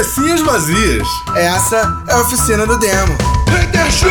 Cabecinhas 0.00 0.40
vazias. 0.40 1.06
Essa 1.36 2.04
é 2.08 2.12
a 2.14 2.20
oficina 2.22 2.66
do 2.66 2.78
demo. 2.78 3.12
Hater 3.50 3.90
Show! 3.92 4.08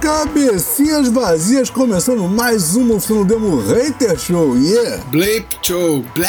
Cabecinhas 0.00 1.10
vazias, 1.10 1.68
começando 1.68 2.26
mais 2.30 2.74
uma 2.74 2.94
oficina 2.94 3.18
do 3.18 3.24
demo 3.26 3.60
Hater 3.60 4.18
Show, 4.18 4.56
yeah! 4.56 5.04
Blape 5.10 5.48
Show, 5.60 6.02
blá! 6.14 6.28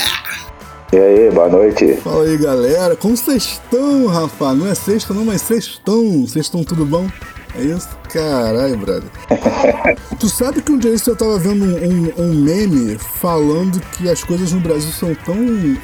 E 0.92 0.98
aí, 0.98 1.32
boa 1.32 1.48
noite. 1.48 1.96
Fala 2.04 2.26
aí, 2.26 2.36
galera. 2.36 2.98
Como 2.98 3.16
vocês 3.16 3.44
estão, 3.54 4.08
Rafa? 4.08 4.54
Não 4.54 4.68
é 4.68 4.76
sexta 4.76 5.14
não, 5.14 5.24
mas 5.24 5.44
vocês 5.44 5.64
estão. 5.64 6.28
Vocês 6.28 6.48
estão 6.48 6.62
tudo 6.62 6.86
bom? 6.86 7.08
É 7.56 7.64
isso? 7.64 7.90
Caralho, 8.12 8.78
brother. 8.78 9.10
tu 10.20 10.28
sabe 10.28 10.62
que 10.62 10.72
um 10.72 10.78
dia 10.78 10.92
eu 10.92 11.16
tava 11.16 11.38
vendo 11.38 11.66
um, 11.66 11.88
um, 11.88 12.24
um, 12.24 12.34
meme 12.34 12.98
falando 12.98 13.80
que 13.96 14.10
as 14.10 14.24
coisas 14.24 14.52
no 14.52 14.60
Brasil 14.60 14.92
são 14.92 15.14
tão 15.14 15.38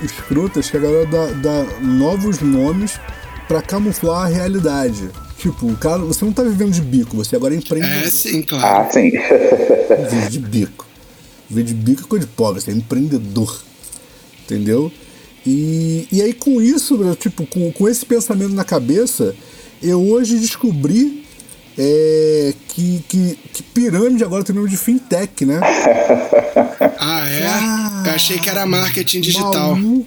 escrotas 0.03 0.69
que 0.69 0.77
a 0.77 0.79
galera 0.79 1.05
dá, 1.05 1.25
dá 1.27 1.65
novos 1.81 2.39
nomes 2.39 2.99
para 3.47 3.61
camuflar 3.61 4.25
a 4.25 4.27
realidade. 4.27 5.09
Tipo, 5.37 5.73
cara, 5.77 5.99
você 5.99 6.25
não 6.25 6.33
tá 6.33 6.43
vivendo 6.43 6.71
de 6.71 6.81
bico, 6.81 7.15
você 7.15 7.35
agora 7.35 7.53
é 7.53 7.57
empreendedor. 7.57 8.03
É, 8.03 8.09
sim, 8.09 8.41
claro. 8.41 8.87
Ah, 8.87 8.91
sim. 8.91 9.11
Vive 10.09 10.29
de 10.29 10.39
bico. 10.39 10.87
Vive 11.49 11.63
de 11.63 11.73
bico 11.73 12.01
é 12.03 12.07
coisa 12.07 12.25
de 12.25 12.31
pobre, 12.31 12.61
você 12.61 12.71
é 12.71 12.73
empreendedor. 12.73 13.61
Entendeu? 14.43 14.91
E, 15.45 16.07
e 16.11 16.21
aí 16.21 16.33
com 16.33 16.61
isso, 16.61 17.15
tipo, 17.15 17.45
com, 17.45 17.71
com 17.71 17.87
esse 17.87 18.05
pensamento 18.05 18.53
na 18.53 18.63
cabeça, 18.63 19.35
eu 19.81 20.01
hoje 20.01 20.37
descobri 20.37 21.25
é, 21.81 22.53
que, 22.67 23.01
que, 23.07 23.39
que, 23.53 23.63
pirâmide 23.63 24.21
agora 24.21 24.43
tem 24.43 24.53
nome 24.53 24.69
de 24.69 24.75
fintech, 24.75 25.45
né? 25.45 25.61
ah, 26.99 27.29
é? 27.29 27.47
Ah, 27.47 28.03
eu 28.07 28.11
achei 28.11 28.37
que 28.37 28.49
era 28.49 28.65
marketing 28.65 29.21
digital. 29.21 29.77
Maluco. 29.77 30.05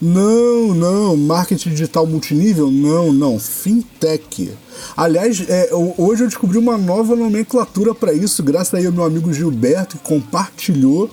Não, 0.00 0.74
não, 0.74 1.16
marketing 1.16 1.70
digital 1.70 2.06
multinível? 2.06 2.70
Não, 2.70 3.10
não, 3.10 3.38
fintech. 3.38 4.52
Aliás, 4.94 5.42
é, 5.48 5.70
hoje 5.96 6.24
eu 6.24 6.28
descobri 6.28 6.58
uma 6.58 6.76
nova 6.76 7.16
nomenclatura 7.16 7.94
para 7.94 8.12
isso, 8.12 8.42
graças 8.42 8.74
aí 8.74 8.84
ao 8.84 8.92
meu 8.92 9.04
amigo 9.04 9.32
Gilberto, 9.32 9.96
que 9.96 10.04
compartilhou 10.04 11.10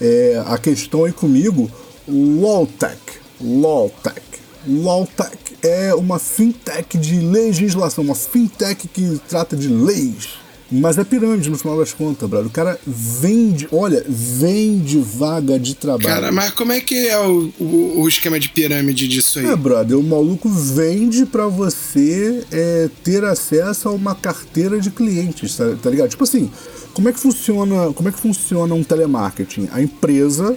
é, 0.00 0.42
a 0.46 0.58
questão 0.58 1.04
aí 1.04 1.12
comigo. 1.12 1.70
LOLTech. 2.08 2.98
LOLTech. 3.40 4.27
LOLTech 4.68 5.36
é 5.62 5.94
uma 5.94 6.18
fintech 6.18 6.98
de 6.98 7.18
legislação, 7.20 8.04
uma 8.04 8.14
fintech 8.14 8.86
que 8.88 9.20
trata 9.28 9.56
de 9.56 9.68
leis. 9.68 10.28
Mas 10.70 10.98
é 10.98 11.04
pirâmide 11.04 11.48
no 11.48 11.56
final 11.56 11.78
das 11.78 11.94
contas, 11.94 12.28
brother. 12.28 12.46
O 12.46 12.50
cara 12.50 12.78
vende, 12.86 13.66
olha, 13.72 14.04
vende 14.06 14.98
vaga 14.98 15.58
de 15.58 15.74
trabalho. 15.74 16.06
Cara, 16.06 16.30
mas 16.30 16.50
como 16.50 16.72
é 16.72 16.80
que 16.80 17.08
é 17.08 17.18
o, 17.18 17.50
o, 17.58 18.02
o 18.02 18.08
esquema 18.08 18.38
de 18.38 18.50
pirâmide 18.50 19.08
disso 19.08 19.38
aí? 19.38 19.46
É, 19.46 19.56
brother, 19.56 19.98
o 19.98 20.02
maluco 20.02 20.46
vende 20.48 21.24
para 21.24 21.46
você 21.46 22.44
é, 22.52 22.90
ter 23.02 23.24
acesso 23.24 23.88
a 23.88 23.92
uma 23.92 24.14
carteira 24.14 24.78
de 24.78 24.90
clientes, 24.90 25.56
tá, 25.56 25.64
tá 25.82 25.88
ligado? 25.88 26.10
Tipo 26.10 26.24
assim, 26.24 26.50
como 26.92 27.08
é 27.08 27.12
que 27.12 27.20
funciona, 27.20 27.90
como 27.94 28.10
é 28.10 28.12
que 28.12 28.20
funciona 28.20 28.74
um 28.74 28.84
telemarketing? 28.84 29.68
A 29.72 29.80
empresa 29.80 30.54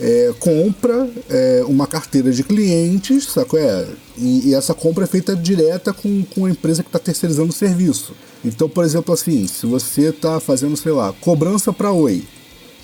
é, 0.00 0.32
compra 0.38 1.08
é, 1.28 1.62
uma 1.66 1.86
carteira 1.86 2.32
de 2.32 2.42
clientes, 2.42 3.26
saco? 3.26 3.56
É, 3.58 3.86
e, 4.16 4.48
e, 4.48 4.54
essa 4.54 4.72
compra 4.72 5.04
é 5.04 5.06
feita 5.06 5.36
direta 5.36 5.92
com, 5.92 6.24
com 6.24 6.46
a 6.46 6.50
empresa 6.50 6.82
que 6.82 6.88
está 6.88 6.98
terceirizando 6.98 7.50
o 7.50 7.52
serviço. 7.52 8.14
Então, 8.42 8.68
por 8.68 8.82
exemplo, 8.82 9.12
assim, 9.12 9.46
se 9.46 9.66
você 9.66 10.08
está 10.08 10.40
fazendo, 10.40 10.74
sei 10.76 10.92
lá, 10.92 11.12
cobrança 11.20 11.70
para 11.72 11.92
Oi, 11.92 12.24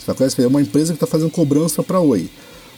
saco? 0.05 0.23
É 0.23 0.47
uma 0.47 0.61
empresa 0.61 0.93
que 0.93 0.97
está 0.97 1.07
fazendo 1.07 1.31
cobrança 1.31 1.81
para 1.81 1.99
Oi. 1.99 2.29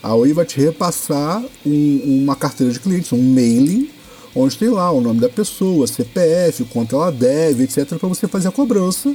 A 0.02 0.16
Oi 0.16 0.32
vai 0.32 0.46
te 0.46 0.62
repassar 0.62 1.44
um, 1.66 2.22
uma 2.24 2.36
carteira 2.36 2.72
de 2.72 2.80
clientes, 2.80 3.12
um 3.12 3.22
mailing, 3.22 3.90
onde 4.34 4.58
tem 4.58 4.70
lá 4.70 4.90
o 4.90 5.02
nome 5.02 5.20
da 5.20 5.28
pessoa, 5.28 5.86
CPF, 5.86 6.64
quanto 6.66 6.96
ela 6.96 7.12
deve, 7.12 7.66
etc., 7.66 7.86
para 7.98 8.08
você 8.08 8.26
fazer 8.26 8.48
a 8.48 8.52
cobrança. 8.52 9.14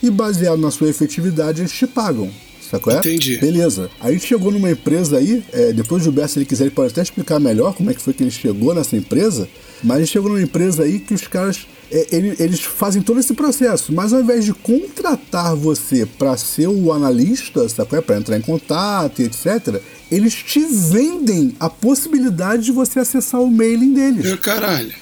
E 0.00 0.10
baseado 0.10 0.60
na 0.60 0.70
sua 0.70 0.88
efetividade, 0.88 1.62
eles 1.62 1.72
te 1.72 1.86
pagam. 1.86 2.30
Sacou? 2.72 2.90
É? 2.90 2.98
Entendi. 3.00 3.36
Beleza. 3.36 3.90
Aí 4.00 4.18
chegou 4.18 4.50
numa 4.50 4.70
empresa 4.70 5.18
aí, 5.18 5.44
é, 5.52 5.74
depois 5.74 6.00
o 6.00 6.04
Gilberto, 6.04 6.32
se 6.32 6.38
ele 6.38 6.46
quiser, 6.46 6.64
ele 6.64 6.70
pode 6.70 6.90
até 6.90 7.02
explicar 7.02 7.38
melhor 7.38 7.74
como 7.74 7.90
é 7.90 7.94
que 7.94 8.00
foi 8.00 8.14
que 8.14 8.22
ele 8.22 8.30
chegou 8.30 8.74
nessa 8.74 8.96
empresa, 8.96 9.46
mas 9.84 9.98
gente 9.98 10.12
chegou 10.12 10.30
numa 10.30 10.40
empresa 10.40 10.84
aí 10.84 10.98
que 10.98 11.12
os 11.12 11.26
caras, 11.26 11.66
é, 11.90 12.06
eles, 12.10 12.62
fazem 12.62 13.02
todo 13.02 13.20
esse 13.20 13.34
processo, 13.34 13.92
mas 13.92 14.14
ao 14.14 14.20
invés 14.20 14.46
de 14.46 14.54
contratar 14.54 15.54
você 15.54 16.06
para 16.06 16.34
ser 16.38 16.66
o 16.66 16.90
analista, 16.90 17.68
sacou? 17.68 17.98
É? 17.98 18.02
Para 18.02 18.16
entrar 18.16 18.38
em 18.38 18.40
contato 18.40 19.20
e 19.20 19.26
etc., 19.26 19.78
eles 20.10 20.32
te 20.32 20.60
vendem 20.64 21.54
a 21.60 21.68
possibilidade 21.68 22.64
de 22.64 22.72
você 22.72 23.00
acessar 23.00 23.42
o 23.42 23.50
mailing 23.50 23.92
deles. 23.92 24.24
Meu 24.24 24.38
caralho. 24.38 24.94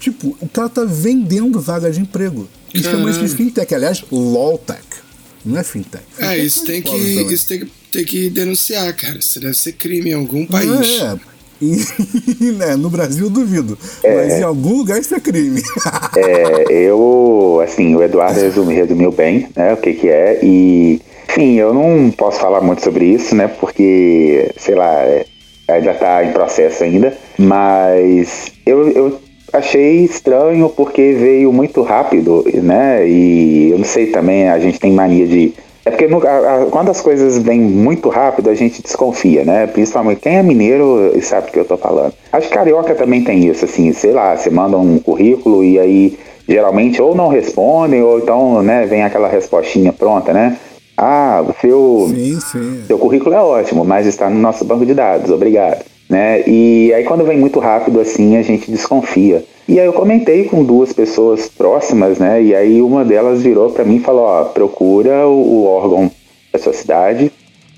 Tipo, 0.00 0.34
o 0.40 0.48
cara 0.48 0.70
tá 0.70 0.84
vendendo 0.84 1.60
vaga 1.60 1.90
de 1.90 2.00
emprego. 2.00 2.48
E 2.72 2.82
chama 2.82 3.10
isso 3.10 3.20
de 3.20 3.28
fintech, 3.28 3.74
aliás, 3.74 4.02
LOLTech. 4.10 5.07
Não 5.48 5.58
é 5.58 5.64
fintech. 5.64 6.04
fintech 6.10 6.30
é, 6.30 6.38
isso, 6.38 6.64
tem 6.64 6.82
que, 6.82 6.96
isso 6.96 7.48
tem, 7.48 7.60
que, 7.60 7.66
tem 7.90 8.04
que 8.04 8.30
denunciar, 8.30 8.94
cara. 8.94 9.18
Isso 9.18 9.40
deve 9.40 9.54
ser 9.54 9.72
crime 9.72 10.10
em 10.10 10.14
algum 10.14 10.44
país. 10.46 11.00
É, 11.00 11.16
né, 12.52 12.76
no 12.76 12.88
Brasil 12.88 13.28
duvido, 13.28 13.76
é, 14.04 14.14
mas 14.14 14.32
em 14.34 14.42
algum 14.42 14.76
lugar 14.76 15.00
isso 15.00 15.14
é 15.14 15.20
crime. 15.20 15.60
é, 16.16 16.72
eu, 16.72 17.60
assim, 17.64 17.96
o 17.96 18.02
Eduardo 18.02 18.38
resumiu, 18.38 18.76
resumiu 18.76 19.10
bem, 19.10 19.48
né, 19.56 19.72
o 19.72 19.76
que 19.76 19.94
que 19.94 20.08
é, 20.08 20.38
e, 20.42 21.00
enfim, 21.28 21.54
eu 21.54 21.74
não 21.74 22.12
posso 22.12 22.38
falar 22.38 22.60
muito 22.60 22.84
sobre 22.84 23.06
isso, 23.06 23.34
né, 23.34 23.48
porque, 23.48 24.52
sei 24.56 24.76
lá, 24.76 25.02
é, 25.02 25.26
ainda 25.68 25.90
está 25.90 26.24
em 26.24 26.32
processo 26.32 26.84
ainda, 26.84 27.16
mas 27.36 28.52
eu, 28.64 28.88
eu 28.90 29.20
achei 29.52 30.04
estranho 30.04 30.68
porque 30.68 31.12
veio 31.12 31.52
muito 31.52 31.82
rápido, 31.82 32.44
né? 32.54 33.08
E 33.08 33.70
eu 33.70 33.78
não 33.78 33.84
sei 33.84 34.08
também, 34.08 34.48
a 34.48 34.58
gente 34.58 34.78
tem 34.78 34.92
mania 34.92 35.26
de. 35.26 35.54
É 35.84 35.90
porque 35.90 36.06
no, 36.06 36.24
a, 36.26 36.62
a, 36.62 36.66
quando 36.66 36.90
as 36.90 37.00
coisas 37.00 37.38
vêm 37.38 37.60
muito 37.60 38.08
rápido, 38.08 38.50
a 38.50 38.54
gente 38.54 38.82
desconfia, 38.82 39.44
né? 39.44 39.66
Principalmente 39.66 40.20
quem 40.20 40.36
é 40.36 40.42
mineiro 40.42 41.12
sabe 41.22 41.46
do 41.46 41.52
que 41.52 41.58
eu 41.58 41.64
tô 41.64 41.76
falando. 41.76 42.12
Acho 42.32 42.48
que 42.48 42.54
carioca 42.54 42.94
também 42.94 43.24
tem 43.24 43.46
isso, 43.46 43.64
assim, 43.64 43.92
sei 43.92 44.12
lá, 44.12 44.36
você 44.36 44.50
manda 44.50 44.76
um 44.76 44.98
currículo 44.98 45.64
e 45.64 45.78
aí 45.78 46.18
geralmente 46.46 47.00
ou 47.00 47.14
não 47.14 47.28
respondem, 47.28 48.02
ou 48.02 48.18
então, 48.18 48.62
né, 48.62 48.86
vem 48.86 49.02
aquela 49.02 49.28
respostinha 49.28 49.92
pronta, 49.92 50.32
né? 50.32 50.56
Ah, 50.96 51.44
o 51.46 51.54
seu, 51.60 52.08
sim, 52.10 52.40
sim. 52.40 52.82
seu 52.86 52.98
currículo 52.98 53.34
é 53.34 53.40
ótimo, 53.40 53.84
mas 53.84 54.06
está 54.06 54.28
no 54.28 54.40
nosso 54.40 54.64
banco 54.64 54.84
de 54.84 54.94
dados, 54.94 55.30
obrigado 55.30 55.84
né? 56.08 56.42
E 56.46 56.92
aí 56.94 57.04
quando 57.04 57.24
vem 57.24 57.38
muito 57.38 57.58
rápido 57.58 58.00
assim, 58.00 58.36
a 58.36 58.42
gente 58.42 58.70
desconfia. 58.70 59.44
E 59.68 59.78
aí 59.78 59.86
eu 59.86 59.92
comentei 59.92 60.44
com 60.44 60.64
duas 60.64 60.92
pessoas 60.92 61.48
próximas, 61.48 62.18
né? 62.18 62.42
E 62.42 62.54
aí 62.54 62.80
uma 62.80 63.04
delas 63.04 63.42
virou 63.42 63.70
para 63.70 63.84
mim 63.84 63.96
e 63.96 64.00
falou: 64.00 64.24
ó, 64.24 64.44
procura 64.44 65.28
o, 65.28 65.64
órgão 65.64 66.10
da 66.52 66.58
sua 66.58 66.72
cidade. 66.72 67.30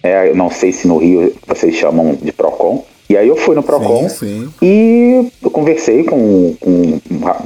É, 0.02 0.30
eu 0.30 0.36
não 0.36 0.50
sei 0.50 0.72
se 0.72 0.86
no 0.86 0.98
Rio 0.98 1.32
vocês 1.46 1.74
chamam 1.74 2.14
de 2.14 2.32
Procon. 2.32 2.84
E 3.08 3.16
aí 3.16 3.26
eu 3.26 3.34
fui 3.34 3.56
no 3.56 3.62
Procon 3.62 4.08
sim, 4.08 4.48
sim. 4.48 4.48
e 4.62 5.28
eu 5.42 5.50
conversei 5.50 6.04
com, 6.04 6.54
com, 6.60 7.00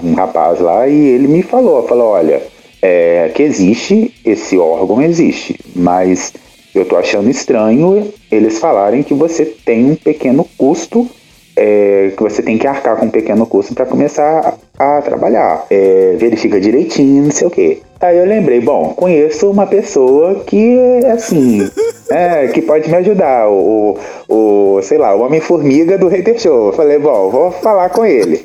um 0.05 0.13
rapaz 0.13 0.61
lá 0.61 0.87
e 0.87 0.95
ele 0.95 1.27
me 1.27 1.43
falou, 1.43 1.83
falou, 1.89 2.09
olha, 2.09 2.43
é, 2.83 3.31
que 3.35 3.43
existe, 3.43 4.13
esse 4.27 4.59
órgão 4.59 5.01
existe, 5.01 5.59
mas 5.75 6.35
eu 6.75 6.85
tô 6.85 6.97
achando 6.97 7.31
estranho 7.31 8.13
eles 8.31 8.59
falarem 8.59 9.03
que 9.03 9.15
você 9.15 9.45
tem 9.45 9.85
um 9.91 9.95
pequeno 9.95 10.47
custo, 10.59 11.09
é, 11.57 12.13
que 12.17 12.23
você 12.23 12.43
tem 12.43 12.59
que 12.59 12.67
arcar 12.67 12.97
com 12.97 13.07
um 13.07 13.11
pequeno 13.11 13.47
custo 13.47 13.75
para 13.75 13.87
começar 13.87 14.59
a, 14.79 14.99
a 14.99 15.03
trabalhar. 15.03 15.67
É, 15.71 16.17
verifica 16.19 16.61
direitinho, 16.61 17.25
não 17.25 17.31
sei 17.31 17.47
o 17.47 17.51
quê. 17.51 17.81
Aí 18.01 18.19
eu 18.19 18.27
lembrei, 18.27 18.61
bom, 18.61 18.93
conheço 18.93 19.51
uma 19.51 19.67
pessoa 19.67 20.43
que, 20.47 21.01
assim, 21.07 21.71
é, 22.11 22.49
que 22.49 22.61
pode 22.61 22.91
me 22.91 22.97
ajudar, 22.97 23.49
o, 23.49 23.97
o 24.29 24.81
sei 24.83 24.99
lá, 24.99 25.15
o 25.15 25.23
Homem-Formiga 25.23 25.97
do 25.97 26.09
Hater 26.09 26.39
Show. 26.39 26.67
Eu 26.67 26.73
falei, 26.73 26.99
bom, 26.99 27.31
vou 27.31 27.51
falar 27.51 27.89
com 27.91 28.05
ele. 28.05 28.43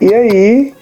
E 0.00 0.14
aí 0.14 0.75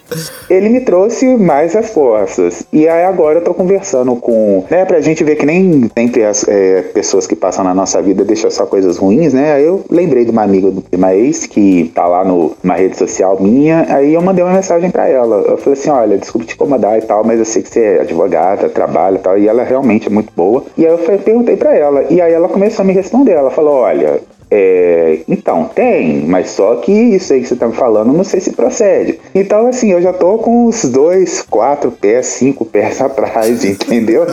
ele 0.49 0.69
me 0.69 0.81
trouxe 0.81 1.25
mais 1.37 1.73
respostas. 1.73 2.65
E 2.71 2.87
aí 2.87 3.05
agora 3.05 3.39
eu 3.39 3.43
tô 3.43 3.53
conversando 3.53 4.15
com. 4.15 4.63
Né, 4.69 4.85
pra 4.85 5.01
gente 5.01 5.23
ver 5.23 5.35
que 5.35 5.45
nem 5.45 5.89
sempre 5.97 6.23
as 6.23 6.47
é, 6.47 6.81
pessoas 6.81 7.27
que 7.27 7.35
passam 7.35 7.63
na 7.63 7.73
nossa 7.73 8.01
vida 8.01 8.23
deixam 8.23 8.49
só 8.51 8.65
coisas 8.65 8.97
ruins, 8.97 9.33
né? 9.33 9.53
Aí 9.53 9.65
eu 9.65 9.83
lembrei 9.89 10.25
de 10.25 10.31
uma 10.31 10.43
amiga 10.43 10.71
de 10.71 10.97
uma 10.97 11.13
ex 11.13 11.45
que 11.45 11.91
tá 11.93 12.05
lá 12.07 12.23
numa 12.23 12.75
rede 12.75 12.97
social 12.97 13.37
minha. 13.39 13.85
Aí 13.89 14.13
eu 14.13 14.21
mandei 14.21 14.43
uma 14.43 14.53
mensagem 14.53 14.89
para 14.89 15.07
ela. 15.07 15.37
Eu 15.47 15.57
falei 15.57 15.79
assim: 15.79 15.89
olha, 15.89 16.17
desculpa 16.17 16.47
te 16.47 16.55
incomodar 16.55 16.97
e 16.97 17.01
tal, 17.01 17.23
mas 17.23 17.39
eu 17.39 17.45
sei 17.45 17.61
que 17.61 17.69
você 17.69 17.79
é 17.79 18.01
advogada, 18.01 18.69
trabalha 18.69 19.15
e 19.15 19.19
tal. 19.19 19.37
E 19.37 19.47
ela 19.47 19.63
realmente 19.63 20.07
é 20.07 20.11
muito 20.11 20.31
boa. 20.35 20.63
E 20.77 20.85
aí 20.85 20.91
eu 20.91 20.97
falei, 20.99 21.19
perguntei 21.19 21.55
para 21.57 21.75
ela. 21.75 22.05
E 22.09 22.21
aí 22.21 22.33
ela 22.33 22.47
começou 22.47 22.83
a 22.83 22.85
me 22.85 22.93
responder. 22.93 23.33
Ela 23.33 23.51
falou: 23.51 23.75
olha, 23.75 24.21
É, 24.51 25.21
então, 25.27 25.65
tem, 25.73 26.23
mas 26.27 26.51
só 26.51 26.75
que 26.75 26.91
isso 26.91 27.33
aí 27.33 27.41
que 27.41 27.47
você 27.47 27.55
tá 27.55 27.67
me 27.67 27.73
falando, 27.73 28.13
não 28.13 28.23
sei 28.23 28.39
se 28.39 28.51
procede. 28.53 29.19
Então, 29.33 29.67
assim, 29.67 29.91
eu 29.95 30.01
já 30.01 30.13
tô 30.13 30.37
com 30.37 30.67
os 30.67 30.83
dois, 30.83 31.41
quatro 31.41 31.91
pés, 31.91 32.27
cinco 32.27 32.65
pés 32.65 32.99
atrás, 33.01 33.63
entendeu? 33.63 34.25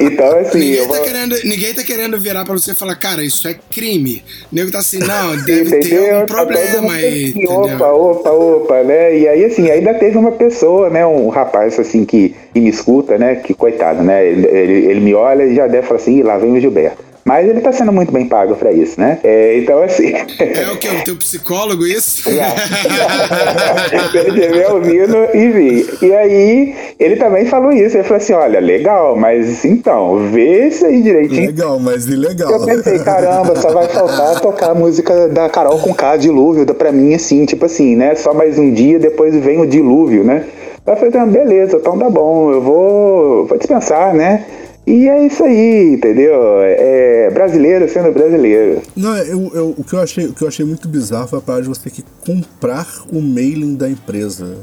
Então, 0.00 0.38
assim. 0.38 0.58
Ninguém, 0.58 0.86
vou... 0.86 0.96
tá 0.96 1.02
querendo, 1.02 1.36
ninguém 1.44 1.74
tá 1.74 1.82
querendo 1.82 2.20
virar 2.20 2.44
pra 2.44 2.54
você 2.54 2.72
e 2.72 2.74
falar, 2.74 2.96
cara, 2.96 3.24
isso 3.24 3.46
é 3.46 3.54
crime. 3.70 4.24
O 4.50 4.54
nego 4.54 4.70
tá 4.70 4.78
assim, 4.78 4.98
não, 4.98 5.36
deve 5.44 5.62
entendeu? 5.62 6.02
ter 6.04 6.10
algum 6.10 6.26
tá 6.26 6.34
problema 6.34 6.92
aí. 6.92 7.30
Assim, 7.30 7.46
opa, 7.46 7.92
opa, 7.92 8.30
opa, 8.30 8.82
né? 8.82 9.18
E 9.18 9.28
aí, 9.28 9.44
assim, 9.44 9.70
ainda 9.70 9.94
teve 9.94 10.16
uma 10.16 10.32
pessoa, 10.32 10.90
né? 10.90 11.06
Um 11.06 11.28
rapaz, 11.28 11.78
assim, 11.78 12.04
que, 12.04 12.34
que 12.52 12.60
me 12.60 12.68
escuta, 12.68 13.18
né? 13.18 13.36
Que 13.36 13.54
coitado, 13.54 14.02
né? 14.02 14.26
Ele, 14.26 14.46
ele, 14.46 14.86
ele 14.90 15.00
me 15.00 15.14
olha 15.14 15.44
e 15.44 15.54
já 15.54 15.66
deve 15.66 15.86
falar 15.86 16.00
assim, 16.00 16.22
lá 16.22 16.38
vem 16.38 16.56
o 16.56 16.60
Gilberto. 16.60 17.11
Mas 17.24 17.48
ele 17.48 17.60
tá 17.60 17.72
sendo 17.72 17.92
muito 17.92 18.12
bem 18.12 18.26
pago 18.26 18.56
pra 18.56 18.72
isso, 18.72 19.00
né? 19.00 19.18
É, 19.22 19.58
então, 19.58 19.82
assim. 19.82 20.12
É 20.12 20.70
o 20.72 20.76
que? 20.76 20.88
O 20.88 21.04
teu 21.04 21.16
psicólogo, 21.16 21.86
isso? 21.86 22.28
ele 24.14 24.40
tiver 24.40 24.68
ouvindo 24.68 25.16
e 25.32 25.48
vi. 25.50 25.98
E 26.02 26.12
aí, 26.12 26.74
ele 26.98 27.16
também 27.16 27.46
falou 27.46 27.70
isso. 27.70 27.96
Ele 27.96 28.04
falou 28.04 28.16
assim: 28.16 28.32
olha, 28.32 28.58
legal, 28.58 29.16
mas 29.16 29.64
então, 29.64 30.30
vê 30.30 30.66
isso 30.66 30.84
aí 30.84 31.00
direitinho. 31.00 31.46
Legal, 31.46 31.78
mas 31.78 32.06
ilegal. 32.06 32.50
Eu 32.50 32.64
pensei, 32.64 32.98
caramba, 32.98 33.54
só 33.56 33.70
vai 33.70 33.86
faltar 33.88 34.40
tocar 34.40 34.70
a 34.70 34.74
música 34.74 35.28
da 35.28 35.48
Carol 35.48 35.78
com 35.78 35.94
K, 35.94 36.16
Dilúvio, 36.16 36.66
pra 36.74 36.90
mim, 36.90 37.14
assim, 37.14 37.44
tipo 37.44 37.66
assim, 37.66 37.94
né? 37.94 38.14
Só 38.16 38.34
mais 38.34 38.58
um 38.58 38.72
dia, 38.72 38.98
depois 38.98 39.34
vem 39.36 39.60
o 39.60 39.66
dilúvio, 39.66 40.24
né? 40.24 40.44
Eu 40.84 40.96
falei, 40.96 41.12
ah, 41.16 41.26
beleza, 41.26 41.76
então 41.76 41.96
tá 41.96 42.10
bom, 42.10 42.50
eu 42.50 42.60
vou, 42.60 43.46
vou 43.46 43.56
dispensar, 43.56 44.12
né? 44.12 44.44
E 44.86 45.08
é 45.08 45.26
isso 45.26 45.44
aí, 45.44 45.94
entendeu? 45.94 46.60
É 46.62 47.30
brasileiro 47.30 47.88
sendo 47.88 48.12
brasileiro. 48.12 48.82
Não, 48.96 49.16
eu, 49.16 49.52
eu, 49.54 49.74
o, 49.78 49.84
que 49.84 49.94
eu 49.94 50.00
achei, 50.00 50.26
o 50.26 50.32
que 50.32 50.42
eu 50.42 50.48
achei 50.48 50.64
muito 50.64 50.88
bizarro 50.88 51.28
foi 51.28 51.38
a 51.38 51.42
parte 51.42 51.62
de 51.62 51.68
você 51.68 51.82
ter 51.82 51.90
que 51.90 52.04
comprar 52.26 52.86
o 53.12 53.20
mailing 53.20 53.76
da 53.76 53.88
empresa. 53.88 54.58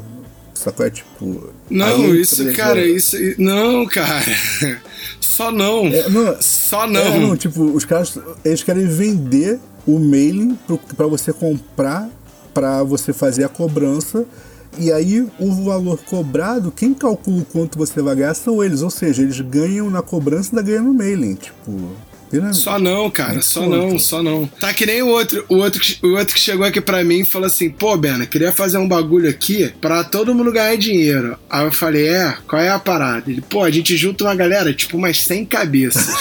Sacou? 0.54 0.86
É 0.86 0.90
tipo. 0.90 1.54
Não, 1.70 2.14
isso, 2.14 2.52
cara, 2.54 2.86
isso. 2.86 3.16
Não, 3.38 3.86
cara. 3.86 4.26
Só 5.22 5.54
não. 5.54 5.88
É, 5.88 6.10
não 6.10 6.36
Só 6.42 6.86
não. 6.86 7.02
É, 7.02 7.20
não, 7.20 7.38
tipo, 7.38 7.64
os 7.64 7.86
caras. 7.86 8.20
Eles 8.44 8.62
querem 8.62 8.86
vender 8.86 9.58
o 9.88 9.98
mailing 10.00 10.58
para 10.98 11.08
você 11.08 11.32
comprar, 11.32 12.10
para 12.54 12.84
você 12.84 13.14
fazer 13.14 13.46
a 13.46 13.50
cobrança 13.50 14.26
e 14.78 14.92
aí 14.92 15.28
o 15.40 15.64
valor 15.64 16.00
cobrado, 16.00 16.72
quem 16.72 16.94
calcula 16.94 17.42
o 17.42 17.46
quanto 17.46 17.78
você 17.78 18.02
vai 18.02 18.16
ganhar 18.16 18.34
são 18.34 18.64
eles. 18.64 18.82
Ou 18.82 18.90
seja, 18.90 19.22
eles 19.22 19.40
ganham 19.42 19.90
na 19.90 20.02
cobrança 20.02 20.50
e 20.50 20.60
ainda 20.60 20.70
ganham 20.70 20.84
no 20.86 20.94
mailing. 20.94 21.36
Tipo. 21.36 21.72
Só 22.54 22.78
não, 22.78 23.10
cara, 23.10 23.42
só 23.42 23.68
não, 23.68 23.98
só 23.98 24.22
não. 24.22 24.46
Tá 24.46 24.72
que 24.72 24.86
nem 24.86 25.02
o 25.02 25.08
outro, 25.08 25.44
o 25.50 25.56
outro, 25.56 25.82
o 26.04 26.10
outro 26.10 26.36
que 26.36 26.40
chegou 26.40 26.64
aqui 26.64 26.80
pra 26.80 27.04
mim 27.04 27.22
e 27.22 27.26
falou 27.26 27.48
assim: 27.48 27.72
pô, 27.72 27.98
Bena, 27.98 28.28
queria 28.28 28.52
fazer 28.52 28.78
um 28.78 28.88
bagulho 28.88 29.28
aqui 29.28 29.74
pra 29.82 30.04
todo 30.04 30.36
mundo 30.36 30.52
ganhar 30.52 30.78
dinheiro. 30.78 31.36
Aí 31.50 31.66
eu 31.66 31.72
falei: 31.72 32.08
é, 32.08 32.38
qual 32.48 32.62
é 32.62 32.70
a 32.70 32.78
parada? 32.78 33.32
Ele, 33.32 33.42
pô, 33.42 33.64
a 33.64 33.72
gente 33.72 33.98
junta 33.98 34.26
uma 34.26 34.36
galera, 34.36 34.72
tipo 34.72 34.96
umas 34.96 35.24
100 35.24 35.46
cabeças. 35.46 36.08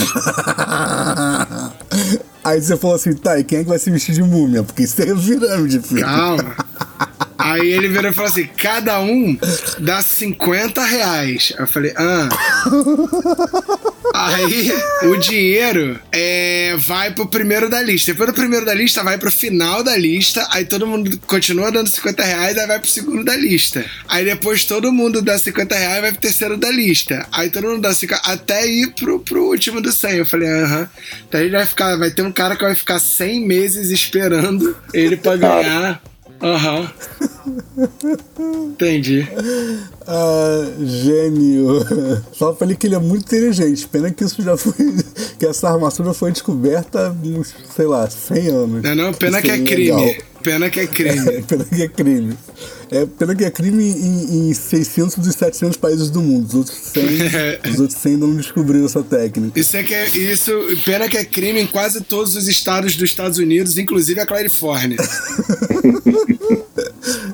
Aí 2.48 2.62
você 2.62 2.76
falou 2.76 2.96
assim: 2.96 3.12
tá, 3.12 3.38
e 3.38 3.44
quem 3.44 3.58
é 3.58 3.62
que 3.62 3.68
vai 3.68 3.78
se 3.78 3.90
vestir 3.90 4.14
de 4.14 4.22
múmia? 4.22 4.62
Porque 4.62 4.84
isso 4.84 5.00
é 5.02 5.06
pirâmide, 5.06 5.80
filho. 5.80 6.00
Calma. 6.00 6.56
Aí 7.36 7.70
ele 7.70 7.88
virou 7.88 8.10
e 8.10 8.14
falou 8.14 8.30
assim: 8.30 8.46
cada 8.56 9.00
um 9.00 9.36
dá 9.78 10.02
50 10.02 10.82
reais. 10.82 11.52
Aí 11.56 11.62
eu 11.62 11.68
falei, 11.68 11.92
ah. 11.96 12.28
Aí 14.18 14.72
o 15.04 15.16
dinheiro 15.16 15.98
é, 16.10 16.74
vai 16.76 17.12
pro 17.12 17.28
primeiro 17.28 17.70
da 17.70 17.80
lista. 17.80 18.12
Depois 18.12 18.30
do 18.30 18.34
primeiro 18.34 18.66
da 18.66 18.74
lista, 18.74 19.04
vai 19.04 19.16
pro 19.16 19.30
final 19.30 19.84
da 19.84 19.96
lista. 19.96 20.46
Aí 20.50 20.64
todo 20.64 20.86
mundo 20.86 21.18
continua 21.26 21.70
dando 21.70 21.88
50 21.88 22.24
reais, 22.24 22.58
aí 22.58 22.66
vai 22.66 22.80
pro 22.80 22.90
segundo 22.90 23.24
da 23.24 23.36
lista. 23.36 23.84
Aí 24.08 24.24
depois 24.24 24.64
todo 24.64 24.92
mundo 24.92 25.22
dá 25.22 25.38
50 25.38 25.74
reais, 25.74 26.00
vai 26.00 26.10
pro 26.10 26.20
terceiro 26.20 26.56
da 26.56 26.70
lista. 26.70 27.26
Aí 27.30 27.48
todo 27.48 27.68
mundo 27.68 27.80
dá 27.80 27.94
50 27.94 28.22
até 28.28 28.66
ir 28.66 28.88
pro, 28.94 29.20
pro 29.20 29.44
último 29.44 29.80
do 29.80 29.92
100. 29.92 30.16
Eu 30.16 30.26
falei, 30.26 30.48
aham. 30.48 30.88
Então 31.28 31.40
ele 31.40 31.50
vai 31.50 31.66
ficar, 31.66 31.96
vai 31.96 32.10
ter 32.10 32.22
um 32.22 32.32
cara 32.32 32.56
que 32.56 32.64
vai 32.64 32.74
ficar 32.74 32.98
100 32.98 33.46
meses 33.46 33.90
esperando 33.90 34.76
ele 34.92 35.16
pra 35.16 35.36
ganhar 35.36 36.02
Aham. 36.42 36.80
Uhum. 36.80 38.70
Entendi. 38.72 39.26
Ah, 40.10 40.64
gênio. 40.80 41.84
Só 42.32 42.54
falei 42.54 42.74
que 42.74 42.86
ele 42.86 42.94
é 42.94 42.98
muito 42.98 43.26
inteligente. 43.26 43.86
Pena 43.86 44.10
que 44.10 44.24
isso 44.24 44.40
já 44.40 44.56
foi. 44.56 44.72
que 45.38 45.44
essa 45.44 45.68
armação 45.68 46.14
foi 46.14 46.32
descoberta 46.32 47.10
nos, 47.22 47.54
sei 47.76 47.86
lá, 47.86 48.08
100 48.08 48.48
anos. 48.48 48.82
Não, 48.82 48.94
não, 48.94 49.12
pena 49.12 49.42
que 49.42 49.50
é 49.50 49.58
crime. 49.58 49.90
Legal. 49.90 50.22
Pena 50.42 50.70
que 50.70 50.80
é 50.80 50.86
crime. 50.86 51.28
É, 51.28 51.42
pena 51.46 51.64
que 51.64 51.82
é 51.82 51.88
crime. 51.88 52.38
É, 52.90 53.06
pena 53.06 53.34
que 53.34 53.44
é 53.44 53.50
crime 53.50 53.84
em, 53.84 54.50
em 54.50 54.54
600 54.54 55.16
dos 55.16 55.34
700 55.34 55.76
países 55.76 56.10
do 56.10 56.20
mundo. 56.20 56.46
Os 56.46 56.54
outros 56.54 56.76
100, 56.76 57.02
os 57.72 57.80
outros 57.80 57.98
100 57.98 58.16
não 58.16 58.34
descobriram 58.34 58.86
essa 58.86 59.02
técnica. 59.02 59.58
Isso 59.58 59.76
é 59.76 59.82
que 59.82 59.94
é, 59.94 60.08
isso, 60.08 60.52
pena 60.84 61.08
que 61.08 61.16
é 61.16 61.24
crime 61.24 61.60
em 61.60 61.66
quase 61.66 62.02
todos 62.02 62.36
os 62.36 62.48
estados 62.48 62.96
dos 62.96 63.10
Estados 63.10 63.38
Unidos, 63.38 63.78
inclusive 63.78 64.20
a 64.20 64.26
Califórnia. 64.26 64.96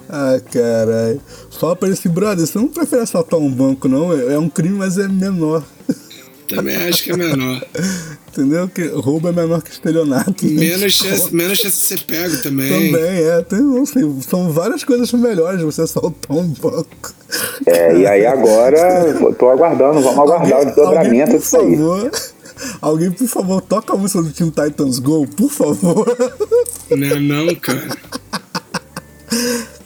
ah, 0.08 0.40
caralho. 0.50 1.20
Fala 1.58 1.76
pra 1.76 1.88
assim, 1.88 2.08
brother, 2.08 2.46
você 2.46 2.58
não 2.58 2.68
prefere 2.68 3.02
assaltar 3.02 3.38
um 3.38 3.50
banco, 3.50 3.88
não? 3.88 4.12
É, 4.12 4.34
é 4.34 4.38
um 4.38 4.48
crime, 4.48 4.76
mas 4.76 4.98
é 4.98 5.06
menor. 5.06 5.64
Também 6.48 6.76
acho 6.76 7.02
que 7.02 7.12
é 7.12 7.16
menor. 7.16 7.64
Entendeu? 8.34 8.68
Que 8.68 8.88
roubo 8.88 9.28
é 9.28 9.32
menor 9.32 9.62
que 9.62 9.70
estelionato. 9.70 10.44
Menos 10.44 10.90
chance, 10.94 11.32
menos 11.32 11.56
chance 11.58 11.76
de 11.76 11.84
ser 11.84 12.00
pego 12.04 12.36
também. 12.42 12.68
Também, 12.68 13.22
é. 13.22 13.42
Tem, 13.42 13.60
não 13.60 13.86
sei, 13.86 14.02
são 14.28 14.50
várias 14.50 14.82
coisas 14.82 15.12
melhores 15.12 15.62
você 15.62 15.82
assaltar 15.82 16.36
um 16.36 16.48
banco. 16.48 17.14
É, 17.64 17.96
e 17.96 18.06
aí 18.06 18.26
agora, 18.26 19.14
tô 19.38 19.48
aguardando, 19.50 20.00
vamos 20.00 20.18
aguardar 20.18 20.52
alguém, 20.52 20.62
o 20.62 20.66
desdobramento 20.66 21.38
disso 21.38 21.56
aí. 21.60 21.76
Favor, 21.76 22.10
alguém, 22.80 23.10
por 23.12 23.28
favor, 23.28 23.60
toca 23.62 23.92
a 23.92 23.96
música 23.96 24.20
do 24.20 24.32
Team 24.32 24.50
Titans 24.50 24.98
Go, 24.98 25.28
por 25.28 25.50
favor. 25.50 26.16
Não, 26.90 27.20
não, 27.20 27.54
cara. 27.54 27.88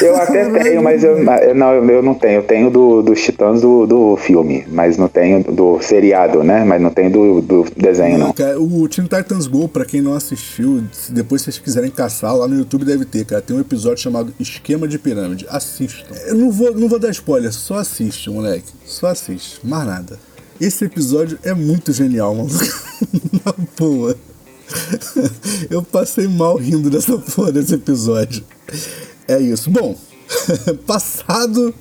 Eu 0.00 0.16
até 0.16 0.48
tenho, 0.62 0.82
mas 0.82 1.02
eu 1.02 1.18
não, 1.54 1.74
eu 1.74 2.02
não 2.02 2.14
tenho. 2.14 2.40
Eu 2.40 2.42
tenho 2.42 2.70
do, 2.70 3.02
dos 3.02 3.20
Titãs 3.20 3.60
do, 3.60 3.86
do 3.86 4.16
filme, 4.16 4.64
mas 4.68 4.96
não 4.96 5.08
tenho 5.08 5.42
do 5.42 5.80
seriado, 5.80 6.42
né? 6.42 6.64
Mas 6.64 6.80
não 6.80 6.90
tenho 6.90 7.10
do, 7.10 7.40
do 7.40 7.66
desenho, 7.76 8.18
não. 8.18 8.32
Cara, 8.32 8.60
o 8.60 8.88
Teen 8.88 9.06
Titans 9.06 9.46
Go, 9.46 9.68
pra 9.68 9.84
quem 9.84 10.00
não 10.00 10.14
assistiu, 10.14 10.82
se 10.92 11.12
depois 11.12 11.42
vocês 11.42 11.58
quiserem 11.58 11.90
caçar, 11.90 12.34
lá 12.36 12.46
no 12.46 12.56
YouTube 12.56 12.84
deve 12.84 13.04
ter, 13.04 13.24
cara. 13.24 13.42
Tem 13.42 13.56
um 13.56 13.60
episódio 13.60 14.02
chamado 14.02 14.32
Esquema 14.38 14.86
de 14.86 14.98
Pirâmide. 14.98 15.46
Assistam. 15.48 16.14
Eu 16.26 16.34
não 16.34 16.50
vou, 16.50 16.74
não 16.74 16.88
vou 16.88 16.98
dar 16.98 17.10
spoiler, 17.10 17.52
só 17.52 17.76
assiste, 17.76 18.30
moleque. 18.30 18.72
Só 18.84 19.08
assiste, 19.08 19.60
mais 19.64 19.86
nada. 19.86 20.18
Esse 20.60 20.84
episódio 20.84 21.38
é 21.42 21.52
muito 21.54 21.92
genial, 21.92 22.34
mano. 22.34 22.50
Na 23.44 23.54
boa. 23.78 24.16
Eu 25.70 25.82
passei 25.82 26.28
mal 26.28 26.56
rindo 26.56 26.88
dessa 26.88 27.18
porra 27.18 27.52
desse 27.52 27.74
episódio. 27.74 28.44
É 29.32 29.40
isso. 29.40 29.70
Bom, 29.70 29.96
passado, 30.86 31.74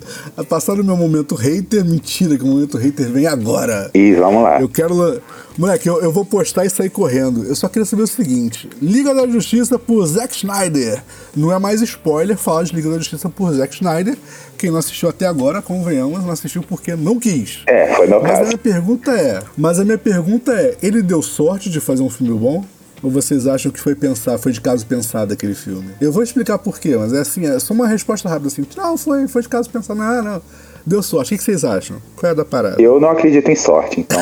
passado 0.47 0.81
o 0.81 0.83
meu 0.85 0.95
momento 0.95 1.35
hater, 1.35 1.83
mentira 1.83 2.37
que 2.37 2.43
o 2.43 2.47
momento 2.47 2.77
hater 2.77 3.09
vem 3.09 3.27
agora. 3.27 3.91
E 3.93 4.13
vamos 4.13 4.43
lá. 4.43 4.61
Eu 4.61 4.69
quero. 4.69 5.21
Moleque, 5.57 5.87
eu, 5.87 6.01
eu 6.01 6.11
vou 6.13 6.23
postar 6.23 6.65
e 6.65 6.69
sair 6.69 6.89
correndo. 6.89 7.43
Eu 7.43 7.55
só 7.55 7.67
queria 7.67 7.85
saber 7.85 8.03
o 8.03 8.07
seguinte: 8.07 8.69
Liga 8.81 9.13
da 9.13 9.27
Justiça 9.27 9.77
por 9.77 10.05
Zack 10.05 10.33
Snyder. 10.33 11.03
Não 11.35 11.51
é 11.51 11.59
mais 11.59 11.81
spoiler 11.81 12.37
falar 12.37 12.63
de 12.63 12.73
Liga 12.73 12.89
da 12.89 12.97
Justiça 12.97 13.29
por 13.29 13.53
Zack 13.53 13.75
Snyder. 13.75 14.17
Quem 14.57 14.71
não 14.71 14.79
assistiu 14.79 15.09
até 15.09 15.25
agora, 15.25 15.61
convenhamos, 15.61 16.23
não 16.23 16.31
assistiu 16.31 16.63
porque 16.63 16.95
não 16.95 17.19
quis. 17.19 17.63
É, 17.67 17.93
foi 17.95 18.07
meu 18.07 18.21
mas 18.21 18.31
caso. 18.31 18.41
A 18.43 18.45
minha 18.45 18.57
pergunta 18.57 19.11
é: 19.11 19.41
Mas 19.57 19.79
a 19.79 19.83
minha 19.83 19.97
pergunta 19.97 20.53
é: 20.53 20.77
ele 20.81 21.01
deu 21.01 21.21
sorte 21.21 21.69
de 21.69 21.81
fazer 21.81 22.01
um 22.01 22.09
filme 22.09 22.37
bom? 22.37 22.63
Ou 23.03 23.09
vocês 23.09 23.47
acham 23.47 23.71
que 23.71 23.79
foi 23.79 23.95
pensar, 23.95 24.37
foi 24.37 24.51
de 24.51 24.61
caso 24.61 24.85
pensado 24.85 25.33
aquele 25.33 25.55
filme? 25.55 25.89
Eu 25.99 26.11
vou 26.11 26.21
explicar 26.21 26.59
por 26.59 26.79
quê, 26.79 26.95
mas 26.95 27.13
é 27.13 27.19
assim, 27.19 27.45
é 27.45 27.57
só 27.59 27.73
uma 27.73 27.87
resposta 27.87 28.29
rápida 28.29 28.47
assim. 28.47 28.65
Não, 28.77 28.97
foi, 28.97 29.27
foi 29.27 29.41
de 29.41 29.49
caso 29.49 29.69
pensado. 29.69 29.99
Não, 29.99 30.21
não. 30.23 30.41
Deu 30.85 31.03
sorte. 31.03 31.33
O 31.33 31.37
que 31.37 31.43
vocês 31.43 31.63
acham? 31.63 32.01
Qual 32.15 32.29
é 32.29 32.33
a 32.33 32.35
da 32.35 32.45
parada? 32.45 32.81
Eu 32.81 32.99
não 32.99 33.09
acredito 33.09 33.49
em 33.49 33.55
sorte, 33.55 33.99
então. 33.99 34.19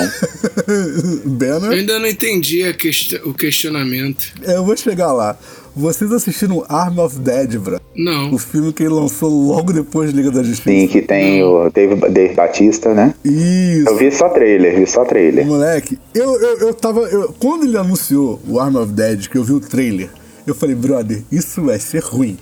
Bena? 1.25 1.67
Eu 1.67 1.71
ainda 1.71 2.00
não 2.00 2.07
entendi 2.07 2.71
quest 2.74 3.13
o 3.24 3.33
questionamento. 3.33 4.33
Eu 4.43 4.65
vou 4.65 4.75
chegar 4.75 5.12
lá. 5.13 5.38
Vocês 5.75 6.11
assistiram 6.11 6.65
Arm 6.67 6.99
of 6.99 7.19
Dead, 7.19 7.57
bro? 7.57 7.79
Não. 7.95 8.33
O 8.33 8.38
filme 8.38 8.73
que 8.73 8.83
ele 8.83 8.93
lançou 8.93 9.29
logo 9.29 9.71
depois 9.71 10.11
de 10.11 10.17
Liga 10.17 10.31
da 10.31 10.43
Justiça. 10.43 10.69
Sim, 10.69 10.88
que 10.88 11.01
tem 11.01 11.43
o 11.43 11.69
Dave, 11.69 11.95
Dave 12.09 12.33
Batista, 12.33 12.93
né? 12.93 13.13
Isso. 13.23 13.89
Eu 13.89 13.97
vi 13.97 14.11
só 14.11 14.29
trailer, 14.29 14.79
vi 14.79 14.88
só 14.88 15.05
trailer. 15.05 15.45
Moleque, 15.45 15.97
eu, 16.13 16.39
eu, 16.39 16.57
eu 16.59 16.73
tava. 16.73 17.01
Eu, 17.01 17.33
quando 17.39 17.65
ele 17.65 17.77
anunciou 17.77 18.39
o 18.47 18.59
Arm 18.59 18.75
of 18.75 18.91
Dead, 18.91 19.27
que 19.27 19.38
eu 19.38 19.43
vi 19.43 19.53
o 19.53 19.59
trailer, 19.59 20.09
eu 20.45 20.55
falei, 20.55 20.75
brother, 20.75 21.23
isso 21.31 21.63
vai 21.63 21.79
ser 21.79 22.03
ruim. 22.03 22.38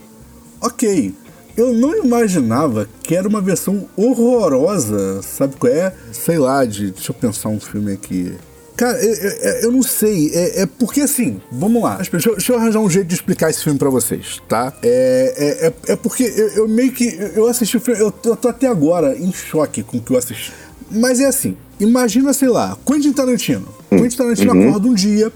Ok. 0.61 1.13
Eu 1.55 1.73
não 1.73 2.05
imaginava 2.05 2.87
que 3.01 3.15
era 3.15 3.27
uma 3.27 3.41
versão 3.41 3.87
horrorosa, 3.95 5.23
sabe 5.23 5.55
qual 5.55 5.73
é? 5.73 5.91
Sei 6.11 6.37
lá, 6.37 6.63
de. 6.63 6.91
Deixa 6.91 7.11
eu 7.11 7.15
pensar 7.15 7.49
um 7.49 7.59
filme 7.59 7.91
aqui. 7.93 8.33
Cara, 8.77 9.03
eu, 9.03 9.11
eu, 9.11 9.51
eu 9.63 9.71
não 9.71 9.81
sei. 9.81 10.29
É, 10.31 10.61
é, 10.61 10.65
porque 10.67 11.01
assim, 11.01 11.41
vamos 11.51 11.81
lá. 11.81 11.95
Deixa, 11.95 12.29
deixa, 12.29 12.51
eu 12.53 12.57
arranjar 12.59 12.79
um 12.79 12.89
jeito 12.89 13.07
de 13.07 13.15
explicar 13.15 13.49
esse 13.49 13.63
filme 13.63 13.79
pra 13.79 13.89
vocês, 13.89 14.39
tá? 14.47 14.71
É, 14.83 15.33
é, 15.35 15.67
é, 15.67 15.93
é 15.93 15.95
porque 15.95 16.23
eu, 16.23 16.49
eu, 16.49 16.67
meio 16.67 16.91
que. 16.91 17.17
Eu 17.35 17.47
assisti 17.47 17.75
o 17.75 17.81
filme. 17.81 17.99
Eu, 17.99 18.13
eu 18.23 18.35
tô 18.35 18.47
até 18.47 18.67
agora 18.67 19.17
em 19.17 19.33
choque 19.33 19.81
com 19.81 19.97
o 19.97 20.01
que 20.01 20.11
eu 20.11 20.17
assisti. 20.17 20.53
Mas 20.91 21.19
é 21.19 21.25
assim, 21.25 21.57
imagina, 21.79 22.31
sei 22.33 22.49
lá, 22.49 22.77
Quentin 22.85 23.13
Tarantino. 23.13 23.67
Quentin 23.89 24.15
Tarantino 24.15 24.53
uhum. 24.53 24.69
acorda 24.69 24.87
um 24.87 24.93
dia, 24.93 25.33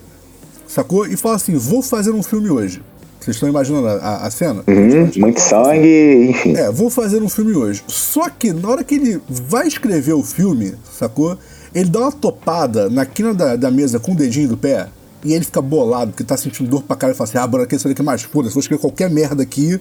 sacou? 0.68 1.08
E 1.08 1.18
fala 1.18 1.38
assim: 1.38 1.56
vou 1.56 1.82
fazer 1.82 2.12
um 2.12 2.22
filme 2.22 2.52
hoje. 2.52 2.80
Vocês 3.20 3.36
estão 3.36 3.50
imaginando 3.50 3.88
a, 3.88 4.18
a 4.26 4.32
cena? 4.32 4.64
Uhum, 4.68 5.12
muito 5.18 5.40
sangue, 5.42 6.30
enfim. 6.30 6.56
É, 6.56 6.72
vou 6.72 6.90
fazer 6.90 7.22
um 7.22 7.30
filme 7.30 7.54
hoje. 7.54 7.84
Só 7.88 8.30
que 8.30 8.52
na 8.52 8.68
hora 8.68 8.84
que 8.84 8.96
ele 8.96 9.22
vai 9.30 9.68
escrever 9.68 10.14
o 10.14 10.24
filme, 10.24 10.74
sacou? 10.92 11.38
Ele 11.74 11.90
dá 11.90 12.00
uma 12.02 12.12
topada 12.12 12.90
na 12.90 13.06
quina 13.06 13.34
da, 13.34 13.56
da 13.56 13.72
mesa 13.72 14.00
com 14.00 14.12
o 14.12 14.16
dedinho 14.16 14.50
do 14.50 14.58
pé 14.58 14.90
e 15.24 15.34
ele 15.34 15.46
fica 15.46 15.62
bolado, 15.62 16.12
porque 16.12 16.24
tá 16.24 16.36
sentindo 16.36 16.70
dor 16.70 16.84
pra 16.84 16.96
cara 16.96 17.14
e 17.14 17.16
fala 17.16 17.30
assim: 17.30 17.38
ah, 17.38 17.48
bora, 17.48 17.66
quer 17.66 17.80
saber 17.80 17.96
que 17.96 18.02
é 18.02 18.04
mais 18.04 18.24
foda, 18.24 18.50
se 18.50 18.54
vou 18.54 18.62
escrever 18.62 18.82
qualquer 18.82 19.10
merda 19.10 19.44
aqui. 19.44 19.80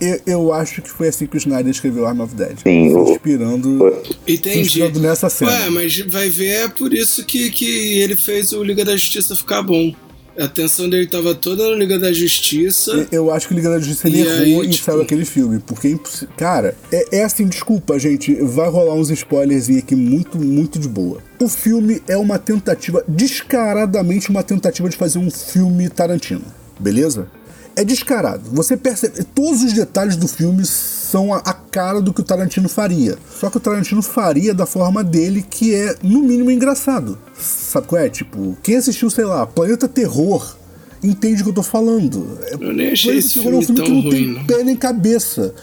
Eu, 0.00 0.20
eu, 0.26 0.52
acho 0.52 0.80
que 0.80 0.88
foi 0.88 1.08
assim 1.08 1.26
que 1.26 1.36
o 1.36 1.38
Snyder 1.38 1.70
escreveu 1.70 2.06
Arm 2.06 2.20
of 2.20 2.32
Dead. 2.32 2.56
Sim, 2.62 2.94
o... 2.94 3.12
inspirando, 3.12 3.92
Entendi. 4.26 4.60
inspirando 4.60 5.00
nessa 5.00 5.28
cena. 5.28 5.50
Ué, 5.50 5.70
mas 5.70 5.98
vai 6.02 6.30
ver, 6.30 6.64
é 6.64 6.68
por 6.68 6.94
isso 6.94 7.24
que, 7.24 7.50
que 7.50 7.98
ele 7.98 8.14
fez 8.14 8.52
o 8.52 8.62
Liga 8.62 8.84
da 8.84 8.96
Justiça 8.96 9.34
ficar 9.34 9.60
bom. 9.62 9.92
A 10.38 10.44
atenção 10.44 10.88
dele 10.88 11.06
tava 11.06 11.34
toda 11.34 11.68
no 11.68 11.74
Liga 11.74 11.98
da 11.98 12.12
Justiça. 12.12 13.08
Eu 13.10 13.32
acho 13.32 13.48
que 13.48 13.54
o 13.54 13.56
Liga 13.56 13.70
da 13.70 13.80
Justiça 13.80 14.06
ele 14.06 14.20
errou 14.20 14.60
aí, 14.60 14.68
e 14.68 14.70
tipo... 14.70 14.84
saiu 14.84 15.02
aquele 15.02 15.24
filme. 15.24 15.58
Porque, 15.58 15.88
é 15.88 16.26
cara, 16.36 16.76
é, 16.92 17.18
é, 17.18 17.24
assim, 17.24 17.46
desculpa, 17.46 17.98
gente. 17.98 18.34
Vai 18.36 18.68
rolar 18.68 18.94
uns 18.94 19.10
spoilers 19.10 19.68
aqui 19.68 19.96
muito, 19.96 20.38
muito 20.38 20.78
de 20.78 20.86
boa. 20.86 21.18
O 21.40 21.48
filme 21.48 22.00
é 22.06 22.16
uma 22.16 22.38
tentativa, 22.38 23.02
descaradamente 23.08 24.30
uma 24.30 24.44
tentativa 24.44 24.88
de 24.88 24.96
fazer 24.96 25.18
um 25.18 25.30
filme 25.30 25.88
Tarantino. 25.88 26.44
Beleza? 26.78 27.28
É 27.78 27.84
descarado. 27.84 28.42
Você 28.52 28.76
percebe. 28.76 29.22
Todos 29.22 29.62
os 29.62 29.72
detalhes 29.72 30.16
do 30.16 30.26
filme 30.26 30.66
são 30.66 31.32
a, 31.32 31.36
a, 31.36 31.52
cara 31.52 32.02
do 32.02 32.12
que 32.12 32.20
o 32.20 32.24
Tarantino 32.24 32.68
faria. 32.68 33.16
Só 33.38 33.48
que 33.48 33.56
o 33.56 33.60
Tarantino 33.60 34.02
faria 34.02 34.52
da 34.52 34.66
forma 34.66 35.04
dele, 35.04 35.46
que 35.48 35.72
é, 35.72 35.94
no 36.02 36.20
mínimo, 36.20 36.50
engraçado. 36.50 37.16
Sabe 37.40 37.86
qual 37.86 38.02
é? 38.02 38.08
Tipo, 38.08 38.58
quem 38.64 38.74
assistiu, 38.78 39.08
sei 39.08 39.24
lá, 39.24 39.46
Planeta 39.46 39.86
Terror 39.86 40.56
entende 41.04 41.42
o 41.42 41.44
que 41.44 41.50
eu 41.50 41.54
tô 41.54 41.62
falando. 41.62 42.36
É, 42.46 42.54
eu 42.54 42.72
nem 42.72 42.90
achei 42.90 43.12
Planeta 43.12 43.26
esse 43.28 43.38
Terror 43.38 43.54
é 43.54 43.56
um 43.58 43.62
filme 43.62 43.80
que 43.80 43.90
não 43.92 44.00
ruim, 44.00 44.10
tem 44.10 44.26
não. 44.26 44.44
pé 44.44 44.64
nem 44.64 44.74
cabeça. 44.74 45.54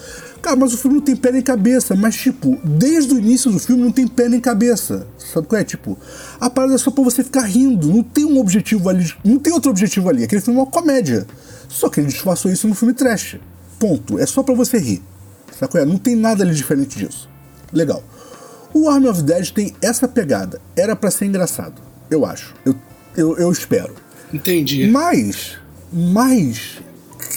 Cara, 0.41 0.55
mas 0.55 0.73
o 0.73 0.77
filme 0.77 0.95
não 0.95 1.03
tem 1.03 1.17
pé 1.17 1.33
nem 1.33 1.41
cabeça. 1.41 1.97
Mas, 1.97 2.15
tipo, 2.15 2.57
desde 2.63 3.13
o 3.13 3.19
início 3.19 3.51
do 3.51 3.59
filme 3.59 3.83
não 3.83 3.91
tem 3.91 4.07
pé 4.07 4.29
nem 4.29 4.39
cabeça. 4.39 5.05
Sabe 5.17 5.47
qual 5.47 5.59
é? 5.59 5.65
Tipo, 5.65 5.97
a 6.39 6.49
parada 6.49 6.75
é 6.75 6.77
só 6.77 6.91
pra 6.91 7.03
você 7.03 7.25
ficar 7.25 7.41
rindo. 7.41 7.89
Não 7.89 8.01
tem 8.01 8.23
um 8.23 8.39
objetivo 8.39 8.87
ali. 8.87 9.11
Não 9.21 9.37
tem 9.37 9.51
outro 9.51 9.69
objetivo 9.69 10.07
ali. 10.07 10.23
Aquele 10.23 10.39
filme 10.39 10.57
é 10.57 10.63
uma 10.63 10.71
comédia. 10.71 11.27
Só 11.75 11.89
que 11.89 11.99
ele 11.99 12.07
disfarçou 12.07 12.49
isso 12.49 12.69
no 12.69 12.73
filme 12.73 12.93
trash. 12.93 13.35
Ponto. 13.77 14.17
É 14.17 14.25
só 14.25 14.41
pra 14.41 14.55
você 14.55 14.77
rir. 14.77 15.03
É? 15.73 15.85
Não 15.85 15.97
tem 15.97 16.15
nada 16.15 16.41
ali 16.41 16.55
diferente 16.55 16.97
disso. 16.97 17.29
Legal. 17.73 18.01
O 18.73 18.87
Army 18.87 19.09
of 19.09 19.21
Dead 19.21 19.51
tem 19.51 19.75
essa 19.81 20.07
pegada. 20.07 20.61
Era 20.73 20.95
para 20.95 21.11
ser 21.11 21.25
engraçado. 21.25 21.81
Eu 22.09 22.25
acho. 22.25 22.53
Eu, 22.65 22.75
eu, 23.17 23.37
eu 23.37 23.51
espero. 23.51 23.93
Entendi. 24.33 24.87
Mas. 24.87 25.57
Mas 25.91 26.79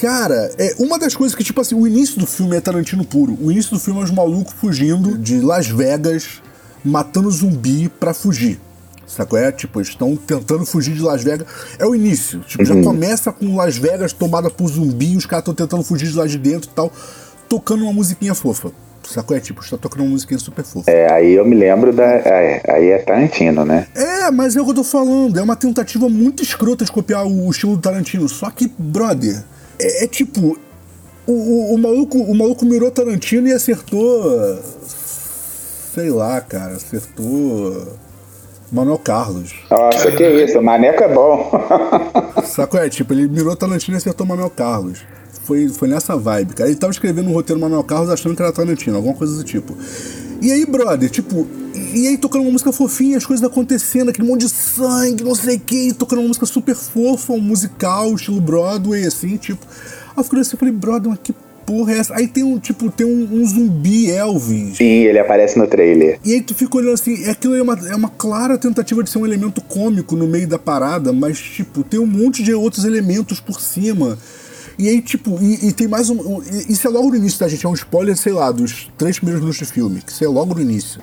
Cara, 0.00 0.52
é 0.56 0.76
uma 0.78 0.96
das 1.00 1.16
coisas 1.16 1.34
que, 1.34 1.42
tipo 1.42 1.60
assim, 1.60 1.74
o 1.74 1.84
início 1.84 2.20
do 2.20 2.26
filme 2.26 2.56
é 2.56 2.60
Tarantino 2.60 3.04
puro. 3.04 3.36
O 3.40 3.50
início 3.50 3.72
do 3.72 3.80
filme 3.80 4.00
é 4.00 4.04
os 4.04 4.12
malucos 4.12 4.54
fugindo 4.54 5.18
de 5.18 5.40
Las 5.40 5.66
Vegas, 5.66 6.40
matando 6.84 7.28
zumbi 7.32 7.88
pra 7.88 8.14
fugir. 8.14 8.60
Sacou? 9.08 9.38
É, 9.38 9.50
tipo, 9.50 9.80
estão 9.80 10.14
tentando 10.14 10.66
fugir 10.66 10.94
de 10.94 11.00
Las 11.00 11.24
Vegas. 11.24 11.48
É 11.78 11.86
o 11.86 11.94
início. 11.94 12.40
Tipo, 12.40 12.62
já 12.64 12.74
uhum. 12.74 12.84
começa 12.84 13.32
com 13.32 13.56
Las 13.56 13.78
Vegas 13.78 14.12
tomada 14.12 14.50
por 14.50 14.68
zumbi, 14.68 15.16
os 15.16 15.24
caras 15.24 15.42
estão 15.42 15.54
tentando 15.54 15.82
fugir 15.82 16.08
de 16.08 16.16
lá 16.16 16.26
de 16.26 16.36
dentro 16.36 16.70
e 16.70 16.74
tal, 16.74 16.92
tocando 17.48 17.84
uma 17.84 17.92
musiquinha 17.92 18.34
fofa. 18.34 18.70
Sacou? 19.08 19.34
É 19.34 19.40
tipo, 19.40 19.62
está 19.62 19.78
tocando 19.78 20.02
uma 20.02 20.10
musiquinha 20.10 20.38
super 20.38 20.62
fofa. 20.62 20.90
É, 20.90 21.10
aí 21.10 21.32
eu 21.32 21.44
me 21.46 21.56
lembro 21.56 21.94
da. 21.94 22.04
É, 22.04 22.62
aí 22.68 22.88
é 22.88 22.98
Tarantino, 22.98 23.64
né? 23.64 23.86
É, 23.94 24.30
mas 24.30 24.54
é 24.54 24.60
o 24.60 24.64
que 24.64 24.70
eu 24.72 24.74
tô 24.74 24.84
falando. 24.84 25.38
É 25.38 25.42
uma 25.42 25.56
tentativa 25.56 26.06
muito 26.10 26.42
escrota 26.42 26.84
de 26.84 26.92
copiar 26.92 27.26
o 27.26 27.48
estilo 27.50 27.76
do 27.76 27.80
Tarantino. 27.80 28.28
Só 28.28 28.50
que, 28.50 28.70
brother, 28.78 29.42
é, 29.80 30.04
é 30.04 30.06
tipo. 30.06 30.58
O, 31.26 31.32
o, 31.32 31.74
o, 31.74 31.78
maluco, 31.78 32.18
o 32.18 32.34
maluco 32.34 32.66
mirou 32.66 32.90
Tarantino 32.90 33.48
e 33.48 33.52
acertou. 33.52 34.58
Sei 35.94 36.10
lá, 36.10 36.40
cara, 36.42 36.74
acertou. 36.74 37.96
Manuel 38.70 38.98
Carlos. 38.98 39.54
Nossa, 39.70 40.10
que 40.12 40.26
isso, 40.26 40.60
Maneco 40.60 41.02
é 41.02 41.14
bom. 41.14 41.50
Saco 42.44 42.76
é, 42.76 42.88
tipo, 42.88 43.12
ele 43.12 43.28
mirou 43.28 43.56
Tarantino 43.56 43.96
e 43.96 43.98
acertou 43.98 44.26
Manuel 44.26 44.50
Carlos. 44.50 45.00
Foi, 45.44 45.68
foi 45.68 45.88
nessa 45.88 46.16
vibe, 46.16 46.54
cara. 46.54 46.68
Ele 46.68 46.78
tava 46.78 46.90
escrevendo 46.90 47.30
um 47.30 47.32
roteiro 47.32 47.60
Manuel 47.60 47.82
Carlos 47.84 48.10
achando 48.10 48.36
que 48.36 48.42
era 48.42 48.52
Tarantino, 48.52 48.96
alguma 48.96 49.14
coisa 49.14 49.36
do 49.36 49.44
tipo. 49.44 49.74
E 50.40 50.52
aí, 50.52 50.64
brother, 50.66 51.10
tipo, 51.10 51.46
e 51.94 52.06
aí 52.06 52.18
tocando 52.18 52.42
uma 52.42 52.52
música 52.52 52.72
fofinha, 52.72 53.16
as 53.16 53.26
coisas 53.26 53.44
acontecendo, 53.44 54.10
aquele 54.10 54.28
monte 54.28 54.42
de 54.42 54.50
sangue, 54.50 55.24
não 55.24 55.34
sei 55.34 55.56
o 55.56 55.60
que, 55.60 55.92
tocando 55.94 56.20
uma 56.20 56.28
música 56.28 56.46
super 56.46 56.74
fofa, 56.74 57.32
um 57.32 57.40
musical, 57.40 58.14
estilo 58.14 58.40
Broadway, 58.40 59.06
assim, 59.06 59.36
tipo. 59.36 59.66
Aí 60.10 60.14
eu 60.18 60.24
fiquei 60.24 60.40
assim, 60.40 60.52
eu 60.54 60.58
falei, 60.58 60.74
brother, 60.74 61.10
mas 61.10 61.18
que 61.22 61.34
porra 61.68 61.92
é 61.92 61.98
essa? 61.98 62.14
Aí 62.16 62.26
tem 62.26 62.42
um, 62.42 62.58
tipo, 62.58 62.90
tem 62.90 63.06
um, 63.06 63.28
um, 63.30 63.46
zumbi 63.46 64.10
Elvis. 64.10 64.78
Sim, 64.78 64.84
ele 64.84 65.18
aparece 65.18 65.58
no 65.58 65.66
trailer. 65.66 66.18
E 66.24 66.32
aí 66.32 66.40
tu 66.40 66.54
fica 66.54 66.78
olhando 66.78 66.94
assim, 66.94 67.26
aquilo 67.26 67.54
é 67.54 67.60
uma, 67.60 67.78
é 67.90 67.94
uma 67.94 68.08
clara 68.08 68.56
tentativa 68.56 69.04
de 69.04 69.10
ser 69.10 69.18
um 69.18 69.26
elemento 69.26 69.60
cômico 69.60 70.16
no 70.16 70.26
meio 70.26 70.48
da 70.48 70.58
parada, 70.58 71.12
mas, 71.12 71.38
tipo, 71.38 71.84
tem 71.84 72.00
um 72.00 72.06
monte 72.06 72.42
de 72.42 72.54
outros 72.54 72.86
elementos 72.86 73.38
por 73.38 73.60
cima. 73.60 74.16
E 74.78 74.88
aí, 74.88 75.02
tipo, 75.02 75.38
e, 75.42 75.68
e 75.68 75.72
tem 75.72 75.86
mais 75.86 76.08
um, 76.08 76.14
um. 76.14 76.42
Isso 76.42 76.86
é 76.86 76.90
logo 76.90 77.10
no 77.10 77.16
início, 77.16 77.38
tá, 77.38 77.46
gente? 77.46 77.66
É 77.66 77.68
um 77.68 77.74
spoiler, 77.74 78.16
sei 78.16 78.32
lá, 78.32 78.50
dos 78.50 78.90
três 78.96 79.18
primeiros 79.18 79.42
minutos 79.42 79.58
de 79.58 79.70
filme, 79.70 80.00
que 80.00 80.10
isso 80.10 80.24
é 80.24 80.28
logo 80.28 80.54
no 80.54 80.62
início. 80.62 81.02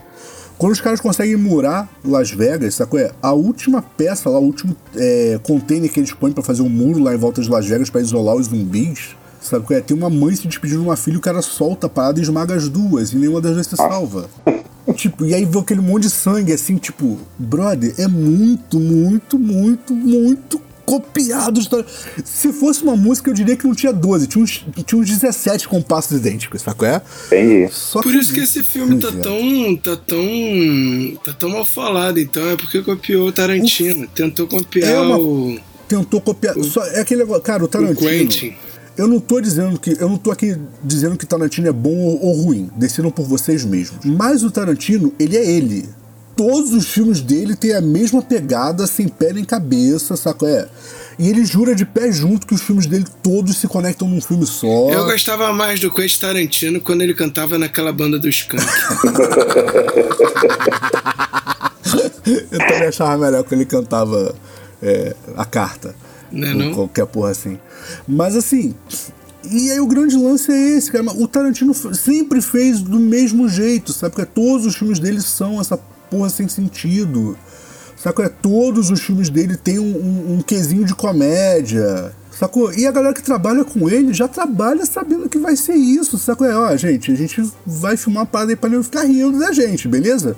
Quando 0.58 0.72
os 0.72 0.82
caras 0.82 1.00
conseguem 1.00 1.36
murar 1.36 1.88
Las 2.04 2.32
Vegas, 2.32 2.74
sacou? 2.74 3.00
É, 3.00 3.12
a 3.22 3.34
última 3.34 3.84
peça 3.84 4.32
lá, 4.32 4.40
o 4.40 4.46
último 4.46 4.76
é, 4.96 5.40
container 5.44 5.92
que 5.92 6.00
eles 6.00 6.14
põem 6.14 6.32
para 6.32 6.42
fazer 6.42 6.64
um 6.64 6.70
muro 6.70 7.04
lá 7.04 7.14
em 7.14 7.18
volta 7.18 7.40
de 7.40 7.50
Las 7.50 7.68
Vegas 7.68 7.90
para 7.90 8.02
isolar 8.02 8.36
os 8.36 8.48
zumbis, 8.48 9.16
sabe? 9.46 9.74
É, 9.74 9.82
tem 9.82 9.96
uma 9.96 10.10
mãe 10.10 10.36
se 10.36 10.48
despedindo 10.48 10.82
de 10.82 10.88
uma 10.88 10.96
filha, 10.96 11.18
o 11.18 11.22
cara 11.22 11.42
solta 11.42 11.88
a 11.88 11.90
parada 11.90 12.20
e 12.20 12.24
esmaga 12.24 12.56
as 12.56 12.68
duas, 12.68 13.14
e 13.14 13.18
nenhuma 13.18 13.42
das 13.42 13.54
duas 13.54 13.68
se 13.68 13.76
salva. 13.76 14.30
tipo, 14.96 15.26
e 15.26 15.34
aí 15.34 15.46
vê 15.46 15.60
aquele 15.60 15.82
monte 15.82 16.04
de 16.04 16.10
sangue, 16.10 16.54
assim, 16.54 16.78
tipo, 16.78 17.20
brother, 17.38 17.94
é 17.98 18.08
muito, 18.08 18.80
muito, 18.80 19.38
muito, 19.38 19.94
muito 19.94 20.62
copiados. 20.86 21.68
Se 22.24 22.54
fosse 22.54 22.84
uma 22.84 22.96
música, 22.96 23.30
eu 23.30 23.34
diria 23.34 23.58
que 23.58 23.66
não 23.66 23.74
tinha 23.74 23.92
12, 23.92 24.28
tinha 24.28 24.44
uns, 24.44 24.66
tinha 24.86 25.02
uns 25.02 25.10
17 25.10 25.68
compassos 25.68 26.20
idênticos, 26.20 26.62
saco 26.62 26.86
é? 26.86 27.02
Entendi. 27.28 27.74
Só 27.74 28.02
Por 28.02 28.12
que 28.12 28.20
isso 28.20 28.34
que 28.34 28.42
esse 28.42 28.64
filme 28.64 29.00
tá 29.00 29.12
tão, 29.12 29.76
tá 29.78 29.98
tão. 29.98 31.18
tá 31.24 31.34
tão 31.34 31.50
mal 31.50 31.66
falado, 31.66 32.20
então, 32.20 32.48
é 32.48 32.56
porque 32.56 32.82
copiou 32.82 33.28
o 33.28 33.32
Tarantino. 33.32 34.08
Tentou 34.08 34.48
copiar 34.48 34.92
é 34.92 35.00
uma, 35.00 35.18
o. 35.18 35.60
Tentou 35.88 36.22
copiar. 36.22 36.58
O, 36.58 36.64
só, 36.64 36.86
é 36.86 37.02
aquele 37.02 37.22
negócio. 37.22 37.44
Cara, 37.44 37.64
o 37.64 37.68
Tarantino. 37.68 38.56
O 38.62 38.65
eu 38.98 39.08
não 39.08 39.20
tô 39.20 39.42
dizendo 39.42 39.80
que. 39.80 39.98
Eu 40.00 40.10
não 40.10 40.18
tô 40.18 40.32
aqui 40.32 40.58
dizendo 40.84 41.18
que 41.18 41.26
Tarantino 41.26 41.68
é 41.68 41.72
bom 41.72 41.96
ou, 41.96 42.24
ou 42.26 42.42
ruim. 42.42 42.70
Decidam 42.76 43.12
por 43.12 43.26
vocês 43.26 43.64
mesmos. 43.64 44.06
Mas 44.06 44.44
o 44.44 44.52
Tarantino, 44.52 45.14
ele 45.20 45.38
é 45.38 45.46
ele 45.46 45.88
todos 46.36 46.74
os 46.74 46.88
filmes 46.88 47.22
dele 47.22 47.56
têm 47.56 47.74
a 47.74 47.82
mesma 47.82 48.22
pegada, 48.22 48.86
sem 48.86 49.08
pé 49.08 49.32
nem 49.34 49.44
cabeça, 49.44 50.18
saco? 50.18 50.46
É. 50.46 50.68
E 51.18 51.30
ele 51.30 51.46
jura 51.46 51.74
de 51.74 51.86
pé 51.86 52.12
junto 52.12 52.46
que 52.46 52.54
os 52.54 52.62
filmes 52.62 52.86
dele 52.86 53.06
todos 53.24 53.58
se 53.58 53.68
conectam 53.68 54.08
num 54.08 54.20
filme 54.20 54.46
só. 54.46 54.90
Eu 54.90 55.06
gostava 55.06 55.54
mais 55.54 55.80
do 55.80 55.90
Quentin 55.90 56.20
Tarantino 56.20 56.82
quando 56.82 57.02
ele 57.04 57.14
cantava 57.14 57.58
naquela 57.58 57.94
banda 57.94 58.20
do 58.20 58.28
Skank. 58.28 58.64
Eu 62.26 62.58
também 62.58 62.88
achava 62.88 63.18
melhor 63.18 63.44
quando 63.44 63.62
ele 63.62 63.66
cantava 63.66 64.36
é, 64.82 65.16
a 65.38 65.46
carta. 65.46 65.96
Não 66.36 66.48
é 66.48 66.54
não? 66.54 66.74
Qualquer 66.74 67.06
porra 67.06 67.32
assim. 67.32 67.58
Mas 68.08 68.36
assim, 68.36 68.76
e 69.50 69.72
aí 69.72 69.80
o 69.80 69.88
grande 69.88 70.16
lance 70.18 70.52
é 70.52 70.78
esse, 70.78 70.92
cara. 70.92 71.04
O 71.12 71.28
Tarantino 71.28 71.74
sempre 71.74 72.42
fez 72.42 72.82
do 72.82 73.00
mesmo 73.00 73.48
jeito, 73.48 73.94
sabe? 73.94 74.16
Porque 74.16 74.30
todos 74.32 74.66
os 74.66 74.76
filmes 74.76 75.00
dele 75.00 75.22
são 75.22 75.62
essa 75.62 75.78
porra 76.10 76.30
sem 76.30 76.48
sentido. 76.48 77.38
Sacou? 77.96 78.26
É, 78.26 78.30
todos 78.30 78.92
os 78.92 79.02
filmes 79.02 79.30
dele 79.30 79.56
tem 79.56 79.80
um, 79.80 79.84
um, 79.84 80.34
um 80.36 80.42
quesinho 80.42 80.84
de 80.84 80.94
comédia. 80.94 82.12
Sacou? 82.32 82.74
E 82.74 82.86
a 82.86 82.92
galera 82.92 83.14
que 83.14 83.24
trabalha 83.24 83.64
com 83.64 83.90
ele 83.90 84.14
já 84.14 84.28
trabalha 84.28 84.86
sabendo 84.86 85.30
que 85.30 85.38
vai 85.38 85.56
ser 85.56 85.76
isso. 85.76 86.18
Sacou? 86.18 86.46
É, 86.46 86.56
ó, 86.56 86.76
gente, 86.76 87.12
a 87.12 87.16
gente 87.16 87.42
vai 87.66 87.96
filmar 87.96 88.24
uma 88.24 88.26
parada 88.28 88.52
aí 88.52 88.56
pra 88.56 88.70
ele 88.70 88.84
ficar 88.84 89.04
rindo 89.04 89.40
da 89.40 89.52
gente, 89.52 89.88
beleza? 89.88 90.36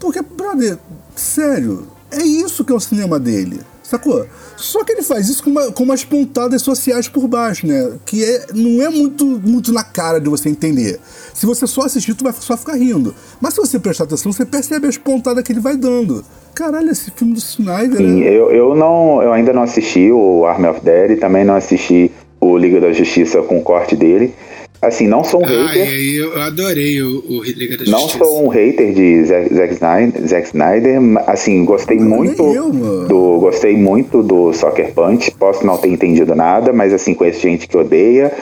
Porque, 0.00 0.22
brother, 0.22 0.78
sério, 1.14 1.86
é 2.10 2.22
isso 2.22 2.64
que 2.64 2.72
é 2.72 2.74
o 2.74 2.80
cinema 2.80 3.18
dele. 3.18 3.60
Sacou? 3.88 4.26
Só 4.56 4.82
que 4.82 4.92
ele 4.92 5.02
faz 5.02 5.28
isso 5.28 5.44
com, 5.44 5.50
uma, 5.50 5.70
com 5.70 5.84
umas 5.84 6.04
pontadas 6.04 6.60
sociais 6.60 7.08
por 7.08 7.28
baixo, 7.28 7.68
né? 7.68 7.92
Que 8.04 8.24
é, 8.24 8.46
não 8.52 8.82
é 8.82 8.88
muito, 8.88 9.24
muito 9.24 9.72
na 9.72 9.84
cara 9.84 10.20
de 10.20 10.28
você 10.28 10.48
entender. 10.48 10.98
Se 11.32 11.46
você 11.46 11.68
só 11.68 11.82
assistir, 11.82 12.14
tu 12.14 12.24
vai 12.24 12.32
só 12.32 12.56
ficar 12.56 12.74
rindo. 12.74 13.14
Mas 13.40 13.54
se 13.54 13.60
você 13.60 13.78
prestar 13.78 14.04
atenção, 14.04 14.32
você 14.32 14.44
percebe 14.44 14.88
as 14.88 14.98
pontadas 14.98 15.44
que 15.44 15.52
ele 15.52 15.60
vai 15.60 15.76
dando. 15.76 16.24
caralho 16.52 16.90
esse 16.90 17.12
filme 17.12 17.32
do 17.34 17.38
Snyder. 17.38 17.98
Sim, 17.98 18.20
né? 18.20 18.28
eu, 18.28 18.50
eu, 18.50 18.74
não, 18.74 19.22
eu 19.22 19.32
ainda 19.32 19.52
não 19.52 19.62
assisti 19.62 20.10
o 20.10 20.44
Army 20.46 20.66
of 20.66 20.80
Dead 20.80 21.20
também 21.20 21.44
não 21.44 21.54
assisti 21.54 22.10
o 22.40 22.56
Liga 22.56 22.80
da 22.80 22.92
Justiça 22.92 23.40
com 23.42 23.58
o 23.58 23.62
corte 23.62 23.94
dele. 23.94 24.34
Assim, 24.82 25.06
não 25.08 25.24
sou 25.24 25.40
um 25.42 25.44
Ah, 25.44 25.66
hater. 25.66 25.86
e 25.86 25.88
aí 25.88 26.14
eu 26.16 26.40
adorei 26.42 27.02
o, 27.02 27.24
o 27.28 27.42
Liga 27.42 27.76
da 27.78 27.84
Não 27.90 28.00
Justiça. 28.00 28.18
sou 28.24 28.44
um 28.44 28.48
hater 28.48 28.92
de 28.94 29.24
Zack, 29.24 29.74
Snyder, 29.74 30.26
Zack 30.28 30.46
Snyder, 30.48 31.00
ma- 31.00 31.24
assim, 31.26 31.64
gostei 31.64 31.98
Mano, 31.98 32.16
muito 32.16 32.42
eu, 32.42 32.70
do 33.08 33.38
gostei 33.40 33.76
muito 33.76 34.22
do 34.22 34.52
Soccer 34.52 34.92
Punch. 34.92 35.30
Posso 35.38 35.66
não 35.66 35.76
ter 35.78 35.88
entendido 35.88 36.34
nada, 36.34 36.72
mas 36.72 36.92
assim 36.92 37.14
conheço 37.14 37.40
gente 37.40 37.66
que 37.66 37.76
odeia, 37.76 38.32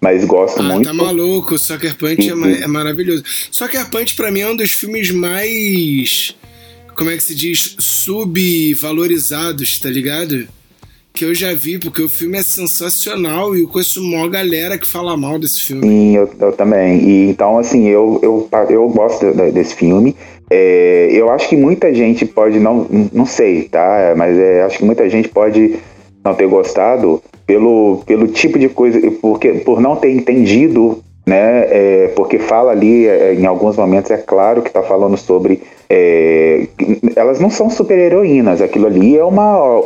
mas 0.00 0.24
gosto 0.24 0.60
Ah, 0.60 0.62
muito. 0.62 0.84
tá 0.86 0.92
maluco, 0.92 1.54
o 1.54 1.58
Sucker 1.58 1.96
Punch 1.96 2.28
é, 2.28 2.34
ma- 2.34 2.46
Uhum. 2.46 2.54
é 2.54 2.66
maravilhoso. 2.66 3.24
Sucker 3.50 3.88
Punch 3.90 4.14
pra 4.14 4.30
mim 4.30 4.40
é 4.40 4.48
um 4.48 4.56
dos 4.56 4.70
filmes 4.70 5.10
mais. 5.10 6.34
Como 6.94 7.10
é 7.10 7.16
que 7.16 7.22
se 7.22 7.34
diz? 7.34 7.76
Subvalorizados, 7.78 9.78
tá 9.78 9.88
ligado? 9.88 10.46
Que 11.18 11.24
eu 11.24 11.34
já 11.34 11.52
vi, 11.52 11.80
porque 11.80 12.00
o 12.00 12.08
filme 12.08 12.38
é 12.38 12.44
sensacional 12.44 13.56
e 13.56 13.62
eu 13.62 13.68
conheço 13.68 14.00
uma 14.00 14.28
galera 14.28 14.78
que 14.78 14.86
fala 14.86 15.16
mal 15.16 15.36
desse 15.36 15.60
filme. 15.64 15.82
Sim, 15.82 16.14
eu, 16.14 16.30
eu 16.38 16.52
também. 16.52 17.00
E 17.00 17.28
então, 17.30 17.58
assim, 17.58 17.88
eu, 17.88 18.20
eu, 18.22 18.48
eu 18.70 18.88
gosto 18.88 19.32
de- 19.32 19.50
desse 19.50 19.74
filme. 19.74 20.14
É, 20.48 21.08
eu 21.10 21.28
acho 21.28 21.48
que 21.48 21.56
muita 21.56 21.92
gente 21.92 22.24
pode 22.24 22.60
não, 22.60 22.86
não 23.12 23.26
sei, 23.26 23.64
tá? 23.64 24.14
Mas 24.16 24.38
é, 24.38 24.62
acho 24.62 24.78
que 24.78 24.84
muita 24.84 25.10
gente 25.10 25.28
pode 25.28 25.74
não 26.24 26.34
ter 26.34 26.46
gostado 26.46 27.20
pelo, 27.44 28.00
pelo 28.06 28.28
tipo 28.28 28.56
de 28.56 28.68
coisa, 28.68 29.00
porque 29.20 29.54
por 29.54 29.80
não 29.80 29.96
ter 29.96 30.12
entendido, 30.12 31.02
né? 31.26 31.66
é, 31.68 32.12
porque 32.14 32.38
fala 32.38 32.70
ali, 32.70 33.08
é, 33.08 33.34
em 33.34 33.44
alguns 33.44 33.76
momentos 33.76 34.12
é 34.12 34.18
claro 34.18 34.62
que 34.62 34.70
tá 34.70 34.84
falando 34.84 35.16
sobre 35.16 35.62
é, 35.90 36.68
elas 37.16 37.40
não 37.40 37.50
são 37.50 37.68
super 37.68 37.98
heroínas. 37.98 38.62
Aquilo 38.62 38.86
ali 38.86 39.16
é 39.16 39.24
uma 39.24 39.82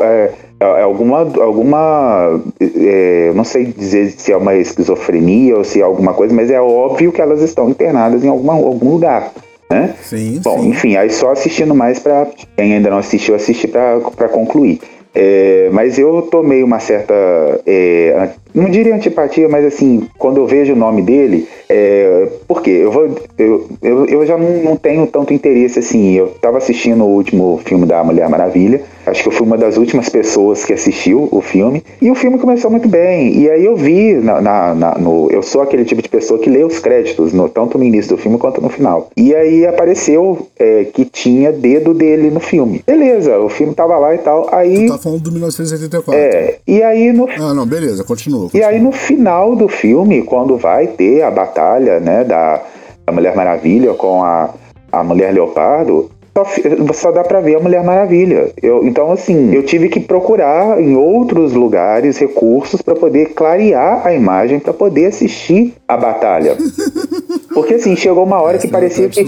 é, 0.62 0.80
é 0.80 0.82
alguma 0.82 1.18
alguma 1.42 2.40
é, 2.60 3.32
não 3.34 3.44
sei 3.44 3.66
dizer 3.66 4.10
se 4.10 4.32
é 4.32 4.36
uma 4.36 4.54
esquizofrenia 4.54 5.56
ou 5.56 5.64
se 5.64 5.80
é 5.80 5.84
alguma 5.84 6.14
coisa, 6.14 6.34
mas 6.34 6.50
é 6.50 6.60
óbvio 6.60 7.12
que 7.12 7.20
elas 7.20 7.42
estão 7.42 7.68
internadas 7.68 8.24
em 8.24 8.28
alguma, 8.28 8.54
algum 8.54 8.90
lugar. 8.92 9.32
Né? 9.70 9.94
Sim, 10.02 10.40
Bom, 10.44 10.60
sim. 10.60 10.68
enfim, 10.68 10.96
aí 10.96 11.10
só 11.10 11.32
assistindo 11.32 11.74
mais 11.74 11.98
pra 11.98 12.26
quem 12.56 12.74
ainda 12.74 12.90
não 12.90 12.98
assistiu, 12.98 13.34
assistir 13.34 13.68
pra 13.68 14.28
concluir. 14.28 14.80
É, 15.14 15.68
mas 15.72 15.98
eu 15.98 16.22
tomei 16.22 16.62
uma 16.62 16.78
certa. 16.78 17.14
é, 17.66 18.30
não 18.54 18.70
diria 18.70 18.94
antipatia, 18.94 19.48
mas 19.48 19.64
assim, 19.64 20.08
quando 20.18 20.38
eu 20.38 20.46
vejo 20.46 20.72
o 20.72 20.76
nome 20.76 21.02
dele, 21.02 21.46
é, 21.68 22.28
por 22.46 22.60
quê? 22.62 22.70
Eu, 22.82 22.90
vou, 22.92 23.08
eu, 23.38 23.66
eu, 23.82 24.06
eu 24.06 24.26
já 24.26 24.36
não, 24.36 24.62
não 24.62 24.76
tenho 24.76 25.06
tanto 25.06 25.32
interesse 25.32 25.78
assim. 25.78 26.12
Eu 26.12 26.28
tava 26.40 26.58
assistindo 26.58 27.02
o 27.04 27.08
último 27.08 27.60
filme 27.64 27.86
da 27.86 28.02
Mulher 28.04 28.28
Maravilha, 28.28 28.82
acho 29.06 29.22
que 29.22 29.28
eu 29.28 29.32
fui 29.32 29.46
uma 29.46 29.56
das 29.56 29.76
últimas 29.76 30.08
pessoas 30.08 30.64
que 30.64 30.72
assistiu 30.72 31.28
o 31.32 31.40
filme, 31.40 31.82
e 32.00 32.10
o 32.10 32.14
filme 32.14 32.38
começou 32.38 32.70
muito 32.70 32.88
bem. 32.88 33.36
E 33.40 33.50
aí 33.50 33.64
eu 33.64 33.74
vi, 33.76 34.14
na, 34.14 34.40
na- 34.40 34.74
na- 34.74 34.94
no, 34.98 35.30
eu 35.30 35.42
sou 35.42 35.62
aquele 35.62 35.84
tipo 35.84 36.02
de 36.02 36.08
pessoa 36.08 36.38
que 36.38 36.50
lê 36.50 36.62
os 36.64 36.78
créditos, 36.78 37.32
no, 37.32 37.48
tanto 37.48 37.78
no 37.78 37.84
início 37.84 38.14
do 38.16 38.20
filme 38.20 38.38
quanto 38.38 38.60
no 38.60 38.68
final. 38.68 39.08
E 39.16 39.34
aí 39.34 39.66
apareceu 39.66 40.46
é, 40.58 40.84
que 40.84 41.04
tinha 41.04 41.50
dedo 41.52 41.94
dele 41.94 42.30
no 42.30 42.40
filme. 42.40 42.82
Beleza, 42.86 43.38
o 43.38 43.48
filme 43.48 43.74
tava 43.74 43.96
lá 43.98 44.14
e 44.14 44.18
tal. 44.18 44.48
Aí. 44.52 44.86
Tu 44.86 44.92
tá 44.92 44.98
falando 44.98 45.20
do 45.22 45.32
1984. 45.32 46.14
É, 46.20 46.56
e 46.66 46.82
aí 46.82 47.12
no 47.12 47.28
Ah, 47.28 47.54
não, 47.54 47.66
beleza, 47.66 48.04
continua. 48.04 48.41
E 48.46 48.50
continua. 48.50 48.68
aí 48.68 48.80
no 48.80 48.92
final 48.92 49.56
do 49.56 49.68
filme, 49.68 50.22
quando 50.22 50.56
vai 50.56 50.86
ter 50.86 51.22
a 51.22 51.30
batalha, 51.30 51.98
né, 52.00 52.24
da, 52.24 52.62
da 53.04 53.12
Mulher 53.12 53.34
Maravilha 53.34 53.94
com 53.94 54.22
a, 54.22 54.50
a 54.90 55.02
Mulher 55.02 55.32
Leopardo, 55.32 56.10
só, 56.36 56.44
só 56.94 57.12
dá 57.12 57.22
pra 57.22 57.40
ver 57.40 57.56
a 57.56 57.60
Mulher 57.60 57.84
Maravilha. 57.84 58.50
Eu, 58.62 58.84
então, 58.86 59.12
assim, 59.12 59.54
eu 59.54 59.62
tive 59.62 59.88
que 59.88 60.00
procurar 60.00 60.80
em 60.80 60.96
outros 60.96 61.52
lugares 61.52 62.16
recursos 62.18 62.80
pra 62.80 62.94
poder 62.94 63.34
clarear 63.34 64.06
a 64.06 64.14
imagem, 64.14 64.58
pra 64.58 64.72
poder 64.72 65.06
assistir 65.06 65.74
a 65.86 65.96
batalha. 65.96 66.56
Porque, 67.52 67.74
assim, 67.74 67.94
chegou 67.94 68.24
uma 68.24 68.40
hora 68.40 68.56
Essa 68.56 68.66
que 68.66 68.72
parecia 68.72 69.08
que... 69.10 69.26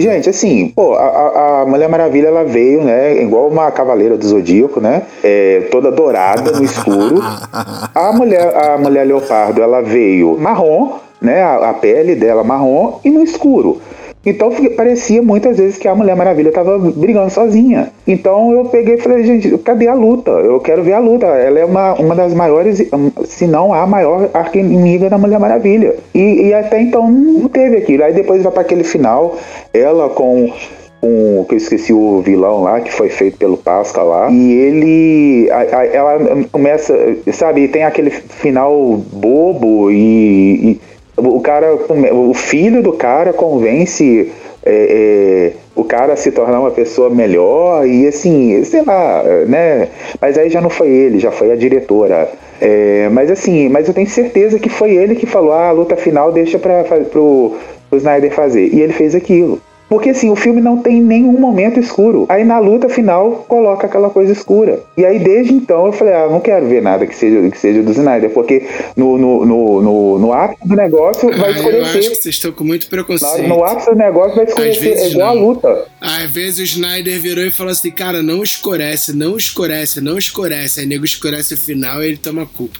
Gente, 0.00 0.30
assim, 0.30 0.72
pô, 0.76 0.94
a, 0.94 1.02
a- 1.06 1.62
a 1.62 1.66
Mulher 1.66 1.88
Maravilha, 1.88 2.28
ela 2.28 2.44
veio, 2.44 2.84
né, 2.84 3.20
igual 3.20 3.48
uma 3.48 3.68
cavaleira 3.72 4.16
do 4.16 4.24
Zodíaco, 4.24 4.80
né, 4.80 5.02
é, 5.24 5.66
toda 5.70 5.90
dourada 5.90 6.52
no 6.52 6.62
escuro. 6.64 7.16
A 7.94 8.12
mulher, 8.12 8.56
a 8.56 8.78
mulher 8.78 9.04
leopardo, 9.04 9.60
ela 9.60 9.80
veio 9.82 10.36
marrom, 10.38 10.92
né? 11.20 11.42
A, 11.42 11.70
a 11.70 11.74
pele 11.74 12.14
dela 12.14 12.44
marrom 12.44 13.00
e 13.04 13.10
no 13.10 13.22
escuro. 13.24 13.80
Então 14.28 14.50
parecia 14.76 15.22
muitas 15.22 15.56
vezes 15.58 15.78
que 15.78 15.88
a 15.88 15.94
Mulher 15.94 16.14
Maravilha 16.16 16.48
estava 16.48 16.78
brigando 16.78 17.30
sozinha. 17.30 17.90
Então 18.06 18.52
eu 18.52 18.64
peguei 18.66 18.94
e 18.94 18.98
falei, 18.98 19.24
gente, 19.24 19.56
cadê 19.58 19.88
a 19.88 19.94
luta? 19.94 20.30
Eu 20.30 20.60
quero 20.60 20.82
ver 20.82 20.92
a 20.94 20.98
luta. 20.98 21.26
Ela 21.26 21.58
é 21.60 21.64
uma, 21.64 21.94
uma 21.94 22.14
das 22.14 22.34
maiores, 22.34 22.80
hum, 22.92 23.10
se 23.24 23.46
não 23.46 23.72
a 23.72 23.86
maior 23.86 24.28
arqui-inimiga 24.34 25.08
da 25.10 25.18
Mulher 25.18 25.38
Maravilha. 25.40 25.94
E, 26.14 26.48
e 26.48 26.54
até 26.54 26.80
então 26.80 27.10
não 27.10 27.48
teve 27.48 27.76
aquilo. 27.76 28.04
Aí 28.04 28.12
depois 28.12 28.42
vai 28.42 28.52
para 28.52 28.62
aquele 28.62 28.84
final, 28.84 29.36
ela 29.72 30.08
com 30.10 30.50
um, 31.02 31.44
que 31.44 31.54
eu 31.54 31.58
esqueci 31.58 31.92
o 31.92 32.20
vilão 32.22 32.62
lá, 32.62 32.80
que 32.80 32.92
foi 32.92 33.08
feito 33.08 33.38
pelo 33.38 33.56
Pascal 33.56 34.08
lá, 34.08 34.30
e 34.30 34.52
ele, 34.52 35.50
a- 35.50 35.76
a- 35.78 35.86
ela 35.86 36.18
começa, 36.50 36.92
sabe, 37.32 37.68
tem 37.68 37.84
aquele 37.84 38.10
final 38.10 38.96
bobo 39.12 39.90
e, 39.92 40.72
e 40.72 40.80
o 41.18 41.40
cara, 41.40 41.74
o 42.12 42.34
filho 42.34 42.82
do 42.82 42.92
cara 42.92 43.32
convence 43.32 44.32
é, 44.64 45.52
é, 45.52 45.52
o 45.74 45.84
cara 45.84 46.12
a 46.12 46.16
se 46.16 46.30
tornar 46.30 46.60
uma 46.60 46.70
pessoa 46.70 47.10
melhor 47.10 47.86
e 47.86 48.06
assim, 48.06 48.62
sei 48.64 48.82
lá, 48.82 49.22
né, 49.46 49.88
mas 50.20 50.36
aí 50.36 50.50
já 50.50 50.60
não 50.60 50.70
foi 50.70 50.88
ele, 50.88 51.18
já 51.18 51.30
foi 51.30 51.52
a 51.52 51.56
diretora. 51.56 52.28
É, 52.60 53.08
mas 53.10 53.30
assim, 53.30 53.68
mas 53.68 53.86
eu 53.86 53.94
tenho 53.94 54.08
certeza 54.08 54.58
que 54.58 54.68
foi 54.68 54.94
ele 54.94 55.14
que 55.14 55.26
falou, 55.26 55.52
ah, 55.52 55.68
a 55.68 55.72
luta 55.72 55.96
final 55.96 56.32
deixa 56.32 56.58
para 56.58 56.82
pro 56.84 57.56
Snyder 57.92 58.32
fazer. 58.32 58.74
E 58.74 58.80
ele 58.80 58.92
fez 58.92 59.14
aquilo. 59.14 59.60
Porque 59.88 60.10
assim, 60.10 60.30
o 60.30 60.36
filme 60.36 60.60
não 60.60 60.78
tem 60.82 61.00
nenhum 61.00 61.32
momento 61.40 61.80
escuro. 61.80 62.26
Aí 62.28 62.44
na 62.44 62.58
luta 62.58 62.88
final 62.90 63.46
coloca 63.48 63.86
aquela 63.86 64.10
coisa 64.10 64.32
escura. 64.32 64.80
E 64.96 65.04
aí 65.04 65.18
desde 65.18 65.54
então 65.54 65.86
eu 65.86 65.92
falei, 65.92 66.12
ah, 66.14 66.28
não 66.28 66.40
quero 66.40 66.66
ver 66.66 66.82
nada 66.82 67.06
que 67.06 67.14
seja, 67.16 67.48
que 67.48 67.56
seja 67.58 67.82
do 67.82 67.90
Snyder, 67.92 68.28
porque 68.30 68.66
no, 68.94 69.16
no, 69.16 69.46
no, 69.46 69.80
no, 69.82 70.18
no 70.18 70.32
ápice 70.32 70.68
do 70.68 70.76
negócio 70.76 71.30
vai 71.30 71.52
Ah, 71.52 71.58
eu 71.58 71.62
acho 71.62 71.62
que 71.62 71.68
escurecer. 71.78 72.02
vocês 72.16 72.34
estão 72.34 72.52
com 72.52 72.64
muito 72.64 72.84
No, 72.84 72.90
preconceito. 72.90 73.48
no 73.48 73.64
ápice 73.64 73.90
do 73.90 73.96
negócio 73.96 74.36
vai 74.36 74.44
escurecer, 74.44 74.98
é 74.98 75.08
igual 75.08 75.34
não. 75.34 75.42
a 75.42 75.46
luta. 75.46 75.84
Às 76.00 76.30
vezes 76.30 76.58
o 76.58 76.62
Snyder 76.64 77.18
virou 77.20 77.44
e 77.44 77.50
falou 77.50 77.72
assim, 77.72 77.90
cara, 77.90 78.22
não 78.22 78.42
escurece, 78.42 79.16
não 79.16 79.36
escurece, 79.38 80.00
não 80.02 80.18
escurece. 80.18 80.80
Aí 80.80 80.86
nego 80.86 81.04
escurece 81.06 81.54
o 81.54 81.56
final 81.58 82.02
e 82.02 82.08
ele 82.08 82.16
toma 82.18 82.44
culpa. 82.46 82.78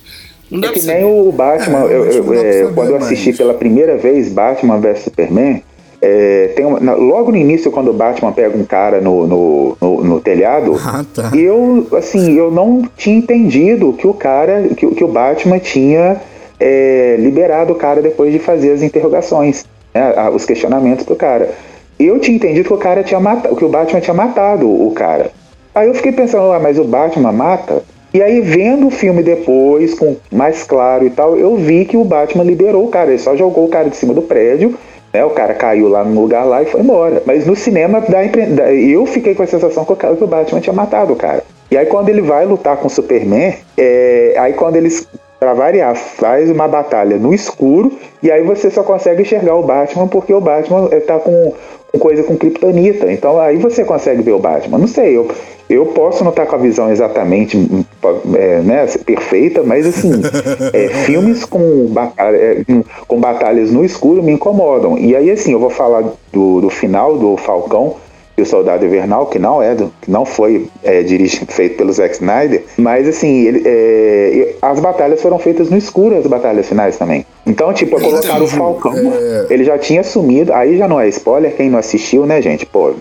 Não 0.50 0.60
dá 0.60 0.68
É 0.68 0.72
que 0.72 0.82
nem 0.82 1.00
saber. 1.00 1.04
o 1.04 1.32
Batman, 1.32 1.78
É, 1.80 1.84
eu- 1.94 2.04
eu- 2.06 2.24
pra 2.24 2.36
é, 2.36 2.62
saber, 2.62 2.74
quando 2.74 2.90
eu 2.90 2.96
assisti 2.96 3.28
mas- 3.28 3.36
pela 3.38 3.54
primeira 3.54 3.96
vez 3.96 4.28
Batman 4.30 4.78
vs 4.78 5.00
Superman, 5.04 5.62
é, 6.00 6.52
tem 6.54 6.64
uma- 6.64 6.78
na- 6.80 6.94
logo 6.94 7.30
no 7.30 7.36
início, 7.36 7.70
quando 7.70 7.88
o 7.90 7.92
Batman 7.92 8.32
pega 8.32 8.56
um 8.56 8.64
cara 8.64 9.00
no, 9.00 9.26
no, 9.26 9.76
no- 9.80 10.04
no 10.04 10.20
telhado, 10.20 10.76
Ah, 10.84 11.04
tá. 11.14 11.30
eu, 11.36 11.86
assim, 11.96 12.36
eu 12.38 12.50
não 12.50 12.82
tinha 12.96 13.16
entendido 13.16 13.92
que 13.94 14.06
o 14.06 14.14
cara, 14.14 14.62
que, 14.76 14.86
o- 14.86 14.92
que 14.94 15.02
o 15.04 15.08
Batman 15.08 15.58
tinha 15.58 16.16
é, 16.60 17.14
liberado 17.20 17.72
o 17.72 17.76
cara 17.76 18.02
depois 18.02 18.32
de 18.32 18.38
fazer 18.40 18.72
as 18.72 18.82
interrogações, 18.82 19.64
né, 19.94 20.12
os 20.34 20.44
questionamentos 20.44 21.04
do 21.06 21.14
cara. 21.14 21.50
Eu 22.00 22.18
tinha 22.18 22.36
entendido 22.36 22.66
que 22.68 22.74
o 22.74 22.78
cara 22.78 23.02
tinha 23.04 23.20
matado, 23.20 23.54
que 23.54 23.64
o 23.64 23.68
Batman 23.68 24.00
tinha 24.00 24.14
matado 24.14 24.68
o 24.68 24.90
cara. 24.92 25.30
Aí 25.74 25.86
eu 25.86 25.94
fiquei 25.94 26.10
pensando, 26.12 26.50
ah, 26.52 26.58
mas 26.58 26.76
o 26.78 26.82
Batman 26.84 27.30
mata? 27.32 27.82
E 28.12 28.20
aí, 28.22 28.40
vendo 28.40 28.86
o 28.88 28.90
filme 28.90 29.22
depois, 29.22 29.94
com 29.94 30.16
mais 30.32 30.64
claro 30.64 31.06
e 31.06 31.10
tal, 31.10 31.36
eu 31.36 31.54
vi 31.56 31.84
que 31.84 31.96
o 31.96 32.02
Batman 32.04 32.42
liberou 32.42 32.84
o 32.84 32.88
cara. 32.88 33.10
Ele 33.10 33.18
só 33.18 33.36
jogou 33.36 33.66
o 33.66 33.68
cara 33.68 33.88
de 33.88 33.96
cima 33.96 34.12
do 34.14 34.22
prédio, 34.22 34.74
né? 35.12 35.24
O 35.24 35.30
cara 35.30 35.54
caiu 35.54 35.88
lá 35.88 36.04
no 36.04 36.20
lugar 36.20 36.44
lá 36.44 36.62
e 36.62 36.66
foi 36.66 36.80
embora. 36.80 37.22
Mas 37.26 37.46
no 37.46 37.56
cinema, 37.56 38.00
dá, 38.00 38.24
impre- 38.24 38.48
eu 38.90 39.04
fiquei 39.06 39.34
com 39.34 39.42
a 39.42 39.46
sensação 39.46 39.84
que 39.84 39.92
o, 39.92 40.26
Batman 40.26 40.60
tinha 40.60 40.72
matado 40.72 41.12
o 41.12 41.16
cara. 41.16 41.42
E 41.70 41.76
aí, 41.76 41.86
quando 41.86 42.08
ele 42.08 42.22
vai 42.22 42.46
lutar 42.46 42.76
com 42.78 42.86
o 42.86 42.90
Superman, 42.90 43.54
é, 43.76 44.34
aí 44.38 44.54
quando 44.54 44.76
eles, 44.76 45.06
pra 45.38 45.52
variar, 45.52 45.94
faz 45.94 46.50
uma 46.50 46.66
batalha 46.66 47.16
no 47.18 47.34
escuro, 47.34 47.92
e 48.22 48.30
aí 48.30 48.42
você 48.42 48.70
só 48.70 48.82
consegue 48.82 49.22
enxergar 49.22 49.54
o 49.54 49.62
Batman 49.62 50.08
porque 50.08 50.32
o 50.32 50.40
Batman 50.40 50.88
eh, 50.90 51.00
tá 51.00 51.18
com, 51.18 51.52
coisa 51.98 52.22
com 52.22 52.36
kryptonita. 52.36 53.12
Então 53.12 53.38
aí 53.38 53.58
você 53.58 53.84
consegue 53.84 54.22
ver 54.22 54.32
o 54.32 54.38
Batman. 54.38 54.78
Não 54.78 54.88
sei, 54.88 55.16
eu, 55.16 55.28
eu 55.68 55.86
posso 55.86 56.24
não 56.24 56.30
estar 56.30 56.46
com 56.46 56.54
a 56.54 56.58
visão 56.58 56.90
exatamente 56.90 57.56
é, 58.34 58.60
né, 58.60 58.86
perfeita, 59.04 59.62
mas 59.62 59.86
assim, 59.86 60.12
é, 60.72 60.88
filmes 61.04 61.44
com, 61.44 61.86
batalha, 61.86 62.36
é, 62.36 62.64
com 63.06 63.20
batalhas 63.20 63.70
no 63.70 63.84
escuro 63.84 64.22
me 64.22 64.32
incomodam. 64.32 64.98
E 64.98 65.14
aí, 65.16 65.30
assim, 65.30 65.52
eu 65.52 65.58
vou 65.58 65.70
falar 65.70 66.04
do, 66.32 66.60
do 66.60 66.70
final 66.70 67.16
do 67.16 67.36
Falcão 67.36 67.96
e 68.36 68.42
o 68.42 68.46
Soldado 68.46 68.86
Invernal, 68.86 69.26
que 69.26 69.38
não 69.38 69.60
é 69.60 69.74
do, 69.74 69.92
que 70.00 70.10
não 70.10 70.24
foi 70.24 70.68
é, 70.84 71.02
dirigido, 71.02 71.52
feito 71.52 71.76
pelo 71.76 71.92
Zack 71.92 72.14
Snyder, 72.14 72.62
mas 72.76 73.08
assim, 73.08 73.46
ele, 73.46 73.62
é, 73.66 74.54
as 74.62 74.78
batalhas 74.78 75.20
foram 75.20 75.40
feitas 75.40 75.68
no 75.68 75.76
escuro, 75.76 76.16
as 76.16 76.26
batalhas 76.26 76.68
finais 76.68 76.96
também. 76.96 77.26
Então, 77.44 77.72
tipo, 77.72 78.00
colocaram 78.00 78.44
o 78.44 78.48
Falcão, 78.48 78.94
é- 78.94 79.46
ele 79.50 79.64
já 79.64 79.76
tinha 79.76 80.04
sumido, 80.04 80.52
aí 80.52 80.78
já 80.78 80.86
não 80.86 81.00
é 81.00 81.08
spoiler, 81.08 81.52
quem 81.56 81.68
não 81.68 81.78
assistiu, 81.80 82.26
né, 82.26 82.40
gente? 82.40 82.64
Pô, 82.64 82.92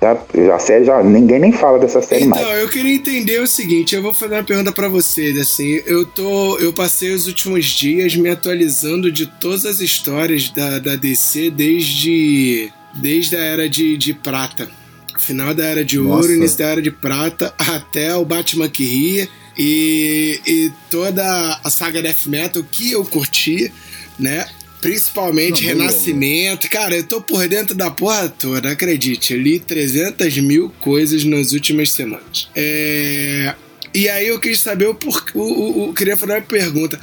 Já, 0.00 0.54
a 0.54 0.58
série 0.58 0.84
já. 0.84 1.02
Ninguém 1.02 1.38
nem 1.38 1.52
fala 1.52 1.78
dessa 1.78 2.02
série 2.02 2.24
então, 2.24 2.30
mais. 2.30 2.42
Então, 2.42 2.56
eu 2.56 2.68
queria 2.68 2.94
entender 2.94 3.40
o 3.40 3.46
seguinte, 3.46 3.94
eu 3.94 4.02
vou 4.02 4.12
fazer 4.12 4.34
uma 4.34 4.44
pergunta 4.44 4.70
para 4.70 4.88
vocês, 4.88 5.38
assim, 5.38 5.80
eu 5.86 6.04
tô. 6.04 6.58
Eu 6.58 6.72
passei 6.72 7.12
os 7.12 7.26
últimos 7.26 7.64
dias 7.64 8.14
me 8.14 8.28
atualizando 8.28 9.10
de 9.10 9.26
todas 9.26 9.64
as 9.64 9.80
histórias 9.80 10.50
da, 10.50 10.78
da 10.78 10.96
DC 10.96 11.50
desde. 11.50 12.70
Desde 12.94 13.36
a 13.36 13.40
era 13.40 13.68
de, 13.68 13.96
de 13.96 14.14
prata. 14.14 14.70
Final 15.18 15.52
da 15.54 15.64
era 15.64 15.84
de 15.84 15.98
Nossa. 15.98 16.22
ouro, 16.22 16.32
início 16.34 16.58
da 16.58 16.66
era 16.66 16.82
de 16.82 16.90
prata, 16.90 17.52
até 17.58 18.14
o 18.16 18.24
Batman 18.24 18.68
que 18.68 18.84
ria. 18.84 19.28
E, 19.56 20.40
e 20.46 20.72
toda 20.90 21.60
a 21.64 21.70
saga 21.70 22.02
Death 22.02 22.26
Metal 22.26 22.62
que 22.70 22.92
eu 22.92 23.04
curti, 23.04 23.72
né? 24.18 24.46
Principalmente 24.80 25.62
não, 25.62 25.68
Renascimento. 25.70 26.68
Cara, 26.70 26.96
eu 26.96 27.04
tô 27.04 27.20
por 27.20 27.46
dentro 27.48 27.74
da 27.74 27.90
porra 27.90 28.28
toda, 28.28 28.70
acredite. 28.70 29.34
Eu 29.34 29.40
li 29.40 29.58
300 29.58 30.38
mil 30.38 30.72
coisas 30.80 31.24
nas 31.24 31.52
últimas 31.52 31.90
semanas. 31.92 32.50
É... 32.54 33.54
E 33.94 34.08
aí 34.08 34.28
eu 34.28 34.38
queria 34.38 34.58
saber 34.58 34.86
o 34.86 34.94
porquê. 34.94 35.32
O, 35.34 35.42
o, 35.42 35.88
o, 35.88 35.94
queria 35.94 36.16
fazer 36.16 36.34
uma 36.34 36.42
pergunta. 36.42 37.00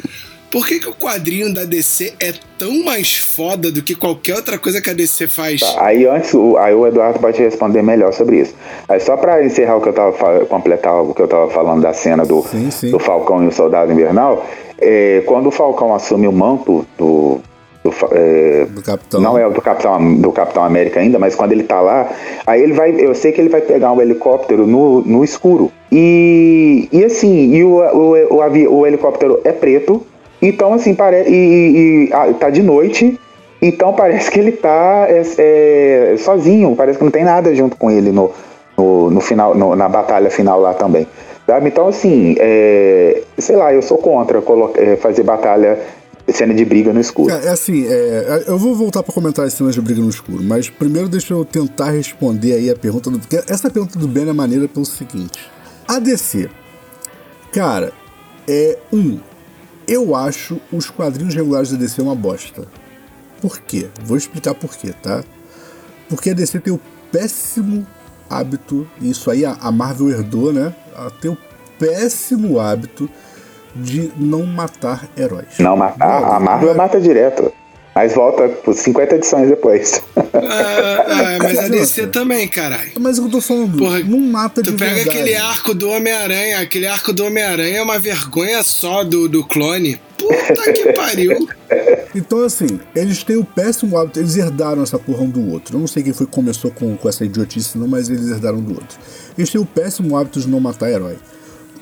Por 0.53 0.67
que, 0.67 0.79
que 0.79 0.88
o 0.88 0.93
quadrinho 0.93 1.51
da 1.51 1.63
DC 1.63 2.13
é 2.19 2.31
tão 2.59 2.83
mais 2.83 3.17
foda 3.17 3.71
do 3.71 3.81
que 3.81 3.95
qualquer 3.95 4.36
outra 4.36 4.59
coisa 4.59 4.79
que 4.79 4.88
a 4.88 4.93
DC 4.93 5.27
faz? 5.27 5.62
Tá, 5.62 5.83
aí 5.83 6.05
antes, 6.05 6.31
o, 6.36 6.55
aí 6.57 6.75
o 6.75 6.86
Eduardo 6.86 7.17
pode 7.17 7.41
responder 7.41 7.81
melhor 7.81 8.13
sobre 8.13 8.41
isso. 8.41 8.53
Aí 8.88 8.99
só 8.99 9.17
para 9.17 9.43
encerrar 9.43 9.77
o 9.77 9.81
que 9.81 9.89
eu 9.89 9.93
tava 9.93 10.45
completar 10.45 10.93
o 11.01 11.12
que 11.12 11.23
eu 11.23 11.27
tava 11.27 11.49
falando 11.49 11.81
da 11.81 11.91
cena 11.91 12.23
do, 12.23 12.43
sim, 12.43 12.69
sim. 12.69 12.91
do 12.91 12.99
Falcão 12.99 13.43
e 13.43 13.47
o 13.47 13.51
Soldado 13.51 13.91
Invernal, 13.91 14.47
é, 14.77 15.23
quando 15.25 15.47
o 15.47 15.51
Falcão 15.51 15.95
assume 15.95 16.27
o 16.27 16.31
manto 16.31 16.86
do, 16.99 17.41
do, 17.83 17.93
é, 18.11 18.65
do, 18.65 18.81
Capitão. 18.81 19.21
Não 19.21 19.37
é 19.37 19.49
do 19.49 19.61
Capitão, 19.61 20.15
do 20.15 20.31
Capitão 20.31 20.63
América 20.63 20.99
ainda, 20.99 21.19
mas 21.19 21.35
quando 21.35 21.51
ele 21.51 21.63
tá 21.63 21.81
lá, 21.81 22.09
aí 22.47 22.61
ele 22.61 22.73
vai. 22.73 22.91
Eu 22.97 23.13
sei 23.13 23.31
que 23.31 23.41
ele 23.41 23.49
vai 23.49 23.61
pegar 23.61 23.91
um 23.91 24.01
helicóptero 24.01 24.65
no, 24.65 25.01
no 25.01 25.23
escuro. 25.23 25.71
E, 25.91 26.87
e 26.91 27.03
assim, 27.03 27.53
e 27.53 27.63
o, 27.63 27.79
o, 27.79 28.35
o, 28.35 28.79
o 28.79 28.87
helicóptero 28.87 29.41
é 29.43 29.51
preto, 29.51 30.01
então, 30.41 30.73
assim, 30.73 30.93
parece. 30.93 31.29
E, 31.29 31.35
e, 31.35 32.09
e 32.09 32.13
ah, 32.13 32.33
tá 32.37 32.49
de 32.49 32.63
noite, 32.63 33.19
então 33.61 33.91
parece 33.95 34.31
que 34.31 34.39
ele 34.39 34.51
tá 34.51 35.05
é, 35.09 35.21
é, 35.37 36.15
sozinho, 36.17 36.75
parece 36.75 36.97
que 36.97 37.03
não 37.03 37.11
tem 37.11 37.23
nada 37.23 37.53
junto 37.55 37.77
com 37.77 37.91
ele 37.91 38.11
no, 38.11 38.31
no, 38.77 39.09
no 39.09 39.21
final, 39.21 39.55
no, 39.55 39.75
na 39.75 39.87
batalha 39.87 40.29
final 40.29 40.59
lá 40.59 40.73
também. 40.73 41.07
Sabe? 41.45 41.67
Então, 41.67 41.87
assim, 41.87 42.35
é, 42.39 43.21
sei 43.37 43.55
lá, 43.55 43.73
eu 43.73 43.81
sou 43.81 43.97
contra 43.97 44.41
é, 44.77 44.95
fazer 44.95 45.23
batalha, 45.23 45.77
cena 46.31 46.53
de 46.53 46.63
briga 46.63 46.93
no 46.93 46.99
escuro. 46.99 47.33
É, 47.33 47.45
é 47.45 47.49
assim, 47.49 47.86
é, 47.86 48.45
eu 48.47 48.57
vou 48.57 48.75
voltar 48.75 49.03
para 49.03 49.13
comentar 49.13 49.45
as 49.45 49.53
cenas 49.53 49.75
de 49.75 49.81
briga 49.81 50.01
no 50.01 50.09
escuro, 50.09 50.41
mas 50.43 50.69
primeiro 50.69 51.09
deixa 51.09 51.33
eu 51.33 51.43
tentar 51.43 51.91
responder 51.91 52.53
aí 52.53 52.69
a 52.69 52.75
pergunta 52.75 53.09
do. 53.09 53.19
Porque 53.19 53.41
essa 53.47 53.69
pergunta 53.69 53.99
do 53.99 54.07
Ben 54.07 54.27
é 54.27 54.33
maneira 54.33 54.67
pelo 54.67 54.86
seguinte: 54.86 55.39
a 55.88 55.99
DC, 55.99 56.49
cara, 57.51 57.91
é 58.47 58.77
um 58.91 59.19
eu 59.88 60.15
acho 60.15 60.59
os 60.71 60.89
quadrinhos 60.89 61.36
regulares 61.36 61.71
da 61.71 61.77
DC 61.77 62.01
uma 62.01 62.15
bosta. 62.15 62.65
Por 63.41 63.59
quê? 63.59 63.89
Vou 64.05 64.15
explicar 64.17 64.55
por 64.55 64.75
quê, 64.75 64.93
tá? 65.01 65.23
Porque 66.07 66.29
a 66.29 66.33
DC 66.33 66.59
tem 66.59 66.73
o 66.73 66.79
péssimo 67.12 67.86
hábito, 68.29 68.88
e 69.01 69.09
isso 69.09 69.29
aí 69.29 69.45
a 69.45 69.71
Marvel 69.71 70.09
herdou, 70.09 70.53
né? 70.53 70.73
Ela 70.95 71.12
tem 71.12 71.31
o 71.31 71.38
péssimo 71.77 72.59
hábito 72.59 73.09
de 73.75 74.12
não 74.17 74.45
matar 74.45 75.07
heróis. 75.17 75.47
Não 75.59 75.75
matar? 75.75 76.23
a 76.36 76.39
Marvel 76.39 76.71
é... 76.71 76.73
mata 76.73 76.99
direto. 76.99 77.51
Mas 77.95 78.15
volta 78.15 78.49
por 78.49 78.73
50 78.73 79.15
edições 79.15 79.49
depois. 79.49 80.01
Ah, 80.15 81.38
mas 81.39 81.59
a 81.59 81.67
DC 81.67 82.07
também, 82.07 82.47
caralho. 82.47 82.91
Mas 82.99 83.19
eu 83.19 83.29
tô 83.29 83.39
falando, 83.39 83.77
Porra, 83.77 83.99
não 83.99 84.19
mata 84.19 84.63
de 84.63 84.71
Tu 84.71 84.77
pega 84.77 84.95
verdade. 84.95 85.17
aquele 85.17 85.36
arco 85.36 85.75
do 85.75 85.89
Homem-Aranha, 85.89 86.59
aquele 86.59 86.88
arco 86.88 87.13
do 87.13 87.23
Homem-Aranha 87.25 87.77
é 87.77 87.81
uma 87.83 87.99
vergonha 87.99 88.63
só 88.63 89.03
do, 89.03 89.29
do 89.29 89.43
clone. 89.45 90.01
Puta 90.17 90.73
que 90.73 90.91
pariu. 90.93 91.47
Então, 92.15 92.43
assim, 92.43 92.79
eles 92.95 93.23
têm 93.23 93.38
o 93.38 93.43
péssimo 93.43 93.95
hábito, 93.95 94.19
eles 94.19 94.36
herdaram 94.38 94.81
essa 94.81 94.97
porra 94.97 95.21
um 95.21 95.29
do 95.29 95.51
outro. 95.51 95.75
Eu 95.75 95.79
não 95.79 95.88
sei 95.88 96.01
quem 96.01 96.13
foi 96.13 96.25
que 96.25 96.31
começou 96.31 96.71
com, 96.71 96.97
com 96.97 97.07
essa 97.09 97.23
idiotice, 97.23 97.77
não, 97.77 97.88
mas 97.88 98.09
eles 98.09 98.27
herdaram 98.29 98.57
um 98.57 98.63
do 98.63 98.73
outro. 98.73 98.97
Eles 99.38 99.51
têm 99.51 99.62
o 99.62 99.65
péssimo 99.65 100.17
hábito 100.17 100.39
de 100.39 100.47
não 100.47 100.59
matar 100.59 100.89
herói. 100.89 101.17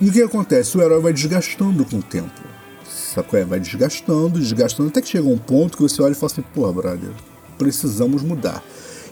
E 0.02 0.10
o 0.10 0.12
que 0.12 0.24
acontece? 0.24 0.76
O 0.76 0.82
herói 0.82 1.00
vai 1.00 1.14
desgastando 1.14 1.86
com 1.86 1.98
o 1.98 2.02
tempo. 2.02 2.42
Sacou? 2.84 3.40
É, 3.40 3.46
vai 3.46 3.60
desgastando, 3.60 4.40
desgastando, 4.40 4.90
até 4.90 5.00
que 5.00 5.08
chega 5.08 5.28
um 5.28 5.38
ponto 5.38 5.78
que 5.78 5.84
você 5.84 6.02
olha 6.02 6.14
e 6.14 6.16
fala 6.16 6.32
assim, 6.32 6.42
porra, 6.42 6.74
brother, 6.74 7.12
precisamos 7.56 8.24
mudar. 8.24 8.64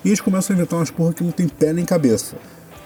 E 0.03 0.07
eles 0.09 0.19
começam 0.19 0.55
a 0.55 0.57
inventar 0.57 0.79
umas 0.79 0.89
porra 0.89 1.13
que 1.13 1.23
não 1.23 1.31
tem 1.31 1.47
pé 1.47 1.73
nem 1.73 1.85
cabeça. 1.85 2.35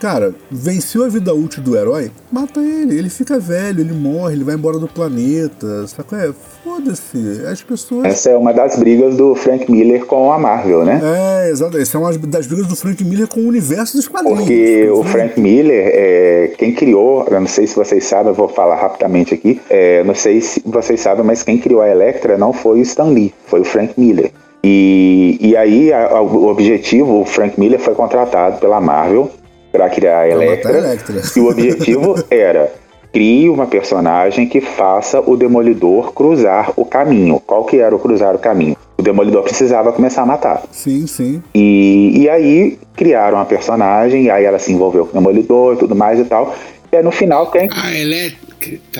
Cara, 0.04 0.36
venceu 0.52 1.06
a 1.06 1.08
vida 1.08 1.34
útil 1.34 1.64
do 1.64 1.78
herói, 1.78 2.12
mata 2.30 2.60
ele. 2.60 3.00
Ele 3.00 3.10
fica 3.10 3.40
velho, 3.40 3.80
ele 3.80 3.94
morre, 3.94 4.36
ele 4.36 4.44
vai 4.44 4.54
embora 4.54 4.78
do 4.78 4.86
planeta. 4.86 5.88
Sacou? 5.88 6.20
É, 6.20 6.30
foda-se. 6.62 7.42
As 7.50 7.62
pessoas. 7.62 8.04
Essa 8.04 8.32
é 8.32 8.36
uma 8.36 8.52
das 8.52 8.76
brigas 8.76 9.16
do 9.16 9.34
Frank 9.34 9.72
Miller 9.72 10.06
com 10.06 10.30
a 10.34 10.38
Marvel, 10.38 10.84
né? 10.84 11.00
É, 11.46 11.50
exato. 11.50 11.78
Essa 11.78 11.98
é 11.98 12.02
uma 12.02 12.12
das 12.18 12.46
brigas 12.48 12.68
do 12.68 12.76
Frank 12.76 13.02
Miller 13.02 13.30
com 13.30 13.40
o 13.40 13.48
universo 13.48 13.96
dos 13.96 14.06
quadrinhos. 14.10 14.40
Porque 14.40 14.90
o 14.92 15.06
Frank 15.06 15.40
Miller, 15.40 15.90
é, 15.94 16.52
quem 16.58 16.74
criou, 16.74 17.26
eu 17.32 17.40
não 17.40 17.48
sei 17.48 17.66
se 17.66 17.74
vocês 17.74 18.04
sabem, 18.04 18.28
eu 18.28 18.36
vou 18.36 18.50
falar 18.50 18.76
rapidamente 18.76 19.34
aqui. 19.34 19.62
É, 19.70 20.04
não 20.04 20.16
sei 20.16 20.42
se 20.42 20.62
vocês 20.66 21.00
sabem, 21.00 21.24
mas 21.24 21.44
quem 21.44 21.58
criou 21.58 21.80
a 21.80 21.88
Electra 21.88 22.38
não 22.38 22.52
foi 22.52 22.80
o 22.80 22.82
Stan 22.82 23.06
Lee, 23.06 23.34
foi 23.46 23.62
o 23.62 23.64
Frank 23.64 23.98
Miller. 23.98 24.32
E, 24.66 25.38
e 25.40 25.56
aí 25.56 25.94
a, 25.94 26.10
a, 26.10 26.22
o 26.22 26.48
objetivo, 26.48 27.22
o 27.22 27.26
Frank 27.26 27.58
Miller 27.58 27.80
foi 27.80 27.96
contratado 27.96 28.60
pela 28.60 28.82
Marvel 28.82 29.32
para 29.74 29.90
criar 29.90 30.20
a 30.20 30.30
Electra, 30.30 30.78
Electra. 30.78 31.22
E 31.36 31.40
o 31.40 31.50
objetivo 31.50 32.16
era 32.30 32.72
crie 33.12 33.50
uma 33.50 33.66
personagem 33.66 34.48
que 34.48 34.62
faça 34.62 35.20
o 35.20 35.36
Demolidor 35.36 36.14
cruzar 36.14 36.72
o 36.76 36.86
caminho. 36.86 37.42
Qual 37.46 37.66
que 37.66 37.80
era 37.80 37.96
o 37.96 38.00
cruzar 38.00 38.36
o 38.36 38.40
caminho? 38.40 38.78
O 38.98 39.02
Demolidor 39.02 39.42
precisava 39.42 39.92
começar 39.92 40.22
a 40.22 40.26
matar. 40.28 40.64
Sim, 40.72 41.08
sim. 41.08 41.44
E, 41.54 42.22
e 42.22 42.30
aí 42.30 42.80
criaram 42.96 43.40
a 43.40 43.46
personagem, 43.46 44.26
e 44.26 44.30
aí 44.30 44.46
ela 44.46 44.60
se 44.60 44.72
envolveu 44.72 45.06
com 45.06 45.12
o 45.12 45.14
Demolidor 45.20 45.74
e 45.74 45.78
tudo 45.78 45.96
mais 45.96 46.20
e 46.20 46.26
tal. 46.26 46.56
E 46.92 46.96
aí 46.96 47.04
no 47.04 47.12
final 47.12 47.50
quem... 47.50 47.68
A 47.72 47.92
Electra. 47.92 48.44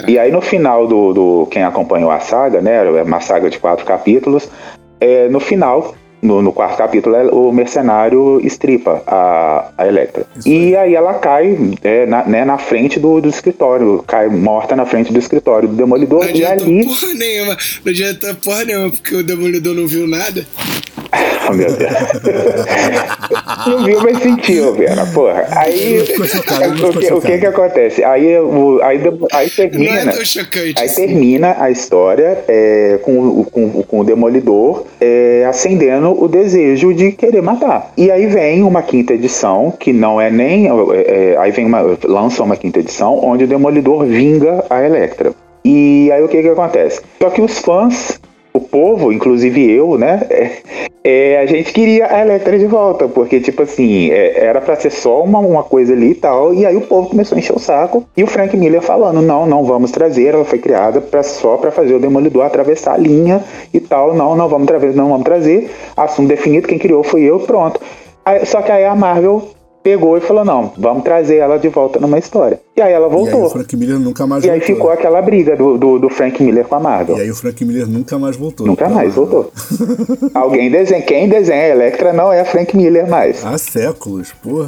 E 0.08 0.18
aí 0.18 0.30
no 0.30 0.40
final 0.40 0.86
do, 0.86 1.12
do 1.12 1.48
quem 1.50 1.62
acompanhou 1.62 2.10
a 2.10 2.18
saga, 2.18 2.60
né, 2.60 2.84
é 2.84 3.02
uma 3.02 3.20
saga 3.20 3.48
de 3.48 3.58
quatro 3.58 3.86
capítulos, 3.86 4.48
é, 5.00 5.28
no 5.28 5.40
final 5.40 5.94
no, 6.24 6.40
no, 6.40 6.52
quarto 6.52 6.78
capítulo, 6.78 7.16
o 7.30 7.52
mercenário 7.52 8.40
estripa 8.44 9.02
a, 9.06 9.68
a 9.76 9.86
Electra. 9.86 10.26
Isso 10.36 10.48
e 10.48 10.74
aí. 10.74 10.76
aí 10.76 10.94
ela 10.94 11.14
cai 11.14 11.56
é, 11.82 12.06
na, 12.06 12.24
né, 12.24 12.44
na 12.44 12.56
frente 12.56 12.98
do, 12.98 13.20
do 13.20 13.28
escritório, 13.28 14.02
cai 14.06 14.28
morta 14.28 14.74
na 14.74 14.86
frente 14.86 15.12
do 15.12 15.18
escritório 15.18 15.68
do 15.68 15.74
Demolidor. 15.76 16.24
Não 16.24 16.34
e 16.34 16.44
ali. 16.44 16.84
Porra 16.84 17.14
nenhuma, 17.14 17.56
não 17.84 17.92
adianta 17.92 18.34
porra 18.42 18.64
nenhuma, 18.64 18.90
porque 18.90 19.14
o 19.14 19.22
Demolidor 19.22 19.74
não 19.74 19.86
viu 19.86 20.06
nada. 20.06 20.46
Oh, 21.48 21.52
meu 21.52 21.70
Deus. 21.76 21.92
não 23.66 23.84
viu, 23.84 24.00
mas 24.02 24.18
sentiu, 24.18 24.72
Vera, 24.74 25.06
porra. 25.06 25.46
Aí, 25.50 26.00
o, 26.00 26.04
que, 26.98 27.12
o 27.12 27.20
que 27.20 27.38
que 27.38 27.46
acontece? 27.46 28.02
Aí, 28.02 28.38
o, 28.38 28.80
aí, 28.82 29.00
aí 29.32 29.50
termina. 29.50 30.04
Não 30.06 30.12
é 30.12 30.24
chocante, 30.24 30.74
aí 30.78 30.86
assim. 30.86 31.06
termina 31.06 31.56
a 31.58 31.70
história 31.70 32.44
é, 32.48 32.98
com, 33.02 33.44
com, 33.44 33.82
com 33.82 34.00
o 34.00 34.04
Demolidor 34.04 34.86
é, 35.00 35.44
acendendo 35.48 36.22
o 36.22 36.28
desejo 36.28 36.94
de 36.94 37.12
querer 37.12 37.42
matar. 37.42 37.92
E 37.96 38.10
aí 38.10 38.26
vem 38.26 38.62
uma 38.62 38.82
quinta 38.82 39.12
edição, 39.12 39.72
que 39.78 39.92
não 39.92 40.20
é 40.20 40.30
nem. 40.30 40.68
É, 40.68 40.72
é, 40.72 41.36
aí 41.38 41.50
vem 41.50 41.66
uma. 41.66 41.82
lança 42.04 42.42
uma 42.42 42.56
quinta 42.56 42.80
edição, 42.80 43.18
onde 43.22 43.44
o 43.44 43.46
Demolidor 43.46 44.04
vinga 44.06 44.64
a 44.70 44.82
Electra. 44.82 45.32
E 45.64 46.10
aí 46.12 46.22
o 46.22 46.28
que 46.28 46.42
que 46.42 46.48
acontece? 46.48 47.00
Só 47.20 47.30
que 47.30 47.40
os 47.40 47.58
fãs 47.58 48.20
o 48.56 48.60
povo, 48.60 49.12
inclusive 49.12 49.68
eu, 49.68 49.98
né? 49.98 50.22
É, 50.30 50.50
é, 51.02 51.38
a 51.40 51.46
gente 51.46 51.72
queria 51.72 52.06
a 52.06 52.20
Electra 52.20 52.56
de 52.56 52.66
volta, 52.66 53.08
porque, 53.08 53.40
tipo 53.40 53.62
assim, 53.62 54.12
é, 54.12 54.44
era 54.44 54.60
para 54.60 54.76
ser 54.76 54.90
só 54.90 55.24
uma, 55.24 55.40
uma 55.40 55.64
coisa 55.64 55.92
ali 55.92 56.12
e 56.12 56.14
tal, 56.14 56.54
e 56.54 56.64
aí 56.64 56.76
o 56.76 56.82
povo 56.82 57.08
começou 57.10 57.34
a 57.34 57.38
encher 57.40 57.54
o 57.54 57.58
saco, 57.58 58.04
e 58.16 58.22
o 58.22 58.28
Frank 58.28 58.56
Miller 58.56 58.80
falando, 58.80 59.20
não, 59.20 59.44
não 59.44 59.64
vamos 59.64 59.90
trazer, 59.90 60.34
ela 60.34 60.44
foi 60.44 60.60
criada 60.60 61.00
pra, 61.00 61.24
só 61.24 61.56
para 61.56 61.72
fazer 61.72 61.94
o 61.94 61.98
Demolidor 61.98 62.44
atravessar 62.44 62.94
a 62.94 62.96
linha 62.96 63.44
e 63.72 63.80
tal, 63.80 64.14
não, 64.14 64.36
não 64.36 64.48
vamos 64.48 64.68
trazer, 64.68 64.94
não 64.94 65.08
vamos 65.08 65.24
trazer, 65.24 65.68
assunto 65.96 66.28
definido, 66.28 66.68
quem 66.68 66.78
criou 66.78 67.02
foi 67.02 67.22
eu, 67.22 67.40
pronto. 67.40 67.80
Aí, 68.24 68.46
só 68.46 68.62
que 68.62 68.70
aí 68.70 68.84
a 68.84 68.94
Marvel 68.94 69.48
pegou 69.84 70.16
e 70.16 70.20
falou: 70.20 70.44
não, 70.44 70.72
vamos 70.78 71.04
trazer 71.04 71.36
ela 71.36 71.58
de 71.58 71.68
volta 71.68 72.00
numa 72.00 72.18
história. 72.18 72.58
E 72.74 72.80
aí 72.80 72.92
ela 72.92 73.06
voltou. 73.06 73.40
E 73.40 73.42
aí 73.42 73.46
o 73.46 73.50
Frank 73.50 73.76
Miller 73.76 73.98
nunca 73.98 74.26
mais 74.26 74.42
e 74.42 74.48
voltou. 74.48 74.58
E 74.58 74.62
aí 74.62 74.74
ficou 74.74 74.90
aquela 74.90 75.22
briga 75.22 75.54
do, 75.54 75.76
do, 75.76 75.98
do, 75.98 76.08
Frank 76.08 76.42
Miller 76.42 76.64
com 76.64 76.74
a 76.74 76.80
Marvel. 76.80 77.18
E 77.18 77.20
aí 77.20 77.30
o 77.30 77.36
Frank 77.36 77.62
Miller 77.64 77.86
nunca 77.86 78.18
mais 78.18 78.34
voltou. 78.34 78.66
Nunca 78.66 78.88
mais 78.88 79.14
voltou. 79.14 79.52
Alguém 80.32 80.70
desenha. 80.70 81.02
Quem 81.02 81.28
desenha 81.28 81.64
a 81.64 81.68
Electra 81.68 82.12
não 82.12 82.32
é 82.32 82.44
Frank 82.44 82.74
Miller 82.74 83.06
mais. 83.06 83.44
Há 83.44 83.58
séculos, 83.58 84.32
pô. 84.42 84.66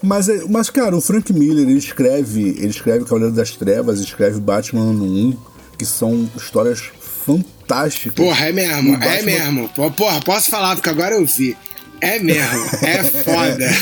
Mas, 0.00 0.28
é, 0.28 0.42
mas, 0.48 0.70
cara, 0.70 0.96
o 0.96 1.00
Frank 1.00 1.32
Miller, 1.32 1.66
ele 1.66 1.78
escreve, 1.78 2.50
ele 2.58 2.68
escreve 2.68 3.04
Cavaleiro 3.04 3.34
das 3.34 3.52
Trevas, 3.52 4.00
escreve 4.00 4.38
Batman 4.38 4.82
Ano 4.82 5.04
1, 5.04 5.36
que 5.78 5.84
são 5.84 6.28
histórias 6.36 6.92
fantásticas. 7.00 8.14
Porra, 8.14 8.48
é 8.48 8.52
mesmo, 8.52 8.94
é 9.02 9.22
mesmo. 9.22 9.68
Porra, 9.96 10.20
posso 10.24 10.50
falar, 10.50 10.74
porque 10.76 10.90
agora 10.90 11.14
eu 11.14 11.24
vi 11.24 11.56
É 12.04 12.18
mesmo, 12.18 12.64
é 12.82 13.02
foda. 13.04 13.76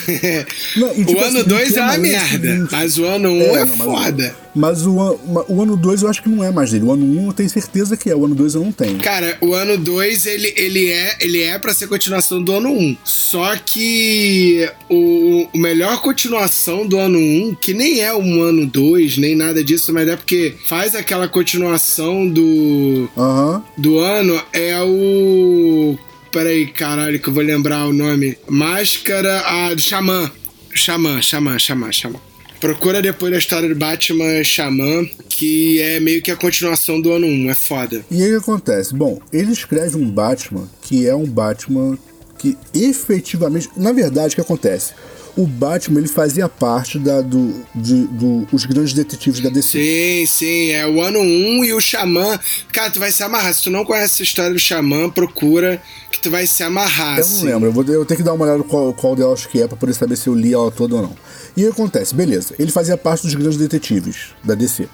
Não, 0.77 0.93
e, 0.93 1.05
tipo 1.05 1.21
o 1.21 1.25
ano 1.25 1.39
assim, 1.41 1.49
2 1.49 1.77
é 1.77 1.83
uma 1.83 1.99
merda, 1.99 2.49
seguinte. 2.53 2.69
mas 2.73 2.99
o 2.99 3.05
ano 3.05 3.29
1 3.31 3.33
um 3.37 3.41
é, 3.57 3.61
É, 3.61 3.65
não, 3.65 3.77
mas- 3.77 3.87
foda. 3.89 4.37
Mas 4.55 4.87
o, 4.87 5.01
an- 5.01 5.17
o 5.49 5.63
ano 5.63 5.79
2 5.79 6.03
eu 6.03 6.11
acho 6.11 6.23
que 6.23 6.29
não 6.29 6.45
é 6.45 6.51
mais 6.51 6.71
dele. 6.71 6.85
O 6.85 6.93
ano 6.93 7.07
1 7.07 7.21
um 7.23 7.27
eu 7.29 7.33
tenho 7.33 7.49
certeza 7.49 7.97
que 7.97 8.11
é. 8.11 8.15
O 8.15 8.27
ano 8.27 8.35
2 8.35 8.55
eu 8.55 8.61
não 8.63 8.71
tenho. 8.71 8.99
Cara, 8.99 9.39
o 9.41 9.55
ano 9.55 9.79
2 9.79 10.27
ele, 10.27 10.53
ele 10.55 10.91
é 10.91 11.17
ele 11.21 11.43
é 11.43 11.59
para 11.59 11.73
ser 11.73 11.87
continuação 11.87 12.43
do 12.43 12.53
ano 12.53 12.69
1. 12.69 12.79
Um. 12.79 12.97
Só 13.03 13.57
que 13.57 14.69
o, 14.91 15.49
o 15.55 15.59
melhor 15.59 16.03
continuação 16.03 16.87
do 16.87 16.99
ano 16.99 17.19
1, 17.19 17.23
um, 17.49 17.55
que 17.55 17.73
nem 17.73 18.01
é 18.03 18.13
um 18.15 18.43
ano 18.43 18.67
2, 18.67 19.17
nem 19.17 19.35
nada 19.35 19.65
disso, 19.65 19.91
mas 19.91 20.07
é 20.07 20.17
porque 20.17 20.55
faz 20.69 20.95
aquela 20.95 21.27
continuação 21.29 22.29
do 22.29 23.09
Aham. 23.17 23.65
do 23.79 23.99
ano 24.01 24.39
é 24.53 24.79
o. 24.83 25.97
Peraí, 26.33 26.67
caralho, 26.67 27.21
que 27.21 27.29
eu 27.29 27.35
vou 27.35 27.43
lembrar 27.43 27.87
o 27.87 27.93
nome. 27.93 28.39
Máscara. 28.49 29.43
Ah, 29.45 29.75
do 29.75 29.81
Xamã. 29.81 30.31
Xamã, 30.75 31.21
Xamã, 31.21 31.59
Xamã, 31.59 31.93
Xamã. 31.93 32.19
Procura 32.59 33.03
depois 33.03 33.31
da 33.31 33.39
história 33.39 33.69
do 33.69 33.75
Batman 33.75 34.43
Xamã, 34.43 35.05
que 35.29 35.83
é 35.83 36.01
meio 36.01 36.23
que 36.23 36.31
a 36.31 36.37
continuação 36.37 37.01
do 37.01 37.13
ano 37.13 37.27
1, 37.27 37.51
é 37.51 37.55
foda. 37.55 38.05
E 38.11 38.23
aí 38.23 38.35
o 38.35 38.41
que 38.41 38.51
acontece? 38.51 38.95
Bom, 38.95 39.21
ele 39.31 39.53
escreve 39.53 39.97
um 39.97 40.09
Batman 40.09 40.67
que 40.81 41.07
é 41.07 41.15
um 41.15 41.27
Batman 41.27 41.99
que 42.39 42.57
efetivamente. 42.75 43.69
Na 43.77 43.93
verdade, 43.93 44.33
o 44.33 44.37
que 44.37 44.41
acontece? 44.41 44.95
O 45.35 45.47
Batman 45.47 46.01
ele 46.01 46.09
fazia 46.09 46.47
parte 46.49 46.99
da, 46.99 47.23
do, 47.23 47.65
de, 47.75 48.05
do, 48.05 48.47
os 48.53 48.67
grandes 48.67 48.93
detetives 48.93 49.41
da 49.41 49.49
DC. 49.49 49.79
Sim, 49.79 50.27
sim, 50.27 50.71
é 50.71 50.87
o 50.87 51.01
ano 51.01 51.21
1 51.21 51.65
e 51.65 51.73
o 51.73 51.81
Xamã. 51.81 52.39
Cara, 52.71 52.91
tu 52.91 53.01
vai 53.01 53.11
se 53.11 53.23
amarrar. 53.23 53.55
Se 53.55 53.63
tu 53.63 53.71
não 53.71 53.85
conhece 53.85 54.23
a 54.23 54.25
história 54.25 54.53
do 54.53 54.59
Xamã, 54.59 55.09
procura 55.09 55.81
que 56.11 56.21
tu 56.21 56.31
vai 56.31 56.47
se 56.47 56.63
amarrar. 56.63 57.19
Eu 57.19 57.27
não 57.27 57.35
assim. 57.35 57.47
lembro, 57.47 57.69
eu, 57.69 57.73
vou, 57.73 57.85
eu 57.85 58.05
tenho 58.05 58.19
que 58.19 58.25
dar 58.25 58.35
uma 58.35 58.45
olhada 58.45 58.63
qual, 58.63 58.93
qual 58.93 59.17
delas 59.17 59.47
que 59.47 59.63
é 59.63 59.67
pra 59.67 59.77
poder 59.77 59.95
saber 59.95 60.17
se 60.17 60.29
eu 60.29 60.35
li 60.35 60.53
ela 60.53 60.71
toda 60.71 60.97
ou 60.97 61.03
não. 61.03 61.17
E 61.57 61.63
aí 61.63 61.69
acontece, 61.69 62.15
beleza, 62.15 62.55
ele 62.59 62.71
fazia 62.71 62.97
parte 62.97 63.23
dos 63.23 63.35
grandes 63.35 63.57
detetives 63.57 64.35
da 64.45 64.55
DC, 64.55 64.87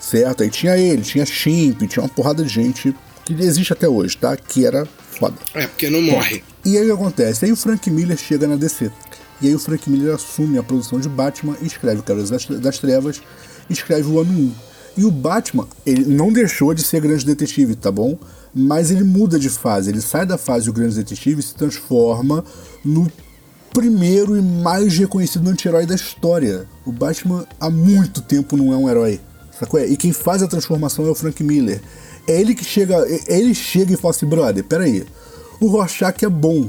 certo? 0.00 0.42
Aí 0.42 0.50
tinha 0.50 0.76
ele, 0.76 1.02
tinha 1.02 1.24
Chimp, 1.24 1.82
tinha 1.86 2.02
uma 2.02 2.08
porrada 2.08 2.42
de 2.42 2.48
gente 2.48 2.94
que 3.24 3.32
existe 3.32 3.72
até 3.72 3.88
hoje, 3.88 4.16
tá? 4.16 4.36
Que 4.36 4.66
era 4.66 4.86
foda. 5.18 5.36
É, 5.54 5.66
porque 5.66 5.90
não 5.90 6.00
morre. 6.00 6.42
E 6.64 6.76
aí 6.76 6.84
o 6.84 6.86
que 6.86 7.02
acontece? 7.02 7.44
Aí 7.44 7.52
o 7.52 7.56
Frank 7.56 7.90
Miller 7.90 8.16
chega 8.16 8.46
na 8.46 8.56
DC. 8.56 8.90
E 9.40 9.48
aí 9.48 9.54
o 9.54 9.58
Frank 9.58 9.88
Miller 9.88 10.14
assume 10.14 10.58
a 10.58 10.62
produção 10.62 10.98
de 10.98 11.08
Batman 11.08 11.56
escreve 11.62 12.02
Caras 12.02 12.30
das, 12.30 12.46
das 12.46 12.78
Trevas, 12.78 13.22
escreve 13.70 14.08
o 14.08 14.20
ano 14.20 14.32
1. 14.32 14.52
E 14.98 15.04
o 15.04 15.10
Batman, 15.10 15.68
ele 15.86 16.04
não 16.04 16.32
deixou 16.32 16.74
de 16.74 16.82
ser 16.82 17.00
grande 17.00 17.24
detetive, 17.24 17.76
tá 17.76 17.90
bom? 17.90 18.18
Mas 18.52 18.90
ele 18.90 19.04
muda 19.04 19.38
de 19.38 19.48
fase, 19.48 19.90
ele 19.90 20.00
sai 20.00 20.26
da 20.26 20.36
fase 20.36 20.66
do 20.66 20.72
grande 20.72 20.96
detetive 20.96 21.40
e 21.40 21.42
se 21.44 21.54
transforma 21.54 22.44
no 22.84 23.06
primeiro 23.72 24.36
e 24.36 24.42
mais 24.42 24.98
reconhecido 24.98 25.48
anti-herói 25.48 25.86
da 25.86 25.94
história. 25.94 26.66
O 26.84 26.90
Batman 26.90 27.46
há 27.60 27.70
muito 27.70 28.20
tempo 28.20 28.56
não 28.56 28.72
é 28.72 28.76
um 28.76 28.88
herói. 28.88 29.20
Sacou? 29.56 29.78
E 29.78 29.96
quem 29.96 30.12
faz 30.12 30.42
a 30.42 30.48
transformação 30.48 31.06
é 31.06 31.10
o 31.10 31.14
Frank 31.14 31.42
Miller. 31.44 31.80
É 32.26 32.40
ele 32.40 32.54
que 32.54 32.64
chega, 32.64 32.96
é- 33.08 33.38
ele 33.38 33.54
chega 33.54 33.92
e 33.92 33.96
fala 33.96 34.12
assim, 34.12 34.26
brother, 34.26 34.64
peraí, 34.64 35.06
o 35.60 35.68
Rorschach 35.68 36.24
é 36.24 36.28
bom, 36.28 36.68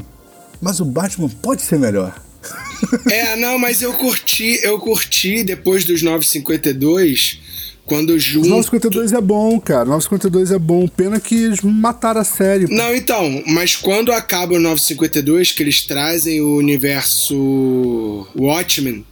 mas 0.62 0.80
o 0.80 0.86
Batman 0.86 1.30
pode 1.42 1.64
ser 1.64 1.80
melhor. 1.80 2.20
É, 3.12 3.36
não, 3.36 3.58
mas 3.60 3.82
eu 3.82 3.94
curti, 3.94 4.60
eu 4.64 4.80
curti 4.80 5.44
depois 5.44 5.84
dos 5.84 6.02
952, 6.02 7.40
quando 7.86 8.18
junto. 8.18 8.48
952 8.48 9.14
é 9.14 9.22
bom, 9.22 9.60
cara. 9.60 9.86
952 9.86 10.52
é 10.52 10.60
bom. 10.60 10.88
Pena 10.88 11.20
que 11.20 11.36
eles 11.36 11.62
mataram 11.62 12.22
a 12.22 12.24
série. 12.24 12.68
Não, 12.68 12.96
então, 12.96 13.44
mas 13.48 13.76
quando 13.76 14.12
acaba 14.12 14.54
o 14.56 14.60
952, 14.60 15.52
que 15.52 15.64
eles 15.64 15.82
trazem 15.82 16.42
o 16.42 16.56
universo 16.56 18.28
Watchmen 18.36 19.06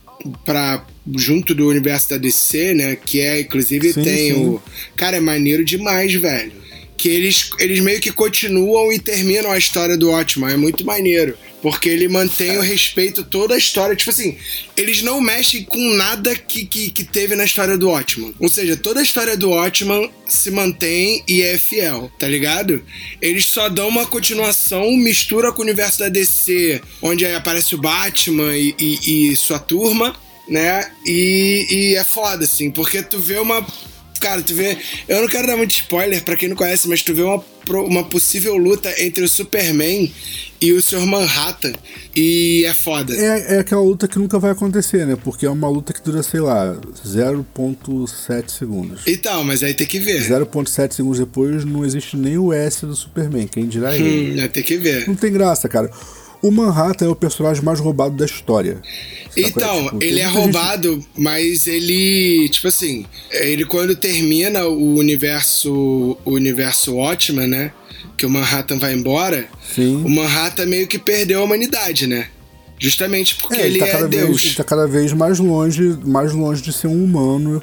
pra, 0.46 0.86
junto 1.16 1.54
do 1.54 1.68
universo 1.68 2.10
da 2.12 2.18
DC, 2.18 2.74
né? 2.74 2.96
Que 2.96 3.22
é, 3.22 3.42
inclusive, 3.42 3.94
Sim, 3.94 4.04
tem 4.04 4.34
sim. 4.34 4.46
o. 4.46 4.62
Cara, 4.96 5.18
é 5.18 5.22
maneiro 5.22 5.66
demais, 5.66 6.14
velho. 6.14 6.67
Que 6.98 7.10
eles, 7.10 7.52
eles 7.60 7.80
meio 7.80 8.02
que 8.02 8.12
continuam 8.12 8.92
e 8.92 8.98
terminam 9.00 9.52
a 9.52 9.58
história 9.58 9.96
do 9.96 10.10
Watchmen. 10.10 10.54
É 10.54 10.58
muito 10.58 10.84
maneiro. 10.86 11.38
Porque 11.62 11.90
ele 11.90 12.08
mantém 12.08 12.58
o 12.58 12.62
respeito 12.62 13.24
toda 13.24 13.56
a 13.56 13.58
história. 13.58 13.96
Tipo 13.96 14.12
assim, 14.12 14.38
eles 14.76 15.02
não 15.02 15.20
mexem 15.20 15.64
com 15.64 15.80
nada 15.94 16.36
que, 16.36 16.66
que, 16.66 16.92
que 16.92 17.04
teve 17.04 17.36
na 17.36 17.46
história 17.46 17.78
do 17.78 17.90
Watchmen. 17.90 18.34
Ou 18.40 18.48
seja, 18.50 18.76
toda 18.78 19.00
a 19.00 19.04
história 19.04 19.36
do 19.36 19.50
Watchmen 19.50 20.10
se 20.28 20.52
mantém 20.52 21.24
e 21.28 21.42
é 21.42 21.58
fiel, 21.58 22.12
tá 22.20 22.28
ligado? 22.28 22.84
Eles 23.22 23.46
só 23.46 23.70
dão 23.70 23.88
uma 23.88 24.06
continuação, 24.06 24.92
mistura 24.98 25.52
com 25.52 25.62
o 25.62 25.66
universo 25.66 26.00
da 26.00 26.10
DC, 26.10 26.82
onde 27.02 27.26
aí 27.26 27.34
aparece 27.36 27.74
o 27.76 27.80
Batman 27.80 28.56
e, 28.56 28.76
e- 28.80 29.32
e 29.32 29.36
sua 29.36 29.58
turma, 29.60 30.16
né? 30.48 30.92
E, 31.06 31.68
e 31.70 31.96
é 31.96 32.04
foda, 32.04 32.46
assim, 32.46 32.70
porque 32.72 33.02
tu 33.02 33.20
vê 33.20 33.38
uma. 33.40 33.66
Cara, 34.20 34.42
tu 34.42 34.54
vê. 34.54 34.78
Eu 35.08 35.22
não 35.22 35.28
quero 35.28 35.48
dar 35.48 35.58
muito 35.58 35.72
spoiler 35.72 36.24
pra 36.24 36.36
quem 36.36 36.50
não 36.50 36.56
conhece, 36.56 36.88
mas 36.88 37.02
tu 37.02 37.14
vê 37.14 37.22
uma, 37.22 37.44
uma 37.86 38.04
possível 38.04 38.56
luta 38.56 38.94
entre 39.02 39.24
o 39.24 39.30
Superman 39.30 40.12
e 40.60 40.74
o 40.74 40.82
Sr. 40.82 41.06
Manhattan. 41.06 41.74
E 42.16 42.66
é 42.66 42.74
foda. 42.74 43.16
É, 43.16 43.56
é 43.56 43.60
aquela 43.60 43.82
luta 43.82 44.08
que 44.08 44.18
nunca 44.18 44.40
vai 44.40 44.52
acontecer, 44.52 45.06
né? 45.06 45.16
Porque 45.16 45.46
é 45.46 45.50
uma 45.50 45.70
luta 45.70 45.94
que 45.94 46.02
dura, 46.02 46.24
sei 46.24 46.40
lá, 46.40 46.76
0.7 47.06 48.50
segundos. 48.50 49.02
Então, 49.06 49.44
mas 49.44 49.64
aí 49.64 49.74
tem 49.74 49.86
que 49.86 50.00
ver. 50.00 50.22
0.7 50.22 50.94
segundos 50.94 51.20
depois 51.20 51.64
não 51.64 51.86
existe 51.86 52.18
nem 52.18 52.38
o 52.38 52.52
S 52.52 52.86
do 52.86 52.96
Superman, 52.96 53.48
quem 53.48 53.68
dirá 53.68 53.96
ele. 53.96 54.40
Hum, 54.40 54.42
aí 54.42 54.50
tem 54.50 54.64
que 54.64 54.78
ver. 54.78 55.08
Não 55.08 55.16
tem 55.16 55.32
graça, 55.32 55.70
cara. 55.70 55.92
O 56.48 56.52
Manhattan 56.52 57.06
é 57.06 57.10
o 57.10 57.16
personagem 57.16 57.64
mais 57.64 57.80
roubado 57.80 58.16
da 58.16 58.26
história. 58.26 58.82
Sabe? 59.30 59.48
Então, 59.48 59.84
Tipo, 59.84 60.04
ele 60.04 60.20
é 60.20 60.24
muita 60.24 60.30
gente- 60.30 60.38
roubado, 60.56 61.06
mas 61.18 61.68
ele, 61.68 62.48
tipo 62.50 62.68
assim, 62.68 63.06
ele 63.32 63.66
quando 63.66 63.96
termina 63.96 64.66
o 64.66 64.96
universo, 64.96 66.18
o 66.24 66.32
universo 66.32 66.96
Watchmen, 66.96 67.48
né? 67.48 67.72
Que 68.18 68.26
o 68.26 68.30
Manhattan 68.30 68.80
vai 68.80 68.94
embora, 68.94 69.48
Sim. 69.76 70.04
o 70.04 70.10
Manhattan 70.10 70.66
meio 70.66 70.88
que 70.88 70.98
perdeu 70.98 71.42
a 71.42 71.44
humanidade, 71.44 72.08
né? 72.08 72.28
Justamente 72.80 73.36
porque 73.36 73.56
É, 73.56 73.66
ele, 73.68 73.80
tá 73.80 73.88
é 73.88 73.92
cada 73.92 74.08
Deus. 74.08 74.28
Vez, 74.30 74.46
ele 74.46 74.56
tá 74.56 74.64
cada 74.64 74.88
vez 74.88 75.12
mais 75.14 75.40
longe, 75.40 75.98
mais 76.06 76.32
longe 76.34 76.62
de 76.62 76.72
ser 76.72 76.88
um 76.88 77.04
humano. 77.04 77.62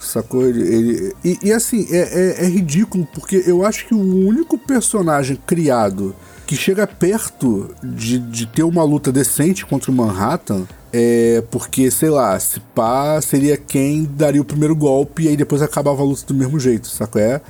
Sacou? 0.00 0.46
Ele, 0.46 0.62
ele- 0.62 1.12
e, 1.24 1.38
e 1.44 1.52
assim, 1.52 1.86
é, 1.90 1.98
é- 2.40 2.44
é 2.44 2.48
ridículo, 2.48 3.06
porque 3.14 3.42
eu 3.46 3.64
acho 3.64 3.86
que 3.86 3.94
o 3.94 4.00
único 4.26 4.56
personagem 4.58 5.36
criado 5.46 6.14
que 6.48 6.56
chega 6.56 6.86
perto 6.86 7.74
de, 7.84 8.18
de 8.18 8.46
ter 8.46 8.62
uma 8.62 8.82
luta 8.82 9.12
decente 9.12 9.66
contra 9.66 9.90
o 9.90 9.94
Manhattan 9.94 10.66
é 10.90 11.42
porque, 11.50 11.90
sei 11.90 12.08
lá, 12.08 12.40
se 12.40 12.58
pá, 12.74 13.20
seria 13.20 13.54
quem 13.58 14.04
daria 14.04 14.40
o 14.40 14.44
primeiro 14.46 14.74
golpe 14.74 15.24
e 15.24 15.28
aí 15.28 15.36
depois 15.36 15.60
acabava 15.60 16.00
a 16.00 16.04
luta 16.06 16.24
do 16.26 16.32
mesmo 16.32 16.58
jeito, 16.58 16.88
sacou? 16.88 17.20
É, 17.20 17.42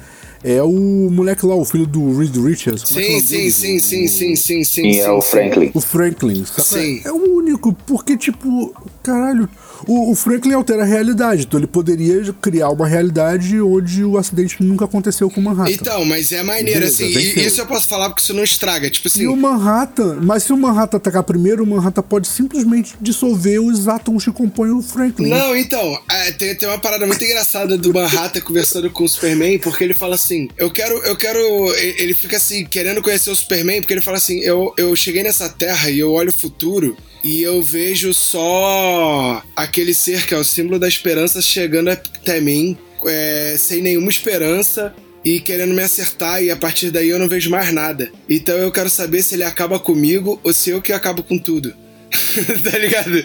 é 0.43 0.61
o 0.65 1.09
moleque 1.13 1.47
lá, 1.47 1.55
o 1.55 1.65
filho 1.65 1.87
do 1.87 2.19
Reed 2.19 2.35
Richards. 2.39 2.83
como 2.83 2.99
é 2.99 3.03
que 3.05 3.13
é 3.13 3.17
o 3.19 3.21
Sim, 3.21 3.37
nome 3.37 3.51
sim, 3.51 3.51
sim, 3.53 3.79
sim, 3.79 4.09
sim, 4.09 4.09
sim, 4.09 4.37
sim. 4.37 4.65
Sim, 4.65 4.93
sim, 4.95 4.99
é 4.99 5.11
o. 5.13 5.23
Franklin. 5.23 5.71
O 5.75 5.81
Franklin, 5.81 6.45
sabe? 6.45 6.67
Sim. 6.67 7.03
É 7.05 7.13
o 7.13 7.37
único, 7.37 7.73
porque, 7.87 8.17
tipo, 8.17 8.75
caralho, 9.01 9.49
o, 9.87 10.11
o 10.11 10.15
Franklin 10.15 10.55
altera 10.55 10.83
a 10.83 10.87
realidade, 10.87 11.43
então 11.43 11.59
ele 11.59 11.67
poderia 11.67 12.33
criar 12.41 12.71
uma 12.71 12.87
realidade 12.87 13.61
onde 13.61 14.03
o 14.05 14.19
acidente 14.19 14.63
nunca 14.63 14.85
aconteceu 14.85 15.31
com 15.31 15.41
o 15.41 15.45
Manhattan. 15.45 15.73
Então, 15.73 16.05
mas 16.05 16.33
é 16.33 16.43
maneiro, 16.43 16.81
Beleza, 16.81 17.05
assim, 17.05 17.41
e 17.41 17.47
isso 17.47 17.61
eu 17.61 17.67
posso 17.67 17.87
falar 17.87 18.09
porque 18.09 18.23
isso 18.23 18.35
não 18.35 18.43
estraga. 18.43 18.91
Tipo 18.91 19.09
assim, 19.09 19.23
E 19.23 19.29
o 19.29 19.37
Manhattan, 19.37 20.19
mas 20.23 20.43
se 20.43 20.53
o 20.53 20.57
Manhattan 20.57 20.97
atacar 20.97 21.23
primeiro, 21.23 21.63
o 21.63 21.67
Manhattan 21.67 22.03
pode 22.03 22.29
simplesmente 22.29 22.95
dissolver 23.01 23.61
os 23.61 23.89
átomos 23.89 24.25
que 24.25 24.33
compõem 24.33 24.71
o 24.71 24.83
Franklin. 24.83 25.29
Não, 25.29 25.57
então, 25.57 25.99
é, 26.11 26.33
tem, 26.33 26.55
tem 26.55 26.69
uma 26.69 26.79
parada 26.79 27.07
muito 27.07 27.23
engraçada 27.25 27.77
do 27.77 27.93
Manhattan 27.93 28.41
conversando 28.41 28.91
com 28.91 29.05
o 29.05 29.09
Superman, 29.09 29.59
porque 29.59 29.85
ele 29.85 29.95
fala 29.95 30.15
assim: 30.15 30.49
Eu 30.57 30.71
quero, 30.71 30.95
eu 31.05 31.17
quero. 31.17 31.39
Ele 31.77 32.15
fica 32.15 32.37
assim, 32.37 32.65
querendo 32.65 33.03
conhecer 33.03 33.31
o 33.31 33.37
Superman, 33.37 33.81
porque 33.81 33.95
ele 33.95 34.01
fala 34.01 34.17
assim: 34.17 34.41
Eu, 34.41 34.73
eu 34.77 34.95
cheguei 34.97 35.23
nessa 35.23 35.49
terra 35.49 35.91
e 35.91 35.99
eu 35.99 36.11
olho 36.13 36.31
o 36.31 36.39
futuro. 36.39 36.97
E 37.23 37.43
eu 37.43 37.63
vejo 37.63 38.15
só 38.15 39.43
aquele 39.69 39.93
ser 39.93 40.27
que 40.27 40.35
é 40.35 40.39
o 40.39 40.45
símbolo 40.45 40.79
da 40.79 40.89
esperança 40.89 41.43
chegando 41.43 41.91
até 41.91 42.41
mim, 42.41 42.77
é, 43.07 43.55
sem 43.59 43.83
nenhuma 43.83 44.09
esperança 44.09 44.95
e 45.25 45.41
querendo 45.41 45.75
me 45.75 45.83
acertar, 45.83 46.43
e 46.43 46.51
a 46.51 46.57
partir 46.57 46.91
daí 46.91 47.11
eu 47.11 47.19
não 47.19 47.29
vejo 47.29 47.51
mais 47.51 47.73
nada. 47.73 48.11
Então 48.29 48.57
eu 48.57 48.73
quero 48.73 48.89
saber 48.89 49.23
se 49.23 49.35
ele 49.35 49.45
acaba 49.45 49.79
comigo 49.79 50.41
ou 50.43 50.55
se 50.55 50.71
eu 50.71 50.81
que 50.81 50.93
acabo 50.93 51.23
com 51.23 51.39
tudo. 51.39 51.75
tá 52.65 52.79
ligado? 52.79 53.23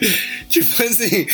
Tipo 0.50 0.84
assim, 0.84 1.26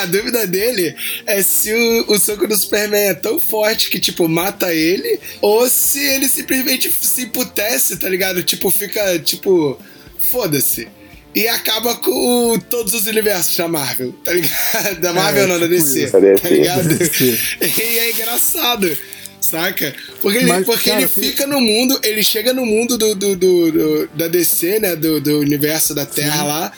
a 0.00 0.06
dúvida 0.06 0.46
dele 0.46 0.94
é 1.26 1.40
se 1.42 1.72
o, 1.72 2.12
o 2.12 2.18
soco 2.18 2.48
do 2.48 2.56
Superman 2.56 3.10
é 3.10 3.14
tão 3.14 3.38
forte 3.38 3.88
que, 3.88 4.00
tipo, 4.00 4.28
mata 4.28 4.74
ele, 4.74 5.20
ou 5.40 5.68
se 5.68 6.00
ele 6.00 6.28
simplesmente 6.28 6.90
se 7.00 7.22
emputece, 7.22 7.96
tá 7.96 8.08
ligado? 8.08 8.42
Tipo, 8.42 8.70
fica, 8.70 9.18
tipo, 9.20 9.78
foda-se. 10.18 10.88
E 11.34 11.46
acaba 11.46 11.94
com 11.96 12.58
todos 12.68 12.92
os 12.92 13.06
universos 13.06 13.56
da 13.56 13.68
Marvel, 13.68 14.12
tá 14.24 14.32
ligado? 14.32 15.00
Da 15.00 15.12
Marvel 15.12 15.44
É, 15.44 15.46
não, 15.46 15.60
da 15.60 15.68
tipo 15.68 15.82
DC, 15.82 16.06
tá 16.10 16.18
ligado? 16.18 16.88
E 17.60 17.98
é 17.98 18.10
engraçado. 18.10 18.98
Saca? 19.40 19.94
Porque, 20.20 20.38
ele, 20.38 20.46
Mas, 20.46 20.66
porque 20.66 20.90
cara, 20.90 21.00
ele 21.02 21.08
fica 21.08 21.46
no 21.46 21.60
mundo, 21.60 21.98
ele 22.04 22.22
chega 22.22 22.52
no 22.52 22.64
mundo 22.66 22.96
do, 22.98 23.14
do, 23.14 23.34
do- 23.34 23.72
do- 23.72 24.06
da 24.14 24.28
DC, 24.28 24.78
né? 24.80 24.94
Do, 24.94 25.20
do 25.20 25.38
universo 25.40 25.94
da 25.94 26.04
Terra 26.04 26.42
lá, 26.44 26.72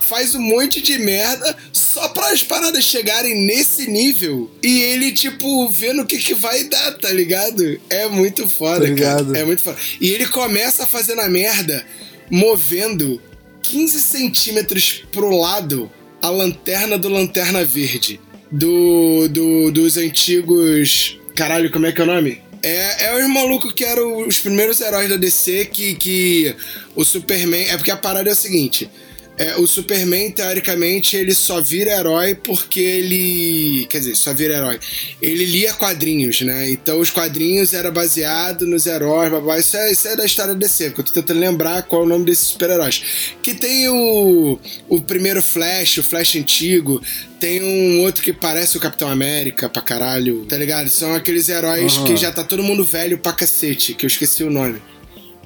faz 0.00 0.34
um 0.34 0.40
monte 0.40 0.80
de 0.80 0.96
merda 0.98 1.54
só 1.72 2.08
para 2.10 2.28
as 2.30 2.42
paradas 2.42 2.84
chegarem 2.84 3.44
nesse 3.46 3.90
nível 3.90 4.50
e 4.62 4.80
ele, 4.82 5.12
tipo, 5.12 5.68
vendo 5.70 6.02
o 6.02 6.06
que, 6.06 6.16
que 6.18 6.34
vai 6.34 6.64
dar, 6.64 6.92
tá 6.98 7.10
ligado? 7.10 7.78
É 7.90 8.06
muito 8.08 8.48
foda, 8.48 8.80
Tá 8.80 8.86
ligado. 8.86 9.26
cara. 9.26 9.38
É 9.40 9.44
muito 9.44 9.62
foda. 9.62 9.76
E 10.00 10.10
ele 10.10 10.26
começa 10.28 10.86
fazendo 10.86 11.20
a 11.20 11.28
merda 11.28 11.84
movendo 12.30 13.20
15 13.64 14.00
centímetros 14.00 15.02
pro 15.10 15.36
lado 15.36 15.90
a 16.20 16.28
lanterna 16.28 16.98
do 16.98 17.08
Lanterna 17.08 17.64
Verde. 17.64 18.20
Do, 18.50 19.28
do, 19.28 19.72
dos 19.72 19.96
antigos. 19.96 21.18
Caralho, 21.34 21.72
como 21.72 21.86
é 21.86 21.92
que 21.92 22.00
é 22.00 22.04
o 22.04 22.06
nome? 22.06 22.40
É, 22.62 23.06
é 23.06 23.22
os 23.22 23.28
malucos 23.28 23.72
que 23.72 23.84
eram 23.84 24.26
os 24.26 24.38
primeiros 24.38 24.80
heróis 24.80 25.08
da 25.08 25.16
DC 25.16 25.66
que, 25.66 25.94
que 25.94 26.54
o 26.94 27.04
Superman. 27.04 27.64
É 27.68 27.76
porque 27.76 27.90
a 27.90 27.96
parada 27.96 28.28
é 28.30 28.32
o 28.32 28.36
seguinte: 28.36 28.88
é, 29.36 29.56
o 29.56 29.66
Superman, 29.66 30.30
teoricamente, 30.30 31.16
ele 31.16 31.34
só 31.34 31.60
vira 31.60 31.90
herói 31.90 32.36
porque 32.36 32.80
ele. 32.80 33.86
Quer 33.90 33.98
dizer, 33.98 34.16
só 34.16 34.32
vira 34.32 34.54
herói. 34.54 34.78
Ele 35.20 35.44
lia 35.44 35.72
quadrinhos, 35.72 36.40
né? 36.42 36.70
Então 36.70 37.00
os 37.00 37.10
quadrinhos 37.10 37.74
era 37.74 37.90
baseado 37.90 38.64
nos 38.64 38.86
heróis, 38.86 39.32
babá. 39.32 39.58
Isso 39.58 39.76
é, 39.76 39.90
isso 39.90 40.06
é 40.06 40.14
da 40.14 40.24
história 40.24 40.54
DC, 40.54 40.90
porque 40.90 41.00
eu 41.00 41.04
tô 41.06 41.12
tentando 41.14 41.40
lembrar 41.40 41.82
qual 41.82 42.02
é 42.02 42.04
o 42.04 42.08
nome 42.08 42.24
desses 42.24 42.46
super-heróis. 42.46 43.34
Que 43.42 43.54
tem 43.54 43.88
o, 43.88 44.58
o 44.88 45.00
primeiro 45.00 45.42
Flash, 45.42 45.98
o 45.98 46.04
Flash 46.04 46.36
antigo. 46.36 47.02
Tem 47.40 47.60
um 47.60 48.02
outro 48.02 48.22
que 48.22 48.32
parece 48.32 48.76
o 48.76 48.80
Capitão 48.80 49.08
América 49.08 49.68
pra 49.68 49.82
caralho, 49.82 50.46
tá 50.46 50.56
ligado? 50.56 50.88
São 50.88 51.12
aqueles 51.12 51.48
heróis 51.48 51.96
Aham. 51.96 52.06
que 52.06 52.16
já 52.16 52.30
tá 52.30 52.44
todo 52.44 52.62
mundo 52.62 52.84
velho 52.84 53.18
pra 53.18 53.32
cacete, 53.32 53.94
que 53.94 54.06
eu 54.06 54.08
esqueci 54.08 54.44
o 54.44 54.50
nome. 54.50 54.80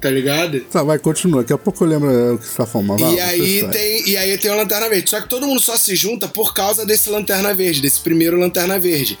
Tá 0.01 0.09
ligado? 0.09 0.61
Tá, 0.61 0.81
vai, 0.83 0.97
continua. 0.97 1.41
Daqui 1.41 1.53
a 1.53 1.57
pouco 1.57 1.83
eu 1.83 1.89
lembro 1.89 2.35
o 2.35 2.37
que 2.37 2.45
você 2.45 2.55
tá 2.57 2.65
falando. 2.65 2.97
vai, 2.97 3.15
E 3.15 3.19
aí, 3.19 3.67
tem, 3.69 4.09
e 4.09 4.17
aí 4.17 4.37
tem 4.37 4.49
o 4.51 4.55
Lanterna 4.55 4.87
Verde. 4.87 5.09
Só 5.09 5.19
que 5.19 5.27
todo 5.27 5.45
mundo 5.45 5.59
só 5.59 5.75
se 5.77 5.95
junta 5.95 6.27
por 6.27 6.53
causa 6.53 6.85
desse 6.85 7.09
Lanterna 7.09 7.53
Verde, 7.53 7.81
desse 7.81 7.99
primeiro 7.99 8.37
Lanterna 8.37 8.79
Verde. 8.79 9.17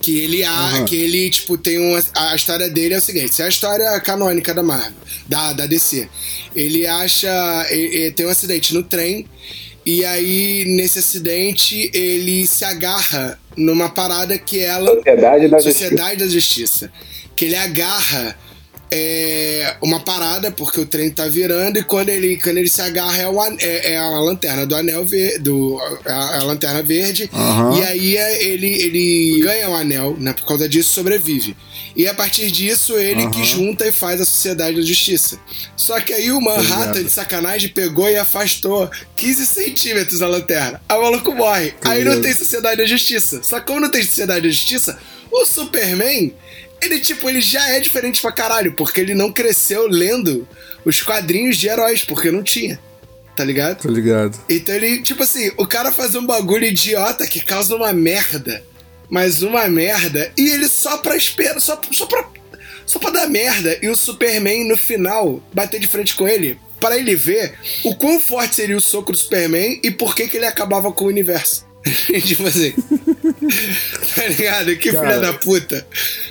Que 0.00 0.18
ele, 0.20 0.42
há, 0.42 0.50
Aham. 0.50 0.84
que 0.86 0.96
ele 0.96 1.28
tipo, 1.28 1.58
tem 1.58 1.78
uma. 1.78 2.02
A 2.16 2.34
história 2.34 2.70
dele 2.70 2.94
é 2.94 2.98
o 2.98 3.02
seguinte: 3.02 3.32
isso 3.32 3.42
é 3.42 3.44
a 3.44 3.48
história 3.48 4.00
canônica 4.00 4.54
da 4.54 4.62
Marvel, 4.62 4.92
da, 5.28 5.52
da 5.52 5.66
DC. 5.66 6.08
Ele 6.56 6.86
acha. 6.86 7.66
Ele, 7.68 7.96
ele 7.96 8.10
tem 8.12 8.24
um 8.24 8.30
acidente 8.30 8.72
no 8.72 8.82
trem. 8.82 9.26
E 9.84 10.04
aí, 10.04 10.64
nesse 10.66 10.98
acidente, 11.00 11.90
ele 11.92 12.46
se 12.46 12.64
agarra 12.64 13.38
numa 13.56 13.90
parada 13.90 14.38
que 14.38 14.58
ela. 14.60 14.94
Sociedade 14.94 15.48
da 15.48 15.60
Sociedade 15.60 16.16
da 16.20 16.26
Justiça. 16.28 16.90
Que 17.36 17.46
ele 17.46 17.56
agarra 17.56 18.36
é, 18.90 19.76
uma 19.80 20.00
parada, 20.00 20.50
porque 20.50 20.80
o 20.80 20.86
trem 20.86 21.10
tá 21.10 21.26
virando, 21.26 21.78
e 21.78 21.84
quando 21.84 22.08
ele, 22.08 22.36
quando 22.38 22.58
ele 22.58 22.68
se 22.68 22.80
agarra 22.82 23.22
é, 23.22 23.28
o 23.28 23.40
é- 23.58 23.92
é 23.92 23.96
a 23.98 24.08
lanterna 24.20 24.66
do 24.66 24.74
anel 24.74 25.04
verde, 25.04 25.38
do, 25.38 25.78
a, 26.04 26.38
a 26.38 26.42
lanterna 26.44 26.82
verde, 26.82 27.30
Aham. 27.32 27.78
e 27.78 27.82
aí 27.84 28.16
é, 28.16 28.44
ele, 28.44 28.66
ele 28.68 29.40
ganha 29.42 29.70
o 29.70 29.74
anel, 29.74 30.16
né, 30.18 30.32
por 30.32 30.44
causa 30.44 30.68
disso 30.68 30.90
sobrevive. 30.90 31.56
E 31.96 32.06
a 32.06 32.14
partir 32.14 32.50
disso, 32.50 32.96
ele 32.96 33.26
que 33.30 33.36
Aham. 33.38 33.44
junta 33.44 33.86
e 33.86 33.92
faz 33.92 34.20
a 34.20 34.24
Sociedade 34.24 34.76
da 34.76 34.82
Justiça. 34.82 35.38
Só 35.76 36.00
que 36.00 36.12
aí 36.12 36.30
o 36.30 36.40
Manhattan, 36.40 36.76
ligado. 36.92 37.04
de 37.04 37.10
sacanagem, 37.10 37.68
pegou 37.70 38.08
e 38.08 38.16
afastou 38.16 38.88
15 39.16 39.44
centímetros 39.46 40.22
a 40.22 40.28
lanterna. 40.28 40.80
Aí 40.88 40.96
o 40.96 41.02
maluco 41.02 41.34
morre. 41.34 41.74
Aí 41.82 42.04
não 42.04 42.20
tem 42.20 42.32
Sociedade 42.32 42.76
da 42.76 42.86
Justiça. 42.86 43.42
Só 43.42 43.58
que 43.58 43.66
como 43.66 43.80
não 43.80 43.90
tem 43.90 44.02
Sociedade 44.04 44.42
da 44.42 44.48
Justiça, 44.48 44.98
o 45.32 45.44
Superman, 45.44 46.32
ele 46.80 47.00
tipo, 47.00 47.28
ele 47.28 47.40
já 47.40 47.68
é 47.70 47.80
diferente 47.80 48.20
pra 48.20 48.32
caralho, 48.32 48.72
porque 48.72 49.00
ele 49.00 49.14
não 49.14 49.32
cresceu 49.32 49.86
lendo 49.86 50.46
os 50.84 51.02
quadrinhos 51.02 51.56
de 51.56 51.68
heróis, 51.68 52.04
porque 52.04 52.30
não 52.30 52.42
tinha. 52.42 52.78
Tá 53.36 53.44
ligado? 53.44 53.82
Tá 53.82 53.88
ligado? 53.88 54.38
Então 54.48 54.74
ele, 54.74 55.02
tipo 55.02 55.22
assim, 55.22 55.50
o 55.56 55.66
cara 55.66 55.92
faz 55.92 56.14
um 56.14 56.26
bagulho 56.26 56.64
idiota 56.64 57.26
que 57.26 57.40
causa 57.40 57.74
uma 57.74 57.92
merda. 57.92 58.62
Mas 59.08 59.42
uma 59.42 59.66
merda. 59.68 60.32
E 60.36 60.50
ele 60.50 60.68
só 60.68 60.98
pra 60.98 61.16
espera, 61.16 61.58
só, 61.58 61.80
só 61.92 62.06
pra. 62.06 62.28
Só 62.86 62.98
pra 62.98 63.10
dar 63.10 63.28
merda. 63.28 63.78
E 63.82 63.88
o 63.88 63.96
Superman, 63.96 64.68
no 64.68 64.76
final, 64.76 65.42
bater 65.52 65.80
de 65.80 65.86
frente 65.86 66.14
com 66.14 66.28
ele. 66.28 66.58
Para 66.80 66.96
ele 66.96 67.14
ver 67.14 67.54
o 67.84 67.94
quão 67.94 68.20
forte 68.20 68.56
seria 68.56 68.76
o 68.76 68.80
soco 68.80 69.12
do 69.12 69.18
Superman 69.18 69.80
e 69.82 69.90
por 69.90 70.14
que, 70.14 70.26
que 70.28 70.36
ele 70.36 70.46
acabava 70.46 70.90
com 70.92 71.04
o 71.04 71.08
universo. 71.08 71.66
tipo 72.24 72.46
assim. 72.46 72.72
tá 74.14 74.26
ligado? 74.26 74.76
Que 74.76 74.92
Cara, 74.92 75.06
filha 75.06 75.20
da 75.20 75.32
puta. 75.32 75.86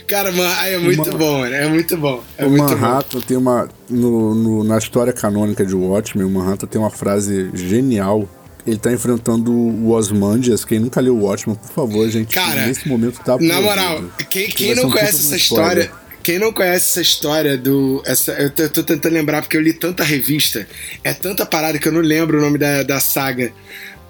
Cara, 0.07 0.31
mano, 0.31 0.53
aí 0.59 0.73
é 0.73 0.77
muito 0.77 1.09
uma- 1.09 1.17
bom, 1.17 1.39
mano. 1.39 1.53
É 1.55 1.67
muito 1.67 1.97
bom. 1.97 2.23
É 2.37 2.45
o 2.45 2.49
muito 2.49 2.63
bom. 2.67 2.75
Manhattan 2.75 3.19
tem 3.21 3.37
uma. 3.37 3.67
No, 3.89 4.35
no- 4.35 4.63
na 4.63 4.77
história 4.77 5.11
canônica 5.13 5.65
de 5.65 5.73
Watchmen, 5.75 6.25
o 6.25 6.29
Manhattan 6.29 6.67
tem 6.67 6.79
uma 6.79 6.91
frase 6.91 7.49
genial. 7.53 8.27
Ele 8.67 8.77
tá 8.77 8.91
enfrentando 8.91 9.51
o 9.51 9.91
Osmandias. 9.91 10.63
Quem 10.63 10.79
nunca 10.79 10.99
leu 11.01 11.15
o 11.15 11.23
Watchmen, 11.23 11.55
por 11.55 11.71
favor, 11.71 12.07
gente. 12.09 12.33
Cara, 12.35 12.67
nesse 12.67 12.87
momento 12.87 13.19
tá 13.23 13.37
Na 13.39 13.61
moral, 13.61 14.03
quem, 14.29 14.47
Que 14.47 14.53
quem 14.53 14.75
não 14.75 14.91
conhece 14.91 15.15
essa 15.17 15.35
história. 15.35 15.81
spoiler. 15.83 16.09
Quem 16.21 16.37
não 16.37 16.51
conhece 16.51 16.75
essa 16.91 17.01
história 17.01 17.57
do. 17.57 18.03
Essa, 18.05 18.33
eu 18.33 18.51
tô, 18.51 18.63
eu 18.63 18.69
tô 18.69 18.83
tentando 18.83 19.13
lembrar 19.13 19.41
porque 19.41 19.55
eu 19.57 19.61
li 19.61 19.71
tanta 19.73 20.03
revista, 20.03 20.67
é 21.03 21.13
tanta 21.13 21.45
parada 21.45 21.79
que 21.79 21.87
eu 21.87 21.91
não 21.93 22.01
lembro 22.01 22.37
o 22.37 22.41
nome 22.41 22.57
da, 22.57 22.83
da 22.83 22.99
saga, 22.99 23.51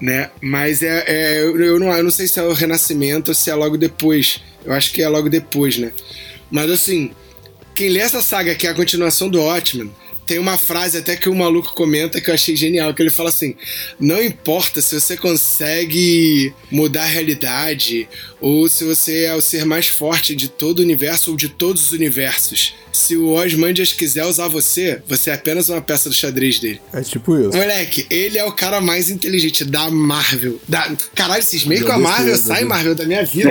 né? 0.00 0.30
Mas 0.40 0.82
é, 0.82 1.04
é- 1.06 1.42
eu, 1.42 1.78
não, 1.78 1.92
eu 1.92 2.02
não 2.04 2.10
sei 2.10 2.26
se 2.26 2.38
é 2.38 2.42
o 2.42 2.52
Renascimento 2.52 3.30
ou 3.30 3.34
se 3.34 3.50
é 3.50 3.54
logo 3.54 3.76
depois. 3.76 4.40
Eu 4.64 4.72
acho 4.72 4.92
que 4.92 5.02
é 5.02 5.08
logo 5.08 5.28
depois, 5.28 5.78
né? 5.78 5.92
Mas 6.50 6.70
assim, 6.70 7.12
quem 7.74 7.90
lê 7.90 8.00
essa 8.00 8.22
saga, 8.22 8.54
que 8.54 8.66
é 8.66 8.70
a 8.70 8.74
continuação 8.74 9.28
do 9.28 9.40
Watchmen, 9.40 9.90
tem 10.30 10.38
uma 10.38 10.56
frase 10.56 10.96
até 10.96 11.16
que 11.16 11.28
o 11.28 11.34
maluco 11.34 11.74
comenta 11.74 12.20
que 12.20 12.30
eu 12.30 12.34
achei 12.34 12.54
genial, 12.54 12.94
que 12.94 13.02
ele 13.02 13.10
fala 13.10 13.30
assim: 13.30 13.56
não 13.98 14.22
importa 14.22 14.80
se 14.80 14.94
você 14.94 15.16
consegue 15.16 16.54
mudar 16.70 17.02
a 17.02 17.06
realidade, 17.06 18.08
ou 18.40 18.68
se 18.68 18.84
você 18.84 19.24
é 19.24 19.34
o 19.34 19.40
ser 19.40 19.64
mais 19.64 19.88
forte 19.88 20.36
de 20.36 20.46
todo 20.46 20.78
o 20.78 20.82
universo 20.82 21.32
ou 21.32 21.36
de 21.36 21.48
todos 21.48 21.86
os 21.86 21.92
universos. 21.92 22.74
Se 22.92 23.16
o 23.16 23.34
Osmandias 23.34 23.92
quiser 23.92 24.24
usar 24.24 24.48
você, 24.48 25.00
você 25.06 25.30
é 25.30 25.34
apenas 25.34 25.68
uma 25.68 25.80
peça 25.80 26.08
do 26.08 26.14
xadrez 26.14 26.58
dele. 26.58 26.80
É 26.92 27.00
tipo 27.02 27.36
isso. 27.38 27.56
Moleque, 27.56 28.06
ele 28.10 28.36
é 28.36 28.44
o 28.44 28.52
cara 28.52 28.80
mais 28.80 29.08
inteligente 29.10 29.64
da 29.64 29.90
Marvel. 29.90 30.58
Da... 30.68 30.90
Caralho, 31.14 31.42
Da 31.42 31.82
com 31.84 31.92
a 31.92 31.98
Marvel, 31.98 32.36
sai. 32.36 32.64
Marvel 32.64 32.94
da 32.94 33.04
minha 33.04 33.24
vida. 33.24 33.50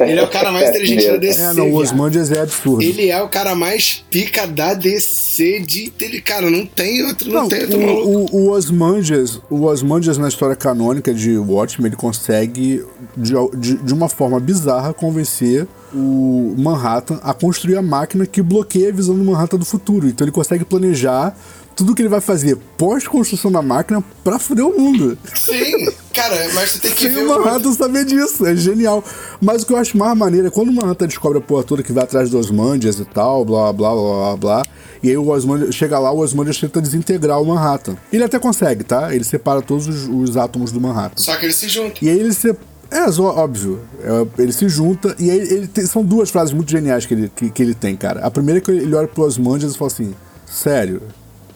Ele 0.00 0.18
é 0.18 0.22
o 0.22 0.28
cara 0.28 0.50
mais 0.50 0.70
inteligente 0.70 1.06
da 1.06 1.16
DC. 1.16 1.40
É, 1.50 1.54
não, 1.54 1.70
o. 1.70 1.76
Osmandias 1.76 2.30
é 2.30 2.40
absurdo. 2.40 2.82
Ele 2.82 3.08
é 3.08 3.22
o 3.22 3.28
cara 3.28 3.54
mais 3.54 4.04
pica 4.10 4.46
da 4.46 4.74
DC 4.74 5.60
de 5.60 5.90
Cara, 6.24 6.50
não 6.50 6.66
tem 6.66 7.04
outro, 7.04 7.28
não, 7.30 7.42
Não, 7.42 7.48
tem 7.48 7.62
outro 7.62 7.78
o, 7.78 8.26
o, 8.26 8.36
o 8.36 8.50
Osmandias, 8.50 9.40
o 9.48 9.64
Osmandias 9.64 10.18
na 10.18 10.28
história 10.28 10.56
canônica 10.56 11.12
de 11.12 11.36
Watchmen, 11.38 11.88
ele 11.88 11.96
consegue, 11.96 12.84
de, 13.16 13.32
de, 13.56 13.76
de 13.76 13.94
uma 13.94 14.08
forma 14.08 14.38
bizarra, 14.38 14.92
convencer 14.92 15.66
o 15.92 16.54
Manhattan 16.56 17.18
a 17.22 17.34
construir 17.34 17.76
a 17.76 17.82
máquina 17.82 18.26
que 18.26 18.40
bloqueia 18.42 18.90
a 18.90 18.92
visão 18.92 19.16
do 19.16 19.24
Manhattan 19.24 19.58
do 19.58 19.64
futuro. 19.64 20.08
Então 20.08 20.24
ele 20.24 20.32
consegue 20.32 20.64
planejar 20.64 21.34
tudo 21.74 21.94
que 21.94 22.02
ele 22.02 22.08
vai 22.08 22.20
fazer 22.20 22.58
pós-construção 22.76 23.50
da 23.50 23.62
máquina 23.62 24.04
pra 24.22 24.38
foder 24.38 24.66
o 24.66 24.78
mundo. 24.78 25.16
Sim, 25.34 25.88
cara, 26.12 26.50
mas 26.52 26.74
tu 26.74 26.80
tem 26.80 26.92
que 26.92 27.04
Sem 27.04 27.12
ver 27.12 27.24
o 27.24 27.28
Manhattan 27.28 27.72
saber 27.72 28.04
disso, 28.04 28.44
é 28.44 28.54
genial. 28.54 29.02
Mas 29.40 29.62
o 29.62 29.66
que 29.66 29.72
eu 29.72 29.78
acho 29.78 29.96
mais 29.96 30.16
maneiro 30.16 30.46
é 30.46 30.50
quando 30.50 30.68
o 30.68 30.72
Manhattan 30.72 31.06
descobre 31.06 31.38
a 31.38 31.40
porra 31.40 31.64
toda 31.64 31.82
que 31.82 31.92
vai 31.92 32.04
atrás 32.04 32.30
do 32.30 32.38
Osmandias 32.38 32.98
e 32.98 33.04
tal, 33.04 33.44
blá 33.44 33.72
blá 33.72 33.90
blá 33.94 34.02
blá 34.02 34.36
blá. 34.36 34.66
E 35.02 35.08
aí 35.08 35.16
o 35.16 35.28
Osmandias 35.28 35.74
chega 35.74 35.98
lá, 35.98 36.10
o 36.12 36.18
Osmandias 36.18 36.58
tenta 36.58 36.80
desintegrar 36.80 37.40
o 37.40 37.44
Manhattan. 37.46 37.96
Ele 38.12 38.22
até 38.24 38.38
consegue, 38.38 38.84
tá? 38.84 39.14
Ele 39.14 39.24
separa 39.24 39.62
todos 39.62 39.86
os, 39.88 40.08
os 40.08 40.36
átomos 40.36 40.72
do 40.72 40.80
Manhattan. 40.80 41.22
Só 41.22 41.36
que 41.36 41.46
eles 41.46 41.56
se 41.56 41.68
juntam. 41.68 41.96
E 42.02 42.08
aí 42.10 42.18
ele 42.20 42.32
se. 42.34 42.54
É, 42.90 43.04
óbvio. 43.20 43.80
É, 44.02 44.42
ele 44.42 44.52
se 44.52 44.68
junta. 44.68 45.14
E 45.18 45.30
aí 45.30 45.38
ele 45.38 45.66
tem- 45.68 45.86
são 45.86 46.04
duas 46.04 46.28
frases 46.28 46.52
muito 46.52 46.70
geniais 46.70 47.06
que 47.06 47.14
ele, 47.14 47.32
que, 47.34 47.48
que 47.50 47.62
ele 47.62 47.72
tem, 47.74 47.96
cara. 47.96 48.20
A 48.20 48.30
primeira 48.30 48.58
é 48.58 48.60
que 48.60 48.70
ele 48.70 48.94
olha 48.94 49.08
pro 49.08 49.22
Osmandias 49.24 49.74
e 49.74 49.78
fala 49.78 49.90
assim: 49.90 50.12
Sério, 50.44 51.00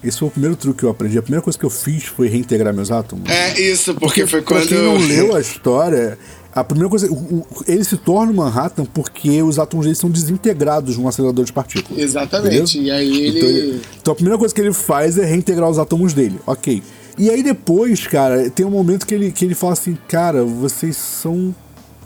esse 0.03 0.19
foi 0.19 0.29
o 0.29 0.31
primeiro 0.31 0.55
truque 0.57 0.79
que 0.81 0.85
eu 0.87 0.91
aprendi. 0.91 1.19
A 1.19 1.23
primeira 1.23 1.43
coisa 1.43 1.59
que 1.59 1.65
eu 1.67 1.71
fiz 1.71 2.05
foi 2.05 2.29
reintegrar 2.29 2.73
meus 2.73 2.91
átomos. 2.91 3.29
É 3.29 3.61
isso, 3.61 3.95
porque 3.97 4.27
foi 4.27 4.43
Pra 4.43 4.57
quando. 4.59 4.69
quem 4.69 4.79
não 4.83 4.97
leu 4.97 5.35
a 5.35 5.41
história, 5.41 6.17
a 6.55 6.63
primeira 6.65 6.89
coisa. 6.89 7.11
o- 7.11 7.15
o- 7.15 7.47
ele 7.67 7.83
se 7.85 7.97
torna 7.97 8.31
o 8.33 8.35
Manhattan 8.35 8.85
porque 8.85 9.43
os 9.43 9.59
átomos 9.59 9.87
dele 9.87 9.97
são 9.97 10.09
desintegrados 10.11 10.97
num 10.97 11.09
acelerador 11.09 11.45
de 11.45 11.53
partículas. 11.53 12.01
Exatamente. 12.03 12.79
Beleza? 12.79 12.79
E 12.79 12.91
aí 12.91 13.23
ele. 13.27 13.39
Então, 13.39 13.49
ele- 13.49 13.83
então 14.01 14.13
a 14.13 14.15
primeira 14.15 14.39
coisa 14.39 14.55
que 14.55 14.61
ele 14.61 14.73
faz 14.73 15.19
é 15.19 15.25
reintegrar 15.25 15.69
os 15.69 15.79
átomos 15.79 16.13
dele. 16.13 16.39
Ok. 16.47 16.83
E 17.19 17.31
aí 17.31 17.43
depois, 17.43 18.07
cara, 18.07 18.49
tem 18.51 18.65
um 18.67 18.71
momento 18.71 19.07
que 19.07 19.15
ele, 19.15 19.31
que 19.33 19.45
ele 19.45 19.55
fala 19.55 19.73
assim, 19.75 19.97
cara, 20.09 20.45
vocês 20.45 20.97
são 20.97 21.55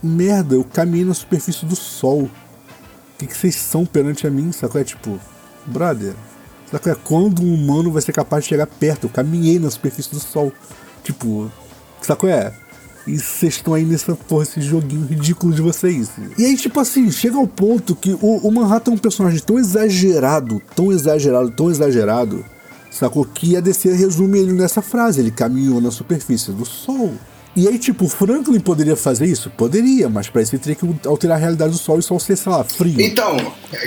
merda, 0.02 0.54
eu 0.54 0.64
caminhei 0.64 1.04
na 1.04 1.14
superfície 1.14 1.64
do 1.64 1.74
sol. 1.74 2.22
O 2.22 2.30
que, 3.18 3.26
que 3.26 3.36
vocês 3.36 3.54
são 3.56 3.84
perante 3.84 4.26
a 4.26 4.30
mim? 4.30 4.52
Sacou? 4.52 4.80
É 4.80 4.84
tipo, 4.84 5.18
brother, 5.66 6.12
sacou? 6.70 6.92
É 6.92 6.96
quando 7.02 7.42
um 7.42 7.52
humano 7.54 7.90
vai 7.90 8.00
ser 8.02 8.12
capaz 8.12 8.44
de 8.44 8.50
chegar 8.50 8.66
perto? 8.66 9.04
Eu 9.06 9.10
caminhei 9.10 9.58
na 9.58 9.70
superfície 9.70 10.10
do 10.10 10.20
sol. 10.20 10.52
Tipo, 11.02 11.50
sacou? 12.02 12.28
É. 12.28 12.52
E 13.08 13.18
vocês 13.18 13.54
estão 13.54 13.74
aí 13.74 13.84
nessa 13.84 14.14
porra, 14.14 14.42
esse 14.42 14.60
joguinho 14.60 15.06
ridículo 15.06 15.52
de 15.52 15.62
vocês. 15.62 16.08
E 16.36 16.44
aí, 16.44 16.56
tipo 16.56 16.78
assim, 16.78 17.10
chega 17.10 17.36
ao 17.36 17.46
ponto 17.46 17.96
que 17.96 18.12
o, 18.20 18.36
o 18.46 18.52
Manhattan 18.52 18.92
é 18.92 18.94
um 18.94 18.98
personagem 18.98 19.40
tão 19.40 19.58
exagerado, 19.58 20.60
tão 20.76 20.92
exagerado, 20.92 21.50
tão 21.50 21.70
exagerado, 21.70 22.44
sacou? 22.90 23.24
Que 23.24 23.56
a 23.56 23.60
DC 23.60 23.92
resume 23.94 24.38
ele 24.38 24.52
nessa 24.52 24.82
frase: 24.82 25.20
ele 25.20 25.30
caminhou 25.30 25.80
na 25.80 25.90
superfície 25.90 26.50
do 26.52 26.64
Sol. 26.66 27.14
E 27.56 27.66
aí, 27.66 27.78
tipo, 27.78 28.04
o 28.04 28.08
Franklin 28.08 28.60
poderia 28.60 28.94
fazer 28.94 29.26
isso? 29.26 29.50
Poderia, 29.50 30.08
mas 30.08 30.28
pra 30.28 30.42
isso 30.42 30.54
ele 30.54 30.62
teria 30.62 30.76
que 30.76 31.08
alterar 31.08 31.38
a 31.38 31.40
realidade 31.40 31.72
do 31.72 31.78
Sol 31.78 31.96
e 31.96 31.98
o 32.00 32.02
Sol 32.02 32.20
ser, 32.20 32.36
sei 32.36 32.52
lá, 32.52 32.62
frio. 32.62 33.00
Então, 33.00 33.36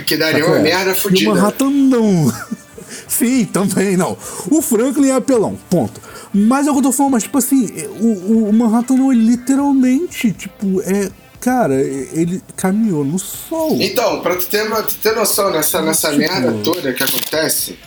que 0.06 0.18
daria 0.18 0.40
Sacou? 0.42 0.56
uma 0.56 0.64
merda 0.64 0.92
E 0.92 0.96
fodida. 0.96 1.30
o 1.32 1.34
Manhattan 1.36 1.70
não. 1.70 2.34
Sim, 3.08 3.46
também 3.46 3.96
não. 3.96 4.18
O 4.50 4.62
Franklin 4.62 5.10
é 5.10 5.16
apelão, 5.16 5.58
ponto. 5.70 6.02
Mas 6.34 6.66
é 6.68 6.70
o 6.72 6.74
que 6.74 6.80
eu 6.80 6.84
tô 6.84 6.92
falando, 6.92 7.14
mas 7.14 7.24
tipo 7.24 7.38
assim, 7.38 7.68
o, 8.00 8.48
o 8.50 8.54
Manhattan 8.54 8.96
não 8.96 9.12
é 9.12 9.16
literalmente, 9.16 10.32
tipo, 10.32 10.82
é. 10.82 11.10
Cara, 11.42 11.74
ele 11.74 12.40
caminhou 12.56 13.04
no 13.04 13.18
sol. 13.18 13.76
Então, 13.82 14.22
pra 14.22 14.36
tu 14.36 14.46
ter, 14.46 14.64
tu 14.86 14.94
ter 15.02 15.16
noção 15.16 15.50
nessa, 15.50 15.82
nessa 15.82 16.10
Tipo- 16.10 16.20
merda 16.20 16.54
toda 16.64 16.94
que 16.94 17.04
acontece, 17.04 17.80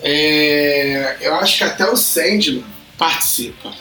é, 0.00 1.16
eu 1.20 1.34
acho 1.34 1.58
que 1.58 1.64
até 1.64 1.86
o 1.90 1.96
Sandman 1.96 2.64
participa. 2.96 3.72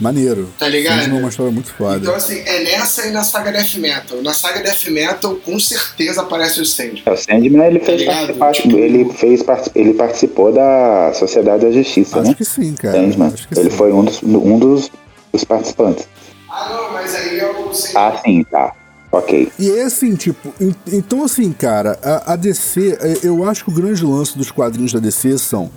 Maneiro. 0.00 0.48
Tá 0.58 0.68
ligado? 0.68 1.00
Sandman 1.00 1.16
é 1.16 1.20
uma 1.20 1.28
história 1.28 1.52
muito 1.52 1.72
foda. 1.72 1.98
Então, 1.98 2.14
assim, 2.14 2.40
é 2.40 2.64
nessa 2.64 3.06
e 3.06 3.10
na 3.12 3.22
saga 3.22 3.52
Death 3.52 3.74
Metal. 3.76 4.20
Na 4.22 4.34
saga 4.34 4.60
Death 4.60 4.86
Metal, 4.88 5.36
com 5.36 5.58
certeza 5.60 6.22
aparece 6.22 6.60
o 6.60 6.66
Sandman. 6.66 7.02
É, 7.06 7.10
O 7.12 7.16
Sandman 7.16 7.66
ele 7.66 7.80
fez, 7.80 8.00
ligado? 8.00 8.34
participa- 8.34 8.68
Tipo- 8.68 8.78
ele, 8.78 9.12
fez, 9.14 9.44
ele 9.74 9.94
participou 9.94 10.52
da 10.52 11.12
Sociedade 11.14 11.64
da 11.66 11.70
Justiça, 11.70 12.18
Acho 12.20 12.30
né? 12.30 12.34
que 12.34 12.44
sim, 12.44 12.74
cara. 12.74 12.94
Sandman. 13.00 13.28
Acho 13.32 13.48
que 13.48 13.58
Ele 13.58 13.70
sim. 13.70 13.76
foi 13.76 13.92
um 13.92 14.04
dos, 14.04 14.22
um 14.22 14.58
dos, 14.58 14.90
dos 15.32 15.44
participantes. 15.44 16.08
Ah, 16.50 16.68
não, 16.70 16.92
mas 16.92 17.14
aí 17.14 17.38
é 17.38 17.50
o 17.50 17.72
Sandman. 17.72 18.02
Ah, 18.02 18.20
sim, 18.24 18.44
tá. 18.50 18.72
Ok. 19.12 19.52
E 19.60 19.70
é 19.70 19.82
assim, 19.84 20.16
tipo, 20.16 20.52
en- 20.60 20.74
então 20.92 21.22
assim, 21.22 21.52
cara, 21.52 21.96
a, 22.02 22.32
a 22.32 22.36
DC, 22.36 22.98
é, 23.00 23.18
eu 23.22 23.48
acho 23.48 23.64
que 23.64 23.70
o 23.70 23.74
grande 23.74 24.04
lance 24.04 24.36
dos 24.36 24.50
quadrinhos 24.50 24.92
da 24.92 24.98
DC 24.98 25.38
são 25.38 25.70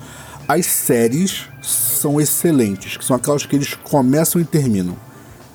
as 0.48 0.66
séries 0.66 1.46
são 1.62 2.22
excelentes, 2.22 2.96
que 2.96 3.04
são 3.04 3.16
aquelas 3.16 3.46
que 3.46 3.56
eles 3.56 3.74
começam 3.74 4.40
e 4.40 4.46
terminam. 4.46 4.96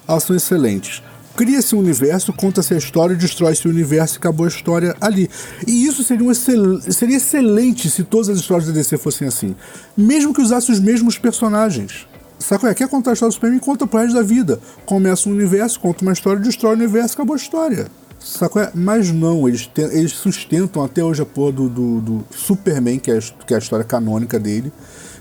Elas 0.06 0.24
são 0.24 0.36
excelentes. 0.36 1.02
Cria-se 1.34 1.74
um 1.74 1.78
universo, 1.78 2.30
conta-se 2.32 2.74
a 2.74 2.76
história, 2.76 3.16
destrói-se 3.16 3.66
o 3.66 3.70
universo 3.70 4.16
e 4.16 4.18
acabou 4.18 4.44
a 4.44 4.48
história 4.48 4.94
ali. 5.00 5.30
E 5.66 5.86
isso 5.86 6.04
seria, 6.04 6.26
um 6.26 6.30
excel... 6.30 6.80
seria 6.82 7.16
excelente 7.16 7.88
se 7.88 8.04
todas 8.04 8.28
as 8.28 8.38
histórias 8.38 8.68
da 8.68 8.74
DC 8.74 8.98
fossem 8.98 9.26
assim. 9.26 9.56
Mesmo 9.96 10.34
que 10.34 10.42
usasse 10.42 10.70
os 10.70 10.78
mesmos 10.78 11.16
personagens. 11.16 12.06
Saco 12.38 12.66
é? 12.66 12.74
Quer 12.74 12.88
contar 12.88 13.10
a 13.10 13.12
história 13.14 13.30
do 13.30 13.34
Superman? 13.34 13.60
Conta 13.60 13.86
pro 13.86 14.00
resto 14.00 14.14
da 14.14 14.22
vida. 14.22 14.60
Começa 14.84 15.28
um 15.28 15.32
universo, 15.32 15.80
conta 15.80 16.02
uma 16.02 16.12
história, 16.12 16.42
destrói 16.42 16.72
o 16.72 16.76
universo, 16.76 17.14
acabou 17.14 17.34
a 17.34 17.38
história. 17.38 17.86
Saco 18.24 18.58
é? 18.58 18.70
Mas 18.74 19.10
não, 19.10 19.48
eles, 19.48 19.66
te- 19.66 19.80
eles 19.82 20.12
sustentam 20.12 20.82
até 20.84 21.02
hoje 21.02 21.22
a 21.22 21.26
porra 21.26 21.52
do, 21.52 21.68
do, 21.68 22.00
do 22.00 22.24
Superman, 22.34 22.98
que 22.98 23.10
é, 23.10 23.18
a 23.18 23.20
que 23.20 23.52
é 23.52 23.56
a 23.56 23.58
história 23.58 23.84
canônica 23.84 24.38
dele, 24.38 24.72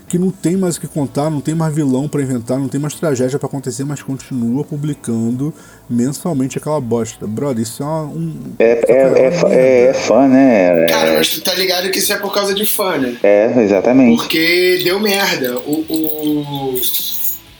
que 0.08 0.18
não 0.18 0.30
tem 0.30 0.56
mais 0.56 0.76
o 0.76 0.80
que 0.80 0.86
contar, 0.86 1.30
não 1.30 1.40
tem 1.40 1.54
mais 1.54 1.74
vilão 1.74 2.06
pra 2.06 2.20
inventar, 2.20 2.58
não 2.58 2.68
tem 2.68 2.78
mais 2.80 2.94
tragédia 2.94 3.38
pra 3.38 3.46
acontecer, 3.48 3.82
mas 3.84 4.02
continua 4.02 4.62
publicando 4.62 5.54
mensalmente 5.88 6.58
aquela 6.58 6.80
bosta. 6.80 7.26
Brother, 7.26 7.62
isso 7.62 7.82
é 7.82 7.86
uma- 7.86 8.02
um. 8.04 8.34
É, 8.58 8.92
é, 8.92 8.92
é, 8.92 9.32
é, 9.50 9.84
é 9.86 9.94
fã, 9.94 10.28
né? 10.28 10.86
Cara, 10.86 11.10
É, 11.12 11.16
mas 11.16 11.28
tu 11.30 11.40
tá 11.42 11.54
ligado 11.54 11.90
que 11.90 11.98
isso 11.98 12.12
é 12.12 12.16
por 12.18 12.32
causa 12.32 12.54
de 12.54 12.66
fã, 12.66 12.98
né? 12.98 13.16
é, 13.22 13.62
exatamente. 13.64 14.18
Porque 14.20 14.80
deu 14.84 15.00
merda. 15.00 15.58
O, 15.60 15.72
o, 15.88 16.74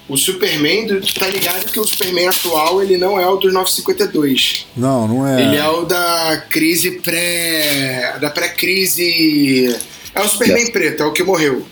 o 0.08 0.16
Superman, 0.16 1.00
tu 1.00 1.14
tá 1.14 1.28
ligado 1.28 1.64
que 1.70 1.78
o 1.78 1.86
Superman 1.86 2.28
atual, 2.28 2.82
ele 2.82 2.96
não 2.96 3.18
é 3.18 3.26
o 3.26 3.36
dos 3.36 3.52
952. 3.52 4.66
Não, 4.76 5.08
não 5.08 5.26
é. 5.26 5.42
Ele 5.42 5.56
é 5.56 5.68
o 5.68 5.84
da 5.84 6.44
crise 6.50 6.92
pré... 7.00 8.16
da 8.20 8.30
pré-crise... 8.30 9.76
É 10.14 10.20
o 10.20 10.28
Superman 10.28 10.70
preto, 10.70 11.02
é 11.02 11.06
o 11.06 11.12
que 11.12 11.22
morreu. 11.22 11.64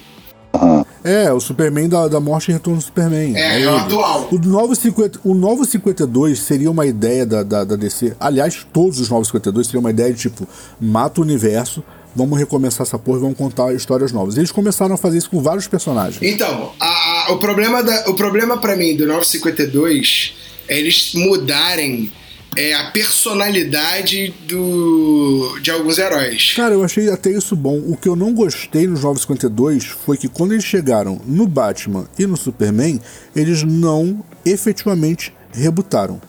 É, 1.02 1.32
o 1.32 1.40
Superman 1.40 1.88
da, 1.88 2.08
da 2.08 2.20
morte 2.20 2.50
e 2.50 2.52
retorno 2.52 2.78
do 2.78 2.84
Superman. 2.84 3.34
É, 3.36 3.40
é 3.40 3.56
ele. 3.56 3.66
o 3.66 3.76
atual. 3.76 4.28
O 4.30 4.38
novo, 4.38 4.74
50, 4.74 5.20
o 5.24 5.34
novo 5.34 5.64
52 5.64 6.38
seria 6.38 6.70
uma 6.70 6.86
ideia 6.86 7.24
da, 7.24 7.42
da, 7.42 7.64
da 7.64 7.76
DC. 7.76 8.14
Aliás, 8.20 8.66
todos 8.70 9.00
os 9.00 9.08
novos 9.08 9.28
52 9.28 9.66
seriam 9.66 9.80
uma 9.80 9.90
ideia 9.90 10.12
de 10.12 10.20
tipo: 10.20 10.46
mata 10.80 11.20
o 11.20 11.24
universo, 11.24 11.82
vamos 12.14 12.38
recomeçar 12.38 12.86
essa 12.86 12.98
porra 12.98 13.18
e 13.18 13.20
vamos 13.22 13.36
contar 13.38 13.72
histórias 13.74 14.12
novas. 14.12 14.36
Eles 14.36 14.52
começaram 14.52 14.94
a 14.94 14.98
fazer 14.98 15.18
isso 15.18 15.30
com 15.30 15.40
vários 15.42 15.66
personagens. 15.68 16.18
Então, 16.22 16.72
a- 16.80 17.26
a- 17.28 17.32
o 17.32 17.38
problema, 17.38 17.82
da, 17.82 18.08
o 18.10 18.14
problema 18.14 18.58
para 18.58 18.76
mim 18.76 18.96
do 18.96 19.06
952 19.06 20.34
é 20.68 20.78
eles 20.78 21.12
mudarem 21.14 22.12
é, 22.56 22.74
a 22.74 22.90
personalidade 22.90 24.34
do, 24.48 25.56
de 25.62 25.70
alguns 25.70 25.98
heróis. 25.98 26.52
Cara, 26.56 26.74
eu 26.74 26.82
achei 26.84 27.08
até 27.08 27.30
isso 27.30 27.54
bom. 27.54 27.78
O 27.86 27.96
que 27.96 28.08
eu 28.08 28.16
não 28.16 28.34
gostei 28.34 28.88
nos 28.88 29.02
952 29.04 29.84
foi 29.84 30.16
que 30.16 30.26
quando 30.28 30.52
eles 30.52 30.64
chegaram 30.64 31.20
no 31.26 31.46
Batman 31.46 32.08
e 32.18 32.26
no 32.26 32.36
Superman, 32.36 33.00
eles 33.36 33.62
não 33.62 34.24
efetivamente 34.44 35.32
rebutaram. 35.52 36.20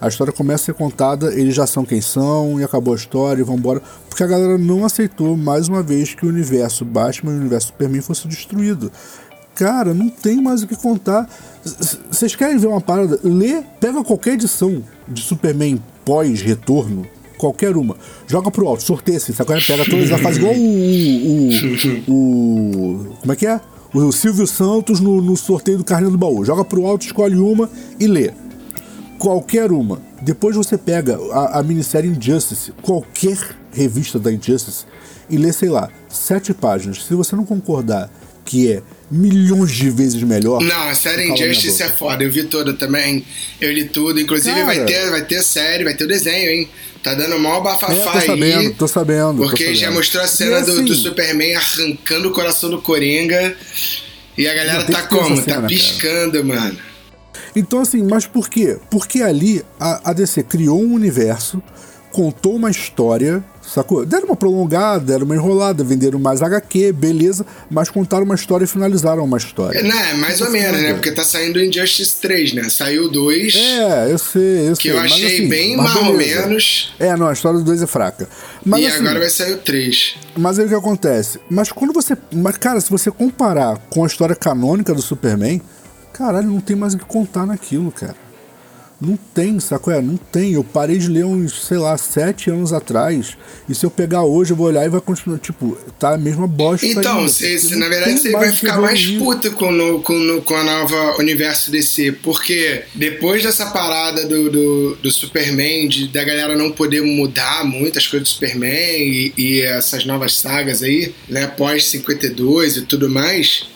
A 0.00 0.06
história 0.08 0.32
começa 0.32 0.62
a 0.62 0.66
ser 0.66 0.74
contada, 0.74 1.32
eles 1.34 1.54
já 1.54 1.66
são 1.66 1.84
quem 1.84 2.00
são, 2.00 2.60
e 2.60 2.64
acabou 2.64 2.94
a 2.94 2.96
história, 2.96 3.40
e 3.40 3.44
vambora. 3.44 3.82
Porque 4.08 4.22
a 4.22 4.26
galera 4.26 4.56
não 4.56 4.84
aceitou, 4.84 5.36
mais 5.36 5.66
uma 5.68 5.82
vez, 5.82 6.14
que 6.14 6.24
o 6.24 6.28
universo 6.28 6.84
Batman 6.84 7.32
e 7.32 7.34
o 7.36 7.40
universo 7.40 7.68
Superman 7.68 8.00
fosse 8.00 8.28
destruído. 8.28 8.92
Cara, 9.56 9.92
não 9.92 10.08
tem 10.08 10.40
mais 10.40 10.62
o 10.62 10.68
que 10.68 10.76
contar. 10.76 11.28
Vocês 12.10 12.36
querem 12.36 12.58
ver 12.58 12.68
uma 12.68 12.80
parada? 12.80 13.18
Lê, 13.24 13.60
pega 13.80 14.04
qualquer 14.04 14.34
edição 14.34 14.82
de 15.08 15.20
Superman 15.20 15.82
pós-retorno, 16.04 17.04
qualquer 17.36 17.76
uma, 17.76 17.96
joga 18.28 18.50
pro 18.52 18.68
alto, 18.68 18.82
sorteia 18.84 19.16
assim, 19.18 19.32
sabe? 19.32 19.48
Pega 19.66 19.84
todas, 19.84 20.10
ela 20.10 20.18
faz 20.18 20.36
igual 20.36 20.54
o, 20.54 20.58
o, 22.08 22.12
o- 22.14 23.16
Como 23.20 23.32
é 23.32 23.36
que 23.36 23.46
é? 23.46 23.60
O 23.92 24.12
Silvio 24.12 24.46
Santos 24.46 25.00
no, 25.00 25.20
no 25.20 25.36
sorteio 25.36 25.78
do 25.78 25.84
carrinho 25.84 26.10
do 26.10 26.18
baú. 26.18 26.44
Joga 26.44 26.64
pro 26.64 26.86
alto, 26.86 27.04
escolhe 27.06 27.36
uma 27.36 27.68
e 27.98 28.06
lê. 28.06 28.30
Qualquer 29.18 29.72
uma. 29.72 30.00
Depois 30.22 30.54
você 30.54 30.78
pega 30.78 31.18
a, 31.32 31.58
a 31.58 31.62
minissérie 31.62 32.08
Injustice, 32.10 32.72
qualquer 32.82 33.38
revista 33.72 34.18
da 34.18 34.32
Injustice, 34.32 34.84
e 35.28 35.36
lê, 35.36 35.52
sei 35.52 35.68
lá, 35.68 35.90
sete 36.08 36.54
páginas. 36.54 37.04
Se 37.04 37.14
você 37.14 37.34
não 37.36 37.44
concordar 37.44 38.10
que 38.44 38.72
é 38.72 38.82
milhões 39.10 39.70
de 39.72 39.90
vezes 39.90 40.22
melhor. 40.22 40.62
Não, 40.62 40.88
a 40.88 40.94
série 40.94 41.28
Injustice 41.30 41.82
é 41.82 41.88
foda. 41.88 42.24
Eu 42.24 42.30
vi 42.30 42.44
toda 42.44 42.72
também. 42.72 43.24
Eu 43.60 43.70
li 43.70 43.84
tudo. 43.84 44.18
Inclusive 44.20 44.54
Cara. 44.54 44.66
vai 44.66 44.84
ter, 44.86 45.10
vai 45.10 45.24
ter 45.24 45.42
série, 45.42 45.84
vai 45.84 45.94
ter 45.94 46.04
o 46.04 46.08
desenho, 46.08 46.50
hein? 46.50 46.68
Tá 47.02 47.14
dando 47.14 47.38
maior 47.38 47.58
É, 47.58 47.62
bafafá 47.64 48.12
tô 48.12 48.20
sabendo, 48.26 48.58
aí. 48.60 48.70
tô 48.74 48.88
sabendo. 48.88 49.42
tô 49.42 49.48
Porque 49.48 49.74
já 49.74 49.80
sabendo. 49.86 49.96
mostrou 49.98 50.24
a 50.24 50.26
cena 50.26 50.60
do, 50.62 50.72
assim, 50.72 50.84
do 50.84 50.94
Superman 50.94 51.54
arrancando 51.56 52.28
o 52.28 52.32
coração 52.32 52.70
do 52.70 52.80
Coringa. 52.80 53.54
E 54.36 54.46
a 54.48 54.54
galera 54.54 54.84
tá 54.84 55.02
como? 55.02 55.36
cena, 55.36 55.42
tá 55.42 55.54
cara. 55.56 55.66
piscando, 55.66 56.44
mano. 56.44 56.78
Então, 57.58 57.80
assim, 57.80 58.02
mas 58.02 58.26
por 58.26 58.48
quê? 58.48 58.76
Porque 58.90 59.20
ali 59.22 59.64
a, 59.80 60.10
a 60.10 60.12
DC 60.12 60.44
criou 60.44 60.80
um 60.80 60.94
universo, 60.94 61.60
contou 62.12 62.54
uma 62.54 62.70
história, 62.70 63.42
sacou? 63.62 64.06
Deram 64.06 64.26
uma 64.26 64.36
prolongada, 64.36 65.04
deram 65.04 65.24
uma 65.24 65.34
enrolada, 65.34 65.82
venderam 65.82 66.18
mais 66.20 66.40
HQ, 66.40 66.92
beleza, 66.92 67.44
mas 67.70 67.90
contaram 67.90 68.24
uma 68.24 68.34
história 68.36 68.64
e 68.64 68.68
finalizaram 68.68 69.24
uma 69.24 69.36
história. 69.36 69.82
Né, 69.82 70.14
mais 70.14 70.40
ou 70.40 70.50
menos, 70.50 70.80
né? 70.80 70.94
Porque 70.94 71.10
tá 71.10 71.24
saindo 71.24 71.60
Injustice 71.60 72.16
3, 72.20 72.52
né? 72.54 72.68
Saiu 72.68 73.10
2, 73.10 73.54
É, 73.56 74.12
eu 74.12 74.18
sei, 74.18 74.68
eu 74.68 74.76
que 74.76 74.82
sei. 74.84 74.92
eu 74.92 74.96
mas, 74.96 75.12
achei 75.12 75.26
assim, 75.34 75.48
bem 75.48 75.76
mas 75.76 75.94
mais 75.94 76.06
ou 76.06 76.16
menos. 76.16 76.94
É, 76.98 77.16
não, 77.16 77.26
a 77.26 77.32
história 77.32 77.58
do 77.58 77.64
2 77.64 77.82
é 77.82 77.86
fraca. 77.86 78.28
Mas, 78.64 78.80
e 78.80 78.86
assim, 78.86 78.98
agora 79.00 79.18
vai 79.18 79.30
sair 79.30 79.52
o 79.54 79.58
3. 79.58 80.14
Mas 80.36 80.58
aí 80.58 80.66
o 80.66 80.68
que 80.68 80.74
acontece? 80.74 81.40
Mas 81.50 81.72
quando 81.72 81.92
você. 81.92 82.16
Mas, 82.32 82.56
cara, 82.56 82.80
se 82.80 82.88
você 82.90 83.10
comparar 83.10 83.78
com 83.90 84.04
a 84.04 84.06
história 84.06 84.36
canônica 84.36 84.94
do 84.94 85.02
Superman, 85.02 85.60
caralho, 86.18 86.48
não 86.48 86.60
tem 86.60 86.74
mais 86.74 86.94
o 86.94 86.98
que 86.98 87.04
contar 87.04 87.46
naquilo, 87.46 87.92
cara. 87.92 88.16
Não 89.00 89.16
tem, 89.32 89.60
saco? 89.60 89.92
É, 89.92 90.02
não 90.02 90.16
tem. 90.16 90.54
Eu 90.54 90.64
parei 90.64 90.98
de 90.98 91.06
ler 91.06 91.24
uns, 91.24 91.66
sei 91.66 91.78
lá, 91.78 91.96
sete 91.96 92.50
anos 92.50 92.72
atrás. 92.72 93.36
E 93.68 93.74
se 93.74 93.86
eu 93.86 93.90
pegar 93.92 94.24
hoje, 94.24 94.50
eu 94.50 94.56
vou 94.56 94.66
olhar 94.66 94.84
e 94.84 94.88
vai 94.88 95.00
continuar. 95.00 95.38
Tipo, 95.38 95.78
tá 96.00 96.14
a 96.14 96.18
mesma 96.18 96.48
bosta. 96.48 96.84
Então, 96.84 97.28
cê, 97.28 97.56
na 97.76 97.88
verdade, 97.88 98.18
você 98.18 98.32
vai 98.32 98.50
ficar 98.50 98.80
mais 98.80 99.06
puto 99.06 99.52
com, 99.52 99.70
no, 99.70 100.02
com, 100.02 100.18
no, 100.18 100.42
com 100.42 100.56
a 100.56 100.64
nova 100.64 101.16
universo 101.20 101.70
DC, 101.70 102.10
porque 102.24 102.82
depois 102.92 103.44
dessa 103.44 103.66
parada 103.66 104.26
do, 104.26 104.50
do, 104.50 104.96
do 104.96 105.12
Superman, 105.12 105.86
de, 105.86 106.08
da 106.08 106.24
galera 106.24 106.56
não 106.56 106.72
poder 106.72 107.00
mudar 107.00 107.64
muitas 107.64 108.08
coisas 108.08 108.28
do 108.28 108.32
Superman 108.32 108.66
e, 108.66 109.32
e 109.38 109.60
essas 109.60 110.04
novas 110.04 110.36
sagas 110.36 110.82
aí, 110.82 111.14
né, 111.28 111.46
pós 111.46 111.88
52 111.88 112.78
e 112.78 112.82
tudo 112.82 113.08
mais, 113.08 113.68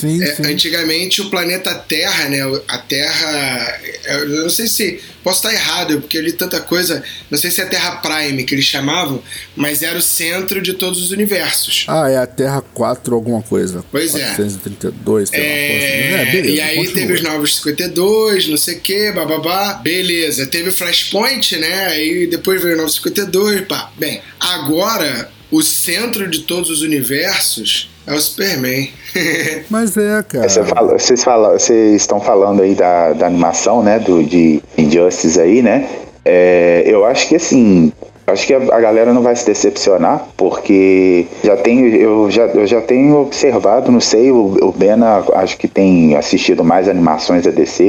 Sim, 0.00 0.22
É, 0.22 0.34
sim. 0.34 0.46
Antigamente 0.46 1.20
o 1.22 1.30
planeta 1.30 1.74
Terra, 1.74 2.28
né? 2.28 2.38
A 2.68 2.78
Terra. 2.78 3.80
Eu 4.06 4.28
não 4.42 4.50
sei 4.50 4.66
se. 4.66 5.00
Posso 5.22 5.46
estar 5.46 5.52
errado, 5.52 6.00
porque 6.00 6.16
eu 6.16 6.22
li 6.22 6.32
tanta 6.32 6.60
coisa. 6.62 7.02
Não 7.30 7.38
sei 7.38 7.50
se 7.50 7.60
é 7.60 7.66
Terra 7.66 7.96
Prime 7.96 8.42
que 8.44 8.54
eles 8.54 8.64
chamavam, 8.64 9.22
mas 9.54 9.82
era 9.82 9.98
o 9.98 10.00
centro 10.02 10.62
de 10.62 10.72
todos 10.72 11.02
os 11.02 11.10
universos. 11.10 11.84
Ah, 11.88 12.08
é 12.10 12.16
a 12.16 12.26
Terra 12.26 12.62
4 12.72 13.14
alguma 13.14 13.42
coisa. 13.42 13.84
Pois 13.90 14.14
é. 14.14 14.24
432, 14.34 15.28
sei. 15.28 15.38
É, 15.40 16.12
É, 16.22 16.32
beleza, 16.32 16.48
e 16.54 16.60
aí 16.62 16.76
continua. 16.76 16.94
teve 16.94 17.12
os 17.12 17.20
Novos 17.22 17.56
52, 17.56 18.48
não 18.48 18.56
sei 18.56 18.76
o 18.76 18.80
que, 18.80 19.12
bababá. 19.12 19.74
Beleza, 19.74 20.46
teve 20.46 20.70
o 20.70 20.72
Flashpoint, 20.72 21.56
né? 21.58 21.86
Aí 21.88 22.26
depois 22.26 22.62
veio 22.62 22.74
o 22.76 22.78
Novos 22.78 22.94
52, 22.94 23.66
pá. 23.66 23.92
Bem, 23.98 24.22
agora 24.40 25.30
o 25.50 25.62
centro 25.62 26.28
de 26.28 26.40
todos 26.40 26.70
os 26.70 26.82
universos 26.82 27.90
é 28.06 28.12
o 28.14 28.20
Superman. 28.20 28.88
Mas 29.70 29.96
é, 29.96 30.22
cara. 30.22 30.48
Você 30.48 30.64
fala- 30.64 30.98
vocês, 30.98 31.24
fala- 31.24 31.58
vocês 31.58 32.00
estão 32.02 32.20
falando 32.20 32.62
aí 32.62 32.74
da, 32.74 33.12
da 33.12 33.26
animação, 33.26 33.82
né? 33.82 33.98
Do, 33.98 34.22
de 34.22 34.62
Injustice 34.78 35.40
aí, 35.40 35.62
né? 35.62 35.88
É, 36.24 36.82
eu 36.86 37.04
acho 37.04 37.28
que 37.28 37.36
assim. 37.36 37.92
Acho 38.26 38.46
que 38.46 38.54
a, 38.54 38.58
a 38.58 38.80
galera 38.80 39.12
não 39.12 39.22
vai 39.22 39.34
se 39.34 39.44
decepcionar, 39.44 40.24
porque 40.36 41.26
já 41.42 41.56
tenho, 41.56 41.88
eu, 41.96 42.30
já, 42.30 42.42
eu 42.44 42.64
já 42.64 42.80
tenho 42.80 43.16
observado, 43.22 43.90
não 43.90 43.98
sei, 44.00 44.30
o, 44.30 44.56
o 44.62 44.70
Bena 44.70 45.24
acho 45.34 45.56
que 45.58 45.66
tem 45.66 46.14
assistido 46.14 46.62
mais 46.62 46.88
animações 46.88 47.42
da 47.44 47.50
DC, 47.50 47.82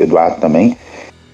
o 0.00 0.02
Eduardo 0.02 0.40
também. 0.40 0.76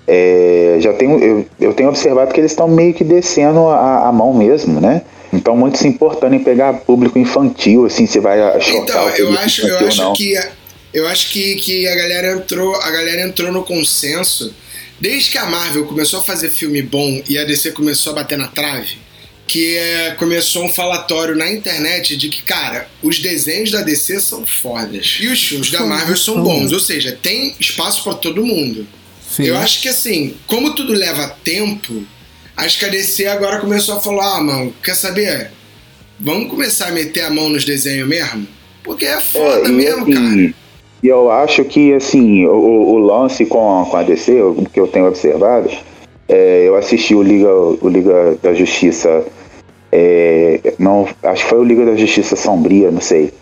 É, 0.06 0.76
já 0.80 0.92
tenho, 0.92 1.18
eu, 1.20 1.46
eu 1.58 1.72
tenho 1.72 1.88
observado 1.88 2.34
que 2.34 2.40
eles 2.40 2.52
estão 2.52 2.68
meio 2.68 2.92
que 2.92 3.02
descendo 3.02 3.66
a, 3.68 4.08
a 4.08 4.12
mão 4.12 4.34
mesmo, 4.34 4.78
né? 4.78 5.00
Então 5.34 5.56
muito 5.56 5.78
se 5.78 5.86
importando 5.88 6.34
em 6.34 6.42
pegar 6.42 6.72
público 6.74 7.18
infantil, 7.18 7.86
assim, 7.86 8.06
se 8.06 8.20
vai 8.20 8.38
chocar 8.60 8.82
Então, 8.82 9.04
o 9.06 9.08
eu 9.10 9.38
acho, 9.38 9.62
eu 9.62 9.68
infantil 9.68 9.88
acho 9.88 10.02
não. 10.02 10.12
que 10.12 10.36
a- 10.36 10.50
eu 10.92 11.08
acho 11.08 11.30
que, 11.30 11.56
que 11.56 11.88
a 11.88 11.94
galera 11.96 12.32
entrou, 12.36 12.74
a 12.76 12.90
galera 12.90 13.22
entrou 13.22 13.50
no 13.52 13.62
consenso 13.64 14.54
desde 15.00 15.30
que 15.30 15.38
a 15.38 15.46
Marvel 15.46 15.84
começou 15.86 16.20
a 16.20 16.22
fazer 16.24 16.50
filme 16.50 16.80
bom 16.82 17.20
e 17.28 17.36
a 17.36 17.44
DC 17.44 17.72
começou 17.72 18.12
a 18.12 18.16
bater 18.16 18.38
na 18.38 18.46
trave, 18.46 18.96
que 19.46 19.76
é, 19.76 20.12
começou 20.12 20.64
um 20.64 20.68
falatório 20.68 21.34
na 21.36 21.50
internet 21.50 22.16
de 22.16 22.28
que, 22.28 22.42
cara, 22.42 22.88
os 23.02 23.18
desenhos 23.18 23.70
da 23.72 23.82
DC 23.82 24.20
são 24.20 24.46
fodas 24.46 25.18
e 25.20 25.26
os 25.26 25.42
filmes 25.44 25.70
da 25.70 25.84
Marvel 25.84 26.16
são 26.16 26.40
bons, 26.42 26.70
ou 26.72 26.78
seja, 26.80 27.18
tem 27.20 27.54
espaço 27.58 28.04
pra 28.04 28.14
todo 28.14 28.46
mundo. 28.46 28.86
Sim. 29.28 29.46
Eu 29.46 29.56
acho 29.58 29.82
que 29.82 29.88
assim, 29.88 30.36
como 30.46 30.74
tudo 30.76 30.92
leva 30.92 31.26
tempo, 31.42 32.06
acho 32.56 32.78
que 32.78 32.84
a 32.84 32.88
DC 32.88 33.26
agora 33.26 33.60
começou 33.60 33.96
a 33.96 34.00
falar, 34.00 34.36
ah, 34.36 34.40
mano, 34.42 34.74
quer 34.82 34.94
saber? 34.94 35.50
Vamos 36.18 36.48
começar 36.48 36.88
a 36.88 36.92
meter 36.92 37.22
a 37.22 37.30
mão 37.30 37.48
nos 37.48 37.64
desenhos 37.64 38.08
mesmo? 38.08 38.46
Porque 38.82 39.04
é 39.04 39.20
foda 39.20 39.66
É, 39.66 39.68
mesmo, 39.68 40.02
assim, 40.02 40.14
cara. 40.14 40.54
E 41.02 41.08
eu 41.08 41.30
acho 41.30 41.64
que, 41.64 41.92
assim, 41.92 42.46
o, 42.46 42.50
o 42.52 42.98
lance 42.98 43.44
com, 43.44 43.86
com 43.90 43.96
a 43.96 44.02
DC, 44.02 44.40
o 44.40 44.66
que 44.72 44.80
eu 44.80 44.86
tenho 44.86 45.06
observado, 45.06 45.70
é, 46.28 46.64
eu 46.66 46.76
assisti 46.76 47.14
o 47.14 47.22
Liga, 47.22 47.52
o 47.52 47.88
Liga 47.88 48.38
da 48.42 48.54
Justiça, 48.54 49.24
é, 49.92 50.74
não, 50.78 51.06
acho 51.22 51.44
que 51.44 51.50
foi 51.50 51.58
o 51.58 51.64
Liga 51.64 51.84
da 51.84 51.96
Justiça 51.96 52.36
Sombria, 52.36 52.90
não 52.90 53.00
sei, 53.00 53.32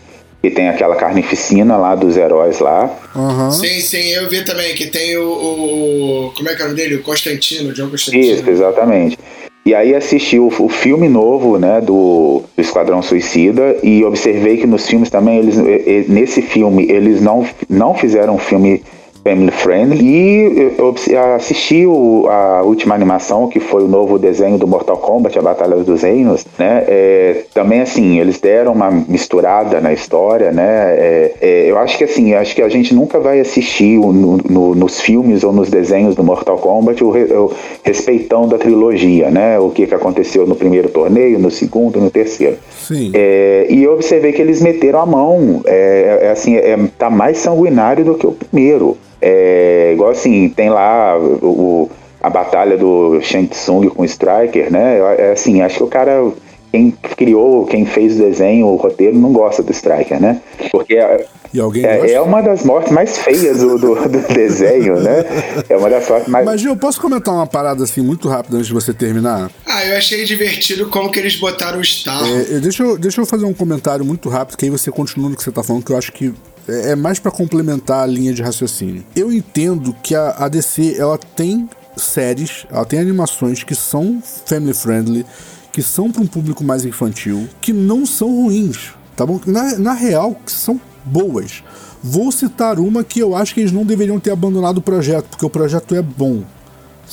que 0.43 0.51
tem 0.51 0.67
aquela 0.67 0.97
carnificina 0.97 1.77
lá 1.77 1.95
dos 1.95 2.17
heróis 2.17 2.59
lá. 2.59 2.93
Aham. 3.15 3.49
Sim, 3.51 3.79
sim, 3.79 4.09
eu 4.09 4.27
vi 4.29 4.43
também 4.43 4.75
que 4.75 4.87
tem 4.87 5.15
o, 5.17 5.23
o- 5.25 6.33
Como 6.35 6.49
é 6.49 6.53
que 6.55 6.61
é 6.61 6.65
o 6.65 6.67
nome 6.67 6.77
dele? 6.81 6.95
O 6.95 7.01
Constantino, 7.01 7.69
o 7.69 7.73
John 7.73 7.89
Constantino. 7.89 8.25
Isso, 8.25 8.49
exatamente. 8.49 9.17
E 9.65 9.73
aí 9.73 9.95
assisti 9.95 10.37
o, 10.37 10.47
o 10.59 10.67
filme 10.67 11.07
novo, 11.07 11.57
né, 11.57 11.79
do, 11.79 12.43
do 12.57 12.61
Esquadrão 12.61 13.01
Suicida 13.01 13.77
e 13.81 14.03
observei 14.03 14.57
que 14.57 14.67
nos 14.67 14.85
filmes 14.85 15.09
também, 15.09 15.39
eles, 15.39 15.55
e- 15.57 15.61
e- 15.61 16.05
nesse 16.09 16.41
filme, 16.41 16.91
eles 16.91 17.21
não, 17.21 17.47
não 17.69 17.93
fizeram 17.93 18.35
um 18.35 18.39
filme 18.39 18.83
family 19.23 19.51
friendly 19.51 20.05
e 20.05 20.75
eu 20.77 20.93
assisti 21.35 21.85
o- 21.85 22.27
a 22.29 22.61
última 22.63 22.93
animação, 22.93 23.47
que 23.47 23.59
foi 23.59 23.83
o 23.83 23.87
novo 23.87 24.19
desenho 24.19 24.57
do 24.57 24.67
Mortal 24.67 24.97
Kombat, 24.97 25.37
a 25.39 25.41
Batalha 25.41 25.77
dos 25.77 26.01
Reinos, 26.01 26.45
né, 26.59 26.83
é, 26.87 27.43
também 27.53 27.81
assim, 27.81 28.19
eles 28.19 28.39
deram 28.39 28.73
uma 28.73 28.91
misturada 28.91 29.79
na 29.79 29.93
história, 29.93 30.51
né, 30.51 30.95
é, 30.97 31.31
é, 31.41 31.71
eu 31.71 31.77
acho 31.77 31.97
que 31.97 32.03
assim, 32.03 32.33
acho 32.33 32.53
que 32.53 32.61
a 32.61 32.69
gente 32.69 32.93
nunca 32.93 33.19
vai 33.19 33.39
assistir 33.39 33.97
o- 33.97 34.11
no- 34.11 34.37
no- 34.49 34.75
nos 34.75 34.99
filmes 34.99 35.43
ou 35.43 35.53
nos 35.53 35.69
desenhos 35.69 36.15
do 36.15 36.23
Mortal 36.23 36.57
Kombat 36.57 37.03
o, 37.03 37.09
o 37.09 37.53
respeitando 37.83 38.55
a 38.55 38.57
trilogia, 38.57 39.29
né? 39.29 39.59
O 39.59 39.69
que, 39.69 39.85
que 39.85 39.93
aconteceu 39.95 40.45
no 40.45 40.55
primeiro 40.55 40.89
torneio, 40.89 41.37
no 41.39 41.51
segundo, 41.51 41.99
no 41.99 42.09
terceiro. 42.09 42.57
Sim. 42.71 43.11
É, 43.13 43.67
e 43.69 43.83
eu 43.83 43.93
observei 43.93 44.31
que 44.31 44.41
eles 44.41 44.61
meteram 44.61 44.99
a 45.01 45.05
mão. 45.05 45.61
É, 45.65 46.19
é 46.23 46.31
assim, 46.31 46.55
é, 46.55 46.77
tá 46.97 47.09
mais 47.09 47.37
sanguinário 47.37 48.03
do 48.03 48.15
que 48.15 48.25
o 48.27 48.31
primeiro. 48.31 48.97
É, 49.25 49.91
igual 49.93 50.09
assim, 50.11 50.49
tem 50.49 50.69
lá 50.69 51.17
o, 51.17 51.89
a 52.21 52.29
batalha 52.29 52.77
do 52.77 53.21
Shang 53.21 53.47
Tsung 53.47 53.87
com 53.89 54.01
o 54.01 54.05
Striker, 54.05 54.69
né? 54.69 54.99
É 55.17 55.31
assim, 55.31 55.61
acho 55.61 55.77
que 55.77 55.83
o 55.83 55.87
cara. 55.87 56.29
Quem 56.71 56.89
criou, 56.89 57.67
quem 57.67 57.85
fez 57.85 58.15
o 58.15 58.23
desenho, 58.23 58.65
o 58.65 58.75
roteiro, 58.77 59.15
não 59.15 59.31
gosta 59.31 59.61
do 59.61 59.71
Striker, 59.71 60.19
né? 60.19 60.41
Porque 60.71 60.95
é, 60.95 61.23
E 61.53 61.59
alguém 61.59 61.85
é, 61.85 61.97
gosta? 61.97 62.11
é 62.11 62.19
uma 62.19 62.41
das 62.41 62.65
mortes 62.65 62.91
mais 62.91 63.15
feias 63.19 63.59
do, 63.59 63.77
do, 63.77 63.93
do 63.93 64.19
desenho, 64.33 64.99
né? 64.99 65.23
É 65.69 65.77
uma 65.77 65.87
das 65.87 66.09
mortes 66.09 66.27
mais. 66.27 66.43
Mas, 66.43 66.59
Gil, 66.61 66.71
eu 66.71 66.75
posso 66.75 66.99
comentar 66.99 67.31
uma 67.31 67.45
parada 67.45 67.83
assim 67.83 68.01
muito 68.01 68.27
rápida 68.27 68.57
antes 68.57 68.67
de 68.67 68.73
você 68.73 68.91
terminar? 68.91 69.51
Ah, 69.67 69.85
eu 69.85 69.95
achei 69.95 70.25
divertido 70.25 70.89
como 70.89 71.11
que 71.11 71.19
eles 71.19 71.35
botaram 71.39 71.79
o 71.79 71.85
Star. 71.85 72.23
É, 72.27 72.59
deixa, 72.59 72.81
eu, 72.81 72.97
deixa 72.97 73.21
eu 73.21 73.25
fazer 73.27 73.45
um 73.45 73.53
comentário 73.53 74.03
muito 74.03 74.27
rápido, 74.27 74.57
que 74.57 74.65
aí 74.65 74.71
você 74.71 74.89
continua 74.89 75.29
no 75.29 75.35
que 75.35 75.43
você 75.43 75.51
tá 75.51 75.61
falando, 75.61 75.85
que 75.85 75.91
eu 75.91 75.97
acho 75.97 76.11
que 76.11 76.33
é 76.67 76.91
é 76.91 76.95
mais 76.95 77.19
pra 77.19 77.31
complementar 77.31 78.03
a 78.03 78.05
linha 78.05 78.33
de 78.33 78.41
raciocínio. 78.41 79.03
Eu 79.15 79.31
entendo 79.31 79.95
que 80.01 80.15
a, 80.15 80.35
a 80.37 80.47
DC, 80.47 80.95
ela 80.97 81.17
tem 81.17 81.69
séries, 81.97 82.65
ela 82.69 82.85
tem 82.85 82.99
animações 82.99 83.63
que 83.63 83.75
são 83.75 84.21
family 84.45 84.73
friendly, 84.73 85.25
que 85.71 85.81
são 85.81 86.11
para 86.11 86.21
um 86.21 86.27
público 86.27 86.63
mais 86.63 86.85
infantil, 86.85 87.47
que 87.59 87.73
não 87.73 88.05
são 88.05 88.29
ruins, 88.29 88.93
tá 89.15 89.25
bom? 89.25 89.39
Na, 89.45 89.77
na 89.77 89.93
real, 89.93 90.35
que 90.35 90.51
são 90.51 90.79
boas. 91.03 91.63
Vou 92.01 92.31
citar 92.31 92.79
uma 92.79 93.03
que 93.03 93.19
eu 93.19 93.35
acho 93.35 93.53
que 93.53 93.61
eles 93.61 93.71
não 93.71 93.85
deveriam 93.85 94.19
ter 94.19 94.31
abandonado 94.31 94.77
o 94.77 94.81
projeto, 94.81 95.29
porque 95.29 95.45
o 95.45 95.49
projeto 95.49 95.95
é 95.95 96.01
bom. 96.01 96.43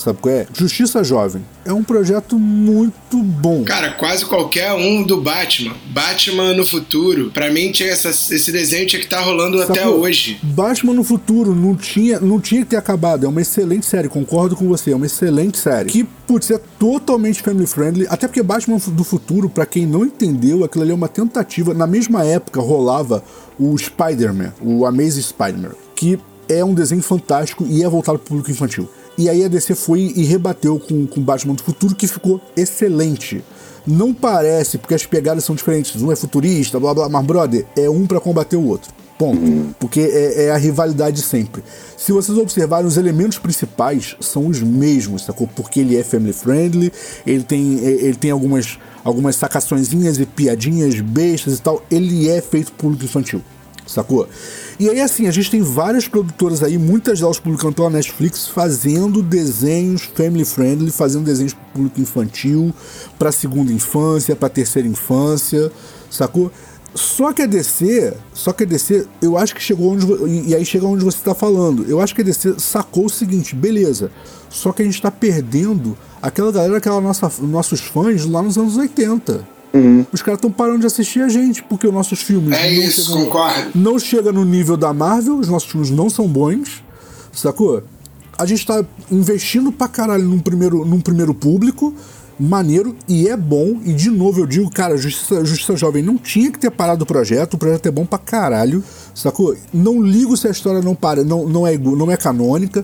Sabe 0.00 0.18
qual 0.20 0.34
é? 0.34 0.46
Justiça 0.54 1.04
Jovem. 1.04 1.42
É 1.64 1.72
um 1.74 1.82
projeto 1.84 2.38
muito 2.38 3.18
bom. 3.22 3.62
Cara, 3.64 3.92
quase 3.92 4.24
qualquer 4.24 4.72
um 4.72 5.02
do 5.02 5.20
Batman. 5.20 5.74
Batman 5.92 6.54
no 6.54 6.64
futuro. 6.64 7.30
Pra 7.32 7.50
mim, 7.50 7.70
tinha 7.70 7.90
essa- 7.90 8.08
esse 8.08 8.50
desenho 8.50 8.86
tinha 8.86 8.98
que 8.98 9.04
estar 9.06 9.20
rolando 9.20 9.60
até 9.62 9.82
Sacou? 9.82 10.00
hoje. 10.00 10.38
Batman 10.42 10.94
no 10.94 11.04
futuro 11.04 11.54
não 11.54 11.76
tinha, 11.76 12.18
não 12.18 12.40
tinha 12.40 12.62
que 12.62 12.68
ter 12.70 12.76
acabado. 12.76 13.26
É 13.26 13.28
uma 13.28 13.42
excelente 13.42 13.84
série, 13.84 14.08
concordo 14.08 14.56
com 14.56 14.66
você. 14.66 14.92
É 14.92 14.96
uma 14.96 15.04
excelente 15.04 15.58
série. 15.58 15.90
Que, 15.90 16.04
putz, 16.26 16.50
é 16.50 16.58
totalmente 16.78 17.42
family 17.42 17.66
friendly. 17.66 18.06
Até 18.08 18.26
porque 18.26 18.42
Batman 18.42 18.78
do 18.78 19.04
futuro, 19.04 19.50
pra 19.50 19.66
quem 19.66 19.84
não 19.86 20.02
entendeu, 20.04 20.64
aquilo 20.64 20.82
ali 20.82 20.92
é 20.92 20.94
uma 20.94 21.08
tentativa. 21.08 21.74
Na 21.74 21.86
mesma 21.86 22.24
época 22.24 22.58
rolava 22.60 23.22
o 23.58 23.76
Spider-Man, 23.76 24.54
o 24.62 24.86
Amazing 24.86 25.20
Spider-Man, 25.22 25.72
que 25.94 26.18
é 26.48 26.64
um 26.64 26.72
desenho 26.74 27.02
fantástico 27.02 27.66
e 27.68 27.82
é 27.84 27.88
voltado 27.88 28.18
pro 28.18 28.28
público 28.28 28.50
infantil. 28.50 28.88
E 29.20 29.28
aí 29.28 29.44
a 29.44 29.48
DC 29.48 29.74
foi 29.74 30.14
e 30.16 30.24
rebateu 30.24 30.78
com, 30.78 31.06
com 31.06 31.20
Batman 31.20 31.54
do 31.54 31.62
futuro, 31.62 31.94
que 31.94 32.06
ficou 32.06 32.40
excelente. 32.56 33.44
Não 33.86 34.14
parece, 34.14 34.78
porque 34.78 34.94
as 34.94 35.04
pegadas 35.04 35.44
são 35.44 35.54
diferentes. 35.54 36.00
Um 36.00 36.10
é 36.10 36.16
futurista, 36.16 36.80
blá 36.80 36.94
blá, 36.94 37.06
mas 37.06 37.26
brother, 37.26 37.66
é 37.76 37.90
um 37.90 38.06
pra 38.06 38.18
combater 38.18 38.56
o 38.56 38.64
outro. 38.64 38.90
Ponto. 39.18 39.74
Porque 39.78 40.00
é, 40.00 40.44
é 40.44 40.50
a 40.50 40.56
rivalidade 40.56 41.20
sempre. 41.20 41.62
Se 41.98 42.12
vocês 42.12 42.38
observarem, 42.38 42.86
os 42.86 42.96
elementos 42.96 43.36
principais 43.38 44.16
são 44.20 44.46
os 44.46 44.62
mesmos, 44.62 45.26
sacou? 45.26 45.46
Porque 45.46 45.80
ele 45.80 45.98
é 45.98 46.02
family 46.02 46.32
friendly, 46.32 46.90
ele 47.26 47.42
tem, 47.42 47.78
é, 47.84 47.90
ele 47.90 48.16
tem 48.16 48.30
algumas, 48.30 48.78
algumas 49.04 49.36
sacaçõezinhas 49.36 50.18
e 50.18 50.24
piadinhas 50.24 50.98
bestas 50.98 51.58
e 51.58 51.60
tal. 51.60 51.84
Ele 51.90 52.30
é 52.30 52.40
feito 52.40 52.72
público 52.72 53.04
infantil, 53.04 53.42
sacou? 53.86 54.26
E 54.80 54.88
aí, 54.88 54.98
assim, 54.98 55.28
a 55.28 55.30
gente 55.30 55.50
tem 55.50 55.60
várias 55.60 56.08
produtoras 56.08 56.62
aí, 56.62 56.78
muitas 56.78 57.20
delas 57.20 57.38
publicando 57.38 57.74
pela 57.74 57.90
Netflix, 57.90 58.46
fazendo 58.46 59.22
desenhos 59.22 60.04
family 60.14 60.42
friendly, 60.42 60.90
fazendo 60.90 61.22
desenhos 61.22 61.52
pro 61.52 61.66
público 61.74 62.00
infantil, 62.00 62.72
pra 63.18 63.30
segunda 63.30 63.70
infância, 63.74 64.34
pra 64.34 64.48
terceira 64.48 64.88
infância, 64.88 65.70
sacou? 66.10 66.50
Só 66.94 67.30
que 67.30 67.42
a 67.42 67.46
DC, 67.46 68.14
só 68.32 68.54
que 68.54 68.62
a 68.62 68.66
DC, 68.66 69.06
eu 69.20 69.36
acho 69.36 69.54
que 69.54 69.62
chegou 69.62 69.92
onde. 69.92 70.06
E 70.48 70.54
aí 70.54 70.64
chega 70.64 70.86
onde 70.86 71.04
você 71.04 71.18
tá 71.22 71.34
falando. 71.34 71.84
Eu 71.86 72.00
acho 72.00 72.14
que 72.14 72.22
a 72.22 72.24
DC 72.24 72.54
sacou 72.58 73.04
o 73.04 73.10
seguinte, 73.10 73.54
beleza. 73.54 74.10
Só 74.48 74.72
que 74.72 74.80
a 74.80 74.84
gente 74.86 75.00
tá 75.02 75.10
perdendo 75.10 75.94
aquela 76.22 76.50
galera, 76.50 76.78
aquela 76.78 77.02
nossa, 77.02 77.30
nossos 77.42 77.82
fãs 77.82 78.24
lá 78.24 78.40
nos 78.40 78.56
anos 78.56 78.78
80. 78.78 79.59
Os 80.12 80.20
caras 80.22 80.38
estão 80.38 80.50
parando 80.50 80.80
de 80.80 80.86
assistir 80.86 81.22
a 81.22 81.28
gente, 81.28 81.62
porque 81.62 81.86
os 81.86 81.92
nossos 81.94 82.20
filmes 82.22 82.52
É 82.58 82.74
não 82.74 82.82
isso, 82.82 83.02
chegam- 83.02 83.24
concordo. 83.26 83.70
não 83.74 83.98
chega 83.98 84.32
no 84.32 84.44
nível 84.44 84.76
da 84.76 84.92
Marvel, 84.92 85.38
os 85.38 85.48
nossos 85.48 85.70
filmes 85.70 85.90
não 85.90 86.10
são 86.10 86.26
bons, 86.26 86.82
sacou? 87.32 87.82
A 88.36 88.46
gente 88.46 88.66
tá 88.66 88.84
investindo 89.10 89.70
pra 89.70 89.86
caralho 89.86 90.24
num 90.24 90.38
primeiro, 90.40 90.84
num 90.84 91.00
primeiro 91.00 91.32
público, 91.34 91.94
maneiro, 92.42 92.96
e 93.06 93.28
é 93.28 93.36
bom, 93.36 93.78
e 93.84 93.92
de 93.92 94.10
novo 94.10 94.40
eu 94.40 94.46
digo, 94.46 94.70
cara, 94.70 94.96
Justiça, 94.96 95.44
Justiça 95.44 95.76
Jovem 95.76 96.02
não 96.02 96.16
tinha 96.16 96.50
que 96.50 96.58
ter 96.58 96.70
parado 96.70 97.04
o 97.04 97.06
projeto, 97.06 97.54
o 97.54 97.58
projeto 97.58 97.86
é 97.86 97.90
bom 97.90 98.06
pra 98.06 98.18
caralho, 98.18 98.82
Sacou? 99.12 99.54
Não 99.74 100.00
ligo 100.00 100.34
se 100.36 100.46
a 100.48 100.50
história 100.50 100.80
não, 100.80 100.94
para, 100.94 101.22
não, 101.22 101.46
não, 101.46 101.66
é, 101.66 101.76
não 101.76 102.10
é 102.10 102.16
canônica. 102.16 102.82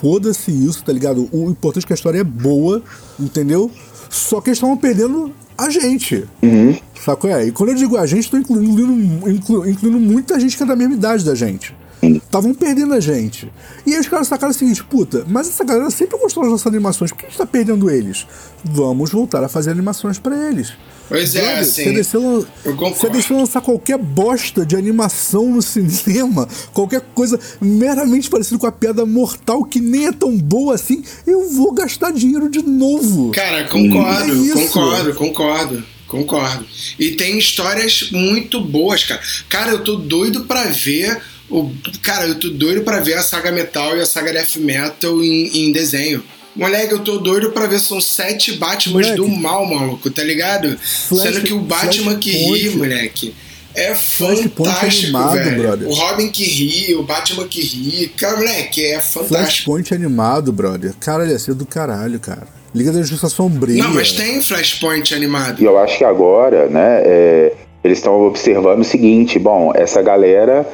Foda-se 0.00 0.50
isso, 0.50 0.82
tá 0.82 0.92
ligado? 0.92 1.28
O 1.30 1.48
importante 1.50 1.84
é 1.84 1.86
que 1.86 1.92
a 1.92 1.94
história 1.94 2.18
é 2.18 2.24
boa, 2.24 2.82
entendeu? 3.20 3.70
Só 4.08 4.40
que 4.40 4.50
eles 4.50 4.58
estavam 4.58 4.76
perdendo 4.76 5.32
a 5.56 5.70
gente. 5.70 6.24
Uhum. 6.42 6.78
Sacou? 7.04 7.30
É? 7.30 7.46
E 7.46 7.52
quando 7.52 7.70
eu 7.70 7.76
digo 7.76 7.96
a 7.96 8.06
gente, 8.06 8.30
tô 8.30 8.36
incluindo, 8.36 9.30
inclu, 9.30 9.68
incluindo 9.68 9.98
muita 9.98 10.38
gente 10.38 10.56
que 10.56 10.62
é 10.62 10.66
da 10.66 10.76
mesma 10.76 10.94
idade 10.94 11.24
da 11.24 11.34
gente. 11.34 11.74
Estavam 12.02 12.54
perdendo 12.54 12.94
a 12.94 13.00
gente. 13.00 13.50
E 13.84 13.94
aí 13.94 14.00
os 14.00 14.06
caras 14.08 14.28
sacaram 14.28 14.50
o 14.50 14.54
seguinte, 14.54 14.84
puta, 14.84 15.24
mas 15.28 15.48
essa 15.48 15.64
galera 15.64 15.90
sempre 15.90 16.18
gostou 16.18 16.42
das 16.42 16.52
nossas 16.52 16.66
animações, 16.66 17.10
por 17.10 17.18
que 17.18 17.26
a 17.26 17.28
gente 17.28 17.38
tá 17.38 17.46
perdendo 17.46 17.90
eles? 17.90 18.26
Vamos 18.64 19.10
voltar 19.10 19.42
a 19.42 19.48
fazer 19.48 19.70
animações 19.70 20.18
para 20.18 20.48
eles. 20.48 20.72
Pois 21.08 21.34
é, 21.34 21.40
Brother, 21.40 21.58
assim. 21.60 21.84
Você 21.84 23.08
deixou, 23.08 23.38
lançar 23.38 23.60
qualquer 23.60 23.96
bosta 23.96 24.66
de 24.66 24.76
animação 24.76 25.48
no 25.50 25.62
cinema, 25.62 26.48
qualquer 26.72 27.00
coisa 27.14 27.38
meramente 27.60 28.28
parecida 28.28 28.58
com 28.58 28.66
a 28.66 28.72
piada 28.72 29.06
mortal 29.06 29.64
que 29.64 29.80
nem 29.80 30.06
é 30.06 30.12
tão 30.12 30.36
boa 30.36 30.74
assim, 30.74 31.02
eu 31.26 31.48
vou 31.50 31.72
gastar 31.72 32.12
dinheiro 32.12 32.48
de 32.50 32.62
novo. 32.62 33.30
Cara, 33.30 33.64
concordo, 33.64 34.32
É 34.32 34.34
isso. 34.34 34.68
concordo, 34.68 35.14
concordo. 35.14 35.84
Concordo. 36.06 36.64
E 37.00 37.12
tem 37.12 37.36
histórias 37.36 38.10
muito 38.12 38.60
boas, 38.60 39.02
cara. 39.02 39.20
Cara, 39.48 39.72
eu 39.72 39.82
tô 39.82 39.96
doido 39.96 40.44
pra 40.44 40.64
ver. 40.66 41.20
O, 41.50 41.70
cara, 42.02 42.26
eu 42.26 42.34
tô 42.38 42.48
doido 42.48 42.82
pra 42.82 43.00
ver 43.00 43.14
a 43.14 43.22
saga 43.22 43.52
Metal 43.52 43.96
e 43.96 44.00
a 44.00 44.06
saga 44.06 44.32
Death 44.32 44.56
Metal 44.56 45.22
em, 45.22 45.66
em 45.68 45.72
desenho. 45.72 46.22
Moleque, 46.54 46.92
eu 46.92 47.00
tô 47.00 47.18
doido 47.18 47.50
pra 47.50 47.66
ver. 47.66 47.78
São 47.78 48.00
sete 48.00 48.52
Batmans 48.56 49.06
Moleque. 49.08 49.16
do 49.16 49.28
mal, 49.28 49.66
maluco, 49.66 50.10
tá 50.10 50.24
ligado? 50.24 50.78
Sendo 50.80 51.42
que 51.42 51.52
o 51.52 51.60
Batman 51.60 52.16
que 52.16 52.30
ri, 52.30 52.70
moleque. 52.70 53.34
É 53.74 53.94
Flashpoint 53.94 54.54
fantástico, 54.56 55.16
animado, 55.18 55.34
velho. 55.34 55.62
brother. 55.62 55.88
O 55.88 55.92
Robin 55.92 56.30
que 56.30 56.44
ri, 56.44 56.94
o 56.94 57.02
Batman 57.02 57.46
que 57.46 57.60
ri. 57.60 58.08
Cara, 58.16 58.38
moleque, 58.38 58.82
é 58.82 59.00
fantástico. 59.00 59.36
Flashpoint 59.36 59.92
animado, 59.94 60.50
brother. 60.50 60.94
Caralho, 60.98 61.30
ia 61.30 61.38
ser 61.38 61.52
do 61.54 61.66
caralho, 61.66 62.18
cara. 62.18 62.48
Liga 62.74 62.90
da 62.90 63.00
Justiça 63.00 63.28
Sombria. 63.28 63.82
Não, 63.84 63.92
mas 63.92 64.12
tem 64.12 64.40
Flashpoint 64.40 65.14
animado. 65.14 65.60
E 65.62 65.64
eu 65.66 65.78
acho 65.78 65.98
que 65.98 66.04
agora, 66.04 66.68
né, 66.70 67.02
é, 67.04 67.52
eles 67.84 67.98
estão 67.98 68.18
observando 68.26 68.80
o 68.80 68.84
seguinte: 68.84 69.38
bom, 69.38 69.72
essa 69.74 70.00
galera, 70.00 70.66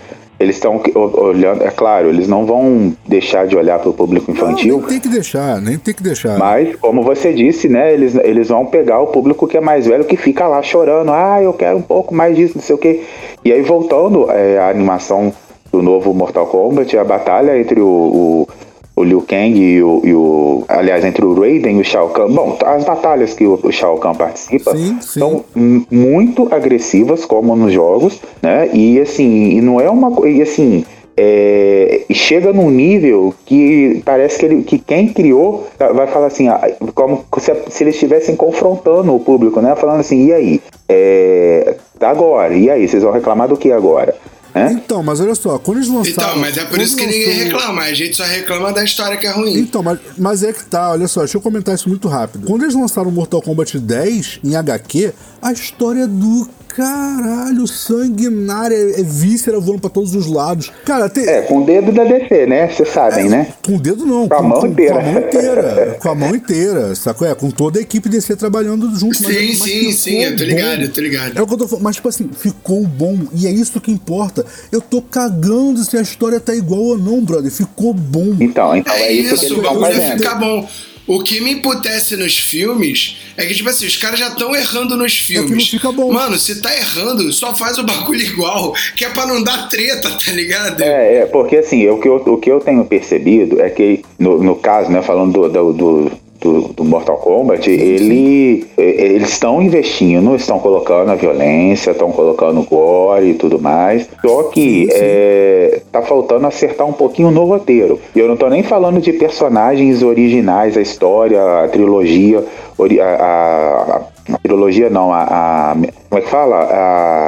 eles 0.43 0.57
estão 0.57 0.81
olhando, 0.95 1.63
é 1.63 1.71
claro, 1.71 2.09
eles 2.09 2.29
não 2.29 2.45
vão 2.45 2.93
deixar 3.07 3.47
de 3.47 3.57
olhar 3.57 3.79
para 3.79 3.89
o 3.89 3.93
público 3.93 4.31
Não, 4.31 4.35
infantil, 4.35 4.79
nem 4.79 4.89
tem 4.89 5.01
que 5.01 5.09
deixar, 5.09 5.61
nem 5.61 5.79
tem 5.79 5.95
que 5.95 6.03
deixar. 6.03 6.39
mas, 6.39 6.75
como 6.77 7.03
você 7.03 7.33
disse, 7.33 7.69
né, 7.69 7.93
eles, 7.93 8.15
eles 8.17 8.49
vão 8.49 8.67
pegar 8.67 9.01
o 9.01 9.07
público 9.07 9.47
que 9.47 9.57
é 9.57 9.61
mais 9.61 9.87
velho 9.87 10.05
que 10.05 10.17
fica 10.17 10.47
lá 10.47 10.63
chorando, 10.63 11.13
ah, 11.13 11.41
eu 11.43 11.53
quero 11.53 11.79
um 11.79 11.83
pouco 11.83 12.15
mais 12.15 12.37
disso, 12.37 12.55
não 12.57 12.63
sei 12.63 12.75
o 12.75 12.79
quê. 12.79 13.03
E 13.45 13.53
aí, 13.53 13.63
voltando 13.63 14.31
é, 14.31 14.59
à 14.59 14.69
animação 14.69 15.33
do 15.71 15.83
novo 15.83 16.13
Mortal 16.13 16.47
Kombat, 16.47 16.97
a 16.99 17.05
batalha 17.05 17.59
entre 17.59 17.81
o, 17.81 17.87
o, 17.87 18.49
o 18.95 19.03
Liu 19.05 19.23
Kang 19.23 19.59
e 19.59 19.83
o, 19.83 20.01
e 20.05 20.15
o- 20.15 20.65
Aliás, 20.69 21.05
entre 21.05 21.25
o 21.25 21.35
Raiden 21.39 21.79
e 21.79 21.81
o 21.81 21.85
Shao 21.85 22.09
Kahn. 22.11 22.31
Bom, 22.33 22.57
as 22.65 22.85
batalhas 22.85 23.35
que 23.35 23.47
o, 23.47 23.59
o 23.63 23.73
Shao 23.73 23.97
Kahn 23.99 24.15
participa 24.15 24.77
Sim, 24.77 24.99
sim. 25.01 25.19
são 25.21 25.45
muito 25.91 26.49
agressivas, 26.55 27.25
como 27.25 27.55
nos 27.57 27.73
jogos, 27.73 28.21
né? 28.43 28.69
E 28.73 29.01
assim, 29.01 29.51
e 29.51 29.61
não 29.61 29.81
é 29.81 29.89
uma 29.91 30.11
coisa. 30.11 30.37
E 30.39 30.43
assim. 30.43 30.85
é, 31.17 32.03
chega 32.13 32.53
num 32.55 32.71
nível 32.71 33.35
que 33.45 34.01
parece 34.05 34.39
que, 34.39 34.47
ele, 34.47 34.63
que 34.63 34.79
quem 34.79 35.09
criou 35.09 35.67
tá- 35.79 35.93
vai 35.93 36.07
falar 36.07 36.27
assim, 36.29 36.49
ah, 36.49 36.71
como 36.95 37.23
se, 37.39 37.53
se 37.69 37.85
eles 37.85 37.95
estivessem 37.95 38.35
confrontando 38.35 39.15
o 39.15 39.21
público, 39.21 39.61
né? 39.61 39.75
Falando 39.77 40.01
assim, 40.01 40.27
e 40.27 40.33
aí? 40.33 40.61
É, 40.89 41.75
agora, 42.01 42.55
e 42.55 42.71
aí? 42.71 42.89
Vocês 42.89 43.03
vão 43.03 43.13
reclamar 43.13 43.49
do 43.49 43.57
que 43.57 43.71
agora? 43.73 44.15
Né? 44.55 44.73
Então, 44.73 45.03
mas 45.03 45.19
olha 45.21 45.35
só, 45.35 45.59
quando 45.59 45.79
eles 45.79 45.89
lançaram. 45.89 46.31
Então, 46.31 46.39
mas 46.41 46.57
é 46.59 46.65
por 46.65 46.79
isso 46.81 46.95
que 46.97 47.03
quando 47.05 47.11
ninguém 47.13 47.29
lançou- 47.29 47.45
reclama. 47.59 47.83
A 47.83 47.95
gente 47.95 48.17
só 48.17 48.25
reclama 48.25 48.73
da 48.73 48.85
história 48.85 49.17
que 49.17 49.27
é 49.27 49.31
ruim. 49.31 49.59
Então, 49.59 49.83
mas, 49.83 49.99
mas 50.19 50.43
é 50.43 50.53
que 50.53 50.65
tá, 50.65 50.91
olha 50.91 51.09
só, 51.09 51.21
deixa 51.21 51.37
eu 51.37 51.41
comentar 51.41 51.75
isso 51.75 51.89
muito 51.89 52.07
rápido. 52.09 52.47
Quando 52.47 52.63
eles 52.63 52.75
lançaram 52.75 53.11
Mortal 53.11 53.41
Kombat 53.41 53.79
10 53.79 54.41
em 54.45 54.55
HQ, 54.55 55.13
a 55.41 55.53
história 55.53 56.03
é 56.03 56.07
do 56.07 56.49
caralho, 56.77 57.67
sanguinária, 57.67 58.75
é, 58.75 59.01
é 59.01 59.03
víscera 59.03 59.59
voando 59.61 59.81
pra 59.81 59.91
todos 59.91 60.15
os 60.15 60.27
lados. 60.27 60.73
Cara, 60.85 61.09
tem. 61.09 61.27
É, 61.27 61.43
com 61.43 61.63
o 61.63 61.65
dedo 61.67 61.93
da 61.93 62.05
DC, 62.05 62.47
né? 62.47 62.69
Vocês 62.69 62.89
sabem, 62.89 63.29
né? 63.29 63.49
Com 63.65 63.77
o 63.77 63.81
dedo 63.81 64.05
não, 64.07 64.29
Com 64.29 64.35
a 64.35 64.43
mão 64.43 64.67
inteira. 64.67 64.95
Com 64.95 65.01
a 65.01 65.03
mão 65.13 65.19
inteira. 65.21 65.99
com 66.01 66.09
a 66.11 66.15
mão 66.15 66.35
inteira, 66.37 66.95
sacou? 66.95 67.27
É, 67.29 67.35
com 67.35 67.51
toda 67.51 67.79
a 67.79 67.83
equipe 67.83 68.09
DC 68.09 68.37
trabalhando 68.37 68.87
junto. 68.99 69.23
mas- 69.23 69.35
Sim, 69.37 69.47
mas 69.49 69.59
sim, 69.59 69.79
ficou 69.79 69.93
sim, 69.93 70.23
eu 70.25 70.37
tô 70.37 70.45
ligado, 70.45 70.77
bom. 70.79 70.83
eu 70.85 70.93
tô 70.93 71.01
ligado. 71.01 71.39
É 71.39 71.43
o 71.43 71.47
que 71.47 71.55
eu 71.55 71.59
tô 71.59 71.69
falando, 71.69 71.85
mas 71.85 71.97
tipo 71.97 72.09
assim, 72.09 72.31
ficou 72.37 72.87
bom. 72.87 73.19
E 73.35 73.47
é 73.47 73.51
isso 73.51 73.81
que 73.81 73.91
importa. 73.93 74.45
Eu 74.71 74.81
tô 74.81 75.03
cagando 75.03 75.83
se 75.85 75.97
a 75.97 76.01
história 76.03 76.41
tá 76.41 76.55
igual 76.55 76.81
ou 76.83 76.99
não, 76.99 77.21
brother. 77.25 77.51
Ficou 77.51 77.93
bom. 77.95 78.35
Então, 78.41 78.75
então 78.77 78.93
é, 78.95 79.03
É 79.09 79.13
isso, 79.13 79.29
que 79.31 79.35
isso, 79.47 79.55
estão 79.57 79.63
bagulho 79.63 79.87
ia 79.87 79.93
fazendo. 80.03 80.19
ficar 80.19 80.35
bom. 80.37 80.69
O 81.07 81.23
que 81.23 81.41
me 81.41 81.53
emputece 81.53 82.17
nos 82.17 82.39
filmes 82.39 83.17
é 83.37 83.45
que, 83.45 83.55
tipo 83.55 83.69
assim, 83.69 83.87
os 83.87 83.97
caras 83.97 84.19
já 84.19 84.29
estão 84.29 84.55
errando 84.55 84.97
nos 84.97 85.19
filmes. 85.19 85.51
não 85.51 85.61
fica 85.61 85.91
bom. 85.91 86.13
Mano, 86.13 86.39
se 86.39 86.61
tá 86.61 86.75
errando, 86.77 87.33
só 87.33 87.55
faz 87.55 87.79
o 87.79 87.85
bagulho 87.85 88.21
igual, 88.23 88.73
que 88.97 89.05
é 89.05 89.09
pra 89.09 89.27
não 89.27 89.43
dar 89.43 89.69
treta, 89.69 90.11
tá 90.11 90.33
ligado? 90.33 90.81
É, 90.83 91.19
é, 91.19 91.27
porque 91.27 91.57
assim, 91.57 91.89
o 91.89 91.99
que 91.99 92.09
eu, 92.09 92.17
o 92.17 92.39
que 92.39 92.51
eu 92.51 92.61
tenho 92.61 92.85
percebido 92.85 93.61
é 93.61 93.69
que, 93.69 94.05
no, 94.19 94.43
no 94.43 94.57
caso, 94.57 94.91
né, 94.91 95.03
falando 95.03 95.33
do, 95.33 95.49
do, 95.49 95.73
do, 95.73 96.13
do- 96.43 96.69
do 96.73 96.85
Mortal 96.85 97.17
Kombat, 97.19 97.71
ele, 97.71 98.67
eh, 98.77 99.13
eles 99.15 99.29
estão 99.31 99.63
investindo, 99.63 100.35
estão 100.35 100.59
colocando 100.59 101.11
a 101.11 101.15
violência, 101.15 101.93
estão 101.93 102.11
colocando 102.11 102.61
o 102.61 102.65
gore 102.65 103.31
e 103.31 103.35
tudo 103.35 103.61
mais, 103.61 104.09
só 104.21 104.45
que 104.45 104.89
é, 104.93 105.81
tá 105.93 106.03
faltando 106.03 106.47
acertar 106.47 106.87
um 106.87 106.93
pouquinho 106.93 107.31
no 107.31 107.45
roteiro. 107.45 107.99
E 108.15 108.19
eu 108.19 108.29
não 108.29 108.37
tô 108.37 108.49
nem 108.49 108.63
falando 108.63 109.01
de 109.01 109.13
personagens 109.13 110.03
originais, 110.03 110.77
a 110.77 110.81
história, 110.81 111.41
a 111.65 111.69
trilogia, 111.69 112.45
a, 112.79 113.05
a- 113.05 113.97
a- 113.97 114.03
a 114.31 114.39
trilogia 114.39 114.89
não, 114.91 115.13
a, 115.13 115.23
a- 115.23 115.77
como 116.09 116.21
é 116.21 116.25
que 116.25 116.29
fala? 116.31 116.57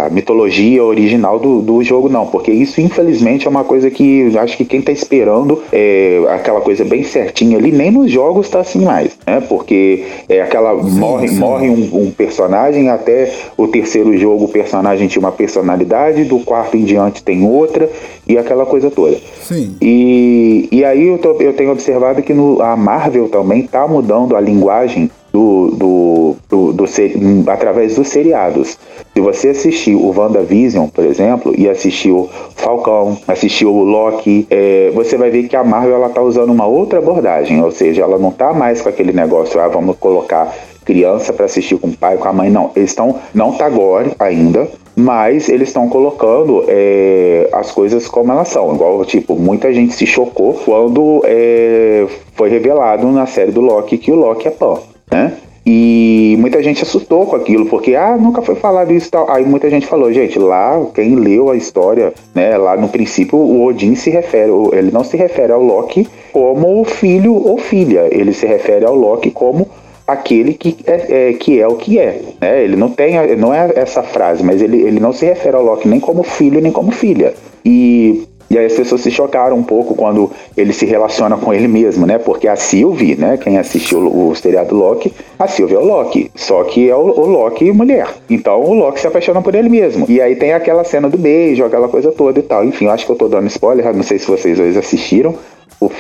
A 0.07 0.09
mitologia 0.11 0.85
original 0.85 1.39
do, 1.39 1.63
do 1.63 1.83
jogo 1.83 2.09
não, 2.11 2.27
porque 2.27 2.51
isso 2.53 2.81
infelizmente 2.83 3.47
é 3.47 3.51
uma 3.51 3.65
coisa 3.65 3.91
que 3.91 4.31
eu 4.33 4.39
acho 4.41 4.57
que 4.59 4.65
quem 4.65 4.83
tá 4.83 4.93
esperando 4.93 5.63
é 5.73 6.23
aquela 6.29 6.61
coisa 6.61 6.85
bem 6.85 7.03
certinha 7.03 7.57
ali, 7.57 7.73
nem 7.73 7.91
nos 7.91 8.11
jogos 8.11 8.49
tá 8.51 8.61
assim 8.61 8.85
mais, 8.85 9.17
né? 9.27 9.41
Porque 9.49 10.05
é 10.29 10.43
aquela 10.43 10.75
morre, 10.75 11.29
sim. 11.29 11.39
morre 11.39 11.71
um, 11.71 11.89
um 12.07 12.11
personagem 12.11 12.91
até 12.91 13.33
o 13.57 13.67
terceiro 13.67 14.15
jogo 14.19 14.45
o 14.45 14.49
personagem 14.49 15.09
tinha 15.09 15.21
uma 15.21 15.33
personalidade, 15.33 16.25
do 16.25 16.41
quarto 16.41 16.77
em 16.77 16.85
diante 16.85 17.23
tem 17.23 17.47
outra 17.47 17.89
e 18.29 18.37
aquela 18.37 18.67
coisa 18.67 18.91
toda. 18.91 19.17
Sim. 19.43 19.77
E, 19.81 20.69
e 20.71 20.85
aí 20.85 21.09
eu, 21.09 21.17
tô- 21.19 21.37
eu 21.41 21.55
tenho 21.55 21.73
observado 21.73 22.23
que 22.23 22.35
no, 22.35 22.61
a 22.61 22.77
Marvel 22.77 23.29
também 23.29 23.63
tá 23.67 23.87
mudando 23.89 24.37
a 24.37 24.41
linguagem 24.41 25.11
do, 25.35 25.72
do, 25.72 26.37
do, 26.49 26.72
do 26.72 27.51
através 27.51 27.97
dos 27.97 28.07
seriados. 28.07 28.78
Se 29.12 29.20
você 29.20 29.49
assistir 29.49 29.97
o 29.97 30.16
WandaVision, 30.16 30.87
por 30.87 31.05
exemplo, 31.05 31.53
e 31.59 31.68
assistir 31.68 32.12
o 32.12 32.28
Falcão, 32.55 33.18
assistir 33.26 33.66
o 33.66 33.82
Loki, 33.82 34.47
é, 34.49 34.93
você 34.95 35.16
vai 35.16 35.30
ver 35.30 35.49
que 35.49 35.57
a 35.57 35.64
Marvel 35.64 35.97
ela 35.97 36.09
tá 36.09 36.22
usando 36.22 36.51
uma 36.51 36.66
outra 36.66 37.01
abordagem, 37.01 37.61
ou 37.61 37.72
seja, 37.72 38.03
ela 38.03 38.16
não 38.16 38.30
tá 38.30 38.53
mais 38.53 38.80
com 38.80 38.89
aquele 38.89 39.12
negócio, 39.12 39.59
ah, 39.61 39.66
vamos 39.66 39.97
colocar 39.99 40.55
criança 40.85 41.32
para 41.32 41.47
assistir 41.47 41.78
com 41.78 41.89
o 41.89 41.97
pai, 41.97 42.16
com 42.16 42.28
a 42.28 42.32
mãe, 42.32 42.49
não. 42.49 42.70
Eles 42.76 42.91
estão, 42.91 43.16
não 43.35 43.53
tá 43.53 43.68
gore 43.68 44.12
ainda, 44.20 44.68
mas 44.95 45.49
eles 45.49 45.68
estão 45.68 45.89
colocando 45.89 46.64
é, 46.68 47.49
as 47.53 47.72
coisas 47.72 48.07
como 48.07 48.30
elas 48.30 48.49
são. 48.49 48.72
Igual, 48.72 49.05
tipo, 49.05 49.35
muita 49.35 49.72
gente 49.72 49.95
se 49.95 50.07
chocou 50.07 50.55
quando 50.64 51.22
é, 51.24 52.07
foi 52.35 52.51
revelado 52.51 53.11
na 53.11 53.26
série 53.26 53.51
do 53.51 53.61
Loki 53.61 53.99
que 53.99 54.12
o 54.12 54.16
Loki 54.16 54.47
é 54.47 54.51
Pan, 54.51 54.78
né? 55.11 55.33
E 55.67 56.37
muita 56.39 56.63
gente 56.63 56.83
assustou 56.83 57.25
com 57.25 57.37
aquilo, 57.37 57.67
porque, 57.67 57.95
ah, 57.95 58.17
nunca 58.19 58.43
foi 58.43 58.55
falado 58.55 58.93
isso 58.93 59.11
tal. 59.11 59.31
Aí 59.31 59.47
muita 59.47 59.71
gente 59.71 59.87
falou, 59.87 60.13
gente, 60.13 60.39
lá, 60.39 60.85
quem 60.95 61.15
leu 61.15 61.49
a 61.51 61.57
história, 61.57 62.13
né, 62.35 62.57
lá 62.59 62.77
no 62.77 62.89
princípio, 62.89 63.39
o 63.39 63.65
Odin 63.65 63.95
se 63.95 64.11
refere, 64.11 64.53
ele 64.73 64.91
não 64.91 65.03
se 65.03 65.17
refere 65.17 65.53
ao 65.53 65.63
Loki 65.63 66.07
como 66.33 66.85
filho 66.85 67.35
ou 67.35 67.57
filha, 67.57 68.09
ele 68.11 68.35
se 68.35 68.47
refere 68.47 68.85
ao 68.85 68.95
Loki 68.95 69.31
como 69.31 69.67
aquele 70.07 70.53
que 70.53 70.77
é, 70.87 71.31
é, 71.31 71.33
que 71.33 71.59
é 71.59 71.67
o 71.67 71.77
que 71.77 71.99
é. 71.99 72.21
Né? 72.39 72.63
Ele 72.65 72.77
não 72.77 72.91
tem, 72.91 73.15
não 73.37 73.55
é 73.55 73.73
essa 73.75 74.03
frase, 74.03 74.43
mas 74.43 74.61
ele, 74.61 74.83
ele 74.83 75.01
não 75.01 75.15
se 75.15 75.25
refere 75.25 75.57
ao 75.57 75.65
Loki 75.65 75.89
nem 75.89 75.99
como 75.99 76.23
filho 76.23 76.61
nem 76.61 76.73
como 76.73 76.91
filha. 76.91 77.33
E, 77.65 78.29
e 78.51 78.59
aí 78.59 78.67
as 78.67 78.75
pessoas 78.75 79.01
se 79.01 79.11
chocaram 79.11 79.57
um 79.57 79.63
pouco 79.63 79.95
quando 79.95 80.31
ele 80.57 80.73
se 80.73 80.87
relaciona 80.87 81.37
com 81.37 81.53
ele 81.53 81.69
mesmo, 81.69 82.07
né? 82.07 82.19
Porque 82.19 82.47
a 82.47 82.57
Sylvie, 82.57 83.17
né? 83.17 83.37
Quem 83.37 83.59
assistiu 83.59 84.01
o, 84.01 84.31
o 84.31 84.35
seriado 84.35 84.75
Loki, 84.75 85.13
a 85.39 85.47
Sylvie 85.49 85.77
é 85.77 85.79
o 85.79 85.85
Loki, 85.85 86.31
só 86.35 86.63
que 86.65 86.89
é 86.89 86.95
o, 86.95 87.01
o 87.01 87.27
Loki 87.27 87.73
mulher. 87.73 88.09
Então 88.29 88.61
o 88.63 88.75
Loki 88.75 89.01
se 89.01 89.07
apaixona 89.07 89.41
por 89.43 89.55
ele 89.55 89.69
mesmo. 89.69 90.07
E 90.09 90.21
aí 90.21 90.37
tem 90.37 90.53
aquela 90.53 90.85
cena 90.85 91.09
do 91.09 91.19
beijo, 91.19 91.65
aquela 91.65 91.89
coisa 91.89 92.13
toda 92.13 92.39
e 92.39 92.43
tal. 92.43 92.65
Enfim, 92.65 92.87
acho 92.89 93.07
que 93.07 93.13
eu 93.13 93.17
tô 93.17 93.29
dando 93.29 93.47
spoiler, 93.49 93.95
não 93.95 94.03
sei 94.03 94.19
se 94.19 94.27
vocês 94.27 94.59
dois 94.59 94.77
assistiram 94.77 95.35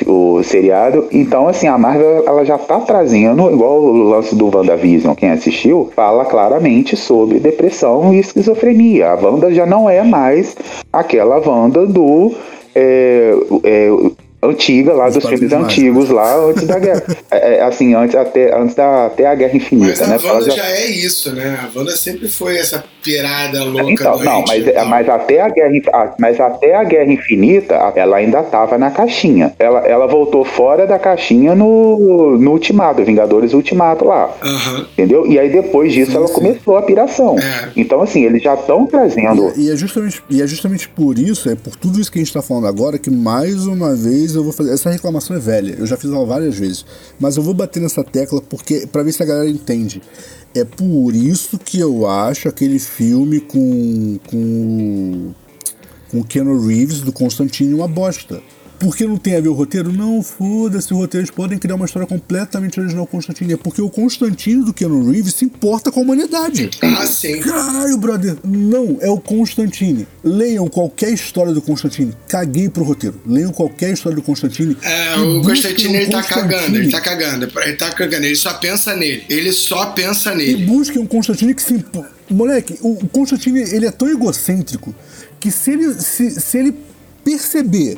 o, 0.06 0.36
o, 0.36 0.42
seriado. 0.42 1.08
Então, 1.12 1.48
assim, 1.48 1.66
a 1.66 1.76
Marvel 1.78 2.24
ela 2.26 2.44
já 2.44 2.58
tá 2.58 2.80
trazendo, 2.80 3.50
igual 3.50 3.80
o 3.80 3.92
lance 3.92 4.34
do 4.34 4.54
WandaVision, 4.54 5.14
quem 5.14 5.30
assistiu, 5.30 5.90
fala 5.94 6.24
claramente 6.24 6.96
sobre 6.96 7.38
depressão 7.38 8.12
e 8.12 8.18
esquizofrenia. 8.18 9.10
A 9.10 9.14
Wanda 9.14 9.52
já 9.52 9.66
não 9.66 9.88
é 9.88 10.02
mais 10.02 10.56
aquela 10.92 11.36
Wanda 11.46 11.86
do. 11.86 12.34
É, 12.74 13.34
é, 13.62 13.88
antiga 14.44 14.92
lá 14.92 15.08
dos 15.08 15.24
filmes 15.24 15.52
antigos 15.52 16.10
lá 16.10 16.36
antes 16.36 16.66
da 16.66 16.78
guerra. 16.78 17.02
É, 17.30 17.56
é, 17.56 17.62
assim 17.62 17.94
antes 17.94 18.14
até 18.14 18.56
antes 18.56 18.74
da 18.74 19.06
até 19.06 19.26
a 19.26 19.34
guerra 19.34 19.56
infinita 19.56 20.06
mas 20.06 20.24
a 20.24 20.28
né? 20.28 20.32
Wanda 20.32 20.50
já... 20.50 20.56
já... 20.56 20.68
é 20.68 20.86
isso 20.86 21.34
né? 21.34 21.58
A 21.62 21.78
Wanda 21.78 21.96
sempre 21.96 22.28
foi 22.28 22.58
essa 22.58 22.84
pirada 23.02 23.64
louca 23.64 23.90
então, 23.90 24.18
não 24.22 24.44
mas, 24.46 24.66
é, 24.66 24.84
mas 24.84 25.08
até 25.08 25.40
a 25.40 25.48
guerra 25.48 26.14
mas 26.18 26.38
até 26.38 26.74
a 26.74 26.84
guerra 26.84 27.12
infinita 27.12 27.74
ela 27.96 28.16
ainda 28.16 28.40
estava 28.40 28.78
na 28.78 28.90
caixinha. 28.90 29.52
Ela, 29.58 29.80
ela 29.80 30.06
voltou 30.06 30.44
fora 30.44 30.86
da 30.86 30.98
caixinha 30.98 31.54
no, 31.54 32.38
no 32.38 32.52
Ultimato 32.52 33.04
Vingadores 33.04 33.52
Ultimato 33.52 34.04
lá. 34.04 34.32
Uhum. 34.42 34.80
entendeu? 34.92 35.26
E 35.26 35.38
aí 35.38 35.50
depois 35.50 35.92
disso 35.92 36.12
sim, 36.12 36.16
ela 36.16 36.28
sim. 36.28 36.34
começou 36.34 36.76
a 36.76 36.82
piração. 36.82 37.36
É. 37.38 37.70
então 37.76 38.00
assim 38.00 38.24
eles 38.24 38.42
já 38.42 38.54
estão 38.54 38.86
trazendo 38.86 39.52
e, 39.56 39.66
e, 39.66 39.70
é 39.70 39.76
justamente 39.76 40.22
e 40.30 40.42
é 40.42 40.46
justamente 40.46 40.88
por 40.88 41.18
isso 41.18 41.48
é 41.48 41.54
por 41.54 41.76
tudo 41.76 42.00
isso 42.00 42.10
que 42.10 42.18
a 42.18 42.20
gente 42.20 42.28
está 42.28 42.42
falando 42.42 42.66
agora 42.66 42.98
que 42.98 43.10
mais 43.10 43.66
uma 43.66 43.94
vez 43.94 44.33
eu 44.34 44.44
vou 44.44 44.52
fazer. 44.52 44.72
Essa 44.72 44.90
reclamação 44.90 45.36
é 45.36 45.38
velha, 45.38 45.76
eu 45.78 45.86
já 45.86 45.96
fiz 45.96 46.10
ela 46.10 46.24
várias 46.24 46.56
vezes. 46.56 46.84
Mas 47.18 47.36
eu 47.36 47.42
vou 47.42 47.54
bater 47.54 47.80
nessa 47.80 48.02
tecla 48.02 48.40
porque 48.40 48.86
para 48.86 49.02
ver 49.02 49.12
se 49.12 49.22
a 49.22 49.26
galera 49.26 49.48
entende. 49.48 50.02
É 50.54 50.64
por 50.64 51.14
isso 51.14 51.58
que 51.58 51.80
eu 51.80 52.06
acho 52.06 52.48
aquele 52.48 52.78
filme 52.78 53.40
com. 53.40 54.18
com. 54.28 55.32
com 56.10 56.20
o 56.20 56.24
Keanu 56.24 56.66
Reeves 56.66 57.00
do 57.00 57.12
Constantine 57.12 57.74
uma 57.74 57.88
bosta. 57.88 58.40
Por 58.84 58.94
que 58.94 59.06
não 59.06 59.16
tem 59.16 59.34
a 59.34 59.40
ver 59.40 59.48
o 59.48 59.54
roteiro? 59.54 59.90
Não, 59.90 60.22
foda-se, 60.22 60.92
o 60.92 60.98
roteiro. 60.98 61.24
Eles 61.24 61.34
podem 61.34 61.58
criar 61.58 61.74
uma 61.74 61.86
história 61.86 62.06
completamente 62.06 62.78
original 62.78 63.06
Constantine. 63.06 63.54
É 63.54 63.56
porque 63.56 63.80
o 63.80 63.88
Constantine 63.88 64.62
do 64.62 64.74
Keanu 64.74 65.10
Reeves 65.10 65.32
se 65.32 65.46
importa 65.46 65.90
com 65.90 66.00
a 66.00 66.02
humanidade. 66.02 66.68
Ah, 66.82 67.06
sim. 67.06 67.40
Caralho, 67.40 67.96
brother. 67.96 68.36
Não, 68.44 68.98
é 69.00 69.08
o 69.08 69.18
Constantine. 69.18 70.06
Leiam 70.22 70.68
qualquer 70.68 71.08
história 71.14 71.54
do 71.54 71.62
Constantine. 71.62 72.12
Caguei 72.28 72.68
pro 72.68 72.84
roteiro. 72.84 73.18
Leiam 73.26 73.52
qualquer 73.52 73.90
história 73.94 74.16
do 74.16 74.22
Constantine. 74.22 74.76
É, 74.82 75.16
o 75.16 75.40
Constantine, 75.40 75.96
ele 75.96 76.10
tá 76.10 76.22
cagando. 76.22 76.76
Ele 76.76 76.90
tá 76.90 77.00
cagando. 77.00 77.52
Ele 77.60 77.76
tá 77.76 77.90
cagando. 77.90 78.26
Ele 78.26 78.36
só 78.36 78.52
pensa 78.52 78.94
nele. 78.94 79.24
Ele 79.30 79.52
só 79.54 79.92
pensa 79.92 80.34
nele. 80.34 80.62
E 80.62 80.66
busquem 80.66 81.00
um 81.00 81.06
Constantine 81.06 81.54
que 81.54 81.62
se. 81.62 81.82
Moleque, 82.28 82.76
o 82.82 83.08
Constantine, 83.08 83.60
ele 83.60 83.86
é 83.86 83.90
tão 83.90 84.10
egocêntrico 84.10 84.94
que 85.40 85.50
se 85.50 85.70
ele, 85.70 85.94
se, 85.94 86.38
se 86.38 86.58
ele 86.58 86.74
perceber 87.24 87.96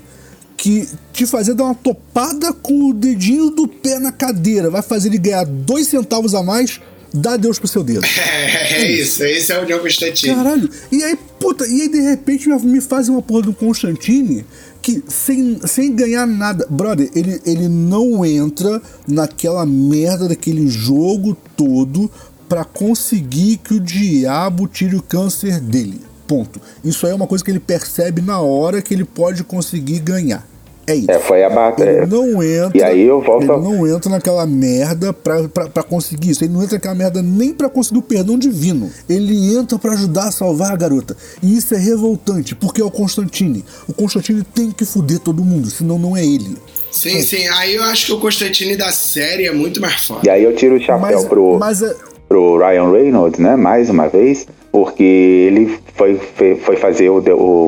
que 0.67 0.89
te 1.12 1.25
fazer 1.25 1.55
dar 1.55 1.62
uma 1.62 1.77
topada 1.77 2.53
com 2.53 2.91
o 2.91 2.93
dedinho 2.93 3.51
do 3.51 3.69
pé 3.69 4.01
na 4.01 4.11
cadeira 4.11 4.69
vai 4.69 4.83
fazer 4.83 5.07
ele 5.07 5.19
ganhar 5.19 5.45
dois 5.45 5.87
centavos 5.87 6.35
a 6.35 6.43
mais, 6.43 6.81
dá 7.14 7.37
Deus 7.37 7.57
pro 7.57 7.69
seu 7.69 7.85
dedo. 7.85 8.05
É, 8.05 8.75
é 8.83 8.91
isso, 8.91 9.23
esse 9.23 9.53
é 9.53 9.62
o 9.62 9.64
John 9.64 9.79
Constantine. 9.79 10.35
Caralho, 10.35 10.69
e 10.91 11.05
aí, 11.05 11.17
puta, 11.39 11.64
e 11.69 11.83
aí 11.83 11.89
de 11.89 12.01
repente 12.01 12.49
me 12.49 12.81
fazem 12.81 13.14
uma 13.14 13.23
porra 13.23 13.43
do 13.43 13.55
Constantine 13.55 14.45
que 14.83 15.05
sem, 15.07 15.61
sem 15.64 15.95
ganhar 15.95 16.27
nada. 16.27 16.67
Brother, 16.69 17.11
ele, 17.14 17.41
ele 17.47 17.69
não 17.69 18.25
entra 18.25 18.83
naquela 19.07 19.64
merda 19.64 20.27
daquele 20.27 20.67
jogo 20.67 21.37
todo 21.57 22.11
para 22.49 22.64
conseguir 22.64 23.59
que 23.59 23.75
o 23.75 23.81
diabo 23.81 24.67
tire 24.67 24.97
o 24.97 25.03
câncer 25.03 25.61
dele. 25.61 26.01
Ponto. 26.27 26.61
Isso 26.83 27.07
aí 27.07 27.12
é 27.12 27.14
uma 27.14 27.29
coisa 27.29 27.45
que 27.45 27.53
ele 27.53 27.61
percebe 27.61 28.21
na 28.21 28.41
hora 28.41 28.83
que 28.83 28.93
ele 28.93 29.05
pode 29.05 29.45
conseguir 29.45 30.01
ganhar. 30.01 30.45
É 30.87 30.95
isso. 30.95 31.11
É, 31.11 31.18
foi 31.18 31.43
a 31.43 31.51
batalha. 31.51 31.91
Ele 31.91 32.07
não 32.07 32.43
entra. 32.43 32.78
E 32.78 32.82
aí 32.82 33.03
eu 33.03 33.20
volto. 33.20 33.43
Ele 33.43 33.61
não 33.61 33.87
entra 33.87 34.11
naquela 34.11 34.47
merda 34.47 35.12
pra, 35.12 35.49
pra, 35.49 35.68
pra 35.68 35.82
conseguir 35.82 36.30
isso. 36.30 36.45
Ele 36.45 36.53
não 36.53 36.62
entra 36.62 36.76
naquela 36.76 36.95
merda 36.95 37.20
nem 37.20 37.53
pra 37.53 37.68
conseguir 37.68 37.99
o 37.99 38.03
perdão 38.03 38.39
divino. 38.39 38.91
Ele 39.09 39.55
entra 39.57 39.78
para 39.78 39.93
ajudar 39.93 40.28
a 40.28 40.30
salvar 40.30 40.72
a 40.72 40.76
garota. 40.76 41.16
E 41.43 41.57
isso 41.57 41.74
é 41.74 41.78
revoltante, 41.78 42.55
porque 42.55 42.80
é 42.80 42.84
o 42.84 42.91
Constantine. 42.91 43.64
O 43.89 43.93
Constantine 43.93 44.43
tem 44.55 44.70
que 44.70 44.84
fuder 44.84 45.18
todo 45.18 45.45
mundo, 45.45 45.68
senão 45.70 45.99
não 45.99 46.16
é 46.16 46.24
ele. 46.24 46.57
Sim, 46.93 47.20
sim. 47.20 47.47
Aí 47.49 47.74
eu 47.74 47.82
acho 47.84 48.07
que 48.07 48.12
o 48.12 48.20
Constantine 48.20 48.76
da 48.76 48.93
série 48.93 49.47
é 49.47 49.53
muito 49.53 49.80
mais 49.80 50.05
forte. 50.07 50.26
E 50.26 50.30
aí 50.30 50.45
eu 50.45 50.55
tiro 50.55 50.76
o 50.76 50.80
chapéu 50.80 51.18
mas, 51.18 51.24
pro, 51.24 51.59
mas, 51.59 51.82
é- 51.82 51.95
pro 52.28 52.59
Ryan 52.59 52.91
Reynolds, 52.93 53.39
né? 53.41 53.57
Mais 53.57 53.91
uma 53.91 54.09
vez 54.09 54.47
porque 54.76 55.03
ele 55.03 55.78
foi, 55.95 56.20
foi 56.62 56.76
fazer 56.76 57.09
o, 57.09 57.16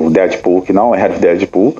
o 0.05 0.11
Deadpool, 0.11 0.61
que 0.61 0.75
não 0.75 0.95
era 0.95 1.17
o 1.17 1.19
Deadpool, 1.19 1.75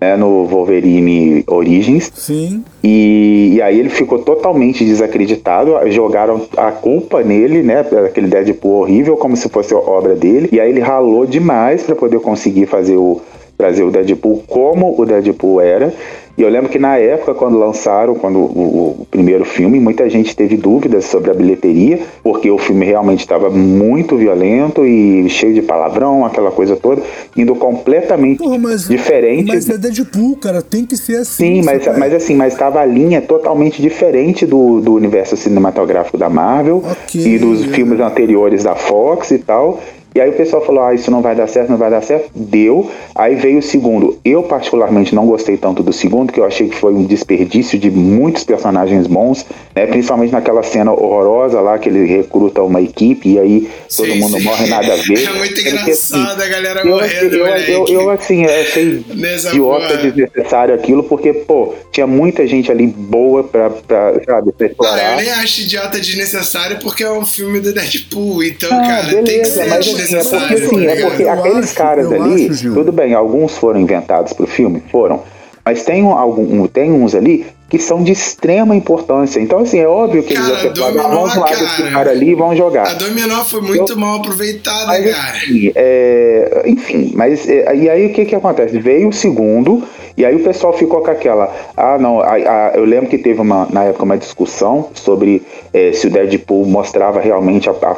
né, 0.00 0.16
no 0.16 0.46
Wolverine 0.46 1.44
Origins. 1.46 2.10
Sim. 2.14 2.64
E, 2.82 3.52
e, 3.54 3.62
aí 3.62 3.78
ele 3.78 3.90
ficou 3.90 4.20
totalmente 4.20 4.84
desacreditado, 4.84 5.74
jogaram 5.90 6.46
a 6.56 6.72
culpa 6.72 7.22
nele, 7.22 7.62
né, 7.62 7.80
aquele 7.80 8.26
Deadpool 8.26 8.80
horrível, 8.80 9.16
como 9.16 9.36
se 9.36 9.48
fosse 9.48 9.74
obra 9.74 10.14
dele. 10.14 10.48
E 10.50 10.58
aí 10.58 10.70
ele 10.70 10.80
ralou 10.80 11.26
demais 11.26 11.82
para 11.82 11.94
poder 11.94 12.20
conseguir 12.20 12.66
fazer 12.66 12.96
o 12.96 13.20
trazer 13.60 13.82
o 13.82 13.90
Deadpool 13.90 14.42
como 14.48 14.98
o 14.98 15.04
Deadpool 15.04 15.60
era. 15.60 15.92
E 16.38 16.42
eu 16.42 16.48
lembro 16.48 16.70
que 16.70 16.78
na 16.78 16.96
época, 16.96 17.34
quando 17.34 17.58
lançaram, 17.58 18.14
quando 18.14 18.38
o, 18.38 18.96
o 19.00 19.06
primeiro 19.10 19.44
filme, 19.44 19.78
muita 19.78 20.08
gente 20.08 20.34
teve 20.34 20.56
dúvidas 20.56 21.04
sobre 21.04 21.30
a 21.30 21.34
bilheteria, 21.34 22.00
porque 22.22 22.50
o 22.50 22.56
filme 22.56 22.86
realmente 22.86 23.20
estava 23.20 23.50
muito 23.50 24.16
violento 24.16 24.86
e 24.86 25.28
cheio 25.28 25.52
de 25.52 25.60
palavrão, 25.60 26.24
aquela 26.24 26.50
coisa 26.50 26.76
toda, 26.76 27.02
indo 27.36 27.54
completamente 27.54 28.38
Porra, 28.38 28.56
mas, 28.56 28.88
diferente. 28.88 29.48
Mas 29.48 29.68
é 29.68 29.76
Deadpool, 29.76 30.36
cara, 30.36 30.62
tem 30.62 30.86
que 30.86 30.96
ser 30.96 31.16
assim. 31.16 31.56
Sim, 31.56 31.62
mas, 31.62 31.86
mas 31.98 32.14
assim, 32.14 32.34
mas 32.34 32.54
estava 32.54 32.80
a 32.80 32.86
linha 32.86 33.20
totalmente 33.20 33.82
diferente 33.82 34.46
do, 34.46 34.80
do 34.80 34.94
universo 34.94 35.36
cinematográfico 35.36 36.16
da 36.16 36.30
Marvel 36.30 36.82
okay, 37.02 37.34
e 37.34 37.38
dos 37.38 37.66
filmes 37.66 38.00
anteriores 38.00 38.64
da 38.64 38.74
Fox 38.74 39.30
e 39.30 39.38
tal. 39.38 39.78
E 40.14 40.20
aí 40.20 40.30
o 40.30 40.32
pessoal 40.32 40.64
falou: 40.64 40.84
ah, 40.84 40.94
isso 40.94 41.10
não 41.10 41.22
vai 41.22 41.34
dar 41.34 41.46
certo, 41.46 41.70
não 41.70 41.78
vai 41.78 41.90
dar 41.90 42.02
certo. 42.02 42.30
Deu. 42.34 42.90
Aí 43.14 43.34
veio 43.36 43.58
o 43.58 43.62
segundo. 43.62 44.18
Eu, 44.24 44.42
particularmente, 44.42 45.14
não 45.14 45.26
gostei 45.26 45.56
tanto 45.56 45.82
do 45.82 45.92
segundo, 45.92 46.32
que 46.32 46.40
eu 46.40 46.44
achei 46.44 46.68
que 46.68 46.76
foi 46.76 46.92
um 46.92 47.04
desperdício 47.04 47.78
de 47.78 47.90
muitos 47.90 48.44
personagens 48.44 49.06
bons, 49.06 49.46
né? 49.74 49.86
Principalmente 49.86 50.32
naquela 50.32 50.62
cena 50.62 50.92
horrorosa 50.92 51.60
lá 51.60 51.78
que 51.78 51.88
ele 51.88 52.04
recruta 52.06 52.62
uma 52.62 52.80
equipe 52.80 53.30
e 53.30 53.38
aí 53.38 53.70
sim, 53.88 54.02
todo 54.02 54.16
mundo 54.16 54.38
sim. 54.38 54.44
morre 54.44 54.66
nada 54.66 54.94
a 54.94 54.96
ver. 55.02 55.24
É 55.24 55.32
muito 55.32 55.60
engraçado 55.60 55.90
assim, 55.90 56.42
a 56.42 56.48
galera 56.48 56.80
eu, 56.80 56.86
morrendo. 56.86 57.36
Eu, 57.36 57.46
eu, 57.46 57.86
eu, 57.86 58.10
assim, 58.10 58.44
eu 58.44 58.60
achei 58.60 59.04
Nessa 59.14 59.50
idiota 59.50 59.88
porra. 59.88 60.02
desnecessário 60.02 60.74
aquilo, 60.74 61.04
porque, 61.04 61.32
pô, 61.32 61.74
tinha 61.92 62.06
muita 62.06 62.46
gente 62.46 62.70
ali 62.70 62.86
boa 62.86 63.44
pra, 63.44 63.70
pra 63.70 64.14
sabe, 64.24 64.52
pra 64.52 64.66
explorar. 64.66 64.94
Ah, 64.94 65.12
eu 65.12 65.16
nem 65.24 65.30
acho 65.30 65.60
idiota 65.62 66.00
desnecessário 66.00 66.78
porque 66.80 67.02
é 67.02 67.10
um 67.10 67.26
filme 67.26 67.60
do 67.60 67.72
Deadpool, 67.72 68.42
então, 68.42 68.68
ah, 68.72 68.82
cara, 68.82 69.06
beleza, 69.06 69.24
tem 69.24 69.40
que 69.40 69.44
ser 69.46 69.68
é 70.12 70.24
porque, 70.24 70.54
assim, 70.54 70.86
é 70.86 71.00
porque 71.00 71.22
aqueles 71.24 71.64
acho, 71.64 71.74
caras 71.74 72.12
ali, 72.12 72.48
acho, 72.48 72.74
tudo 72.74 72.92
bem, 72.92 73.14
alguns 73.14 73.56
foram 73.56 73.80
inventados 73.80 74.32
pro 74.32 74.46
filme, 74.46 74.82
foram. 74.90 75.22
Mas 75.64 75.84
tem, 75.84 76.04
algum, 76.04 76.66
tem 76.66 76.90
uns 76.90 77.14
ali 77.14 77.46
que 77.68 77.78
são 77.78 78.02
de 78.02 78.10
extrema 78.10 78.74
importância. 78.74 79.38
Então, 79.38 79.60
assim, 79.60 79.78
é 79.78 79.86
óbvio 79.86 80.24
que 80.24 80.34
cara, 80.34 80.64
eles 80.64 80.76
vão 80.76 80.92
vamos 80.92 81.36
lá 81.36 81.46
desse 81.46 81.82
cara 81.90 82.10
ali 82.10 82.30
e 82.30 82.34
vão 82.34 82.56
jogar. 82.56 82.88
A 82.88 82.94
Dominó 82.94 83.44
foi 83.44 83.60
muito 83.60 83.96
mal 83.96 84.16
aproveitada, 84.16 84.86
mas, 84.86 85.14
cara. 85.14 85.36
Assim, 85.36 85.72
é, 85.76 86.62
enfim, 86.66 87.12
mas 87.14 87.48
é, 87.48 87.76
e 87.76 87.88
aí 87.88 88.06
o 88.06 88.12
que 88.12 88.24
que 88.24 88.34
acontece? 88.34 88.76
Veio 88.80 89.08
o 89.08 89.12
segundo, 89.12 89.84
e 90.16 90.24
aí 90.24 90.34
o 90.34 90.42
pessoal 90.42 90.72
ficou 90.72 91.00
com 91.00 91.10
aquela. 91.10 91.54
Ah, 91.76 91.96
não, 91.96 92.20
a, 92.20 92.32
a, 92.32 92.72
eu 92.74 92.84
lembro 92.84 93.08
que 93.08 93.18
teve 93.18 93.40
uma, 93.40 93.68
na 93.70 93.84
época 93.84 94.02
uma 94.02 94.18
discussão 94.18 94.88
sobre 94.94 95.40
é, 95.72 95.92
se 95.92 96.08
o 96.08 96.10
Deadpool 96.10 96.66
mostrava 96.66 97.20
realmente 97.20 97.70
a, 97.70 97.72
a 97.72 97.96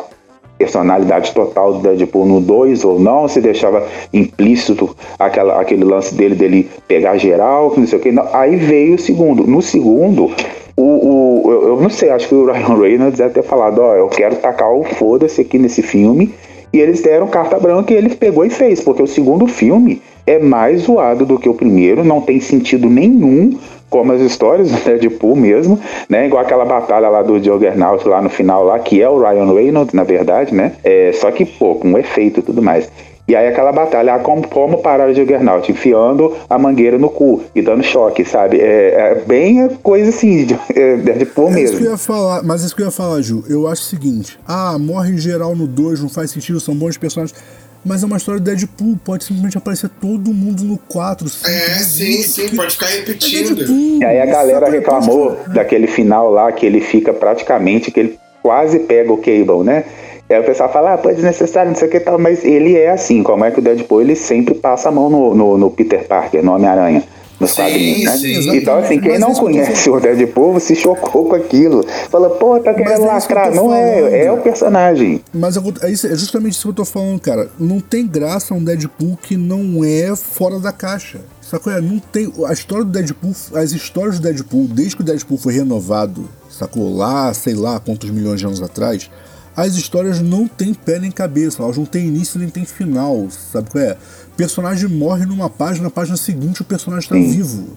personalidade 0.62 1.32
total 1.32 1.72
do 1.72 1.80
Deadpool 1.80 2.24
no 2.24 2.40
2 2.40 2.84
ou 2.84 3.00
não, 3.00 3.26
se 3.26 3.40
deixava 3.40 3.84
implícito 4.12 4.96
aquela, 5.18 5.60
aquele 5.60 5.82
lance 5.82 6.14
dele 6.14 6.36
dele 6.36 6.70
pegar 6.86 7.16
geral, 7.16 7.74
não 7.76 7.84
sei 7.84 7.98
o 7.98 8.02
que. 8.02 8.12
Não. 8.12 8.28
Aí 8.32 8.54
veio 8.54 8.94
o 8.94 8.98
segundo. 8.98 9.44
No 9.44 9.60
segundo, 9.60 10.30
o, 10.76 10.82
o, 10.82 11.50
eu, 11.50 11.68
eu 11.70 11.80
não 11.80 11.90
sei, 11.90 12.10
acho 12.10 12.28
que 12.28 12.34
o 12.34 12.46
Ryan 12.46 12.80
Reynolds 12.80 13.18
deve 13.18 13.34
ter 13.34 13.42
falado, 13.42 13.80
ó, 13.80 13.96
eu 13.96 14.06
quero 14.06 14.36
tacar 14.36 14.72
o 14.72 14.84
foda-se 14.84 15.40
aqui 15.40 15.58
nesse 15.58 15.82
filme. 15.82 16.32
E 16.72 16.80
eles 16.80 17.02
deram 17.02 17.26
carta 17.26 17.58
branca 17.58 17.92
e 17.92 17.96
ele 17.96 18.14
pegou 18.14 18.44
e 18.44 18.50
fez, 18.50 18.80
porque 18.80 19.02
o 19.02 19.06
segundo 19.06 19.46
filme 19.46 20.00
é 20.26 20.38
mais 20.38 20.82
zoado 20.82 21.26
do 21.26 21.38
que 21.38 21.48
o 21.48 21.54
primeiro, 21.54 22.04
não 22.04 22.20
tem 22.20 22.40
sentido 22.40 22.88
nenhum 22.88 23.58
como 23.90 24.10
as 24.12 24.22
histórias 24.22 24.70
do 24.70 24.82
Deadpool 24.82 25.36
mesmo, 25.36 25.78
né? 26.08 26.26
Igual 26.26 26.42
aquela 26.42 26.64
batalha 26.64 27.10
lá 27.10 27.22
do 27.22 27.42
Juggernaut 27.42 28.08
lá 28.08 28.22
no 28.22 28.30
final 28.30 28.64
lá, 28.64 28.78
que 28.78 29.02
é 29.02 29.08
o 29.08 29.18
Ryan 29.18 29.52
Reynolds, 29.52 29.92
na 29.92 30.02
verdade, 30.02 30.54
né? 30.54 30.72
É, 30.82 31.12
só 31.12 31.30
que, 31.30 31.44
pô, 31.44 31.74
com 31.74 31.98
efeito 31.98 32.40
e 32.40 32.42
tudo 32.42 32.62
mais. 32.62 32.90
E 33.28 33.36
aí 33.36 33.46
aquela 33.46 33.70
batalha, 33.70 34.14
ah, 34.14 34.18
como, 34.18 34.46
como 34.48 34.78
parar 34.82 35.08
o 35.08 35.14
Juggernaut? 35.14 35.70
Enfiando 35.70 36.36
a 36.50 36.58
mangueira 36.58 36.98
no 36.98 37.08
cu 37.08 37.42
e 37.54 37.62
dando 37.62 37.82
choque, 37.84 38.24
sabe? 38.24 38.60
É, 38.60 39.12
é 39.12 39.22
bem 39.26 39.68
coisa 39.82 40.08
assim, 40.10 40.44
de 40.46 40.58
é, 40.74 40.96
Deadpool 40.96 41.48
é 41.48 41.50
mesmo. 41.52 41.68
Isso 41.68 41.78
que 41.78 41.84
eu 41.86 41.90
ia 41.92 41.96
falar, 41.96 42.42
mas 42.42 42.62
isso 42.64 42.74
que 42.74 42.82
eu 42.82 42.86
ia 42.86 42.90
falar, 42.92 43.22
Ju. 43.22 43.44
Eu 43.48 43.68
acho 43.68 43.82
o 43.82 43.84
seguinte, 43.84 44.38
ah, 44.46 44.76
morre 44.78 45.12
em 45.12 45.18
geral 45.18 45.54
no 45.54 45.66
2, 45.68 46.00
não 46.02 46.08
faz 46.08 46.30
sentido, 46.32 46.58
são 46.60 46.74
bons 46.74 46.96
personagens. 46.98 47.38
Mas 47.84 48.02
é 48.02 48.06
uma 48.06 48.16
história 48.16 48.40
do 48.40 48.44
Deadpool, 48.44 48.96
pode 49.04 49.24
simplesmente 49.24 49.56
aparecer 49.58 49.88
todo 50.00 50.32
mundo 50.32 50.62
no 50.64 50.76
4. 50.88 51.28
cinco, 51.28 51.48
É, 51.48 51.78
no 51.78 51.84
sim, 51.84 52.04
20, 52.04 52.28
sim, 52.28 52.48
que- 52.48 52.56
pode 52.56 52.72
ficar 52.74 52.90
é 52.90 52.96
repetindo. 52.96 53.54
Deadpool, 53.56 53.98
E 54.00 54.04
aí 54.04 54.20
a 54.20 54.26
galera 54.26 54.68
reclamou 54.70 55.36
daquele 55.54 55.86
final 55.86 56.30
lá 56.30 56.50
que 56.52 56.64
ele 56.66 56.80
fica 56.80 57.12
praticamente, 57.12 57.90
que 57.90 57.98
ele 58.00 58.18
quase 58.42 58.80
pega 58.80 59.12
o 59.12 59.16
Cable, 59.16 59.64
né? 59.64 59.84
Aí 60.32 60.40
o 60.40 60.44
pessoal 60.44 60.72
fala, 60.72 60.94
ah, 60.94 60.98
pô, 60.98 61.10
é 61.10 61.14
desnecessário, 61.14 61.70
não 61.70 61.76
sei 61.78 61.88
o 61.88 61.90
que 61.90 62.00
tal, 62.00 62.18
mas 62.18 62.44
ele 62.44 62.76
é 62.76 62.90
assim, 62.90 63.22
como 63.22 63.44
é 63.44 63.50
que 63.50 63.58
o 63.58 63.62
Deadpool 63.62 64.00
ele 64.02 64.16
sempre 64.16 64.54
passa 64.54 64.88
a 64.88 64.92
mão 64.92 65.08
no, 65.10 65.34
no, 65.34 65.58
no 65.58 65.70
Peter 65.70 66.06
Parker, 66.06 66.42
no 66.44 66.52
Homem-Aranha. 66.54 67.02
Nos 67.40 67.50
Sim, 67.50 67.62
quadrinhos, 67.62 68.04
né? 68.04 68.16
sim. 68.18 68.56
Então, 68.56 68.78
assim, 68.78 69.00
quem 69.00 69.12
Mas 69.12 69.20
não 69.20 69.34
tô 69.34 69.40
conhece 69.40 69.90
o 69.90 69.98
Deadpool 69.98 70.60
se 70.60 70.76
chocou 70.76 71.24
com 71.28 71.34
aquilo. 71.34 71.84
Fala, 72.08 72.30
pô, 72.30 72.60
tá 72.60 72.72
querendo 72.72 72.90
é 72.90 72.92
isso 72.94 73.02
que 73.02 73.08
eu 73.08 73.36
lacrar. 73.36 73.52
Não 73.52 73.74
é, 73.74 74.26
é 74.26 74.32
o 74.32 74.36
personagem. 74.36 75.20
Mas 75.34 75.56
eu- 75.56 75.64
é, 75.82 75.90
isso- 75.90 76.06
é 76.06 76.10
justamente 76.14 76.52
isso 76.52 76.62
que 76.62 76.68
eu 76.68 76.72
tô 76.74 76.84
falando, 76.84 77.18
cara. 77.18 77.48
Não 77.58 77.80
tem 77.80 78.06
graça 78.06 78.54
um 78.54 78.62
Deadpool 78.62 79.18
que 79.20 79.36
não 79.36 79.82
é 79.82 80.14
fora 80.14 80.60
da 80.60 80.70
caixa. 80.70 81.18
Sacou? 81.40 81.72
É, 81.72 81.80
Não 81.80 81.98
tem. 81.98 82.32
A 82.46 82.52
história 82.52 82.84
do 82.84 82.92
Deadpool, 82.92 83.32
as 83.56 83.72
histórias 83.72 84.20
do 84.20 84.22
Deadpool, 84.22 84.68
desde 84.68 84.94
que 84.94 85.02
o 85.02 85.04
Deadpool 85.04 85.36
foi 85.36 85.52
renovado, 85.54 86.28
sacou? 86.48 86.94
Lá, 86.96 87.34
sei 87.34 87.54
lá, 87.54 87.80
quantos 87.80 88.08
milhões 88.10 88.38
de 88.38 88.46
anos 88.46 88.62
atrás, 88.62 89.10
as 89.56 89.74
histórias 89.74 90.20
não 90.20 90.46
têm 90.48 90.72
pé 90.72 90.98
nem 90.98 91.10
cabeça, 91.10 91.62
elas 91.62 91.76
não 91.76 91.84
têm 91.84 92.06
início 92.06 92.38
nem 92.38 92.48
tem 92.48 92.64
final, 92.64 93.26
sabe 93.30 93.70
qual 93.70 93.84
é? 93.84 93.96
O 94.32 94.36
personagem 94.36 94.88
morre 94.88 95.26
numa 95.26 95.50
página, 95.50 95.84
na 95.84 95.90
página 95.90 96.16
seguinte 96.16 96.62
o 96.62 96.64
personagem 96.64 97.08
tá 97.08 97.14
vivo. 97.14 97.68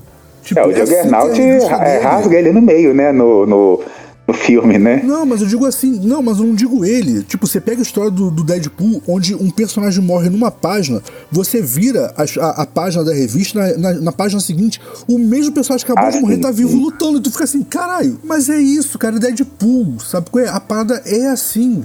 Tipo, 0.42 0.60
É, 0.60 0.68
o 0.68 0.72
é 0.72 0.76
Juggernaut 0.76 1.42
é, 1.42 1.60
dele. 1.60 2.04
rasga 2.04 2.36
ele 2.38 2.52
no 2.52 2.62
meio, 2.62 2.94
né? 2.94 3.12
No, 3.12 3.46
no, 3.46 3.82
no 4.28 4.34
filme, 4.34 4.78
né? 4.80 5.02
Não, 5.04 5.26
mas 5.26 5.42
eu 5.42 5.48
digo 5.48 5.66
assim, 5.66 6.00
não, 6.04 6.22
mas 6.22 6.40
eu 6.40 6.46
não 6.46 6.56
digo 6.56 6.84
ele. 6.84 7.22
Tipo, 7.24 7.46
você 7.46 7.62
pega 7.62 7.80
a 7.80 7.84
história 7.84 8.10
do, 8.10 8.32
do 8.32 8.44
Deadpool, 8.44 9.02
onde 9.08 9.36
um 9.36 9.52
personagem 9.52 10.04
morre 10.04 10.30
numa 10.30 10.50
página, 10.50 11.02
você 11.32 11.62
vira 11.62 12.12
a, 12.18 12.24
a- 12.44 12.62
a 12.64 12.66
página 12.66 13.04
da 13.04 13.14
revista, 13.14 13.60
na, 13.60 13.78
na- 13.94 14.02
na 14.02 14.12
página 14.12 14.40
seguinte, 14.42 14.82
o 15.08 15.20
mesmo 15.20 15.52
personagem 15.52 15.86
que 15.86 15.92
acabou 15.92 16.10
Ah, 16.10 16.12
de 16.12 16.20
morrer 16.22 16.36
sim, 16.36 16.42
tá 16.42 16.50
vivo 16.52 16.72
sim. 16.72 16.80
lutando. 16.80 17.18
E 17.20 17.22
tu 17.22 17.32
fica 17.32 17.44
assim, 17.44 17.62
caralho, 17.64 18.20
mas 18.24 18.50
é 18.50 18.60
isso, 18.60 18.98
cara, 18.98 19.18
é 19.18 19.20
Deadpool, 19.20 20.00
sabe 20.00 20.30
qual 20.32 20.44
é? 20.44 20.50
A 20.50 20.60
parada 20.60 21.02
é 21.06 21.28
assim. 21.28 21.84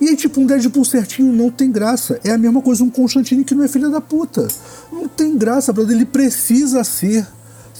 E 0.00 0.08
aí, 0.08 0.16
tipo, 0.16 0.40
um 0.40 0.46
Deadpool 0.46 0.84
certinho 0.84 1.32
não 1.32 1.48
tem 1.50 1.70
graça. 1.70 2.18
É 2.24 2.30
a 2.32 2.38
mesma 2.38 2.60
coisa 2.60 2.82
um 2.82 2.90
Constantine 2.90 3.44
que 3.44 3.54
não 3.54 3.62
é 3.62 3.68
filha 3.68 3.88
da 3.88 4.00
puta. 4.00 4.48
Não 4.90 5.06
tem 5.06 5.36
graça, 5.36 5.72
brother. 5.72 5.94
Ele 5.94 6.04
precisa 6.06 6.82
ser. 6.82 7.24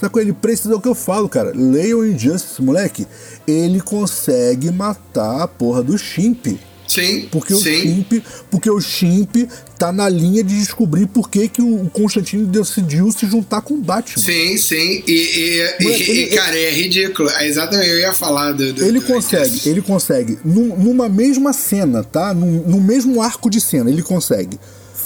É? 0.07 0.20
Ele 0.20 0.32
precisa, 0.32 0.72
é 0.72 0.76
o 0.76 0.80
que 0.80 0.88
eu 0.88 0.94
falo, 0.94 1.28
cara. 1.28 1.53
Leia 1.55 1.96
o 1.96 2.07
Injustice, 2.07 2.61
moleque. 2.62 3.07
Ele 3.46 3.80
consegue 3.80 4.70
matar 4.70 5.42
a 5.42 5.48
porra 5.48 5.82
do 5.82 5.96
Chimp. 5.98 6.46
Sim, 6.86 7.26
Porque 7.30 7.55
o 7.55 7.59
sim. 7.59 7.80
Chimp, 7.80 8.12
porque 8.50 8.68
o 8.70 8.78
Chimp 8.78 9.48
tá 9.78 9.90
na 9.90 10.11
linha 10.11 10.44
de 10.44 10.59
descobrir 10.59 11.07
por 11.07 11.30
que, 11.30 11.48
que 11.48 11.62
o 11.62 11.88
Constantino 11.90 12.46
decidiu 12.46 13.11
se 13.11 13.24
juntar 13.26 13.62
com 13.62 13.74
o 13.74 13.80
Batman. 13.80 14.22
Sim, 14.22 14.59
sim. 14.59 15.03
E, 15.07 15.12
e- 15.12 15.59
e- 15.80 15.84
Mano, 15.84 15.94
ele- 15.96 16.22
e, 16.24 16.26
cara, 16.36 16.59
é 16.59 16.70
ridículo. 16.70 17.30
É 17.30 17.46
exatamente, 17.46 17.88
eu 17.88 17.98
ia 17.98 18.12
falar 18.12 18.53
do. 18.53 18.74
do 18.74 18.84
Ele 18.84 19.00
do- 19.00 19.07
consegue, 19.07 19.61
ele 19.70 19.80
consegue, 19.80 20.38
num- 20.44 20.76
numa 20.76 21.09
mesma 21.09 21.55
cena, 21.55 22.05
tá? 22.05 22.34
Num, 22.34 22.62
no 22.68 22.78
mesmo 22.80 23.22
arco 23.22 23.48
de 23.48 23.61
cena, 23.61 23.88
ele 23.88 24.03
consegue 24.03 24.59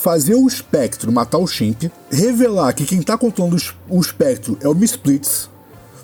fazer 0.07 0.37
o 0.37 0.47
espectro 0.47 1.11
matar 1.11 1.39
o 1.39 1.49
Chimp, 1.49 1.91
revelar 2.13 2.73
que 2.73 2.85
quem 2.85 3.03
tá 3.03 3.19
controlando 3.19 3.57
o 3.57 3.59
es- 3.59 3.75
o 3.91 4.01
espectro 4.01 4.57
é 4.63 4.69
o 4.69 4.75
Misplits, 4.75 5.51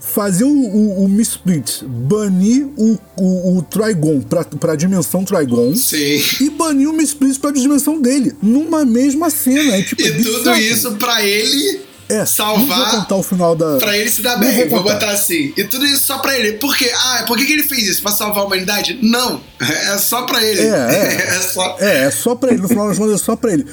fazer 0.01 0.43
o, 0.43 0.49
o, 0.49 1.05
o 1.05 1.09
Misplits 1.09 1.85
banir 1.87 2.67
o, 2.77 2.99
o, 3.17 3.59
o 3.59 3.63
Trigon 3.63 4.21
pra, 4.21 4.43
pra 4.45 4.75
dimensão 4.75 5.25
Trigon. 5.25 5.77
Sim. 5.77 6.21
E 6.41 6.51
banir 6.51 6.89
o 6.91 6.93
Misplits 6.93 7.39
pra 7.39 7.53
dimensão 7.53 8.01
dele, 8.03 8.33
numa 8.43 8.85
mesma 8.85 9.31
cena. 9.31 9.77
É, 9.77 9.83
tipo, 9.83 10.03
E 10.03 10.07
é 10.09 10.11
tudo 10.17 10.39
bizarro. 10.39 10.59
isso 10.61 10.93
pra 10.97 11.25
ele 11.25 11.81
é, 12.13 12.19
Não 12.19 12.25
vou 12.25 12.27
salvar. 12.27 12.91
contar 12.93 13.17
o 13.17 13.23
final 13.23 13.55
da. 13.57 13.79
Pra 13.79 13.97
ele 13.97 14.11
se 14.11 14.23
dar 14.23 14.39
Não 14.39 14.41
bem, 14.47 14.69
vou 14.69 14.83
vou 14.83 14.93
botar 14.93 15.11
assim. 15.11 15.53
E 15.57 15.65
tudo 15.65 15.85
isso 15.87 16.05
só 16.05 16.19
pra 16.19 16.37
ele. 16.39 16.53
Por 16.59 16.77
quê? 16.77 16.91
Ah, 16.95 17.25
por 17.27 17.37
que, 17.39 17.45
que 17.47 17.53
ele 17.53 17.63
fez 17.63 17.87
isso? 17.87 18.03
Pra 18.03 18.13
salvar 18.13 18.43
a 18.45 18.47
humanidade? 18.47 18.99
Não. 19.03 19.41
É 19.63 19.97
só 19.99 20.23
pra 20.23 20.43
ele. 20.43 20.61
É, 20.61 20.67
é. 20.67 21.29
É 21.37 21.41
só. 21.41 21.77
É, 21.81 22.05
é 22.05 22.11
só 22.11 22.35
pra 22.35 22.51
ele. 22.53 22.61
No 22.63 22.69
final 22.69 22.89
das 22.89 22.99
contas, 22.99 23.21
é 23.21 23.25
só 23.25 23.37
pra 23.37 23.53
ele. 23.53 23.67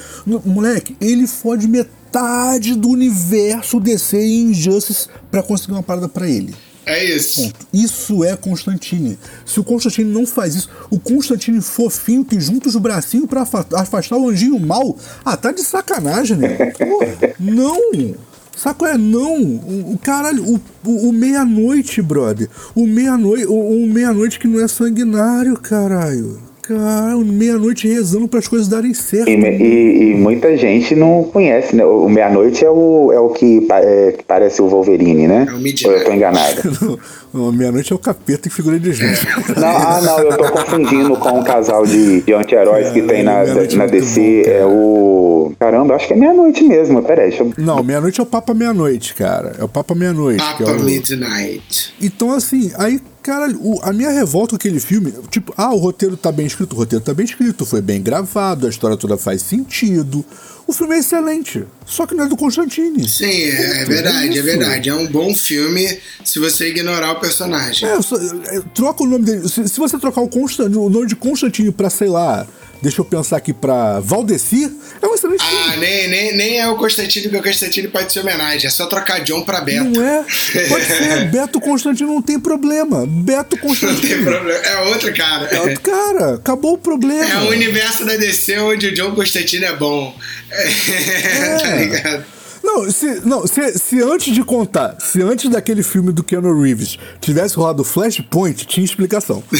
Moleque, 0.44 0.96
ele 1.00 1.26
fode 1.26 1.66
metade 1.68 2.74
do 2.74 2.88
universo 2.90 3.78
DC 3.80 4.16
em 4.16 4.50
Injustice 4.50 5.08
pra 5.30 5.42
conseguir 5.42 5.72
uma 5.72 5.82
parada 5.82 6.08
pra 6.08 6.28
ele. 6.28 6.54
É 6.86 7.04
isso. 7.04 7.42
Ponto. 7.42 7.66
Isso 7.72 8.24
é 8.24 8.34
Constantine. 8.36 9.18
Se 9.46 9.60
o 9.60 9.64
Constantine 9.64 10.10
não 10.12 10.26
faz 10.26 10.54
isso, 10.56 10.68
o 10.90 10.98
Constantine 10.98 11.60
fofinho 11.60 12.24
que 12.24 12.40
junta 12.40 12.68
os 12.68 12.76
bracinhos 12.76 13.26
pra 13.28 13.42
afa- 13.42 13.66
afastar 13.74 14.16
o 14.16 14.28
anjinho 14.30 14.58
mal, 14.58 14.96
ah, 15.24 15.36
tá 15.36 15.52
de 15.52 15.62
sacanagem, 15.62 16.36
né? 16.38 16.56
Porra, 16.72 17.34
não! 17.38 18.14
Saco 18.56 18.84
é 18.84 18.98
não! 18.98 19.40
O, 19.42 19.94
o 19.94 19.98
caralho, 19.98 20.44
o, 20.44 20.60
o, 20.84 21.08
o 21.08 21.12
meia-noite, 21.12 22.02
brother. 22.02 22.48
O 22.74 22.86
meia-noite, 22.86 23.46
o, 23.46 23.84
o 23.84 23.86
meia-noite 23.86 24.38
que 24.38 24.46
não 24.46 24.60
é 24.60 24.68
sanguinário, 24.68 25.56
caralho. 25.56 26.49
Cara, 26.70 27.16
meia-noite 27.18 27.88
rezando 27.88 28.28
para 28.28 28.38
as 28.38 28.46
coisas 28.46 28.68
darem 28.68 28.94
certo. 28.94 29.28
E, 29.28 29.32
e- 29.34 30.10
e 30.10 30.14
muita 30.14 30.56
gente 30.56 30.94
não 30.94 31.24
conhece, 31.24 31.74
né? 31.74 31.84
O 31.84 32.08
Meia-Noite 32.08 32.64
é 32.64 32.70
o, 32.70 33.10
é 33.12 33.18
o 33.18 33.30
que, 33.30 33.60
pa- 33.62 33.80
é, 33.80 34.12
que 34.12 34.22
parece 34.22 34.62
o 34.62 34.68
Wolverine, 34.68 35.26
né? 35.26 35.46
É 35.48 35.52
o 35.52 35.56
Midnight. 35.58 35.86
Ou 35.88 35.92
eu 35.94 36.04
tô 36.04 36.12
enganado? 36.12 37.00
Meia-noite 37.54 37.92
é 37.92 37.96
o 37.96 37.98
capeta 37.98 38.48
em 38.48 38.50
figura 38.50 38.78
de 38.78 38.92
gente. 38.92 39.26
Não, 39.56 39.66
ah, 39.68 40.00
não, 40.02 40.18
eu 40.20 40.36
tô 40.36 40.44
confundindo 40.52 41.16
com 41.16 41.40
o 41.40 41.44
casal 41.44 41.84
de, 41.86 42.22
de 42.22 42.32
anti-heróis 42.32 42.90
que 42.90 43.00
É, 43.00 43.02
tem 43.06 43.22
na, 43.22 43.32
é 43.42 43.74
na 43.76 43.86
DC. 43.86 44.42
bom, 44.44 44.50
é 44.50 44.66
o. 44.66 45.52
Caramba, 45.58 45.94
acho 45.94 46.06
que 46.08 46.12
é 46.12 46.16
meia-noite 46.16 46.64
mesmo. 46.64 47.02
Peraí, 47.02 47.28
deixa 47.30 47.44
eu. 47.44 47.52
Não, 47.58 47.82
meia-noite 47.84 48.18
é 48.20 48.22
o 48.22 48.26
Papa 48.26 48.52
Meia-Noite, 48.54 49.14
cara. 49.14 49.54
É 49.58 49.64
o 49.64 49.68
Papa 49.68 49.94
Meia-Noite. 49.94 50.42
que 50.56 50.62
é 50.62 50.66
Papa 50.66 50.80
o- 50.80 50.84
Midnight. 50.84 51.94
Então, 52.00 52.32
assim, 52.32 52.72
aí, 52.76 53.00
caralho, 53.22 53.58
o- 53.62 53.80
a 53.82 53.92
minha 53.92 54.10
revolta 54.10 54.50
com 54.50 54.56
aquele 54.56 54.80
filme, 54.80 55.12
tipo, 55.30 55.52
ah, 55.56 55.72
o 55.72 55.78
roteiro 55.78 56.16
tá 56.16 56.30
bem 56.32 56.46
escrito, 56.46 56.72
o 56.74 56.76
roteiro 56.76 57.04
tá 57.04 57.12
bem 57.14 57.24
escrito, 57.24 57.64
foi 57.66 57.80
bem 57.80 58.02
gravado, 58.02 58.66
a 58.66 58.70
história 58.70 58.96
toda 58.96 59.16
faz 59.16 59.42
sentido. 59.42 60.24
O 60.66 60.72
filme 60.72 60.94
é 60.94 60.98
excelente, 61.00 61.64
só 61.84 62.06
que 62.06 62.14
não 62.14 62.24
é 62.24 62.28
do 62.28 62.36
Constantine. 62.36 63.08
Sim, 63.08 63.24
é, 63.26 63.82
é 63.82 63.84
verdade, 63.84 64.28
é 64.28 64.32
isso. 64.34 64.42
verdade. 64.44 64.88
É 64.88 64.94
um 64.94 65.06
bom 65.06 65.34
filme 65.34 65.98
se 66.24 66.38
você 66.38 66.68
ignorar 66.68 67.12
o 67.12 67.16
personagem. 67.20 67.88
É, 67.88 68.00
só- 68.00 68.16
é, 68.16 68.60
troca 68.74 69.02
o 69.02 69.06
nome 69.06 69.24
dele. 69.24 69.48
Se, 69.48 69.68
se 69.68 69.78
você 69.78 69.98
trocar 69.98 70.20
o, 70.20 70.28
Constan, 70.28 70.66
o 70.66 70.88
nome 70.88 71.06
de 71.08 71.16
Constantine 71.16 71.72
pra, 71.72 71.90
sei 71.90 72.08
lá, 72.08 72.46
deixa 72.82 73.00
eu 73.00 73.04
pensar 73.04 73.36
aqui, 73.36 73.52
pra 73.52 74.00
Valdecir, 74.00 74.70
é 75.00 75.06
um 75.06 75.14
excelente 75.14 75.44
filme. 75.44 75.64
Ah, 75.72 75.76
nem, 75.76 76.08
nem, 76.08 76.36
nem 76.36 76.58
é 76.60 76.68
o 76.68 76.76
Constantino, 76.76 77.24
porque 77.30 77.38
o 77.48 77.52
Constantino 77.52 77.90
pode 77.90 78.12
ser 78.12 78.20
homenagem. 78.20 78.66
É 78.66 78.70
só 78.70 78.86
trocar 78.86 79.20
John 79.20 79.42
pra 79.42 79.60
Beto. 79.60 79.84
Não 79.84 80.02
é? 80.06 80.24
Pode 80.68 80.84
ser. 80.86 81.30
Beto 81.30 81.60
Constantino 81.60 82.14
não 82.14 82.22
tem 82.22 82.38
problema. 82.38 83.06
Beto 83.06 83.56
Não 83.56 83.60
tem 83.62 83.68
Constantino. 83.68 84.24
problema. 84.24 84.58
É 84.58 84.78
outro 84.88 85.14
cara. 85.14 85.46
É 85.46 85.60
outro 85.60 85.80
cara, 85.80 86.34
acabou 86.34 86.74
o 86.74 86.78
problema. 86.78 87.24
É 87.24 87.38
o 87.38 87.48
universo 87.50 88.04
da 88.04 88.16
DC 88.16 88.58
onde 88.60 88.88
o 88.88 88.94
John 88.94 89.14
Constantino 89.14 89.64
é 89.66 89.76
bom. 89.76 90.14
É, 90.50 91.56
tá 91.58 91.76
ligado? 91.76 92.24
Não, 92.62 92.90
se, 92.90 93.20
não 93.24 93.46
se, 93.46 93.78
se 93.78 94.02
antes 94.02 94.34
de 94.34 94.42
contar, 94.42 94.96
se 95.00 95.22
antes 95.22 95.48
daquele 95.50 95.82
filme 95.82 96.12
do 96.12 96.22
Keanu 96.22 96.60
Reeves 96.60 96.98
tivesse 97.20 97.56
rolado 97.56 97.82
Flashpoint, 97.82 98.66
tinha 98.66 98.84
explicação. 98.84 99.42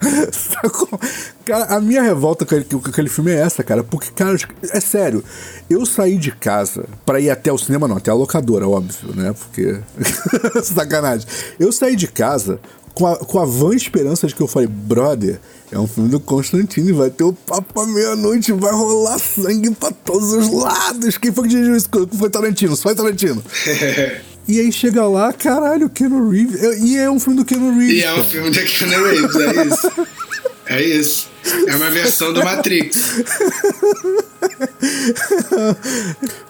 Cara, 1.44 1.64
a 1.76 1.80
minha 1.80 2.02
revolta 2.02 2.44
com 2.44 2.54
aquele, 2.54 2.82
com 2.82 2.90
aquele 2.90 3.08
filme 3.08 3.32
é 3.32 3.40
essa, 3.40 3.62
cara. 3.62 3.82
Porque, 3.82 4.10
cara, 4.10 4.36
é 4.70 4.80
sério. 4.80 5.24
Eu 5.68 5.84
saí 5.84 6.16
de 6.16 6.30
casa 6.30 6.84
pra 7.04 7.20
ir 7.20 7.30
até 7.30 7.52
o 7.52 7.58
cinema, 7.58 7.88
não, 7.88 7.96
até 7.96 8.10
a 8.10 8.14
locadora, 8.14 8.68
óbvio, 8.68 9.14
né? 9.14 9.32
Porque. 9.32 9.80
Sacanagem. 10.62 11.26
Eu 11.58 11.72
saí 11.72 11.96
de 11.96 12.06
casa 12.06 12.60
com 12.94 13.06
a, 13.06 13.16
com 13.16 13.38
a 13.38 13.44
vã 13.44 13.74
esperança 13.74 14.26
de 14.26 14.34
que 14.34 14.42
eu 14.42 14.48
falei, 14.48 14.68
brother, 14.68 15.38
é 15.70 15.78
um 15.78 15.86
filme 15.86 16.08
do 16.08 16.18
Constantine, 16.18 16.92
vai 16.92 17.10
ter 17.10 17.24
o 17.24 17.32
papo 17.32 17.80
à 17.80 17.86
meia-noite, 17.86 18.52
vai 18.52 18.72
rolar 18.72 19.18
sangue 19.18 19.70
pra 19.70 19.92
todos 19.92 20.32
os 20.32 20.50
lados. 20.50 21.16
Quem 21.16 21.32
foi 21.32 21.44
que 21.44 21.50
dirigiu 21.50 21.76
isso? 21.76 21.88
Foi 22.18 22.28
Tarantino, 22.28 22.74
só 22.74 22.84
foi 22.84 22.94
Tarantino. 22.94 23.42
E 24.48 24.58
aí 24.60 24.72
chega 24.72 25.04
lá, 25.06 25.32
caralho, 25.32 25.90
Keanu 25.90 26.30
Reeves. 26.30 26.62
é- 26.62 26.78
E 26.80 26.96
é 26.96 27.10
um 27.10 27.20
filme 27.20 27.38
do 27.38 27.44
Keanu 27.44 27.78
Reeves. 27.78 27.96
E 27.98 28.02
é 28.02 28.12
um 28.12 28.16
cara. 28.16 28.24
filme 28.28 28.50
da 28.50 28.62
Keanu 28.62 29.04
Reeves, 29.04 29.36
é 29.36 29.64
isso. 29.66 29.92
É 30.70 30.82
isso. 30.82 31.30
É 31.66 31.76
uma 31.76 31.88
versão 31.90 32.30
do 32.30 32.44
Matrix. 32.44 33.22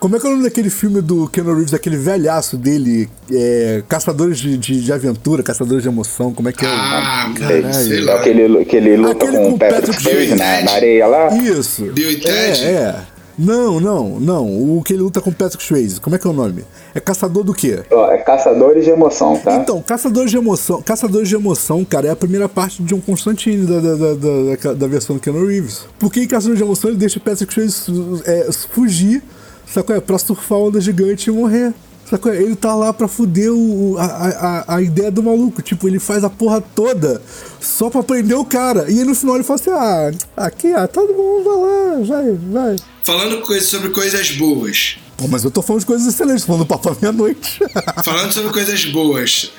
Como 0.01 0.17
é 0.17 0.19
que 0.19 0.27
é 0.27 0.29
o 0.29 0.33
nome 0.33 0.43
daquele 0.43 0.71
filme 0.71 1.01
do 1.01 1.29
Keanu 1.29 1.55
Reeves, 1.55 1.73
aquele 1.73 1.97
velhaço 1.97 2.57
dele? 2.57 3.09
é, 3.33 3.81
Caçadores 3.89 4.39
de, 4.41 4.57
de, 4.59 4.81
de 4.81 4.93
Aventura, 4.93 5.43
Caçadores 5.45 5.83
de 5.85 5.89
Emoção, 5.89 6.35
como 6.35 6.49
é 6.49 6.53
que 6.53 6.65
é? 6.65 6.69
o- 6.69 6.73
Ah, 6.73 7.33
Caralho. 7.39 7.75
sei 7.75 7.99
É 7.99 8.03
lá. 8.03 8.15
aquele, 8.17 8.61
aquele 8.61 8.97
luta 8.97 9.13
Aquele 9.25 9.37
com 9.39 9.45
com 9.51 9.55
o 9.55 9.59
Patrick 9.59 9.87
Patrick 9.87 10.03
Swayze 10.03 10.35
na, 10.35 10.63
na 10.63 10.71
areia 10.73 11.07
lá. 11.07 11.29
Isso. 11.37 11.85
Bill 11.93 12.11
e 12.11 12.17
É, 12.17 12.19
Ted? 12.19 12.65
é. 12.65 12.97
Não, 13.39 13.79
não, 13.79 14.19
não. 14.19 14.77
O 14.77 14.83
que 14.83 14.93
ele 14.93 15.03
luta 15.03 15.21
com 15.21 15.31
o 15.31 15.35
Patrick 15.35 15.63
Swayze. 15.63 16.01
Como 16.01 16.17
é 16.17 16.19
que 16.19 16.27
é 16.27 16.31
o 16.31 16.33
nome? 16.33 16.65
É 16.95 17.01
caçador 17.01 17.45
do 17.45 17.55
quê? 17.55 17.83
Ó, 17.91 18.11
é 18.11 18.19
caçadores 18.19 18.85
de 18.85 18.91
emoção, 18.91 19.39
tá? 19.39 19.55
Então, 19.57 19.81
Caçadores 19.81 20.31
de 20.31 20.37
Emoção, 20.37 20.83
Caçadores 20.83 21.29
de 21.29 21.35
Emoção, 21.35 21.85
cara, 21.85 22.09
é 22.09 22.11
a 22.11 22.17
primeira 22.17 22.49
parte 22.49 22.83
de 22.83 22.89
John 22.89 23.01
Constantine 23.01 23.67
da, 23.67 23.81
da, 23.81 23.95
da, 23.95 24.15
da, 24.15 24.75
da 24.75 24.87
versão 24.87 25.17
do 25.17 25.23
Keanu 25.23 25.47
Reeves. 25.47 25.87
Porque 25.99 26.21
em 26.21 26.27
Caçadores 26.27 26.59
de 26.59 26.65
Emoção 26.65 26.91
ele 26.91 26.99
deixa 26.99 27.19
o 27.19 27.23
Patrick 27.23 27.53
Swayze 27.53 28.23
é, 28.25 28.49
fugir, 28.71 29.23
sacou? 29.67 29.95
É, 29.95 30.01
pra 30.01 30.19
surfar 30.19 30.59
onda 30.59 30.81
gigante 30.81 31.31
e 31.31 31.33
morrer. 31.33 31.73
Sacou? 32.09 32.33
Ele 32.33 32.57
tá 32.57 32.75
lá 32.75 32.93
pra 32.93 33.07
fuder 33.07 33.53
o, 33.53 33.97
a, 33.99 34.05
a, 34.05 34.77
a 34.77 34.83
ideia 34.83 35.11
do 35.11 35.23
maluco. 35.23 35.61
Tipo, 35.61 35.87
ele 35.89 35.99
faz 35.99 36.25
a 36.25 36.31
porra 36.31 36.61
toda 36.61 37.21
só 37.61 37.91
pra 37.91 38.03
prender 38.03 38.37
o 38.37 38.45
cara. 38.45 38.91
E 38.91 38.99
aí 38.99 39.05
no 39.05 39.15
final 39.15 39.35
ele 39.35 39.45
fala 39.45 39.61
assim: 39.61 39.71
ah, 39.71 40.11
aqui, 40.37 40.73
ah, 40.73 40.87
todo 40.89 41.13
mundo 41.13 41.45
vai 41.45 41.57
lá, 41.57 42.05
vai, 42.05 42.33
vai. 42.51 42.77
Falando 43.05 43.41
coisa, 43.43 43.67
sobre 43.67 43.91
coisas 43.91 44.31
boas. 44.33 44.99
Pô, 45.17 45.29
mas 45.29 45.45
eu 45.45 45.51
tô 45.51 45.61
falando 45.61 45.81
de 45.81 45.87
coisas 45.87 46.07
excelentes, 46.07 46.45
falando 46.45 46.63
do 46.63 46.67
Papo 46.67 46.91
à 46.91 46.97
Meia-Noite. 47.01 47.59
Falando 48.05 48.33
sobre 48.33 48.53
coisas 48.53 48.85
boas. 48.85 49.51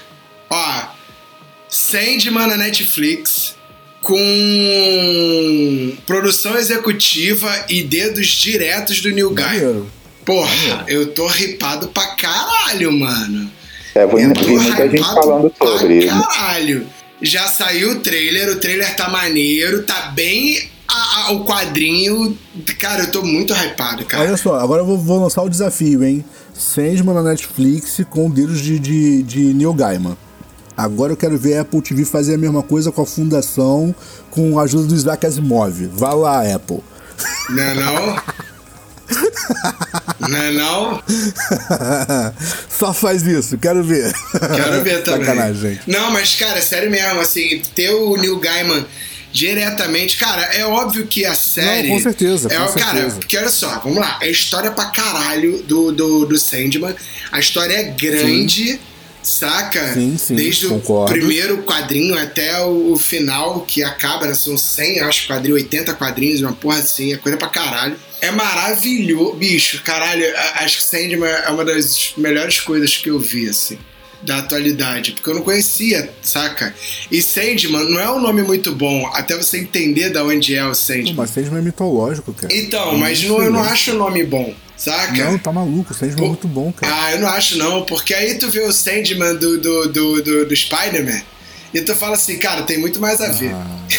Ó, 0.50 0.84
Sandman 1.68 2.48
na 2.48 2.56
Netflix 2.56 3.56
com 4.02 4.18
produção 6.08 6.58
executiva 6.58 7.66
e 7.68 7.84
dedos 7.84 8.28
diretos 8.28 9.02
do 9.02 9.12
Neil 9.12 9.32
Gaiman. 9.32 9.86
Porra, 10.30 10.86
eu 10.88 11.12
tô 11.14 11.26
ripado 11.26 11.88
pra 11.88 12.06
caralho, 12.16 12.92
mano. 12.92 13.50
É, 13.96 14.06
vi 14.06 14.22
Eu 14.22 14.34
tô 14.34 14.44
vi 14.44 14.52
muita 14.60 14.88
gente 14.88 15.02
hypado 15.02 15.16
falando 15.22 15.50
pra 15.50 15.68
sobre. 15.68 16.06
caralho. 16.06 16.86
Já 17.22 17.48
saiu 17.48 17.94
o 17.94 18.00
trailer, 18.00 18.50
o 18.52 18.58
trailer 18.58 18.96
tá 18.96 19.10
maneiro, 19.10 19.82
tá 19.84 20.12
bem 20.14 20.70
a- 20.88 21.26
a- 21.28 21.32
o 21.32 21.44
quadrinho. 21.46 22.38
Cara, 22.80 23.04
eu 23.06 23.12
tô 23.12 23.24
muito 23.24 23.54
hypado, 23.54 24.06
cara. 24.06 24.24
Olha 24.24 24.38
só, 24.38 24.60
agora 24.60 24.84
eu 24.84 24.86
vou, 24.86 24.98
vou 25.00 25.20
lançar 25.20 25.42
o 25.42 25.50
desafio, 25.50 26.04
hein? 26.04 26.24
Sandman 26.54 27.16
na 27.16 27.24
Netflix 27.24 28.00
com 28.10 28.30
dedos 28.30 28.62
de, 28.62 28.78
de, 28.78 29.24
de 29.24 29.40
Neil 29.56 29.74
Gaiman. 29.74 30.16
Agora 30.78 31.12
eu 31.12 31.18
quero 31.18 31.38
ver 31.40 31.58
a 31.58 31.62
Apple 31.62 31.82
TV 31.82 32.06
fazer 32.06 32.36
a 32.36 32.38
mesma 32.38 32.62
coisa 32.62 32.92
com 32.92 33.02
a 33.02 33.06
fundação, 33.06 33.94
com 34.30 34.60
a 34.60 34.64
ajuda 34.64 34.86
do 34.88 34.96
Isaac 34.96 35.26
Asimov. 35.26 35.88
Vai 35.92 36.16
lá, 36.16 36.56
Apple. 36.56 36.82
Não 37.50 37.64
é 37.64 37.74
não? 37.74 38.16
Não 40.20 40.38
é 40.38 40.52
não? 40.52 41.04
Só 42.70 42.94
faz 42.94 43.24
isso, 43.24 43.58
quero 43.58 43.84
ver. 43.84 44.14
Quero 44.56 44.84
ver 44.84 45.04
também. 45.04 45.26
Sacanagem, 45.26 45.62
gente. 45.76 45.82
Não, 45.90 46.12
mas, 46.12 46.36
cara, 46.36 46.62
sério 46.62 46.90
mesmo, 46.92 47.20
assim, 47.20 47.62
ter 47.76 47.90
o 47.92 48.16
Neil 48.18 48.40
Gaiman 48.40 48.86
diretamente, 49.32 50.18
cara, 50.18 50.42
é 50.56 50.66
óbvio 50.66 51.06
que 51.06 51.24
a 51.26 51.36
série. 51.36 51.88
Não, 51.90 51.96
com 51.98 52.02
certeza, 52.04 52.50
É, 52.52 52.58
com 52.58 52.80
cara, 52.80 52.94
certeza. 52.98 53.16
porque 53.18 53.38
olha 53.38 53.50
só, 53.50 53.80
vamos 53.80 54.00
lá. 54.00 54.18
É 54.22 54.30
história 54.30 54.72
pra 54.72 54.86
caralho 54.86 55.62
do, 55.64 55.92
do, 55.92 56.26
do 56.26 56.38
Sandman. 56.40 56.96
A 57.32 57.40
história 57.40 57.74
é 57.74 57.84
grande. 57.84 58.80
Saca? 59.22 59.94
Sim, 59.94 60.18
sim, 60.18 60.36
Desde 60.36 60.68
concordo. 60.68 61.12
o 61.12 61.18
primeiro 61.18 61.58
quadrinho 61.64 62.18
até 62.18 62.62
o, 62.64 62.96
final, 62.98 63.62
que 63.62 63.84
acaba, 63.84 64.26
né? 64.28 64.34
São 64.34 64.58
100, 64.58 65.02
acho, 65.02 65.28
quadrinhos, 65.28 65.62
80 65.64 65.94
quadrinhos, 65.96 66.42
uma 66.42 66.54
porra 66.54 66.80
assim, 66.80 67.14
é 67.14 67.18
coisa 67.18 67.38
pra 67.38 67.50
caralho. 67.50 67.96
É 68.22 68.32
maravilhoso, 68.32 69.34
bicho, 69.36 69.82
caralho. 69.84 70.26
Acho 70.56 70.78
que 70.78 70.84
Sandman 70.84 71.30
é 71.30 71.50
uma 71.50 71.64
das 71.66 72.14
melhores 72.18 72.60
coisas 72.60 72.96
que 72.98 73.10
eu 73.10 73.20
vi, 73.20 73.48
assim, 73.50 73.78
da 74.22 74.38
atualidade. 74.40 75.12
Porque 75.14 75.30
eu 75.30 75.36
não 75.36 75.42
conhecia, 75.42 76.10
saca? 76.22 76.74
E 77.12 77.22
Sandman 77.22 77.90
não 77.90 78.00
é 78.00 78.10
um 78.12 78.20
nome 78.22 78.42
muito 78.42 78.74
bom, 78.74 79.06
até 79.14 79.36
você 79.38 79.60
entender 79.60 80.10
da 80.10 80.24
onde 80.24 80.56
é 80.56 80.64
o 80.66 80.70
Pô, 80.70 80.76
Sandman. 80.76 81.14
mas 81.16 81.30
Sandman 81.30 81.60
é 81.60 81.64
mitológico, 81.64 82.34
cara. 82.34 82.54
Então, 82.56 82.98
mas 82.98 83.24
não, 83.24 83.42
eu 83.42 83.52
não 83.52 83.62
acho 83.62 83.92
o 83.92 83.96
nome 83.96 84.24
bom, 84.24 84.54
saca? 84.80 85.26
Não, 85.26 85.38
tá 85.38 85.52
maluco, 85.52 85.92
o 85.92 85.96
Sandman 85.96 86.26
é 86.26 86.28
muito 86.28 86.48
bom, 86.48 86.72
cara. 86.72 86.94
Ah, 86.96 87.12
eu 87.14 87.20
não 87.20 87.28
acho 87.28 87.58
não, 87.58 87.86
porque 87.86 88.14
aí 88.14 88.36
tu 88.40 88.50
vê 88.50 88.62
o 88.62 88.72
Sandman 88.72 89.36
do, 89.36 89.60
do, 89.60 89.88
do, 89.90 90.22
do, 90.24 90.46
do 90.48 90.56
Spider-Man 90.56 91.22
e 91.74 91.82
tu 91.82 91.94
fala 91.96 92.16
assim, 92.16 92.38
cara, 92.40 92.64
tem 92.64 92.80
muito 92.80 93.00
mais 93.00 93.22
a 93.22 93.32
ver. 93.32 93.54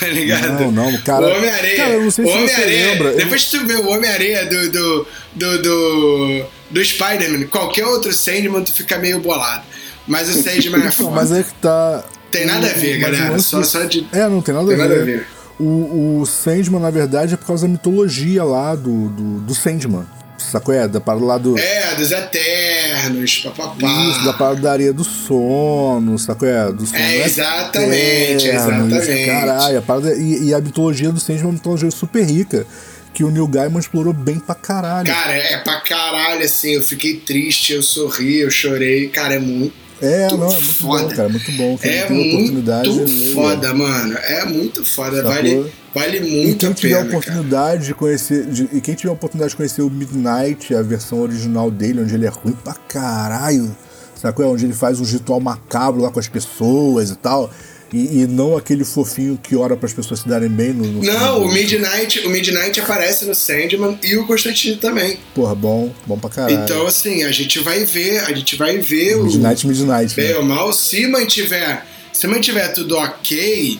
tá 0.00 0.06
ligado? 0.06 0.44
Ah. 0.46 0.60
Não, 0.60 0.72
não, 0.72 0.98
cara- 1.02 1.26
O 1.26 1.36
Homem-Areia. 1.36 1.76
Cara, 1.76 1.90
eu 1.94 2.02
não 2.02 2.10
sei 2.10 2.24
se 2.24 2.30
você 2.32 2.38
Homem-Areia. 2.38 2.90
lembra, 2.92 3.08
eu- 3.10 3.16
Depois 3.16 3.44
que 3.44 3.50
tu 3.58 3.66
vê 3.66 3.74
o 3.74 3.88
Homem-Areia 3.88 4.46
do, 4.46 4.70
do, 4.70 5.06
do, 5.34 5.62
do, 5.62 6.44
do 6.70 6.84
Spider-Man, 6.84 7.46
qualquer 7.48 7.86
outro 7.86 8.12
Sandman, 8.12 8.62
tu 8.64 8.72
fica 8.72 8.98
meio 8.98 9.20
bolado. 9.20 9.64
Mas 10.06 10.28
o 10.28 10.42
Sandman 10.42 10.86
é 10.86 10.90
foda. 10.90 11.10
mas 11.10 11.32
é 11.32 11.42
que 11.42 11.52
tá. 11.54 12.04
Tem 12.30 12.46
nada 12.46 12.66
a 12.66 12.72
ver, 12.72 12.98
galera. 12.98 13.38
Só, 13.38 13.62
só 13.62 13.84
de. 13.84 14.06
É, 14.12 14.26
não 14.28 14.40
tem 14.40 14.54
nada, 14.54 14.66
Tem 14.66 14.74
a, 14.76 14.78
nada 14.78 14.94
ver. 14.94 15.02
a 15.02 15.04
ver. 15.04 15.26
O, 15.58 16.20
o 16.20 16.26
Sandman, 16.26 16.80
na 16.80 16.90
verdade, 16.90 17.34
é 17.34 17.36
por 17.36 17.46
causa 17.46 17.66
da 17.66 17.72
mitologia 17.72 18.42
lá 18.42 18.74
do, 18.74 19.08
do, 19.08 19.40
do 19.40 19.54
Sandman. 19.54 20.04
Sacou? 20.50 20.74
É, 20.74 20.88
da 20.88 21.00
parada 21.00 21.24
lá 21.24 21.38
do. 21.38 21.56
É, 21.56 21.94
dos 21.94 22.10
Eternos, 22.10 23.38
papapá. 23.38 23.86
Isso, 24.10 24.24
da 24.24 24.32
parada 24.32 24.60
da 24.60 24.72
areia 24.72 24.92
do 24.92 25.04
sono, 25.04 26.18
sacou? 26.18 26.48
É, 26.48 26.70
do 26.72 26.84
sono 26.84 26.98
É, 26.98 27.24
exatamente, 27.24 28.46
eternos, 28.48 28.92
exatamente. 28.92 29.26
Caralho, 29.26 29.78
a 29.78 29.82
parada, 29.82 30.14
e, 30.14 30.48
e 30.48 30.54
a 30.54 30.60
mitologia 30.60 31.10
do 31.10 31.20
Sandman 31.20 31.42
é 31.42 31.46
uma 31.46 31.52
mitologia 31.52 31.90
super 31.90 32.24
rica, 32.24 32.66
que 33.14 33.22
o 33.22 33.30
Neil 33.30 33.46
Gaiman 33.46 33.78
explorou 33.78 34.12
bem 34.12 34.38
pra 34.38 34.54
caralho. 34.54 35.06
Cara, 35.06 35.34
é 35.34 35.58
pra 35.58 35.80
caralho, 35.80 36.44
assim. 36.44 36.72
Eu 36.72 36.82
fiquei 36.82 37.18
triste, 37.18 37.72
eu 37.72 37.82
sorri, 37.82 38.40
eu 38.40 38.50
chorei. 38.50 39.08
Cara, 39.08 39.34
é 39.34 39.38
muito. 39.38 39.81
É, 40.02 40.28
não, 40.28 40.34
é 40.48 40.50
muito 40.50 40.62
foda. 40.74 41.04
bom, 41.04 41.08
cara, 41.14 41.28
muito 41.28 41.52
bom. 41.52 41.78
Quem 41.78 41.90
É 41.90 42.06
tem 42.06 42.28
oportunidade, 42.34 42.88
muito 42.90 43.10
leia. 43.10 43.34
foda, 43.34 43.74
mano. 43.74 44.18
É 44.18 44.44
muito 44.44 44.84
foda. 44.84 45.16
Sacou? 45.16 45.32
Vale, 45.32 45.72
vale 45.94 46.16
E 46.18 46.46
muito 46.46 46.58
quem 46.58 46.68
a 46.70 46.74
tiver 46.74 46.94
a 46.94 46.96
pena. 46.98 47.08
Cara. 47.10 47.18
oportunidade 47.18 47.86
de 47.86 47.94
conhecer. 47.94 48.46
de- 48.46 48.68
e 48.72 48.80
quem 48.80 48.94
tiver 48.94 49.10
a 49.10 49.12
oportunidade 49.14 49.50
de 49.50 49.56
conhecer 49.56 49.82
o 49.82 49.90
Midnight, 49.90 50.74
a 50.74 50.82
versão 50.82 51.20
original 51.20 51.70
dele, 51.70 52.00
onde 52.02 52.14
ele 52.14 52.26
é 52.26 52.30
ruim 52.30 52.52
pra 52.64 52.74
caralho, 52.74 53.74
sacou? 54.14 54.44
É 54.44 54.48
onde 54.48 54.64
ele 54.66 54.74
faz 54.74 55.00
um 55.00 55.04
ritual 55.04 55.40
macabro 55.40 56.02
lá 56.02 56.10
com 56.10 56.18
as 56.20 56.28
pessoas 56.28 57.10
e 57.10 57.16
tal. 57.16 57.50
E, 57.92 58.22
e 58.22 58.26
não 58.26 58.56
aquele 58.56 58.84
fofinho 58.84 59.38
que 59.40 59.54
ora 59.54 59.76
para 59.76 59.86
as 59.86 59.92
pessoas 59.92 60.20
se 60.20 60.28
darem 60.28 60.48
bem 60.48 60.72
no. 60.72 60.84
no 60.84 61.02
Não, 61.02 61.42
o 61.42 61.52
Midnight, 61.52 62.20
o 62.20 62.30
Midnight 62.30 62.80
aparece 62.80 63.26
no 63.26 63.34
Sandman 63.34 63.98
e 64.02 64.16
o 64.16 64.26
Constantine 64.26 64.76
também. 64.76 65.18
Porra, 65.34 65.54
bom, 65.54 65.92
bom 66.06 66.18
pra 66.18 66.30
caralho. 66.30 66.62
Então, 66.64 66.86
assim, 66.86 67.22
a 67.24 67.30
gente 67.30 67.58
vai 67.58 67.84
ver, 67.84 68.20
a 68.20 68.32
gente 68.32 68.56
vai 68.56 68.78
ver 68.78 69.16
o. 69.16 69.24
Midnight, 69.24 69.66
Midnight. 69.66 70.14
Bem 70.14 70.28
Né? 70.28 70.36
ou 70.36 70.42
mal, 70.42 70.72
se 70.72 71.06
mantiver, 71.06 71.84
se 72.12 72.26
mantiver 72.26 72.72
tudo 72.72 72.96
ok, 72.96 73.78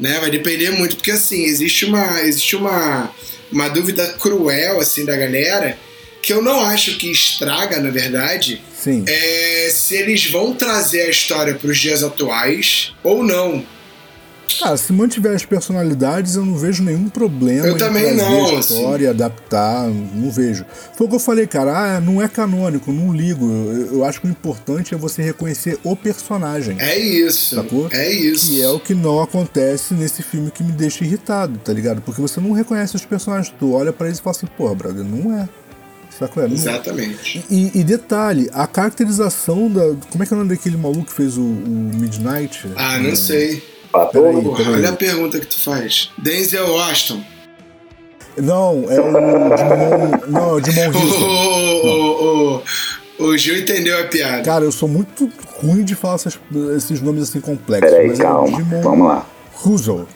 né, 0.00 0.18
vai 0.20 0.30
depender 0.30 0.70
muito, 0.70 0.96
porque 0.96 1.12
assim, 1.12 1.44
existe 1.44 1.84
uma, 1.84 2.20
existe 2.22 2.56
uma, 2.56 3.10
uma 3.52 3.68
dúvida 3.68 4.14
cruel, 4.18 4.80
assim, 4.80 5.04
da 5.04 5.16
galera, 5.16 5.78
que 6.20 6.32
eu 6.32 6.42
não 6.42 6.60
acho 6.60 6.96
que 6.96 7.10
estraga, 7.10 7.78
na 7.80 7.90
verdade, 7.90 8.60
Sim. 8.84 9.04
é 9.08 9.70
se 9.70 9.96
eles 9.96 10.30
vão 10.30 10.54
trazer 10.54 11.02
a 11.02 11.08
história 11.08 11.54
para 11.54 11.70
os 11.70 11.78
dias 11.78 12.02
atuais 12.02 12.92
ou 13.02 13.24
não. 13.24 13.64
Cara, 14.60 14.76
se 14.76 14.92
mantiver 14.92 15.34
as 15.34 15.44
personalidades, 15.44 16.36
eu 16.36 16.44
não 16.44 16.56
vejo 16.56 16.82
nenhum 16.82 17.08
problema 17.08 17.66
Eu 17.66 17.74
em 17.74 17.78
também 17.78 18.14
não, 18.14 18.46
a 18.46 18.60
história, 18.60 19.08
adaptar, 19.10 19.88
não 19.88 20.30
vejo. 20.30 20.66
Foi 20.94 21.06
o 21.06 21.10
que 21.10 21.16
eu 21.16 21.20
falei, 21.20 21.46
cara, 21.46 21.96
ah, 21.96 22.00
não 22.00 22.22
é 22.22 22.28
canônico, 22.28 22.92
não 22.92 23.12
ligo. 23.12 23.46
Eu, 23.46 23.96
eu 23.96 24.04
acho 24.04 24.20
que 24.20 24.26
o 24.26 24.30
importante 24.30 24.94
é 24.94 24.98
você 24.98 25.22
reconhecer 25.22 25.78
o 25.82 25.96
personagem. 25.96 26.76
É 26.78 26.96
isso. 26.98 27.56
Sacou? 27.56 27.88
É 27.90 28.12
isso. 28.12 28.50
Que 28.50 28.62
é 28.62 28.68
o 28.68 28.78
que 28.78 28.94
não 28.94 29.20
acontece 29.20 29.94
nesse 29.94 30.22
filme 30.22 30.50
que 30.50 30.62
me 30.62 30.72
deixa 30.72 31.04
irritado, 31.04 31.58
tá 31.58 31.72
ligado? 31.72 32.02
Porque 32.02 32.20
você 32.20 32.38
não 32.38 32.52
reconhece 32.52 32.94
os 32.94 33.04
personagens. 33.04 33.52
Tu 33.58 33.72
olha 33.72 33.92
pra 33.92 34.06
eles 34.06 34.18
e 34.18 34.22
fala 34.22 34.36
assim, 34.36 34.46
porra, 34.46 34.74
brother, 34.74 35.04
não 35.04 35.36
é. 35.36 35.48
Sacou? 36.18 36.42
É, 36.42 36.46
não 36.46 36.54
é. 36.54 36.58
Exatamente. 36.58 37.44
E, 37.50 37.70
e 37.78 37.84
detalhe, 37.84 38.48
a 38.52 38.66
caracterização 38.66 39.68
da. 39.70 39.82
Como 40.10 40.22
é 40.22 40.26
que 40.26 40.32
é 40.32 40.36
o 40.36 40.38
nome 40.38 40.54
daquele 40.54 40.76
maluco 40.76 41.04
que 41.06 41.12
fez 41.12 41.36
o, 41.36 41.42
o 41.42 41.90
Midnight? 41.94 42.66
Ah, 42.76 42.98
não 42.98 43.14
sei. 43.16 43.62
Ator, 43.92 44.10
Peraí. 44.22 44.42
Porra, 44.42 44.70
olha 44.72 44.88
a 44.90 44.92
pergunta 44.92 45.38
que 45.40 45.46
tu 45.46 45.60
faz. 45.60 46.10
Denzel 46.18 46.68
Washington. 46.72 47.22
Não, 48.36 48.84
é 48.90 49.00
o 49.00 49.04
Dimon. 49.04 50.28
Não, 50.28 50.48
é 50.50 50.52
o 50.54 50.60
Dimon 50.60 50.90
O, 50.90 50.96
Houston. 50.96 51.24
o, 51.88 52.62
o, 53.20 53.24
o 53.26 53.38
Gil 53.38 53.58
entendeu 53.58 54.00
a 54.00 54.04
piada. 54.04 54.42
Cara, 54.42 54.64
eu 54.64 54.72
sou 54.72 54.88
muito 54.88 55.30
ruim 55.62 55.84
de 55.84 55.94
falar 55.94 56.16
essas- 56.16 56.38
esses 56.76 57.00
nomes 57.00 57.22
assim 57.22 57.40
complexos. 57.40 57.88
Peraí, 57.90 58.08
mas 58.08 58.18
é 58.18 58.24
o 58.24 58.26
calma. 58.26 58.56
Dimon 58.56 58.82
Vamos 58.82 59.06
lá. 59.08 59.26
Russell. 59.54 60.08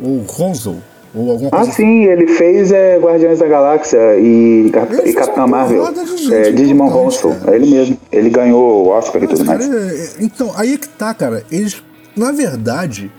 Ou 0.00 0.22
Ronzo. 0.22 0.80
Ou 1.14 1.30
alguma 1.30 1.48
Ah, 1.48 1.56
coisa 1.56 1.70
assim. 1.70 1.82
sim, 1.82 2.04
ele 2.04 2.26
fez 2.26 2.70
é, 2.70 2.98
Guardiões 2.98 3.38
da 3.38 3.46
Galáxia 3.46 3.98
e, 4.18 4.66
e 4.68 4.96
fez 5.02 5.14
Capitão 5.14 5.48
Marvel. 5.48 5.92
de 5.92 6.06
gente 6.06 6.34
É, 6.34 6.52
Digimon 6.52 6.88
Ronson, 6.88 7.34
é 7.46 7.54
ele 7.56 7.70
mesmo. 7.70 7.98
Ele 8.12 8.28
ganhou 8.30 8.84
o 8.84 8.88
Oscar 8.88 9.22
e 9.22 9.26
Mas, 9.26 9.38
tudo 9.38 9.46
cara, 9.46 9.66
mais. 9.66 10.16
é- 10.18 10.22
então, 10.22 10.52
aí 10.54 10.74
é 10.74 10.76
que 10.76 10.88
tá, 10.88 11.14
cara. 11.14 11.44
Eles, 11.50 11.82
na 12.14 12.30
verdade, 12.30 13.10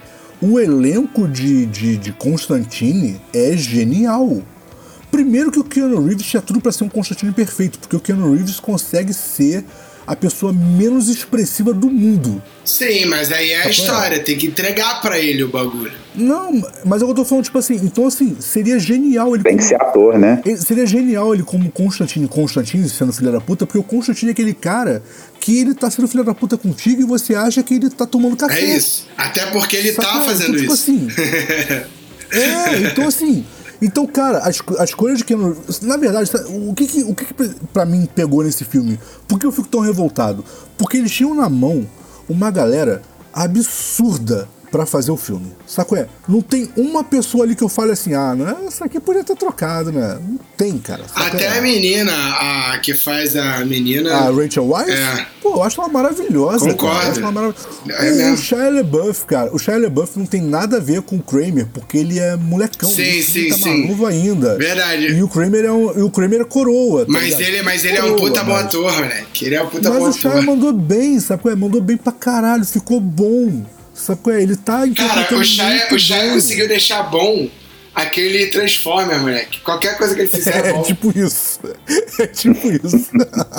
o 0.42 0.60
elenco 0.60 1.28
de, 1.28 1.66
de, 1.66 1.98
de 1.98 2.12
Constantine 2.14 3.20
é 3.34 3.54
genial. 3.58 4.38
Primeiro 5.12 5.50
que 5.52 5.60
o 5.60 5.64
Keanu 5.64 6.06
Reeves 6.06 6.28
tinha 6.28 6.42
tudo 6.42 6.62
pra 6.62 6.72
ser 6.72 6.84
um 6.84 6.90
Constantine 6.90 7.32
perfeito, 7.32 7.80
porque 7.80 7.96
o 7.96 8.00
Keanu 8.00 8.32
Reeves 8.36 8.60
consegue 8.60 9.12
ser 9.12 9.66
a 10.12 10.16
pessoa 10.16 10.52
menos 10.52 11.08
expressiva 11.08 11.72
do 11.72 11.88
mundo. 11.88 12.42
Sim, 12.66 13.06
mas 13.06 13.32
aí 13.32 13.52
é 13.52 13.60
a 13.60 13.64
Tá 13.66 13.70
história, 13.70 14.20
tem 14.20 14.36
que 14.36 14.48
entregar 14.48 15.02
pra 15.02 15.20
ele 15.20 15.44
o 15.44 15.50
bagulho. 15.50 15.92
Não, 16.16 16.52
mas 16.84 17.02
é 17.02 17.06
o 17.06 17.08
que 17.08 17.12
eu 17.12 17.16
tô 17.18 17.26
falando, 17.26 17.44
tipo 17.44 17.58
assim, 17.60 17.76
então 17.84 18.08
assim, 18.08 18.36
seria 18.40 18.80
genial 18.80 19.36
ele 19.36 19.44
Tem 19.44 19.54
que 19.56 19.60
como- 19.64 19.70
ser 19.70 19.76
ator, 19.82 20.18
né? 20.18 20.42
ele- 20.44 20.58
Seria 20.58 20.86
genial 20.88 21.34
ele 21.34 21.44
como 21.44 21.70
Constantine, 21.72 22.28
Constantine 22.28 22.90
sendo 22.90 23.14
filho 23.14 23.32
da 23.32 23.40
puta, 23.40 23.68
porque 23.68 23.78
o 23.78 23.84
Constantine 23.84 24.30
é 24.30 24.34
aquele 24.34 24.54
cara 24.56 25.04
que 25.40 25.60
ele 25.60 25.76
tá 25.76 25.90
sendo 25.92 26.08
filho 26.08 26.24
da 26.24 26.34
puta 26.34 26.58
contigo 26.58 27.02
e 27.02 27.06
você 27.06 27.36
acha 27.36 27.62
que 27.62 27.76
ele 27.76 27.90
tá 27.92 28.08
tomando 28.08 28.36
café. 28.36 28.60
É 28.60 28.76
isso. 28.78 29.08
Até 29.16 29.46
porque 29.48 29.76
ele 29.78 29.94
Sacou? 29.94 30.12
tá 30.12 30.22
fazendo 30.26 30.58
Então, 30.58 30.62
tipo 30.62 30.74
isso. 30.74 30.92
assim, 30.92 31.08
É, 32.32 32.92
então 32.92 33.08
assim. 33.08 33.46
Então, 33.82 34.06
cara, 34.06 34.46
a, 34.46 34.50
esco- 34.50 34.76
a 34.80 34.84
escolha 34.84 35.16
de 35.16 35.24
Keanu 35.24 35.54
Reeves- 35.54 35.80
Na 35.82 35.96
verdade, 35.98 36.30
o 36.50 36.74
que 36.74 36.86
que, 36.86 37.04
o 37.04 37.16
que 37.16 37.26
que 37.26 37.34
pra 37.74 37.86
mim 37.86 38.08
pegou 38.14 38.44
nesse 38.44 38.66
filme? 38.66 39.00
Por 39.28 39.40
que 39.40 39.46
eu 39.46 39.52
fico 39.52 39.68
tão 39.70 39.80
revoltado? 39.82 40.44
Porque 40.78 40.98
eles 40.98 41.12
tinham 41.12 41.34
na 41.34 41.48
mão 41.50 41.88
uma 42.28 42.52
galera 42.52 43.02
absurda 43.34 44.48
pra 44.72 44.86
fazer 44.86 45.12
o 45.12 45.18
filme. 45.18 45.52
Saco 45.66 45.96
é? 45.96 46.08
Não 46.28 46.42
tem 46.42 46.70
uma 46.78 47.04
pessoa 47.04 47.44
ali 47.44 47.56
que 47.56 47.64
eu 47.64 47.70
fale 47.70 47.92
assim, 47.92 48.14
ah, 48.14 48.36
não, 48.36 48.68
essa 48.68 48.86
aqui 48.86 49.00
podia 49.00 49.24
ter 49.24 49.36
trocado, 49.36 49.92
né? 49.92 50.20
Não 50.28 50.40
tem, 50.58 50.78
cara. 50.78 51.04
Até 51.16 51.46
é? 51.46 51.58
a 51.58 51.62
menina, 51.62 52.12
a 52.14 52.78
que 52.80 52.94
faz 52.94 53.36
a 53.36 53.64
menina. 53.66 54.14
A 54.14 54.30
Rachel 54.32 54.68
Weisz? 54.68 54.90
É. 55.00 55.26
Pô, 55.42 55.56
eu 55.56 55.64
acho 55.64 55.80
ela 55.82 55.90
maravilhosa. 55.90 56.60
Concordo. 56.72 56.78
Cara. 56.96 57.06
Eu 57.06 57.12
acho 57.12 57.20
ela 57.22 57.32
marav- 57.32 57.56
É 57.90 58.32
o. 58.32 58.38
Shia 58.38 58.70
LaBeouf, 58.70 59.26
cara, 59.26 59.54
o 59.54 59.60
Shia 59.60 59.78
LaBeouf 59.78 60.18
não 60.20 60.26
tem 60.26 60.42
nada 60.42 60.78
a 60.78 60.80
ver 60.80 61.02
com 61.02 61.16
o 61.18 61.22
Kramer, 61.22 61.68
porque 61.74 61.98
ele 61.98 62.20
é 62.20 62.36
molecão. 62.36 62.90
Sim, 62.90 63.02
ele 63.02 63.24
sim, 63.24 63.50
tá 63.50 63.56
sim. 63.56 63.88
novo 63.88 64.06
ainda. 64.06 64.58
Verdade. 64.58 65.08
E 65.08 65.24
o 65.24 65.28
Kramer 65.28 65.66
é, 65.66 65.72
um, 65.72 66.06
o 66.06 66.12
Kramer 66.12 66.42
é 66.42 66.46
coroa. 66.46 67.06
tá 67.06 67.12
Mas 67.12 67.24
ligado? 67.26 67.42
ele, 67.42 67.62
mas 67.64 67.86
ele 67.86 67.98
é 67.98 68.04
um 68.04 68.10
Coroa, 68.10 68.28
puta 68.28 68.44
bom 68.44 68.52
mas- 68.54 68.66
ator, 68.66 68.94
moleque. 68.94 69.46
Ele 69.46 69.56
é 69.56 69.64
um 69.64 69.68
puta 69.68 69.90
Mas 69.90 70.00
bom 70.00 70.10
o 70.10 70.14
Shia 70.14 70.30
ator. 70.32 70.44
mandou 70.44 70.74
bem, 70.74 71.20
sabe 71.20 71.50
é? 71.50 71.56
Mandou 71.56 71.82
bem 71.82 71.98
pra 71.98 72.12
caralho, 72.12 72.66
ficou 72.66 73.00
bom. 73.00 73.64
Sabe 74.00 74.22
qual 74.22 74.36
é? 74.36 74.42
Ele 74.44 74.56
tá 74.56 74.88
Cara, 74.96 75.36
o 75.36 75.44
Shia, 75.44 75.88
o 75.92 76.34
conseguiu 76.34 76.68
deixar 76.68 77.04
bom 77.04 77.50
aquele 77.94 78.48
Transformer, 78.48 79.20
moleque. 79.20 79.60
Qualquer 79.60 79.98
coisa 79.98 80.16
que 80.16 80.22
ele 80.22 80.30
fizer 80.30 80.66
é 80.66 80.70
É 80.70 80.74
bom. 80.74 80.84
tipo 80.84 81.18
isso. 81.18 81.60
É 82.20 82.28
tipo 82.28 82.68
isso. 82.72 83.10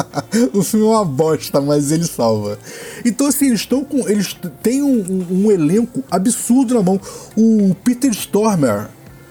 o 0.54 0.62
filme 0.62 0.86
é 0.86 0.88
uma 0.88 1.04
bosta, 1.04 1.60
mas 1.60 1.92
ele 1.92 2.04
salva. 2.06 2.58
Então, 3.04 3.26
assim, 3.26 3.48
eles 3.48 3.60
estão 3.60 3.84
com. 3.84 4.08
Eles 4.08 4.34
têm 4.62 4.82
um, 4.82 4.98
um- 5.30 5.44
um 5.46 5.50
elenco 5.52 6.02
absurdo 6.10 6.74
na 6.74 6.82
mão. 6.82 6.98
O 7.36 7.74
Peter 7.84 8.10
Stormer. 8.10 8.88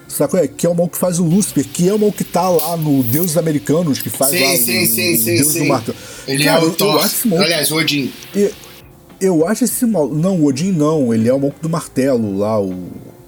Sabe 0.07 0.31
qual 0.31 0.43
é? 0.43 0.47
Que 0.47 0.65
é 0.65 0.69
o 0.69 0.73
mal 0.75 0.87
que 0.89 0.97
faz 0.97 1.19
o 1.19 1.23
Lucifer, 1.23 1.63
que 1.63 1.87
é 1.87 1.93
o 1.93 1.99
mal 1.99 2.11
que 2.11 2.23
tá 2.23 2.49
lá 2.49 2.75
no 2.75 3.03
Deuses 3.03 3.37
Americanos, 3.37 4.01
que 4.01 4.09
faz 4.09 4.31
Sim, 4.31 4.43
lá 4.43 4.49
sim, 4.57 4.83
o, 4.83 4.87
sim, 4.87 5.13
o 5.13 5.17
sim, 5.17 5.23
Deus 5.35 5.47
sim. 5.53 5.59
do 5.59 5.65
Martelo. 5.67 5.97
Ele 6.27 6.43
Cara, 6.43 6.61
é 6.61 6.65
o 6.65 6.71
Thor. 6.71 7.09
Aliás, 7.39 7.71
o 7.71 7.75
Odin. 7.75 8.11
eu, 8.35 8.51
eu 9.19 9.47
acho 9.47 9.63
esse 9.63 9.85
mal. 9.85 10.07
Não, 10.07 10.41
o 10.41 10.45
Odin 10.45 10.71
não. 10.71 11.13
Ele 11.13 11.27
é 11.27 11.33
o 11.33 11.39
maluco 11.39 11.59
do 11.61 11.69
martelo 11.69 12.37
lá. 12.37 12.61
O, 12.61 12.73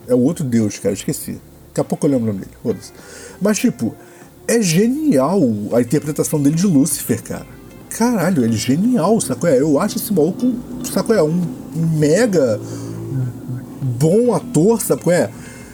é 0.08 0.16
o 0.16 0.20
outro 0.20 0.44
deus, 0.44 0.80
cara. 0.80 0.94
Esqueci. 0.94 1.40
Daqui 1.70 1.82
a 1.82 1.84
pouco 1.84 2.06
eu 2.06 2.12
lembro 2.12 2.26
o 2.26 2.34
nome 2.34 2.40
dele. 2.40 2.58
Foda-se. 2.62 2.92
Mas, 3.42 3.58
tipo, 3.58 3.96
é 4.48 4.62
genial 4.62 5.42
a 5.74 5.82
interpretação 5.82 6.42
dele 6.42 6.56
de 6.56 6.68
Lúcifer, 6.68 7.22
cara. 7.24 7.48
Caralho, 7.90 8.44
ele 8.44 8.56
é 8.56 8.58
genial, 8.58 9.20
sacou? 9.20 9.50
É, 9.50 9.60
eu 9.60 9.80
acho 9.80 9.98
esse 9.98 10.14
maluco, 10.14 10.54
sacou? 10.92 11.16
É 11.16 11.22
um 11.22 11.42
mega 11.74 12.60
bom 13.82 14.34
ator, 14.34 14.82
sacou? 14.82 15.12
É. 15.12 15.30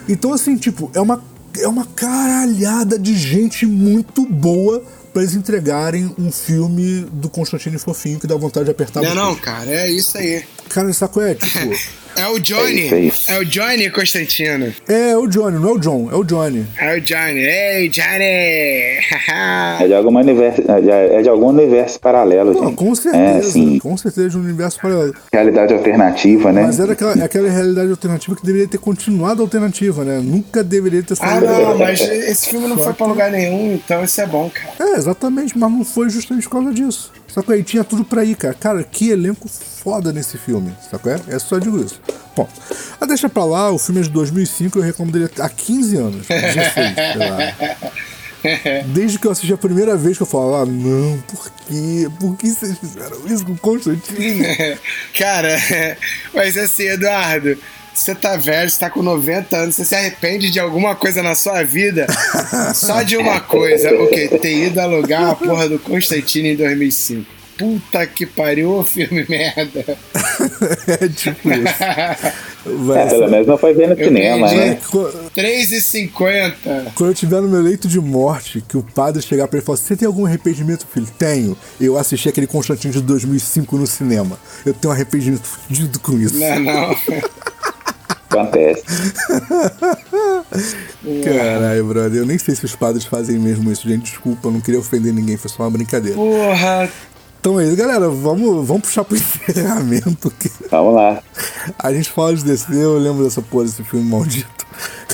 Então, 0.10 0.34
assim, 0.34 0.56
tipo, 0.58 0.90
é 0.94 1.02
uma, 1.02 1.24
é 1.60 1.68
uma 1.68 1.86
caralhada 1.86 2.98
de 2.98 3.16
gente 3.16 3.66
muito 3.66 4.26
boa 4.26 4.84
pra 5.14 5.22
eles 5.22 5.36
entregarem 5.36 6.14
um 6.18 6.32
filme 6.32 7.02
do 7.12 7.30
Constantine 7.30 7.78
Fofinho 7.78 8.20
que 8.20 8.28
dá 8.28 8.36
vontade 8.36 8.66
de 8.66 8.72
apertar 8.72 9.02
Não, 9.02 9.12
o 9.12 9.16
não, 9.16 9.36
cara, 9.36 9.70
é 9.70 9.90
isso 9.90 10.18
aí. 10.18 10.44
Cara, 10.70 10.92
saco 10.94 11.22
é, 11.22 11.36
tipo. 11.36 11.58
É 12.18 12.28
o 12.28 12.40
Johnny. 12.40 12.82
É 12.82 12.86
isso, 12.86 12.96
é 12.96 13.00
isso. 13.02 13.32
É 13.32 13.40
o 13.40 13.46
Johnny 13.46 13.90
Constantino. 13.92 14.74
é 14.88 15.16
o 15.16 15.28
Johnny, 15.28 15.60
não 15.60 15.70
é 15.70 15.72
o 15.74 15.78
John, 15.78 16.10
é 16.12 16.16
o 16.16 16.24
Johnny. 16.24 16.66
É 16.78 16.96
o 16.98 17.02
Johnny. 17.02 17.40
Ei, 17.40 17.90
Johnny! 17.90 18.24
É 19.80 19.86
de, 19.88 19.94
alguma 19.94 20.22
universo, 20.22 20.62
é 20.70 20.82
de- 20.82 20.90
é 20.90 21.30
algum 21.30 21.48
universo 21.48 22.00
paralelo, 22.00 22.54
Pô, 22.54 22.66
gente. 22.66 22.76
com 22.76 22.92
É, 22.92 22.96
certeza, 22.96 23.48
assim, 23.50 23.80
com 23.80 23.96
certeza 23.98 24.30
de 24.30 24.38
um 24.38 24.42
universo 24.42 24.80
paralelo. 24.82 25.14
realidade 25.32 25.74
alternativa, 25.74 26.52
né? 26.52 26.64
Mas 26.64 26.80
era 26.80 26.94
aquela, 26.94 27.14
é 27.14 27.24
aquela 27.24 27.50
realidade 27.50 27.90
alternativa 27.92 28.36
que 28.36 28.46
deveria 28.46 28.68
ter 28.68 28.78
continuado 28.80 29.42
alternativa, 29.42 30.04
né? 30.04 30.20
Nunca 30.24 30.64
deveria 30.64 31.04
ter 31.04 31.14
ah, 31.14 31.16
saído. 31.18 31.46
não, 31.46 31.78
mas 31.78 32.02
esse 32.02 32.50
filme 32.50 32.68
não 32.68 32.78
foi 32.78 32.94
pra 32.94 33.06
lugar 33.06 33.32
nenhum, 33.32 33.74
então 33.76 34.04
isso 34.04 34.20
é 34.20 34.26
bom, 34.26 34.50
cara. 34.50 34.92
É, 34.92 34.98
exatamente, 34.98 35.58
mas 35.58 35.72
não 35.72 35.86
foi 35.86 36.10
justamente 36.10 36.44
por 36.50 36.62
causa 36.62 36.74
disso. 36.74 37.12
Sacou? 37.28 37.54
Aí 37.54 37.62
tinha 37.64 37.84
tudo 37.84 38.04
pra 38.04 38.24
ir, 38.24 38.36
cara. 38.36 38.54
Cara, 38.54 38.84
que 38.84 39.10
elenco 39.12 39.48
foda 39.88 40.12
nesse 40.12 40.38
filme, 40.38 40.76
sacou? 40.92 41.14
É, 41.14 41.22
é 41.30 41.40
só 41.40 41.58
digo 41.58 41.82
isso. 41.82 42.02
Bom, 42.36 42.46
a 43.00 43.06
deixa 43.06 43.30
pra 43.30 43.46
lá, 43.46 43.72
o 43.72 43.80
filme 43.80 44.02
é 44.02 44.04
de 44.04 44.10
2005, 44.10 44.80
eu 44.80 44.84
recomendo 44.84 45.16
ele 45.16 45.30
há 45.40 45.48
15 45.48 45.96
anos, 45.96 46.28
16, 46.28 46.74
sei 46.76 47.16
lá. 47.16 47.84
Desde 48.88 49.18
que 49.18 49.28
eu 49.28 49.32
assisti 49.32 49.54
a 49.54 49.58
primeira 49.58 49.96
vez 49.96 50.18
que 50.18 50.24
eu 50.24 50.28
falo, 50.28 50.56
ah, 50.56 50.66
não, 50.66 51.18
por 51.26 51.50
quê? 51.66 52.10
Por 52.20 52.36
que 52.36 52.50
vocês 52.50 52.78
fizeram 52.78 53.18
isso 53.28 53.46
com 53.46 53.54
o 53.54 53.58
Constantino? 53.58 54.44
Cara, 55.18 55.56
mas 56.36 56.58
assim, 56.58 56.84
Eduardo, 56.84 57.58
você 57.94 58.14
tá 58.14 58.36
velho, 58.36 58.70
você 58.70 58.80
tá 58.80 58.90
com 58.90 59.02
90 59.02 59.56
anos, 59.56 59.76
você 59.76 59.86
se 59.86 59.96
arrepende 59.96 60.52
de 60.52 60.60
alguma 60.60 60.98
coisa 60.98 61.24
na 61.24 61.34
sua 61.34 61.64
vida? 61.64 62.08
Só 62.76 63.04
de 63.04 63.16
uma 63.16 63.40
coisa, 63.40 63.90
o 63.94 64.10
quê? 64.10 64.28
Ter 64.28 64.66
ido 64.66 64.82
alugar 64.82 65.30
a 65.30 65.36
porra 65.36 65.70
do 65.70 65.80
Constantino 65.80 66.50
em 66.50 66.58
2005. 66.58 67.37
Puta 67.58 68.06
que 68.06 68.26
pariu, 68.26 68.84
filme 68.88 69.26
merda. 69.28 69.98
é 70.88 71.08
tipo 71.10 71.50
isso. 71.52 71.84
É, 71.84 72.34
Vai 72.66 73.08
pelo 73.10 73.24
ser- 73.24 73.30
menos 73.32 73.48
não 73.48 73.58
foi 73.58 73.74
ver 73.74 73.90
no 73.90 73.96
cinema, 73.96 74.48
entendi. 74.48 74.70
né? 74.70 74.80
Qu- 74.90 75.12
3,50. 75.36 76.54
Quando 76.96 77.10
eu 77.10 77.14
estiver 77.14 77.42
no 77.42 77.48
meu 77.48 77.62
leito 77.62 77.88
de 77.88 78.00
morte, 78.00 78.64
que 78.68 78.78
o 78.78 78.84
padre 78.84 79.22
chegar 79.22 79.48
pra 79.48 79.58
ele 79.58 79.64
e 79.64 79.66
falar: 79.66 79.78
Você 79.78 79.96
tem 79.96 80.06
algum 80.06 80.26
arrependimento, 80.26 80.86
filho? 80.92 81.08
Tenho. 81.18 81.58
Eu 81.80 81.98
assisti 81.98 82.28
aquele 82.30 82.48
Constantino 82.48 82.94
de 82.94 83.02
2005 83.02 83.78
no 83.78 83.88
cinema. 83.88 84.38
Eu 84.66 84.74
tenho 84.74 84.92
um 84.92 84.96
arrependimento 84.96 85.46
fudido 85.48 86.00
com 86.00 86.18
isso. 86.20 86.38
Não, 86.38 86.60
não. 86.60 86.96
Acontece. 88.30 88.84
Caralho, 91.24 91.86
brother. 91.86 92.22
Eu 92.22 92.26
nem 92.26 92.38
sei 92.38 92.56
se 92.56 92.66
os 92.66 92.76
padres 92.76 93.06
fazem 93.06 93.38
mesmo 93.40 93.72
isso, 93.72 93.88
gente. 93.88 94.12
Desculpa, 94.12 94.48
eu 94.48 94.52
não 94.52 94.62
queria 94.62 94.80
ofender 94.80 95.14
ninguém, 95.14 95.38
foi 95.38 95.50
só 95.50 95.64
uma 95.64 95.72
brincadeira. 95.72 96.16
Porra. 96.18 96.90
Então 97.48 97.62
é 97.62 97.66
isso, 97.66 97.78
galera. 97.78 98.10
Vamos, 98.10 98.68
vamos 98.68 98.82
puxar 98.82 99.06
pro 99.06 99.16
encerramento. 99.16 100.30
Que 100.38 100.52
Vamos 100.70 100.94
lá. 100.94 101.24
a 101.80 101.94
gente 101.94 102.10
fala 102.10 102.36
de 102.36 102.44
DC, 102.44 102.74
eu 102.74 102.98
lembro 102.98 103.24
dessa 103.24 103.42
porra 103.42 103.64
desse 103.64 103.86
filme 103.86 104.04
maldito. 104.06 104.68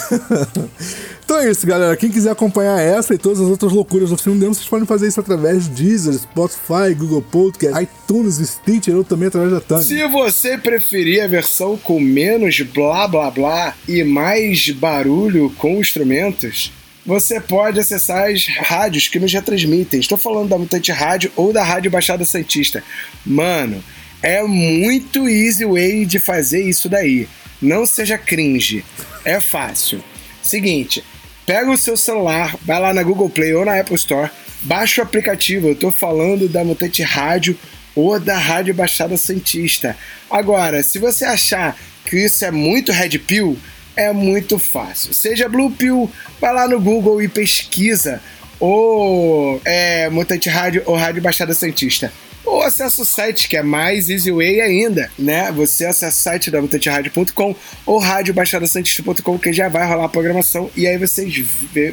então 1.23 1.37
é 1.37 1.51
isso, 1.51 1.67
galera. 1.67 1.95
Quem 1.95 2.09
quiser 2.09 2.31
acompanhar 2.31 2.81
essa 2.81 3.13
e 3.13 3.19
todas 3.19 3.39
as 3.39 3.47
outras 3.47 3.71
loucuras 3.71 4.09
do 4.09 4.17
filme 4.17 4.39
demo, 4.39 4.55
vocês 4.55 4.67
podem 4.67 4.87
fazer 4.87 5.09
isso 5.09 5.19
através 5.19 5.65
de 5.65 5.83
Deezer, 5.83 6.15
Spotify, 6.15 6.95
Google 6.97 7.21
Podcast, 7.21 7.83
iTunes, 7.83 8.37
Stitcher 8.37 8.95
ou 8.95 9.03
também 9.03 9.27
através 9.27 9.51
da 9.51 9.61
Tânia. 9.61 9.83
Se 9.83 10.07
você 10.07 10.57
preferir 10.57 11.23
a 11.23 11.27
versão 11.27 11.77
com 11.77 11.99
menos 11.99 12.59
blá 12.61 13.07
blá 13.07 13.29
blá 13.29 13.75
e 13.87 14.03
mais 14.03 14.71
barulho 14.71 15.51
com 15.59 15.75
instrumentos, 15.75 16.71
você 17.05 17.39
pode 17.39 17.79
acessar 17.79 18.29
as 18.29 18.47
rádios 18.47 19.07
que 19.07 19.19
nos 19.19 19.33
retransmitem. 19.33 19.99
Estou 19.99 20.17
falando 20.17 20.49
da 20.49 20.57
Mutante 20.57 20.91
Rádio 20.91 21.31
ou 21.35 21.51
da 21.51 21.63
Rádio 21.63 21.91
Baixada 21.91 22.25
Santista. 22.25 22.83
Mano, 23.25 23.83
é 24.21 24.41
muito 24.43 25.27
easy 25.27 25.65
way 25.65 26.05
de 26.05 26.19
fazer 26.19 26.63
isso 26.63 26.87
daí. 26.87 27.27
Não 27.61 27.85
seja 27.85 28.17
cringe. 28.17 28.83
É 29.25 29.39
fácil. 29.39 30.03
Seguinte, 30.41 31.03
pega 31.45 31.69
o 31.69 31.77
seu 31.77 31.97
celular, 31.97 32.55
vai 32.61 32.79
lá 32.79 32.93
na 32.93 33.03
Google 33.03 33.29
Play 33.29 33.53
ou 33.53 33.65
na 33.65 33.79
Apple 33.79 33.95
Store, 33.95 34.31
baixa 34.61 35.01
o 35.01 35.03
aplicativo. 35.03 35.69
Eu 35.69 35.75
tô 35.75 35.91
falando 35.91 36.47
da 36.47 36.63
Mutante 36.63 37.03
Rádio 37.03 37.57
ou 37.95 38.19
da 38.19 38.37
Rádio 38.37 38.73
Baixada 38.73 39.17
Santista. 39.17 39.95
Agora, 40.29 40.81
se 40.83 40.99
você 40.99 41.25
achar 41.25 41.77
que 42.05 42.17
isso 42.17 42.43
é 42.43 42.51
muito 42.51 42.91
Red 42.91 43.19
Pill, 43.19 43.57
é 43.95 44.11
muito 44.11 44.57
fácil. 44.59 45.13
Seja 45.13 45.49
Blue 45.49 45.71
Pill, 45.71 46.09
vai 46.39 46.53
lá 46.53 46.67
no 46.67 46.79
Google 46.79 47.21
e 47.21 47.27
pesquisa 47.27 48.21
ou 48.59 49.61
é, 49.65 50.09
Mutante 50.09 50.49
Rádio 50.49 50.83
ou 50.85 50.95
Rádio 50.95 51.21
Baixada 51.21 51.53
Santista. 51.53 52.11
Ou 52.45 52.61
acessa 52.61 53.01
o 53.01 53.05
site, 53.05 53.47
que 53.47 53.55
é 53.55 53.63
mais 53.63 54.09
easy 54.09 54.29
way 54.29 54.59
ainda, 54.59 55.09
né? 55.17 55.49
Você 55.53 55.85
acessa 55.85 56.09
o 56.09 56.21
site 56.23 56.51
da 56.51 56.61
mutanterádio.com 56.61 57.55
ou 57.85 57.97
radiobaixadasantista.com, 57.97 59.39
que 59.39 59.53
já 59.53 59.69
vai 59.69 59.87
rolar 59.87 60.05
a 60.05 60.09
programação 60.09 60.69
e 60.75 60.85
aí 60.85 60.97
vocês 60.97 61.33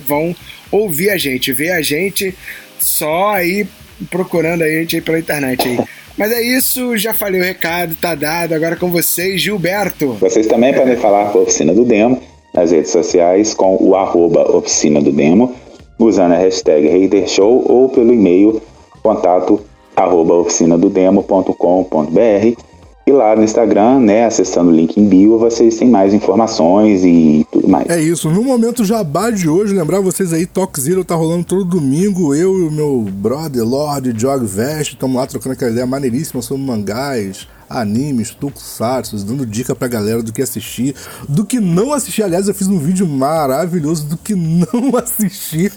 vão 0.05 0.35
ouvir 0.71 1.11
a 1.11 1.17
gente, 1.17 1.53
ver 1.53 1.71
a 1.71 1.83
gente 1.83 2.35
só 2.81 3.31
aí 3.35 3.67
procurando 4.09 4.63
a 4.63 4.69
gente 4.69 4.97
aí 4.97 5.03
pela 5.03 5.19
internet 5.19 5.69
aí. 5.69 5.79
Mas 6.17 6.33
é 6.33 6.43
isso, 6.43 6.97
já 6.97 7.15
falei 7.15 7.41
o 7.41 7.45
recado, 7.45 7.95
tá 7.95 8.15
dado. 8.15 8.55
Agora 8.55 8.77
com 8.77 8.91
vocês, 8.91 9.41
Gilberto. 9.41 10.15
Vocês 10.15 10.47
também 10.47 10.75
podem 10.75 10.97
falar 10.97 11.31
com 11.31 11.39
a 11.39 11.43
Oficina 11.43 11.73
do 11.73 11.85
Demo 11.85 12.21
nas 12.55 12.73
redes 12.73 12.91
sociais 12.91 13.55
com 13.55 13.77
o 13.81 13.95
arroba 13.95 14.57
Oficina 14.57 15.01
do 15.01 15.13
Demo, 15.13 15.55
usando 15.99 16.33
a 16.33 16.37
hashtag 16.37 17.07
HaterShow 17.07 17.65
ou 17.71 17.89
pelo 17.89 18.13
e-mail 18.13 18.61
contato 19.03 19.61
arroba 19.97 20.35
oficinadodemo.com.br 20.35 22.70
e 23.11 23.13
lá 23.13 23.35
no 23.35 23.43
Instagram, 23.43 24.01
né, 24.01 24.25
acessando 24.25 24.71
o 24.71 24.73
link 24.73 24.97
em 24.99 25.07
bio, 25.07 25.39
vocês 25.39 25.77
têm 25.77 25.89
mais 25.89 26.15
informações 26.15 27.05
e 27.05 27.47
tudo 27.51 27.69
mais. 27.69 27.89
É 27.91 28.01
isso. 28.01 28.31
No 28.31 28.43
momento 28.43 28.85
jabá 28.85 29.31
de 29.31 29.49
hoje, 29.49 29.75
lembrar 29.75 30.01
vocês 30.01 30.33
aí, 30.33 30.47
Talk 30.47 30.81
Zero 30.81 31.05
tá 31.05 31.15
rolando 31.15 31.45
todo 31.45 31.65
domingo. 31.65 32.35
Eu 32.35 32.59
e 32.59 32.63
o 32.69 32.71
meu 32.71 33.07
brother, 33.11 33.65
Lord 33.65 34.15
Jog 34.17 34.47
Vest, 34.47 34.93
estamos 34.93 35.17
lá 35.17 35.27
trocando 35.27 35.53
aquela 35.53 35.71
ideia 35.71 35.87
maneiríssima 35.87 36.41
sobre 36.41 36.65
mangás, 36.65 37.49
animes, 37.71 38.31
tokusatsu, 38.31 39.17
dando 39.25 39.47
dica 39.47 39.77
pra 39.77 39.87
galera 39.87 40.23
do 40.23 40.33
que 40.33 40.43
assistir, 40.43 40.97
do 41.29 41.45
que 41.45 41.61
não 41.61 41.93
assistir. 41.93 42.25
Aliás, 42.25 42.49
eu 42.49 42.55
fiz 42.55 42.67
um 42.67 42.79
vídeo 42.79 43.07
maravilhoso 43.07 44.07
do 44.07 44.17
que 44.17 44.35
não 44.35 44.97
assistir. 44.99 45.73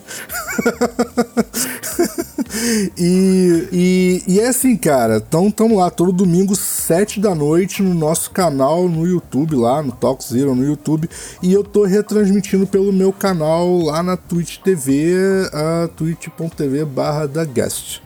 e, 2.98 3.68
e, 3.72 4.24
e, 4.28 4.40
é 4.40 4.48
assim, 4.48 4.76
cara. 4.76 5.18
Então, 5.18 5.52
tamo 5.52 5.78
lá 5.78 5.92
todo 5.92 6.12
domingo, 6.12 6.56
7 6.56 7.20
da 7.20 7.36
noite, 7.36 7.84
no 7.84 7.94
nosso 7.94 8.32
canal 8.32 8.90
no 8.90 9.08
YouTube, 9.08 9.56
lá 9.56 9.84
no 9.84 9.92
Talk 9.92 10.24
Zero 10.24 10.56
no 10.56 10.66
YouTube. 10.66 11.08
E 11.44 11.54
eu 11.54 11.64
tô 11.64 11.84
retransmitindo 11.84 12.66
pelo 12.66 12.92
meu 12.92 13.14
canal 13.14 13.80
lá 13.80 14.02
na 14.02 14.18
Twitch 14.18 14.58
TV, 14.58 15.14
a 15.54 15.88
twitch.tv 15.96 16.86
barra 16.86 17.28
da 17.28 17.46
Guest 17.46 18.03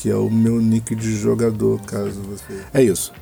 que 0.00 0.08
é 0.08 0.14
o 0.14 0.30
meu 0.30 0.60
nick 0.60 0.94
de 0.94 1.16
jogador, 1.16 1.80
caso 1.82 2.20
você. 2.22 2.62
É 2.72 2.82
isso. 2.82 3.12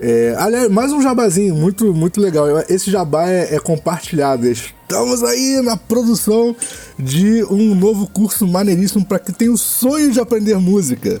É, 0.00 0.32
aliás, 0.38 0.70
mais 0.70 0.92
um 0.92 1.02
jabazinho 1.02 1.56
muito, 1.56 1.92
muito 1.92 2.20
legal. 2.20 2.46
Esse 2.68 2.88
jabá 2.88 3.28
é, 3.28 3.56
é, 3.56 3.58
compartilhado. 3.58 4.46
Estamos 4.46 5.24
aí 5.24 5.60
na 5.60 5.76
produção 5.76 6.54
de 6.96 7.42
um 7.50 7.74
novo 7.74 8.06
curso 8.06 8.46
maneiríssimo 8.46 9.04
para 9.04 9.18
quem 9.18 9.34
tem 9.34 9.48
o 9.48 9.56
sonho 9.56 10.12
de 10.12 10.20
aprender 10.20 10.56
música. 10.58 11.20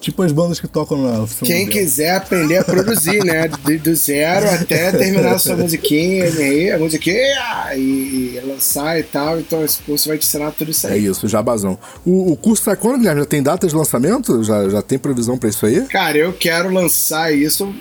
Tipo 0.00 0.22
as 0.22 0.32
bandas 0.32 0.58
que 0.58 0.66
tocam 0.66 0.96
na. 0.96 1.26
Quem 1.44 1.66
quiser 1.66 2.16
aprender 2.16 2.56
a 2.56 2.64
produzir, 2.64 3.22
né? 3.22 3.48
Do, 3.48 3.78
do 3.78 3.94
zero 3.94 4.48
até 4.48 4.90
terminar 4.92 5.34
a 5.34 5.38
sua 5.38 5.56
musiquinha 5.56 6.24
aí, 6.24 6.72
a 6.72 6.78
musiquinha 6.78 7.76
e, 7.76 8.40
lançar 8.44 8.98
e 8.98 9.02
tal. 9.02 9.38
Então 9.38 9.62
esse 9.62 9.78
curso 9.82 10.08
vai 10.08 10.16
te 10.16 10.26
ensinar 10.26 10.52
tudo 10.52 10.70
isso 10.70 10.86
aí. 10.86 10.94
É 10.94 10.98
isso, 10.98 11.28
jabazão. 11.28 11.78
O, 12.04 12.32
o 12.32 12.36
curso 12.36 12.64
sai 12.64 12.76
quando, 12.76 12.98
Guilherme? 12.98 13.20
Já 13.20 13.26
tem 13.26 13.42
data 13.42 13.66
de 13.66 13.74
lançamento? 13.74 14.42
Já, 14.42 14.68
já 14.70 14.80
tem 14.80 14.98
previsão 14.98 15.36
pra 15.36 15.50
isso 15.50 15.66
aí? 15.66 15.82
Cara, 15.82 16.16
eu 16.16 16.32
quero 16.32 16.72
lançar 16.72 17.32
isso 17.32 17.72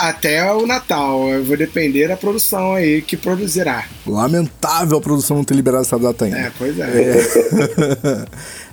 até 0.00 0.52
o 0.52 0.66
Natal. 0.66 1.30
Eu 1.30 1.42
vou 1.42 1.56
depender 1.56 2.08
da 2.08 2.16
produção 2.16 2.74
aí 2.74 3.00
que 3.00 3.16
produzirá. 3.16 3.86
Lamentável 4.06 4.98
a 4.98 5.00
produção 5.00 5.38
não 5.38 5.44
ter 5.44 5.54
liberado 5.54 5.82
essa 5.82 5.98
data 5.98 6.26
ainda. 6.26 6.38
É, 6.38 6.52
pois 6.58 6.78
é. 6.78 8.26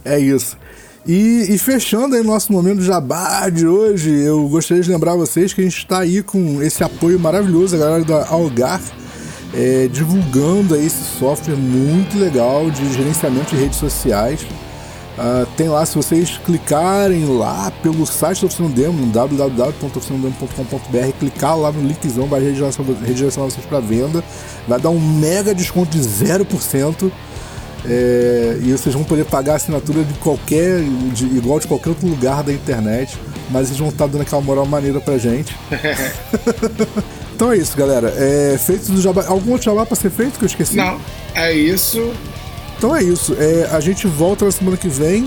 É, 0.04 0.16
é 0.16 0.20
isso. 0.20 0.58
E, 1.08 1.48
e, 1.50 1.58
fechando 1.58 2.16
aí 2.16 2.24
nosso 2.24 2.52
momento 2.52 2.82
jabá 2.82 3.50
de 3.50 3.66
hoje, 3.66 4.12
eu 4.12 4.48
gostaria 4.50 4.84
de 4.84 4.90
lembrar 4.90 5.16
vocês 5.16 5.54
que 5.54 5.62
a 5.62 5.64
gente 5.64 5.78
está 5.78 6.00
aí 6.00 6.22
com 6.22 6.62
esse 6.62 6.84
apoio 6.84 7.18
maravilhoso, 7.20 7.76
a 7.76 7.80
galera 7.80 8.04
da 8.04 8.28
Algar, 8.28 8.82
é, 9.54 9.88
divulgando 9.88 10.76
aí 10.76 10.86
esse 10.86 11.18
software 11.18 11.56
muito 11.56 12.18
legal 12.18 12.70
de 12.70 12.94
gerenciamento 12.94 13.56
de 13.56 13.62
redes 13.62 13.80
sociais. 13.80 14.46
Uh, 15.20 15.46
tem 15.58 15.68
lá, 15.68 15.86
se 15.86 15.98
vocês 15.98 16.40
clicarem 16.46 17.26
lá 17.26 17.70
pelo 17.84 18.06
site 18.06 18.40
do 18.40 18.46
Oficina 18.46 18.70
Demo, 18.70 19.06
www.oficinademo.com.br, 19.08 21.12
clicar 21.20 21.58
lá 21.58 21.74
no 21.74 21.82
linkzão, 21.82 22.26
vai 22.26 22.40
redirecionar 22.40 23.52
vocês 23.52 23.66
para 23.66 23.82
venda, 23.82 24.24
vai 24.66 24.80
dar 24.80 24.92
um 24.92 25.00
mega 25.00 25.54
desconto 25.54 25.92
de 25.92 26.00
0%. 26.00 27.12
É, 27.86 28.58
e 28.62 28.72
vocês 28.72 28.94
vão 28.94 29.04
poder 29.04 29.26
pagar 29.26 29.54
a 29.54 29.56
assinatura 29.56 30.04
de 30.04 30.14
qualquer, 30.16 30.82
de, 31.14 31.26
igual 31.26 31.60
de 31.60 31.68
qualquer 31.68 31.90
outro 31.90 32.08
lugar 32.08 32.44
da 32.44 32.52
internet, 32.52 33.18
mas 33.50 33.68
eles 33.68 33.80
vão 33.80 33.90
estar 33.90 34.08
dando 34.08 34.22
aquela 34.22 34.42
moral 34.42 34.66
maneira 34.66 35.00
pra 35.00 35.18
gente. 35.18 35.56
então 37.34 37.52
é 37.52 37.58
isso, 37.58 37.78
galera. 37.78 38.14
É, 38.18 38.58
feito 38.58 38.92
do 38.92 39.02
jabá. 39.02 39.26
Algum 39.28 39.52
outro 39.52 39.66
jabá 39.66 39.86
pra 39.86 39.96
ser 39.96 40.10
feito 40.10 40.38
que 40.38 40.46
eu 40.46 40.48
esqueci? 40.48 40.76
Não, 40.76 41.00
é 41.34 41.54
isso. 41.54 42.14
Então 42.78 42.96
é 42.96 43.04
isso. 43.04 43.36
É, 43.38 43.70
a 43.72 43.80
gente 43.80 44.08
volta 44.08 44.46
na 44.46 44.52
semana 44.52 44.78
que 44.78 44.88
vem. 44.88 45.24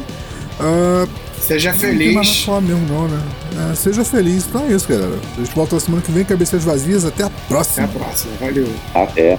Uh, 0.58 1.08
seja 1.40 1.74
feliz. 1.74 2.14
Não 2.14 2.24
falar 2.24 2.60
mesmo, 2.60 2.86
não, 2.86 3.08
né? 3.08 3.22
É, 3.70 3.74
seja 3.74 4.04
feliz. 4.04 4.46
Então 4.46 4.64
é 4.64 4.72
isso, 4.72 4.88
galera. 4.88 5.18
A 5.36 5.40
gente 5.40 5.54
volta 5.54 5.74
na 5.74 5.80
semana 5.80 6.02
que 6.02 6.10
vem, 6.10 6.24
cabeças 6.24 6.64
vazias. 6.64 7.04
Até 7.04 7.24
a 7.24 7.30
próxima. 7.48 7.86
Até 7.86 7.96
a 7.96 8.00
próxima. 8.00 8.32
Valeu. 8.40 8.68
Até. 8.94 9.38